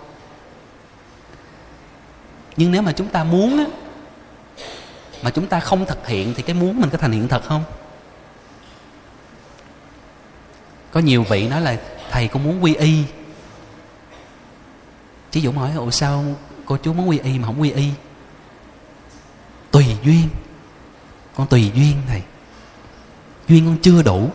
Nhưng 2.56 2.72
nếu 2.72 2.82
mà 2.82 2.92
chúng 2.92 3.08
ta 3.08 3.24
muốn 3.24 3.58
á 3.58 3.64
mà 5.22 5.30
chúng 5.30 5.46
ta 5.46 5.60
không 5.60 5.86
thực 5.86 6.06
hiện 6.06 6.34
thì 6.36 6.42
cái 6.42 6.54
muốn 6.54 6.80
mình 6.80 6.90
có 6.90 6.98
thành 6.98 7.12
hiện 7.12 7.28
thật 7.28 7.44
không? 7.44 7.64
Có 10.90 11.00
nhiều 11.00 11.22
vị 11.22 11.48
nói 11.48 11.60
là 11.60 11.76
thầy 12.10 12.28
cũng 12.28 12.44
muốn 12.44 12.64
quy 12.64 12.74
y. 12.74 13.04
Chí 15.30 15.40
dũng 15.40 15.58
hỏi 15.58 15.72
ủa 15.76 15.90
sao 15.90 16.24
cô 16.68 16.76
chú 16.76 16.92
muốn 16.92 17.08
quy 17.08 17.18
y 17.18 17.38
mà 17.38 17.46
không 17.46 17.60
quy 17.60 17.70
y. 17.70 17.90
Tùy 19.70 19.86
duyên. 20.04 20.28
Con 21.36 21.46
tùy 21.46 21.72
duyên 21.74 21.96
thầy 22.08 22.22
duyên 23.48 23.66
con 23.66 23.76
chưa 23.82 24.02
đủ. 24.02 24.30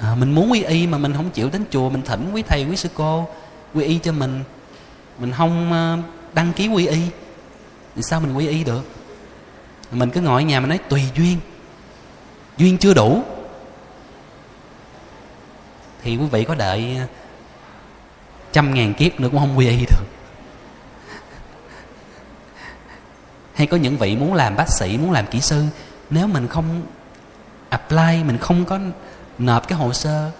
À, 0.00 0.14
mình 0.14 0.32
muốn 0.32 0.52
quy 0.52 0.62
y 0.62 0.86
mà 0.86 0.98
mình 0.98 1.12
không 1.14 1.30
chịu 1.30 1.50
đến 1.52 1.64
chùa 1.70 1.90
mình 1.90 2.02
thỉnh 2.02 2.30
quý 2.34 2.42
thầy 2.42 2.64
quý 2.64 2.76
sư 2.76 2.88
cô 2.94 3.28
quy 3.74 3.84
y 3.84 3.98
cho 3.98 4.12
mình. 4.12 4.44
Mình 5.18 5.32
không 5.32 5.72
à, 5.72 5.98
đăng 6.32 6.52
ký 6.52 6.68
quy 6.68 6.86
y. 6.86 7.00
Thì 7.94 8.02
sao 8.02 8.20
mình 8.20 8.36
quy 8.36 8.48
y 8.48 8.64
được? 8.64 8.84
Mình 9.92 10.10
cứ 10.10 10.20
ngồi 10.20 10.42
ở 10.42 10.46
nhà 10.46 10.60
mình 10.60 10.68
nói 10.68 10.78
tùy 10.78 11.02
duyên. 11.16 11.38
Duyên 12.56 12.78
chưa 12.78 12.94
đủ. 12.94 13.22
Thì 16.02 16.16
quý 16.16 16.26
vị 16.26 16.44
có 16.44 16.54
đợi 16.54 16.96
à, 16.96 17.06
trăm 18.52 18.74
ngàn 18.74 18.94
kiếp 18.94 19.20
nữa 19.20 19.28
cũng 19.32 19.40
không 19.40 19.58
quy 19.58 19.68
y 19.68 19.86
được. 19.86 20.04
Hay 23.54 23.66
có 23.66 23.76
những 23.76 23.96
vị 23.96 24.16
muốn 24.16 24.34
làm 24.34 24.56
bác 24.56 24.68
sĩ, 24.68 24.98
muốn 24.98 25.10
làm 25.10 25.26
kỹ 25.26 25.40
sư, 25.40 25.64
nếu 26.10 26.26
mình 26.26 26.48
không 26.48 26.82
apply, 27.68 28.24
mình 28.24 28.38
không 28.38 28.64
có 28.64 28.78
nộp 29.38 29.68
cái 29.68 29.78
hồ 29.78 29.92
sơ, 29.92 30.30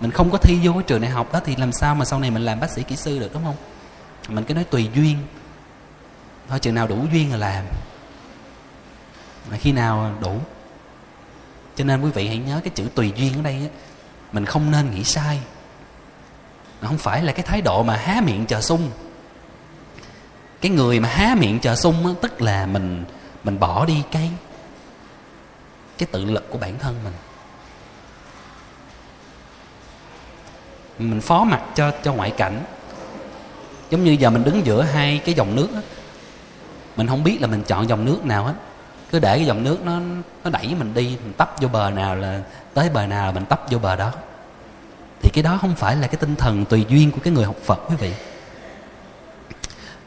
mình 0.00 0.10
không 0.10 0.30
có 0.30 0.38
thi 0.38 0.58
vô 0.62 0.72
cái 0.72 0.82
trường 0.82 1.00
đại 1.00 1.10
học 1.10 1.32
đó 1.32 1.40
thì 1.44 1.56
làm 1.56 1.72
sao 1.72 1.94
mà 1.94 2.04
sau 2.04 2.18
này 2.18 2.30
mình 2.30 2.44
làm 2.44 2.60
bác 2.60 2.70
sĩ 2.70 2.82
kỹ 2.82 2.96
sư 2.96 3.18
được, 3.18 3.32
đúng 3.34 3.44
không? 3.44 3.56
Mình 4.28 4.44
cứ 4.44 4.54
nói 4.54 4.64
tùy 4.64 4.90
duyên. 4.94 5.18
Thôi, 6.48 6.58
chừng 6.58 6.74
nào 6.74 6.86
đủ 6.86 7.06
duyên 7.12 7.30
là 7.30 7.36
làm. 7.36 7.64
Mà 9.50 9.56
khi 9.56 9.72
nào 9.72 10.14
đủ. 10.20 10.38
Cho 11.76 11.84
nên 11.84 12.02
quý 12.02 12.10
vị 12.10 12.28
hãy 12.28 12.38
nhớ 12.38 12.60
cái 12.64 12.72
chữ 12.74 12.88
tùy 12.94 13.12
duyên 13.16 13.34
ở 13.36 13.42
đây 13.42 13.54
á, 13.54 13.68
mình 14.32 14.44
không 14.44 14.70
nên 14.70 14.90
nghĩ 14.90 15.04
sai 15.04 15.40
không 16.82 16.98
phải 16.98 17.22
là 17.22 17.32
cái 17.32 17.42
thái 17.42 17.60
độ 17.62 17.82
mà 17.82 17.96
há 17.96 18.20
miệng 18.20 18.46
chờ 18.46 18.60
sung. 18.60 18.90
Cái 20.60 20.70
người 20.70 21.00
mà 21.00 21.08
há 21.08 21.34
miệng 21.34 21.58
chờ 21.58 21.76
sung 21.76 22.06
á, 22.06 22.12
tức 22.22 22.42
là 22.42 22.66
mình 22.66 23.04
mình 23.44 23.58
bỏ 23.58 23.84
đi 23.84 24.02
cái 24.10 24.30
cái 25.98 26.08
tự 26.12 26.24
lực 26.24 26.50
của 26.50 26.58
bản 26.58 26.78
thân 26.78 26.94
mình. 27.04 27.12
Mình 30.98 31.20
phó 31.20 31.44
mặc 31.44 31.60
cho 31.74 31.92
cho 32.02 32.12
ngoại 32.12 32.30
cảnh. 32.30 32.62
Giống 33.90 34.04
như 34.04 34.10
giờ 34.10 34.30
mình 34.30 34.44
đứng 34.44 34.66
giữa 34.66 34.82
hai 34.82 35.20
cái 35.24 35.34
dòng 35.34 35.56
nước 35.56 35.68
đó. 35.74 35.80
mình 36.96 37.06
không 37.06 37.24
biết 37.24 37.38
là 37.40 37.46
mình 37.46 37.62
chọn 37.66 37.88
dòng 37.88 38.04
nước 38.04 38.24
nào 38.24 38.44
hết. 38.44 38.54
Cứ 39.10 39.18
để 39.18 39.36
cái 39.36 39.46
dòng 39.46 39.62
nước 39.62 39.84
nó 39.84 40.00
nó 40.44 40.50
đẩy 40.50 40.74
mình 40.78 40.94
đi, 40.94 41.16
mình 41.24 41.32
tấp 41.32 41.54
vô 41.60 41.68
bờ 41.68 41.90
nào 41.90 42.16
là, 42.16 42.40
tới 42.74 42.90
bờ 42.90 43.06
nào 43.06 43.26
là 43.26 43.32
mình 43.32 43.44
tấp 43.44 43.60
vô 43.70 43.78
bờ 43.78 43.96
đó 43.96 44.12
thì 45.24 45.30
cái 45.30 45.42
đó 45.42 45.58
không 45.60 45.74
phải 45.74 45.96
là 45.96 46.06
cái 46.06 46.16
tinh 46.16 46.36
thần 46.36 46.64
tùy 46.64 46.86
duyên 46.88 47.10
của 47.10 47.18
cái 47.22 47.32
người 47.32 47.44
học 47.44 47.56
phật, 47.64 47.80
quý 47.88 47.96
vị. 47.96 48.12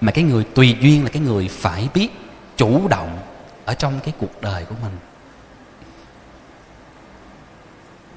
Mà 0.02 0.12
cái 0.12 0.24
người 0.24 0.44
tùy 0.44 0.78
duyên 0.82 1.04
là 1.04 1.10
cái 1.10 1.22
người 1.22 1.48
phải 1.48 1.90
biết, 1.94 2.10
chủ 2.58 2.88
động 2.88 3.20
ở 3.66 3.74
trong 3.74 4.00
cái 4.00 4.14
cuộc 4.20 4.42
đời 4.42 4.66
của 4.66 4.76
mình. 4.82 4.98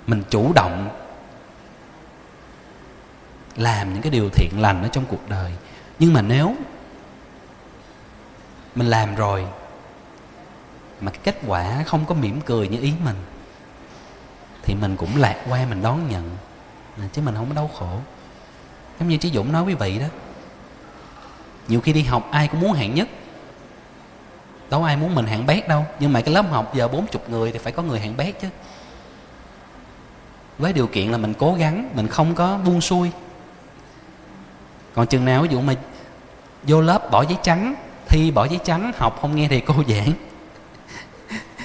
Mình 0.07 0.23
chủ 0.31 0.53
động 0.53 0.89
làm 3.57 3.93
những 3.93 4.03
cái 4.03 4.11
điều 4.11 4.31
thiện 4.31 4.61
lành 4.61 4.83
ở 4.83 4.89
trong 4.89 5.05
cuộc 5.09 5.29
đời. 5.29 5.53
Nhưng 5.99 6.13
mà 6.13 6.23
nếu 6.23 6.55
mình 8.75 8.87
làm 8.87 9.15
rồi, 9.15 9.47
mà 11.01 11.11
cái 11.11 11.21
kết 11.25 11.41
quả 11.47 11.83
không 11.87 12.05
có 12.07 12.15
mỉm 12.15 12.41
cười 12.41 12.69
như 12.69 12.81
ý 12.81 12.93
mình, 13.05 13.17
thì 14.63 14.75
mình 14.75 14.97
cũng 14.97 15.17
lạc 15.17 15.45
quan, 15.49 15.71
mình 15.71 15.83
đón 15.83 16.09
nhận. 16.09 16.31
À, 16.99 17.05
chứ 17.13 17.23
mình 17.23 17.35
không 17.35 17.49
có 17.49 17.55
đau 17.55 17.71
khổ. 17.79 17.99
Giống 19.01 19.09
như 19.09 19.17
chí 19.17 19.31
dũng 19.31 19.53
nói 19.53 19.63
quý 19.63 19.75
vị 19.75 19.99
đó. 19.99 20.07
Nhiều 21.69 21.81
khi 21.81 21.93
đi 21.93 22.03
học 22.03 22.29
ai 22.31 22.49
cũng 22.49 22.61
muốn 22.61 22.73
hạng 22.73 22.95
nhất. 22.95 23.09
Đâu 24.71 24.85
ai 24.85 24.97
muốn 24.97 25.15
mình 25.15 25.27
hạng 25.27 25.47
bét 25.47 25.69
đâu. 25.69 25.87
Nhưng 26.01 26.13
mà 26.13 26.21
cái 26.21 26.35
lớp 26.35 26.51
học 26.51 26.75
giờ 26.75 26.89
bốn 26.89 27.07
chục 27.07 27.31
người 27.31 27.53
thì 27.53 27.59
phải 27.59 27.73
có 27.73 27.83
người 27.83 28.01
hạng 28.01 28.17
bét 28.17 28.41
chứ. 28.41 28.49
Với 30.59 30.73
điều 30.73 30.87
kiện 30.87 31.11
là 31.11 31.19
mình 31.19 31.35
cố 31.35 31.55
gắng, 31.55 31.91
mình 31.95 32.09
không 32.09 32.35
có 32.35 32.59
buông 32.65 32.81
xuôi. 32.81 33.11
Còn 34.95 35.07
chừng 35.07 35.25
nào 35.25 35.43
ví 35.43 35.49
dụ 35.51 35.61
mà 35.61 35.75
vô 36.63 36.81
lớp 36.81 37.11
bỏ 37.11 37.23
giấy 37.23 37.39
trắng, 37.43 37.75
thi 38.09 38.31
bỏ 38.31 38.45
giấy 38.45 38.59
trắng, 38.65 38.93
học 38.97 39.19
không 39.21 39.37
nghe 39.37 39.49
thầy 39.49 39.61
cô 39.61 39.75
giảng. 39.89 40.13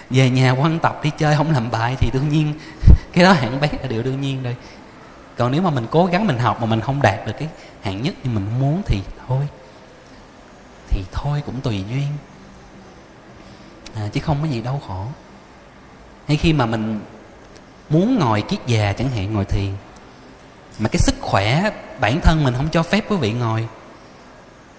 Về 0.10 0.30
nhà 0.30 0.52
quan 0.52 0.80
tập 0.80 1.00
đi 1.04 1.12
chơi 1.18 1.36
không 1.36 1.52
làm 1.52 1.72
bài 1.72 1.96
thì 2.00 2.10
đương 2.14 2.30
nhiên 2.30 2.54
cái 3.14 3.24
đó 3.24 3.34
hạng 3.34 3.60
bét 3.62 3.82
là 3.82 3.88
điều 3.88 4.04
đương 4.04 4.22
nhiên 4.22 4.44
rồi 4.44 4.56
còn 5.38 5.52
nếu 5.52 5.62
mà 5.62 5.70
mình 5.70 5.88
cố 5.92 6.06
gắng 6.06 6.28
mình 6.28 6.40
học 6.40 6.62
mà 6.62 6.66
mình 6.66 6.82
không 6.82 7.02
đạt 7.02 7.28
được 7.28 7.34
cái 7.40 7.50
hạng 7.82 8.02
nhất 8.02 8.14
như 8.24 8.30
mình 8.30 8.60
muốn 8.60 8.82
thì 8.86 9.02
thôi. 9.28 9.48
Thì 10.90 11.04
thôi 11.12 11.44
cũng 11.46 11.62
tùy 11.62 11.84
duyên. 11.90 12.08
À, 13.96 14.10
chứ 14.14 14.20
không 14.20 14.38
có 14.42 14.48
gì 14.48 14.62
đau 14.62 14.82
khổ. 14.88 15.06
Hay 16.28 16.38
khi 16.38 16.54
mà 16.54 16.66
mình 16.66 17.00
muốn 17.90 18.20
ngồi 18.20 18.42
kiết 18.42 18.60
già 18.68 18.94
chẳng 18.94 19.10
hạn 19.10 19.34
ngồi 19.34 19.46
thiền 19.46 19.72
mà 20.80 20.90
cái 20.90 21.00
sức 21.00 21.16
khỏe 21.22 21.72
bản 22.00 22.22
thân 22.22 22.44
mình 22.44 22.54
không 22.58 22.70
cho 22.72 22.84
phép 22.84 23.06
quý 23.10 23.18
vị 23.18 23.32
ngồi 23.32 23.68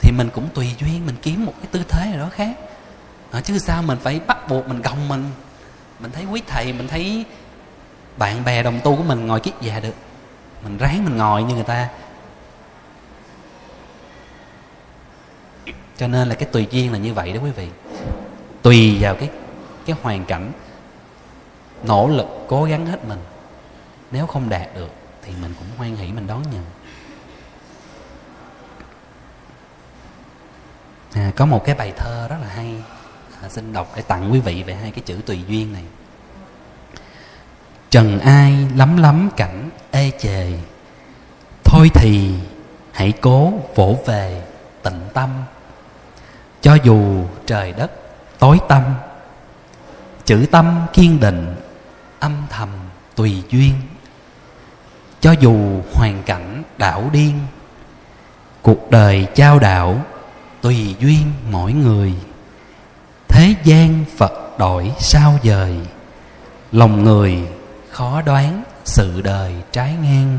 thì 0.00 0.12
mình 0.12 0.28
cũng 0.34 0.48
tùy 0.54 0.74
duyên 0.78 1.06
mình 1.06 1.16
kiếm 1.22 1.46
một 1.46 1.52
cái 1.58 1.66
tư 1.70 1.82
thế 1.88 2.06
nào 2.10 2.18
đó 2.18 2.28
khác. 2.32 2.56
À, 3.30 3.40
chứ 3.40 3.58
sao 3.58 3.82
mình 3.82 3.98
phải 4.02 4.20
bắt 4.26 4.48
buộc 4.48 4.68
mình 4.68 4.82
gồng 4.82 5.08
mình. 5.08 5.30
Mình 6.00 6.10
thấy 6.12 6.24
quý 6.24 6.42
thầy 6.46 6.72
mình 6.72 6.88
thấy 6.88 7.24
bạn 8.16 8.44
bè 8.44 8.62
đồng 8.62 8.80
tu 8.84 8.96
của 8.96 9.02
mình 9.02 9.26
ngồi 9.26 9.40
kiết 9.40 9.54
già 9.60 9.80
được 9.80 9.94
mình 10.62 10.78
ráng 10.78 11.04
mình 11.04 11.16
ngồi 11.16 11.42
như 11.42 11.54
người 11.54 11.64
ta. 11.64 11.88
Cho 15.96 16.08
nên 16.08 16.28
là 16.28 16.34
cái 16.34 16.48
tùy 16.52 16.66
duyên 16.70 16.92
là 16.92 16.98
như 16.98 17.14
vậy 17.14 17.32
đó 17.32 17.40
quý 17.44 17.50
vị. 17.50 17.68
Tùy 18.62 18.96
vào 19.00 19.14
cái 19.14 19.30
cái 19.86 19.96
hoàn 20.02 20.24
cảnh 20.24 20.52
nỗ 21.82 22.08
lực 22.08 22.26
cố 22.48 22.64
gắng 22.64 22.86
hết 22.86 23.04
mình. 23.04 23.18
Nếu 24.10 24.26
không 24.26 24.48
đạt 24.48 24.74
được 24.74 24.90
thì 25.22 25.32
mình 25.42 25.54
cũng 25.58 25.68
hoan 25.76 25.96
hỷ 25.96 26.12
mình 26.12 26.26
đón 26.26 26.42
nhận. 26.42 26.64
À, 31.14 31.32
có 31.36 31.46
một 31.46 31.64
cái 31.64 31.74
bài 31.74 31.92
thơ 31.96 32.28
rất 32.28 32.36
là 32.40 32.48
hay 32.48 32.74
à, 33.42 33.48
xin 33.48 33.72
đọc 33.72 33.92
để 33.96 34.02
tặng 34.02 34.32
quý 34.32 34.40
vị 34.40 34.62
về 34.62 34.74
hai 34.74 34.90
cái 34.90 35.00
chữ 35.06 35.20
tùy 35.26 35.44
duyên 35.48 35.72
này 35.72 35.84
trần 37.90 38.20
ai 38.20 38.56
lắm 38.76 38.96
lắm 38.96 39.30
cảnh 39.36 39.70
ê 39.90 40.12
chề. 40.18 40.52
Thôi 41.64 41.90
thì 41.94 42.30
hãy 42.92 43.12
cố 43.12 43.52
vỗ 43.74 43.98
về 44.06 44.42
tịnh 44.82 45.00
tâm. 45.14 45.30
Cho 46.60 46.74
dù 46.84 47.24
trời 47.46 47.72
đất 47.72 47.90
tối 48.38 48.58
tâm 48.68 48.82
chữ 50.24 50.46
tâm 50.50 50.86
kiên 50.92 51.20
định, 51.20 51.54
âm 52.18 52.32
thầm 52.50 52.68
tùy 53.14 53.42
duyên. 53.50 53.74
Cho 55.20 55.32
dù 55.32 55.80
hoàn 55.94 56.22
cảnh 56.26 56.62
đảo 56.78 57.10
điên, 57.12 57.38
cuộc 58.62 58.90
đời 58.90 59.26
trao 59.34 59.58
đảo 59.58 60.00
tùy 60.60 60.94
duyên 61.00 61.32
mỗi 61.50 61.72
người. 61.72 62.14
Thế 63.28 63.54
gian 63.64 64.04
phật 64.16 64.58
đổi 64.58 64.92
sao 64.98 65.38
dời 65.42 65.76
lòng 66.72 67.04
người 67.04 67.46
khó 67.96 68.22
đoán 68.22 68.62
sự 68.84 69.20
đời 69.20 69.52
trái 69.72 69.94
ngang. 70.02 70.38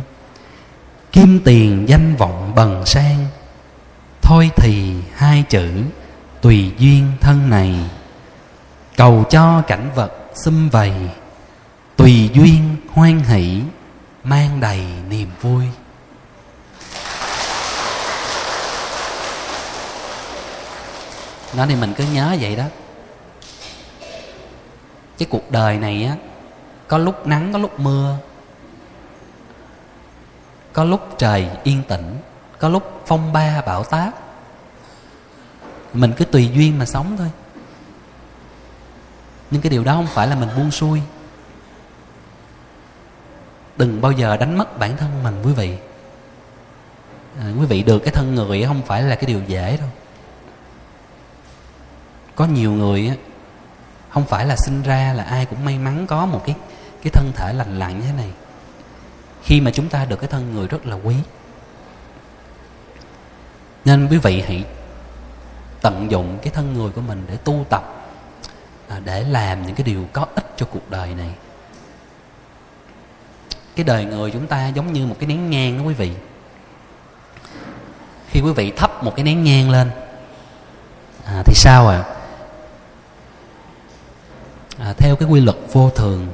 Kim 1.11 1.41
tiền 1.45 1.85
danh 1.89 2.15
vọng 2.15 2.51
bần 2.55 2.85
sang. 2.85 3.25
Thôi 4.21 4.49
thì 4.55 4.93
hai 5.15 5.43
chữ 5.49 5.69
tùy 6.41 6.71
duyên 6.77 7.11
thân 7.21 7.49
này. 7.49 7.75
Cầu 8.97 9.23
cho 9.29 9.61
cảnh 9.67 9.91
vật 9.95 10.11
xâm 10.35 10.69
vầy. 10.69 10.91
Tùy 11.95 12.29
duyên 12.34 12.75
hoan 12.89 13.19
hỷ, 13.19 13.61
mang 14.23 14.59
đầy 14.59 14.81
niềm 15.09 15.29
vui. 15.41 15.65
Đó 21.57 21.65
thì 21.69 21.75
mình 21.75 21.93
cứ 21.97 22.03
nhớ 22.13 22.38
vậy 22.41 22.55
đó. 22.55 22.65
Cái 25.17 25.27
cuộc 25.31 25.51
đời 25.51 25.77
này 25.77 26.03
á 26.03 26.27
có 26.88 26.97
lúc 26.97 27.27
nắng 27.27 27.53
có 27.53 27.59
lúc 27.59 27.80
mưa. 27.80 28.18
Có 30.73 30.84
lúc 30.84 31.15
trời 31.18 31.49
yên 31.64 31.84
tĩnh. 31.88 32.18
Có 32.59 32.69
lúc 32.69 33.01
phong 33.05 33.34
ba 33.34 33.61
bão 33.65 33.84
táp. 33.84 34.14
Mình 35.93 36.14
cứ 36.18 36.26
tùy 36.26 36.49
duyên 36.53 36.80
mà 36.80 36.85
sống 36.85 37.18
thôi. 37.18 37.31
Nhưng 39.51 39.61
cái 39.61 39.69
điều 39.69 39.84
đó 39.84 39.93
không 39.93 40.07
phải 40.07 40.27
là 40.27 40.35
mình 40.35 40.49
buông 40.57 40.72
xuôi. 40.72 41.01
Đừng 43.77 44.01
bao 44.01 44.11
giờ 44.11 44.38
đánh 44.38 44.57
mất 44.57 44.80
bản 44.80 44.97
thân 44.97 45.23
mình 45.23 45.41
quý 45.43 45.53
vị. 45.53 45.77
À, 47.39 47.45
quý 47.59 47.65
vị 47.65 47.84
được 47.84 47.99
cái 47.99 48.14
thân 48.14 48.35
người 48.35 48.64
không 48.68 48.81
phải 48.81 49.03
là 49.03 49.15
cái 49.15 49.26
điều 49.26 49.41
dễ 49.47 49.77
đâu. 49.77 49.89
Có 52.35 52.45
nhiều 52.45 52.72
người 52.72 53.11
không 54.09 54.26
phải 54.26 54.45
là 54.45 54.55
sinh 54.55 54.81
ra 54.81 55.14
là 55.14 55.23
ai 55.23 55.45
cũng 55.45 55.65
may 55.65 55.77
mắn 55.77 56.07
có 56.07 56.26
một 56.26 56.43
cái 56.45 56.55
cái 57.03 57.11
thân 57.11 57.32
thể 57.36 57.53
lành 57.53 57.80
lặn 57.80 57.99
như 57.99 58.06
thế 58.06 58.14
này. 58.18 58.30
Khi 59.44 59.61
mà 59.61 59.72
chúng 59.72 59.90
ta 59.90 60.06
được 60.06 60.19
cái 60.19 60.30
thân 60.30 60.53
người 60.53 60.68
rất 60.68 60.86
là 60.86 60.95
quý. 60.95 61.15
Nên 63.86 64.07
quý 64.07 64.18
vị 64.18 64.41
hãy 64.41 64.64
tận 65.82 66.11
dụng 66.11 66.40
cái 66.41 66.53
thân 66.53 66.74
người 66.74 66.90
của 66.90 67.02
mình 67.02 67.26
để 67.30 67.38
tu 67.38 67.65
tập 67.69 68.10
à, 68.88 68.99
để 69.06 69.24
làm 69.24 69.65
những 69.65 69.76
cái 69.76 69.84
điều 69.84 70.06
có 70.14 70.26
ích 70.36 70.53
cho 70.57 70.65
cuộc 70.65 70.90
đời 70.90 71.14
này. 71.14 71.30
Cái 73.76 73.84
đời 73.84 74.06
người 74.06 74.32
chúng 74.32 74.48
ta 74.48 74.68
giống 74.68 74.94
như 74.94 75.06
một 75.06 75.15
cái 75.19 75.28
nén 75.28 75.49
nhang 75.49 75.78
đó 75.78 75.84
quý 75.84 75.94
vị. 75.94 76.11
Khi 78.30 78.41
quý 78.41 78.52
vị 78.52 78.72
thắp 78.72 79.03
một 79.03 79.15
cái 79.15 79.26
nén 79.26 79.44
nhang 79.44 79.69
lên 79.69 79.91
à, 81.26 81.44
thì 81.45 81.53
sao 81.56 81.88
à? 81.88 82.03
à 84.80 84.94
theo 84.98 85.15
cái 85.15 85.30
quy 85.30 85.40
luật 85.40 85.57
vô 85.72 85.90
thường 85.90 86.28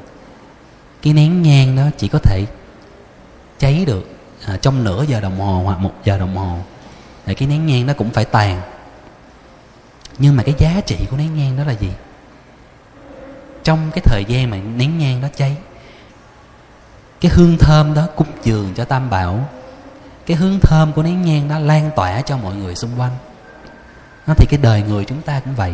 cái 1.04 1.14
nén 1.14 1.42
nhang 1.42 1.76
đó 1.76 1.84
chỉ 1.98 2.08
có 2.08 2.20
thể 2.20 2.46
cháy 3.60 3.84
được 3.88 4.10
à, 4.46 4.58
trong 4.58 4.84
nửa 4.84 5.04
giờ 5.04 5.20
đồng 5.20 5.40
hồ 5.40 5.62
hoặc 5.64 5.80
một 5.80 5.94
giờ 6.04 6.18
đồng 6.18 6.36
hồ. 6.36 6.58
Thì 7.26 7.36
cái 7.36 7.48
nén 7.48 7.66
nhang 7.66 7.88
đó 7.88 7.94
cũng 7.98 8.10
phải 8.10 8.26
tàn. 8.26 8.62
Nhưng 10.18 10.36
mà 10.36 10.44
cái 10.44 10.56
giá 10.58 10.82
trị 10.86 10.96
của 11.10 11.18
nén 11.18 11.36
nhang 11.36 11.58
đó 11.58 11.64
là 11.64 11.74
gì? 11.74 11.92
Trong 13.64 13.92
cái 13.92 14.02
thời 14.06 14.26
gian 14.28 14.50
mà 14.50 14.58
nén 14.58 14.98
nhang 14.98 15.22
đó 15.22 15.28
cháy 15.36 15.58
cái 17.22 17.32
hương 17.36 17.58
thơm 17.58 17.94
đó 17.94 18.08
cúng 18.16 18.28
dường 18.44 18.74
cho 18.76 18.86
tam 18.86 19.10
bảo. 19.10 19.50
Cái 20.26 20.38
hương 20.38 20.60
thơm 20.60 20.94
của 20.94 21.04
nén 21.04 21.22
nhang 21.22 21.50
đó 21.50 21.60
lan 21.60 21.92
tỏa 21.96 22.22
cho 22.22 22.38
mọi 22.38 22.56
người 22.56 22.76
xung 22.76 23.00
quanh. 23.00 23.12
Nó 24.28 24.34
thì 24.38 24.46
cái 24.50 24.60
đời 24.64 24.82
người 24.82 25.06
chúng 25.06 25.22
ta 25.22 25.40
cũng 25.40 25.56
vậy. 25.56 25.74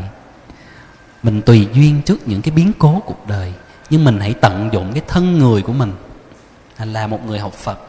Mình 1.23 1.41
tùy 1.41 1.67
duyên 1.73 2.01
trước 2.01 2.27
những 2.27 2.41
cái 2.41 2.51
biến 2.51 2.71
cố 2.79 3.01
cuộc 3.05 3.27
đời 3.27 3.53
nhưng 3.89 4.03
mình 4.03 4.19
hãy 4.19 4.33
tận 4.33 4.69
dụng 4.73 4.91
cái 4.93 5.03
thân 5.07 5.37
người 5.37 5.61
của 5.61 5.73
mình 5.73 5.93
là 6.79 7.07
một 7.07 7.25
người 7.25 7.39
học 7.39 7.53
phật. 7.53 7.79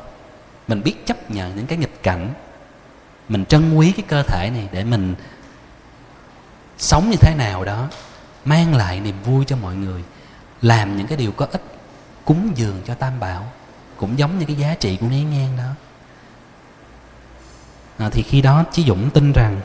Mình 0.68 0.82
biết 0.82 1.06
chấp 1.06 1.30
nhận 1.30 1.56
những 1.56 1.66
cái 1.66 1.78
nghịch 1.78 2.02
cảnh. 2.02 2.34
Mình 3.28 3.44
trân 3.44 3.74
quý 3.74 3.92
cái 3.92 4.04
cơ 4.08 4.22
thể 4.22 4.50
này 4.50 4.68
để 4.72 4.84
mình 4.84 5.14
sống 6.78 7.10
như 7.10 7.16
thế 7.20 7.34
nào 7.34 7.64
đó 7.64 7.88
mang 8.44 8.74
lại 8.74 9.00
niềm 9.00 9.22
vui 9.24 9.44
cho 9.44 9.56
mọi 9.56 9.74
người 9.74 10.04
làm 10.62 10.96
những 10.96 11.06
cái 11.06 11.18
điều 11.18 11.32
có 11.32 11.46
ích 11.52 11.62
cúng 12.24 12.52
dường 12.54 12.82
cho 12.86 12.94
tam 12.94 13.20
bảo 13.20 13.46
cũng 13.96 14.18
giống 14.18 14.38
như 14.38 14.46
cái 14.46 14.56
giá 14.56 14.74
trị 14.74 14.96
của 15.00 15.06
nén 15.06 15.30
nhang 15.30 15.56
đó. 15.56 15.70
À, 17.98 18.08
thì 18.12 18.22
khi 18.22 18.42
đó 18.42 18.64
chí 18.72 18.84
dũng 18.84 19.10
tin 19.10 19.32
rằng 19.32 19.60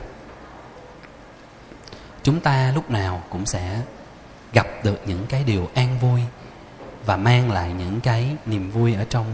chúng 2.23 2.39
ta 2.39 2.71
lúc 2.75 2.91
nào 2.91 3.23
cũng 3.29 3.45
sẽ 3.45 3.81
gặp 4.55 4.67
được 4.83 5.01
những 5.05 5.25
cái 5.29 5.43
điều 5.43 5.69
an 5.73 5.99
vui 6.01 6.21
và 7.05 7.17
mang 7.17 7.51
lại 7.51 7.73
những 7.79 8.01
cái 8.01 8.35
niềm 8.45 8.71
vui 8.71 8.93
ở 8.93 9.05
trong 9.09 9.25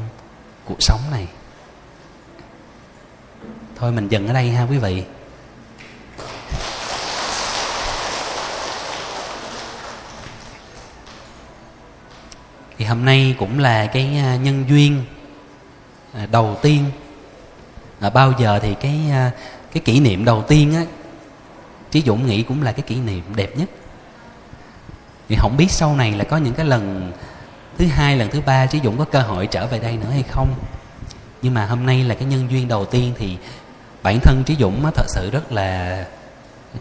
cuộc 0.65 0.77
sống 0.79 0.99
này. 1.11 1.27
Thôi 3.75 3.91
mình 3.91 4.07
dừng 4.07 4.27
ở 4.27 4.33
đây 4.33 4.49
ha 4.49 4.63
quý 4.63 4.77
vị. 4.77 5.03
Thì 12.77 12.85
hôm 12.85 13.05
nay 13.05 13.35
cũng 13.39 13.59
là 13.59 13.85
cái 13.85 14.17
à, 14.17 14.35
nhân 14.35 14.65
duyên 14.69 15.03
à, 16.13 16.25
đầu 16.31 16.57
tiên. 16.61 16.85
À, 17.99 18.09
bao 18.09 18.33
giờ 18.39 18.59
thì 18.59 18.73
cái 18.73 18.99
à, 19.11 19.31
cái 19.73 19.83
kỷ 19.85 19.99
niệm 19.99 20.25
đầu 20.25 20.43
tiên 20.47 20.75
á 20.75 20.85
trí 21.91 22.01
dũng 22.01 22.25
nghĩ 22.25 22.43
cũng 22.43 22.63
là 22.63 22.71
cái 22.71 22.81
kỷ 22.81 22.95
niệm 22.95 23.23
đẹp 23.35 23.57
nhất 23.57 23.69
thì 25.31 25.37
không 25.37 25.57
biết 25.57 25.71
sau 25.71 25.95
này 25.95 26.11
là 26.11 26.23
có 26.23 26.37
những 26.37 26.53
cái 26.53 26.65
lần 26.65 27.11
thứ 27.77 27.85
hai 27.85 28.17
lần 28.17 28.29
thứ 28.29 28.41
ba 28.41 28.65
chứ 28.65 28.79
dũng 28.83 28.97
có 28.97 29.05
cơ 29.05 29.19
hội 29.21 29.47
trở 29.47 29.67
về 29.67 29.79
đây 29.79 29.97
nữa 29.97 30.09
hay 30.11 30.23
không? 30.23 30.53
Nhưng 31.41 31.53
mà 31.53 31.65
hôm 31.65 31.85
nay 31.85 32.03
là 32.03 32.15
cái 32.15 32.25
nhân 32.25 32.47
duyên 32.51 32.67
đầu 32.67 32.85
tiên 32.85 33.13
thì 33.17 33.37
bản 34.03 34.19
thân 34.19 34.43
trí 34.45 34.55
dũng 34.55 34.85
á, 34.85 34.91
thật 34.95 35.05
sự 35.07 35.29
rất 35.31 35.51
là 35.51 36.05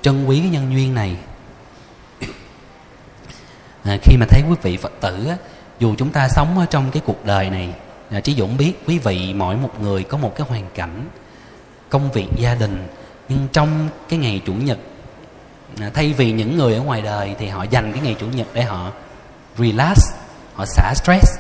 trân 0.03 0.25
quý 0.27 0.41
cái 0.41 0.51
nhân 0.51 0.73
duyên 0.73 0.95
này. 0.95 1.17
À, 3.85 3.99
khi 4.03 4.17
mà 4.17 4.27
thấy 4.29 4.43
quý 4.49 4.57
vị 4.63 4.77
phật 4.77 4.93
tử 5.01 5.27
á, 5.29 5.37
dù 5.79 5.95
chúng 5.99 6.11
ta 6.11 6.29
sống 6.29 6.59
ở 6.59 6.67
trong 6.71 6.91
cái 6.91 7.03
cuộc 7.07 7.25
đời 7.25 7.51
này 7.51 7.75
à, 8.11 8.21
trí 8.21 8.35
dũng 8.35 8.57
biết 8.57 8.73
quý 8.87 8.99
vị 8.99 9.35
mỗi 9.35 9.57
một 9.57 9.81
người 9.81 10.05
có 10.05 10.19
một 10.19 10.33
cái 10.37 10.47
hoàn 10.51 10.65
cảnh 10.75 11.09
công 11.89 12.13
việc 12.13 12.29
gia 12.37 12.55
đình. 12.55 12.89
Nhưng 13.29 13.49
trong 13.53 13.89
cái 14.09 14.19
ngày 14.19 14.43
chủ 14.47 14.53
nhật 14.53 14.79
À, 15.79 15.91
thay 15.95 16.13
vì 16.13 16.33
những 16.33 16.57
người 16.57 16.75
ở 16.75 16.83
ngoài 16.83 17.03
đời 17.03 17.35
thì 17.39 17.49
họ 17.49 17.63
dành 17.63 17.93
cái 17.93 18.03
ngày 18.03 18.17
chủ 18.21 18.27
nhật 18.27 18.47
để 18.53 18.63
họ 18.63 18.93
relax 19.59 19.99
họ 20.55 20.65
xả 20.67 20.95
stress. 20.95 21.39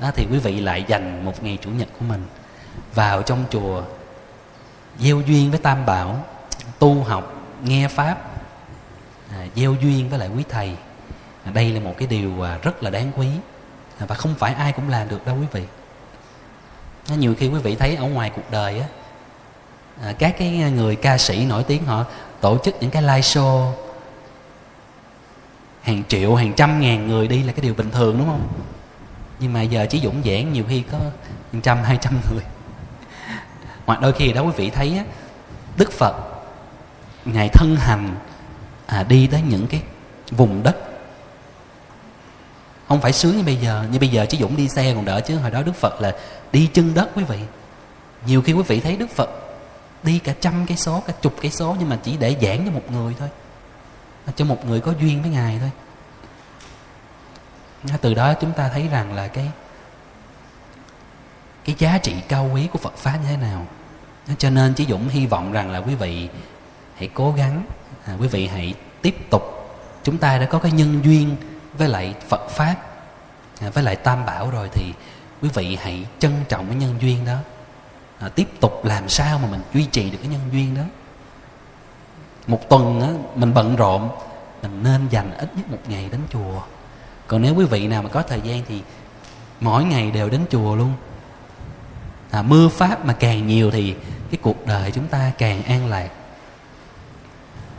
Đó, 0.00 0.10
thì 0.16 0.26
quý 0.30 0.38
vị 0.38 0.60
lại 0.60 0.84
dành 0.88 1.24
một 1.24 1.42
ngày 1.42 1.58
chủ 1.62 1.70
nhật 1.70 1.88
của 1.98 2.04
mình 2.08 2.26
vào 2.94 3.22
trong 3.22 3.44
chùa 3.50 3.82
gieo 4.98 5.20
duyên 5.20 5.50
với 5.50 5.60
tam 5.60 5.86
bảo 5.86 6.24
tu 6.78 7.02
học 7.02 7.32
nghe 7.64 7.88
pháp 7.88 8.18
à, 9.30 9.46
gieo 9.56 9.74
duyên 9.74 10.08
với 10.08 10.18
lại 10.18 10.28
quý 10.36 10.44
thầy. 10.48 10.76
À, 11.44 11.50
đây 11.54 11.72
là 11.72 11.80
một 11.80 11.94
cái 11.98 12.08
điều 12.08 12.42
à, 12.42 12.58
rất 12.62 12.82
là 12.82 12.90
đáng 12.90 13.12
quý 13.16 13.28
à, 13.98 14.06
và 14.06 14.14
không 14.14 14.34
phải 14.38 14.54
ai 14.54 14.72
cũng 14.72 14.88
làm 14.88 15.08
được 15.08 15.26
đâu 15.26 15.36
quý 15.40 15.46
vị. 15.52 15.62
À, 17.08 17.14
nhiều 17.14 17.34
khi 17.38 17.48
quý 17.48 17.58
vị 17.58 17.76
thấy 17.76 17.96
ở 17.96 18.04
ngoài 18.04 18.30
cuộc 18.36 18.50
đời 18.50 18.80
á 18.80 18.86
à, 20.02 20.12
các 20.18 20.34
cái 20.38 20.50
người 20.50 20.96
ca 20.96 21.18
sĩ 21.18 21.46
nổi 21.46 21.64
tiếng 21.64 21.84
họ 21.84 22.04
tổ 22.44 22.58
chức 22.64 22.74
những 22.80 22.90
cái 22.90 23.02
live 23.02 23.20
show. 23.20 23.72
Hàng 25.82 26.02
triệu 26.08 26.34
hàng 26.34 26.52
trăm 26.56 26.80
ngàn 26.80 27.08
người 27.08 27.28
đi 27.28 27.42
là 27.42 27.52
cái 27.52 27.62
điều 27.62 27.74
bình 27.74 27.90
thường 27.90 28.18
đúng 28.18 28.26
không? 28.26 28.48
Nhưng 29.38 29.52
mà 29.52 29.62
giờ 29.62 29.86
chỉ 29.90 30.00
dũng 30.00 30.22
giảng 30.24 30.52
nhiều 30.52 30.64
khi 30.68 30.82
có 30.92 30.98
một 31.52 31.60
trăm 31.62 31.82
hai 31.82 31.98
trăm 32.00 32.20
người. 32.30 32.44
Hoặc 33.86 34.00
đôi 34.00 34.12
khi 34.12 34.32
đó 34.32 34.42
quý 34.42 34.50
vị 34.56 34.70
thấy 34.70 34.98
á, 34.98 35.04
đức 35.76 35.92
phật 35.92 36.16
ngài 37.24 37.48
thân 37.48 37.76
hành 37.76 38.16
à, 38.86 39.02
đi 39.02 39.26
tới 39.26 39.42
những 39.48 39.66
cái 39.66 39.82
vùng 40.30 40.62
đất. 40.62 40.76
Không 42.88 43.00
phải 43.00 43.12
sướng 43.12 43.36
như 43.36 43.42
bây 43.42 43.56
giờ 43.56 43.84
như 43.92 43.98
bây 43.98 44.08
giờ 44.08 44.26
chỉ 44.28 44.38
dũng 44.38 44.56
đi 44.56 44.68
xe 44.68 44.94
còn 44.94 45.04
đỡ 45.04 45.20
chứ. 45.20 45.36
Hồi 45.36 45.50
đó 45.50 45.62
đức 45.62 45.76
phật 45.76 46.00
là 46.00 46.12
đi 46.52 46.70
chân 46.72 46.94
đất 46.94 47.08
quý 47.14 47.24
vị. 47.24 47.38
Nhiều 48.26 48.42
khi 48.42 48.52
quý 48.52 48.62
vị 48.62 48.80
thấy 48.80 48.96
đức 48.96 49.10
phật 49.10 49.43
đi 50.04 50.18
cả 50.18 50.34
trăm 50.40 50.66
cây 50.66 50.76
số 50.76 51.02
cả 51.06 51.12
chục 51.22 51.34
cây 51.40 51.50
số 51.50 51.76
nhưng 51.78 51.88
mà 51.88 51.98
chỉ 52.02 52.16
để 52.16 52.36
giảng 52.42 52.66
cho 52.66 52.72
một 52.72 52.92
người 52.92 53.14
thôi. 53.18 53.28
Cho 54.36 54.44
một 54.44 54.66
người 54.66 54.80
có 54.80 54.92
duyên 55.00 55.22
với 55.22 55.30
ngài 55.30 55.58
thôi. 55.58 55.70
Từ 58.00 58.14
đó 58.14 58.34
chúng 58.34 58.52
ta 58.52 58.68
thấy 58.68 58.88
rằng 58.88 59.14
là 59.14 59.28
cái 59.28 59.50
cái 61.64 61.76
giá 61.78 61.98
trị 61.98 62.14
cao 62.28 62.50
quý 62.54 62.68
của 62.72 62.78
Phật 62.78 62.96
pháp 62.96 63.18
như 63.22 63.28
thế 63.28 63.36
nào. 63.36 63.66
Cho 64.38 64.50
nên 64.50 64.74
chí 64.74 64.86
Dũng 64.86 65.08
hy 65.08 65.26
vọng 65.26 65.52
rằng 65.52 65.70
là 65.70 65.78
quý 65.78 65.94
vị 65.94 66.28
hãy 66.94 67.10
cố 67.14 67.32
gắng 67.32 67.64
à, 68.04 68.16
quý 68.20 68.28
vị 68.28 68.46
hãy 68.46 68.74
tiếp 69.02 69.30
tục. 69.30 69.42
Chúng 70.02 70.18
ta 70.18 70.38
đã 70.38 70.46
có 70.46 70.58
cái 70.58 70.72
nhân 70.72 71.00
duyên 71.04 71.36
với 71.78 71.88
lại 71.88 72.14
Phật 72.28 72.48
pháp 72.50 72.76
à, 73.60 73.70
với 73.70 73.84
lại 73.84 73.96
Tam 73.96 74.26
Bảo 74.26 74.50
rồi 74.50 74.68
thì 74.72 74.92
quý 75.42 75.48
vị 75.54 75.78
hãy 75.80 76.06
trân 76.18 76.32
trọng 76.48 76.66
cái 76.66 76.76
nhân 76.76 76.94
duyên 77.00 77.24
đó 77.24 77.36
à, 78.24 78.28
tiếp 78.28 78.48
tục 78.60 78.84
làm 78.84 79.08
sao 79.08 79.38
mà 79.38 79.48
mình 79.50 79.60
duy 79.74 79.84
trì 79.84 80.10
được 80.10 80.18
cái 80.22 80.28
nhân 80.28 80.40
duyên 80.52 80.74
đó? 80.74 80.82
Một 82.46 82.68
tuần 82.68 83.00
á, 83.00 83.08
mình 83.34 83.54
bận 83.54 83.76
rộn 83.76 84.10
mình 84.62 84.82
nên 84.82 85.08
dành 85.08 85.36
ít 85.38 85.48
nhất 85.56 85.70
một 85.70 85.78
ngày 85.88 86.08
đến 86.12 86.20
chùa. 86.30 86.62
Còn 87.26 87.42
nếu 87.42 87.54
quý 87.54 87.64
vị 87.64 87.86
nào 87.86 88.02
mà 88.02 88.08
có 88.08 88.22
thời 88.22 88.40
gian 88.40 88.62
thì 88.68 88.82
mỗi 89.60 89.84
ngày 89.84 90.10
đều 90.10 90.28
đến 90.28 90.40
chùa 90.50 90.76
luôn. 90.76 90.92
À, 92.30 92.42
mưa 92.42 92.68
pháp 92.68 93.06
mà 93.06 93.12
càng 93.12 93.46
nhiều 93.46 93.70
thì 93.70 93.94
cái 94.30 94.38
cuộc 94.42 94.66
đời 94.66 94.90
chúng 94.90 95.08
ta 95.08 95.32
càng 95.38 95.62
an 95.62 95.86
lạc. 95.86 96.08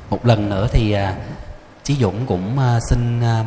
Một 0.09 0.25
lần 0.25 0.49
nữa 0.49 0.67
thì 0.71 0.91
à, 0.91 1.15
chí 1.83 1.95
dũng 1.95 2.25
cũng 2.25 2.59
à, 2.59 2.79
xin 2.89 3.21
à, 3.21 3.45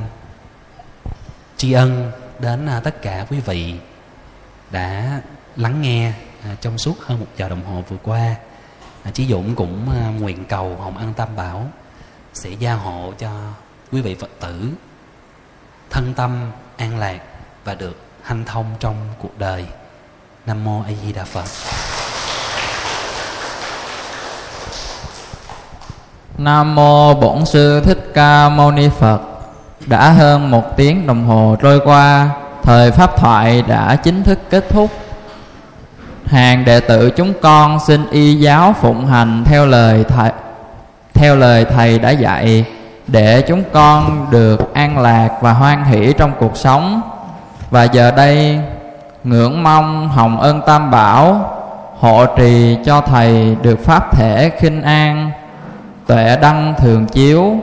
tri 1.57 1.73
ân 1.73 2.11
đến 2.39 2.67
à, 2.67 2.81
tất 2.81 3.03
cả 3.03 3.27
quý 3.31 3.41
vị 3.41 3.75
đã 4.71 5.21
lắng 5.57 5.83
nghe 5.83 6.13
à, 6.45 6.57
trong 6.61 6.79
suốt 6.79 6.95
hơn 7.01 7.21
một 7.21 7.27
giờ 7.37 7.49
đồng 7.49 7.65
hồ 7.65 7.83
vừa 7.89 7.97
qua 8.03 8.35
à, 9.03 9.11
chí 9.15 9.27
dũng 9.27 9.55
cũng 9.55 9.91
à, 9.91 10.13
nguyện 10.21 10.45
cầu 10.45 10.77
hồng 10.77 10.97
ân 10.97 11.15
tam 11.15 11.37
bảo 11.37 11.67
sẽ 12.33 12.51
gia 12.51 12.75
hộ 12.75 13.13
cho 13.19 13.31
quý 13.93 14.01
vị 14.01 14.15
phật 14.15 14.31
tử 14.41 14.71
thân 15.91 16.15
tâm 16.15 16.51
an 16.77 16.99
lạc 16.99 17.21
và 17.65 17.75
được 17.75 17.97
hanh 18.23 18.45
thông 18.45 18.67
trong 18.81 18.95
cuộc 19.19 19.39
đời. 19.39 19.67
Nam 20.47 20.65
mô 20.65 20.83
a 20.83 20.91
di 21.05 21.13
đà 21.13 21.25
phật. 21.25 21.45
Nam 26.39 26.75
mô 26.75 27.15
bổn 27.15 27.47
sư 27.47 27.81
thích 27.85 28.11
ca 28.15 28.49
mâu 28.49 28.71
ni 28.71 28.89
phật. 28.89 29.21
Đã 29.87 30.11
hơn 30.11 30.51
một 30.51 30.77
tiếng 30.77 31.07
đồng 31.07 31.27
hồ 31.27 31.57
trôi 31.63 31.81
qua 31.85 32.31
thời 32.63 32.91
pháp 32.91 33.17
thoại 33.17 33.63
đã 33.63 33.97
chính 33.97 34.25
thức 34.25 34.39
kết 34.51 34.65
thúc 34.71 34.91
hàng 36.31 36.65
đệ 36.65 36.81
tử 36.81 37.11
chúng 37.11 37.33
con 37.43 37.79
xin 37.87 38.07
y 38.11 38.35
giáo 38.35 38.75
phụng 38.81 39.07
hành 39.07 39.45
theo 39.45 39.67
lời 39.67 40.05
thầy, 40.09 40.31
theo 41.15 41.37
lời 41.37 41.65
thầy 41.65 41.99
đã 41.99 42.11
dạy, 42.11 42.65
để 43.07 43.43
chúng 43.49 43.63
con 43.73 44.27
được 44.31 44.75
an 44.75 44.99
lạc 44.99 45.29
và 45.41 45.53
hoan 45.53 45.85
hỷ 45.85 46.13
trong 46.13 46.33
cuộc 46.39 46.57
sống. 46.57 47.01
Và 47.71 47.85
giờ 47.85 48.11
đây, 48.11 48.61
ngưỡng 49.25 49.63
mong 49.63 50.09
hồng 50.09 50.41
ân 50.41 50.61
tam 50.67 50.91
bảo, 50.91 51.55
hộ 51.99 52.27
trì 52.37 52.77
cho 52.85 53.01
thầy 53.01 53.57
được 53.63 53.85
pháp 53.85 54.17
thể 54.17 54.51
khinh 54.59 54.83
an, 54.83 55.31
tuệ 56.07 56.37
đăng 56.43 56.75
thường 56.79 57.07
chiếu. 57.07 57.57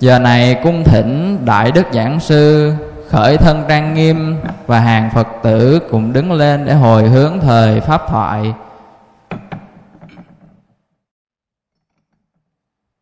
Giờ 0.00 0.18
này 0.18 0.54
cung 0.54 0.84
thỉnh 0.84 1.38
đại 1.44 1.72
đức 1.72 1.86
giảng 1.92 2.20
sư 2.20 2.72
khởi 3.08 3.38
thân 3.38 3.64
trang 3.68 3.94
nghiêm 3.94 4.36
và 4.66 4.80
hàng 4.80 5.10
phật 5.14 5.26
tử 5.42 5.80
cùng 5.90 6.12
đứng 6.12 6.32
lên 6.32 6.64
để 6.64 6.74
hồi 6.74 7.08
hướng 7.08 7.40
thời 7.40 7.80
pháp 7.80 8.02
thoại. 8.08 8.54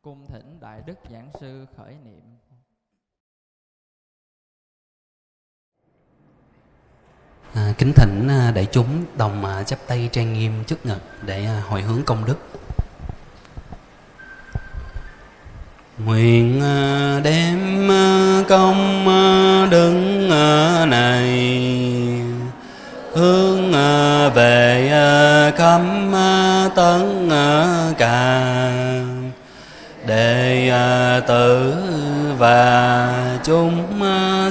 Cung 0.02 0.26
thỉnh 0.32 0.60
đại 0.60 0.82
đức 0.86 0.98
giảng 1.12 1.30
sư 1.40 1.66
khởi 1.76 1.94
niệm. 2.04 2.22
À, 7.54 7.74
kính 7.78 7.92
thỉnh 7.96 8.28
à, 8.28 8.52
đại 8.54 8.66
chúng 8.72 9.04
đồng 9.16 9.44
à, 9.44 9.62
chắp 9.62 9.78
tay 9.86 10.08
trang 10.12 10.32
nghiêm 10.32 10.64
trước 10.66 10.86
ngực 10.86 11.00
để 11.22 11.44
à, 11.44 11.62
hồi 11.68 11.82
hướng 11.82 12.02
công 12.06 12.24
đức. 12.24 12.36
Nguyện 16.06 16.60
à, 16.60 17.20
đem 17.24 17.90
à, 17.90 18.42
công 18.48 19.08
à, 19.08 19.66
đứng 19.70 20.28
này. 20.90 21.28
Hướng 23.14 23.72
về 24.34 24.90
khắp 25.56 25.80
tất 26.74 27.02
cả 27.98 28.52
đệ 30.06 30.72
tử 31.26 31.74
và 32.38 33.08
chúng 33.44 34.00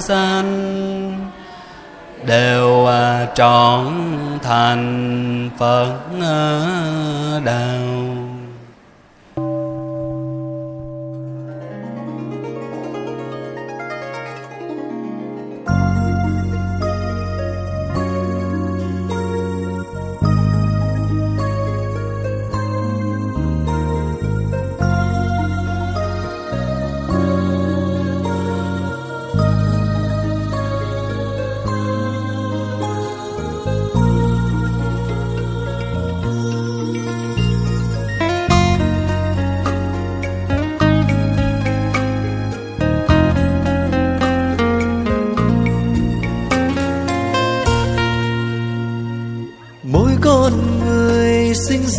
sanh 0.01 1.31
đều 2.25 2.87
trọn 3.35 3.87
thành 4.43 5.49
phật 5.59 5.93
đạo. 7.45 8.10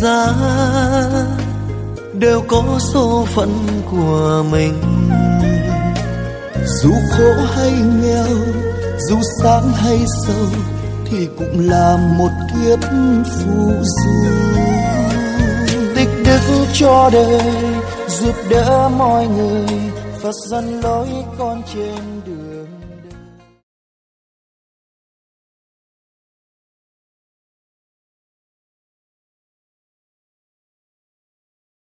Ra 0.03 0.27
đều 2.13 2.41
có 2.47 2.63
số 2.93 3.25
phận 3.25 3.49
của 3.91 4.43
mình. 4.51 4.73
Dù 6.65 6.91
khổ 7.11 7.33
hay 7.55 7.71
nghèo, 7.71 8.37
dù 9.09 9.17
sáng 9.41 9.73
hay 9.73 9.99
sâu 10.25 10.45
thì 11.05 11.27
cũng 11.39 11.69
là 11.69 11.97
một 12.17 12.29
kiếp 12.49 12.79
phù 13.25 13.71
du. 13.83 14.29
Tích 15.95 16.09
đức 16.25 16.65
cho 16.73 17.09
đời, 17.13 17.41
giúp 18.07 18.35
đỡ 18.49 18.89
mọi 18.97 19.27
người, 19.27 19.67
phật 20.21 20.35
dân 20.49 20.81
lối 20.81 21.07
con 21.37 21.61
trên. 21.73 22.12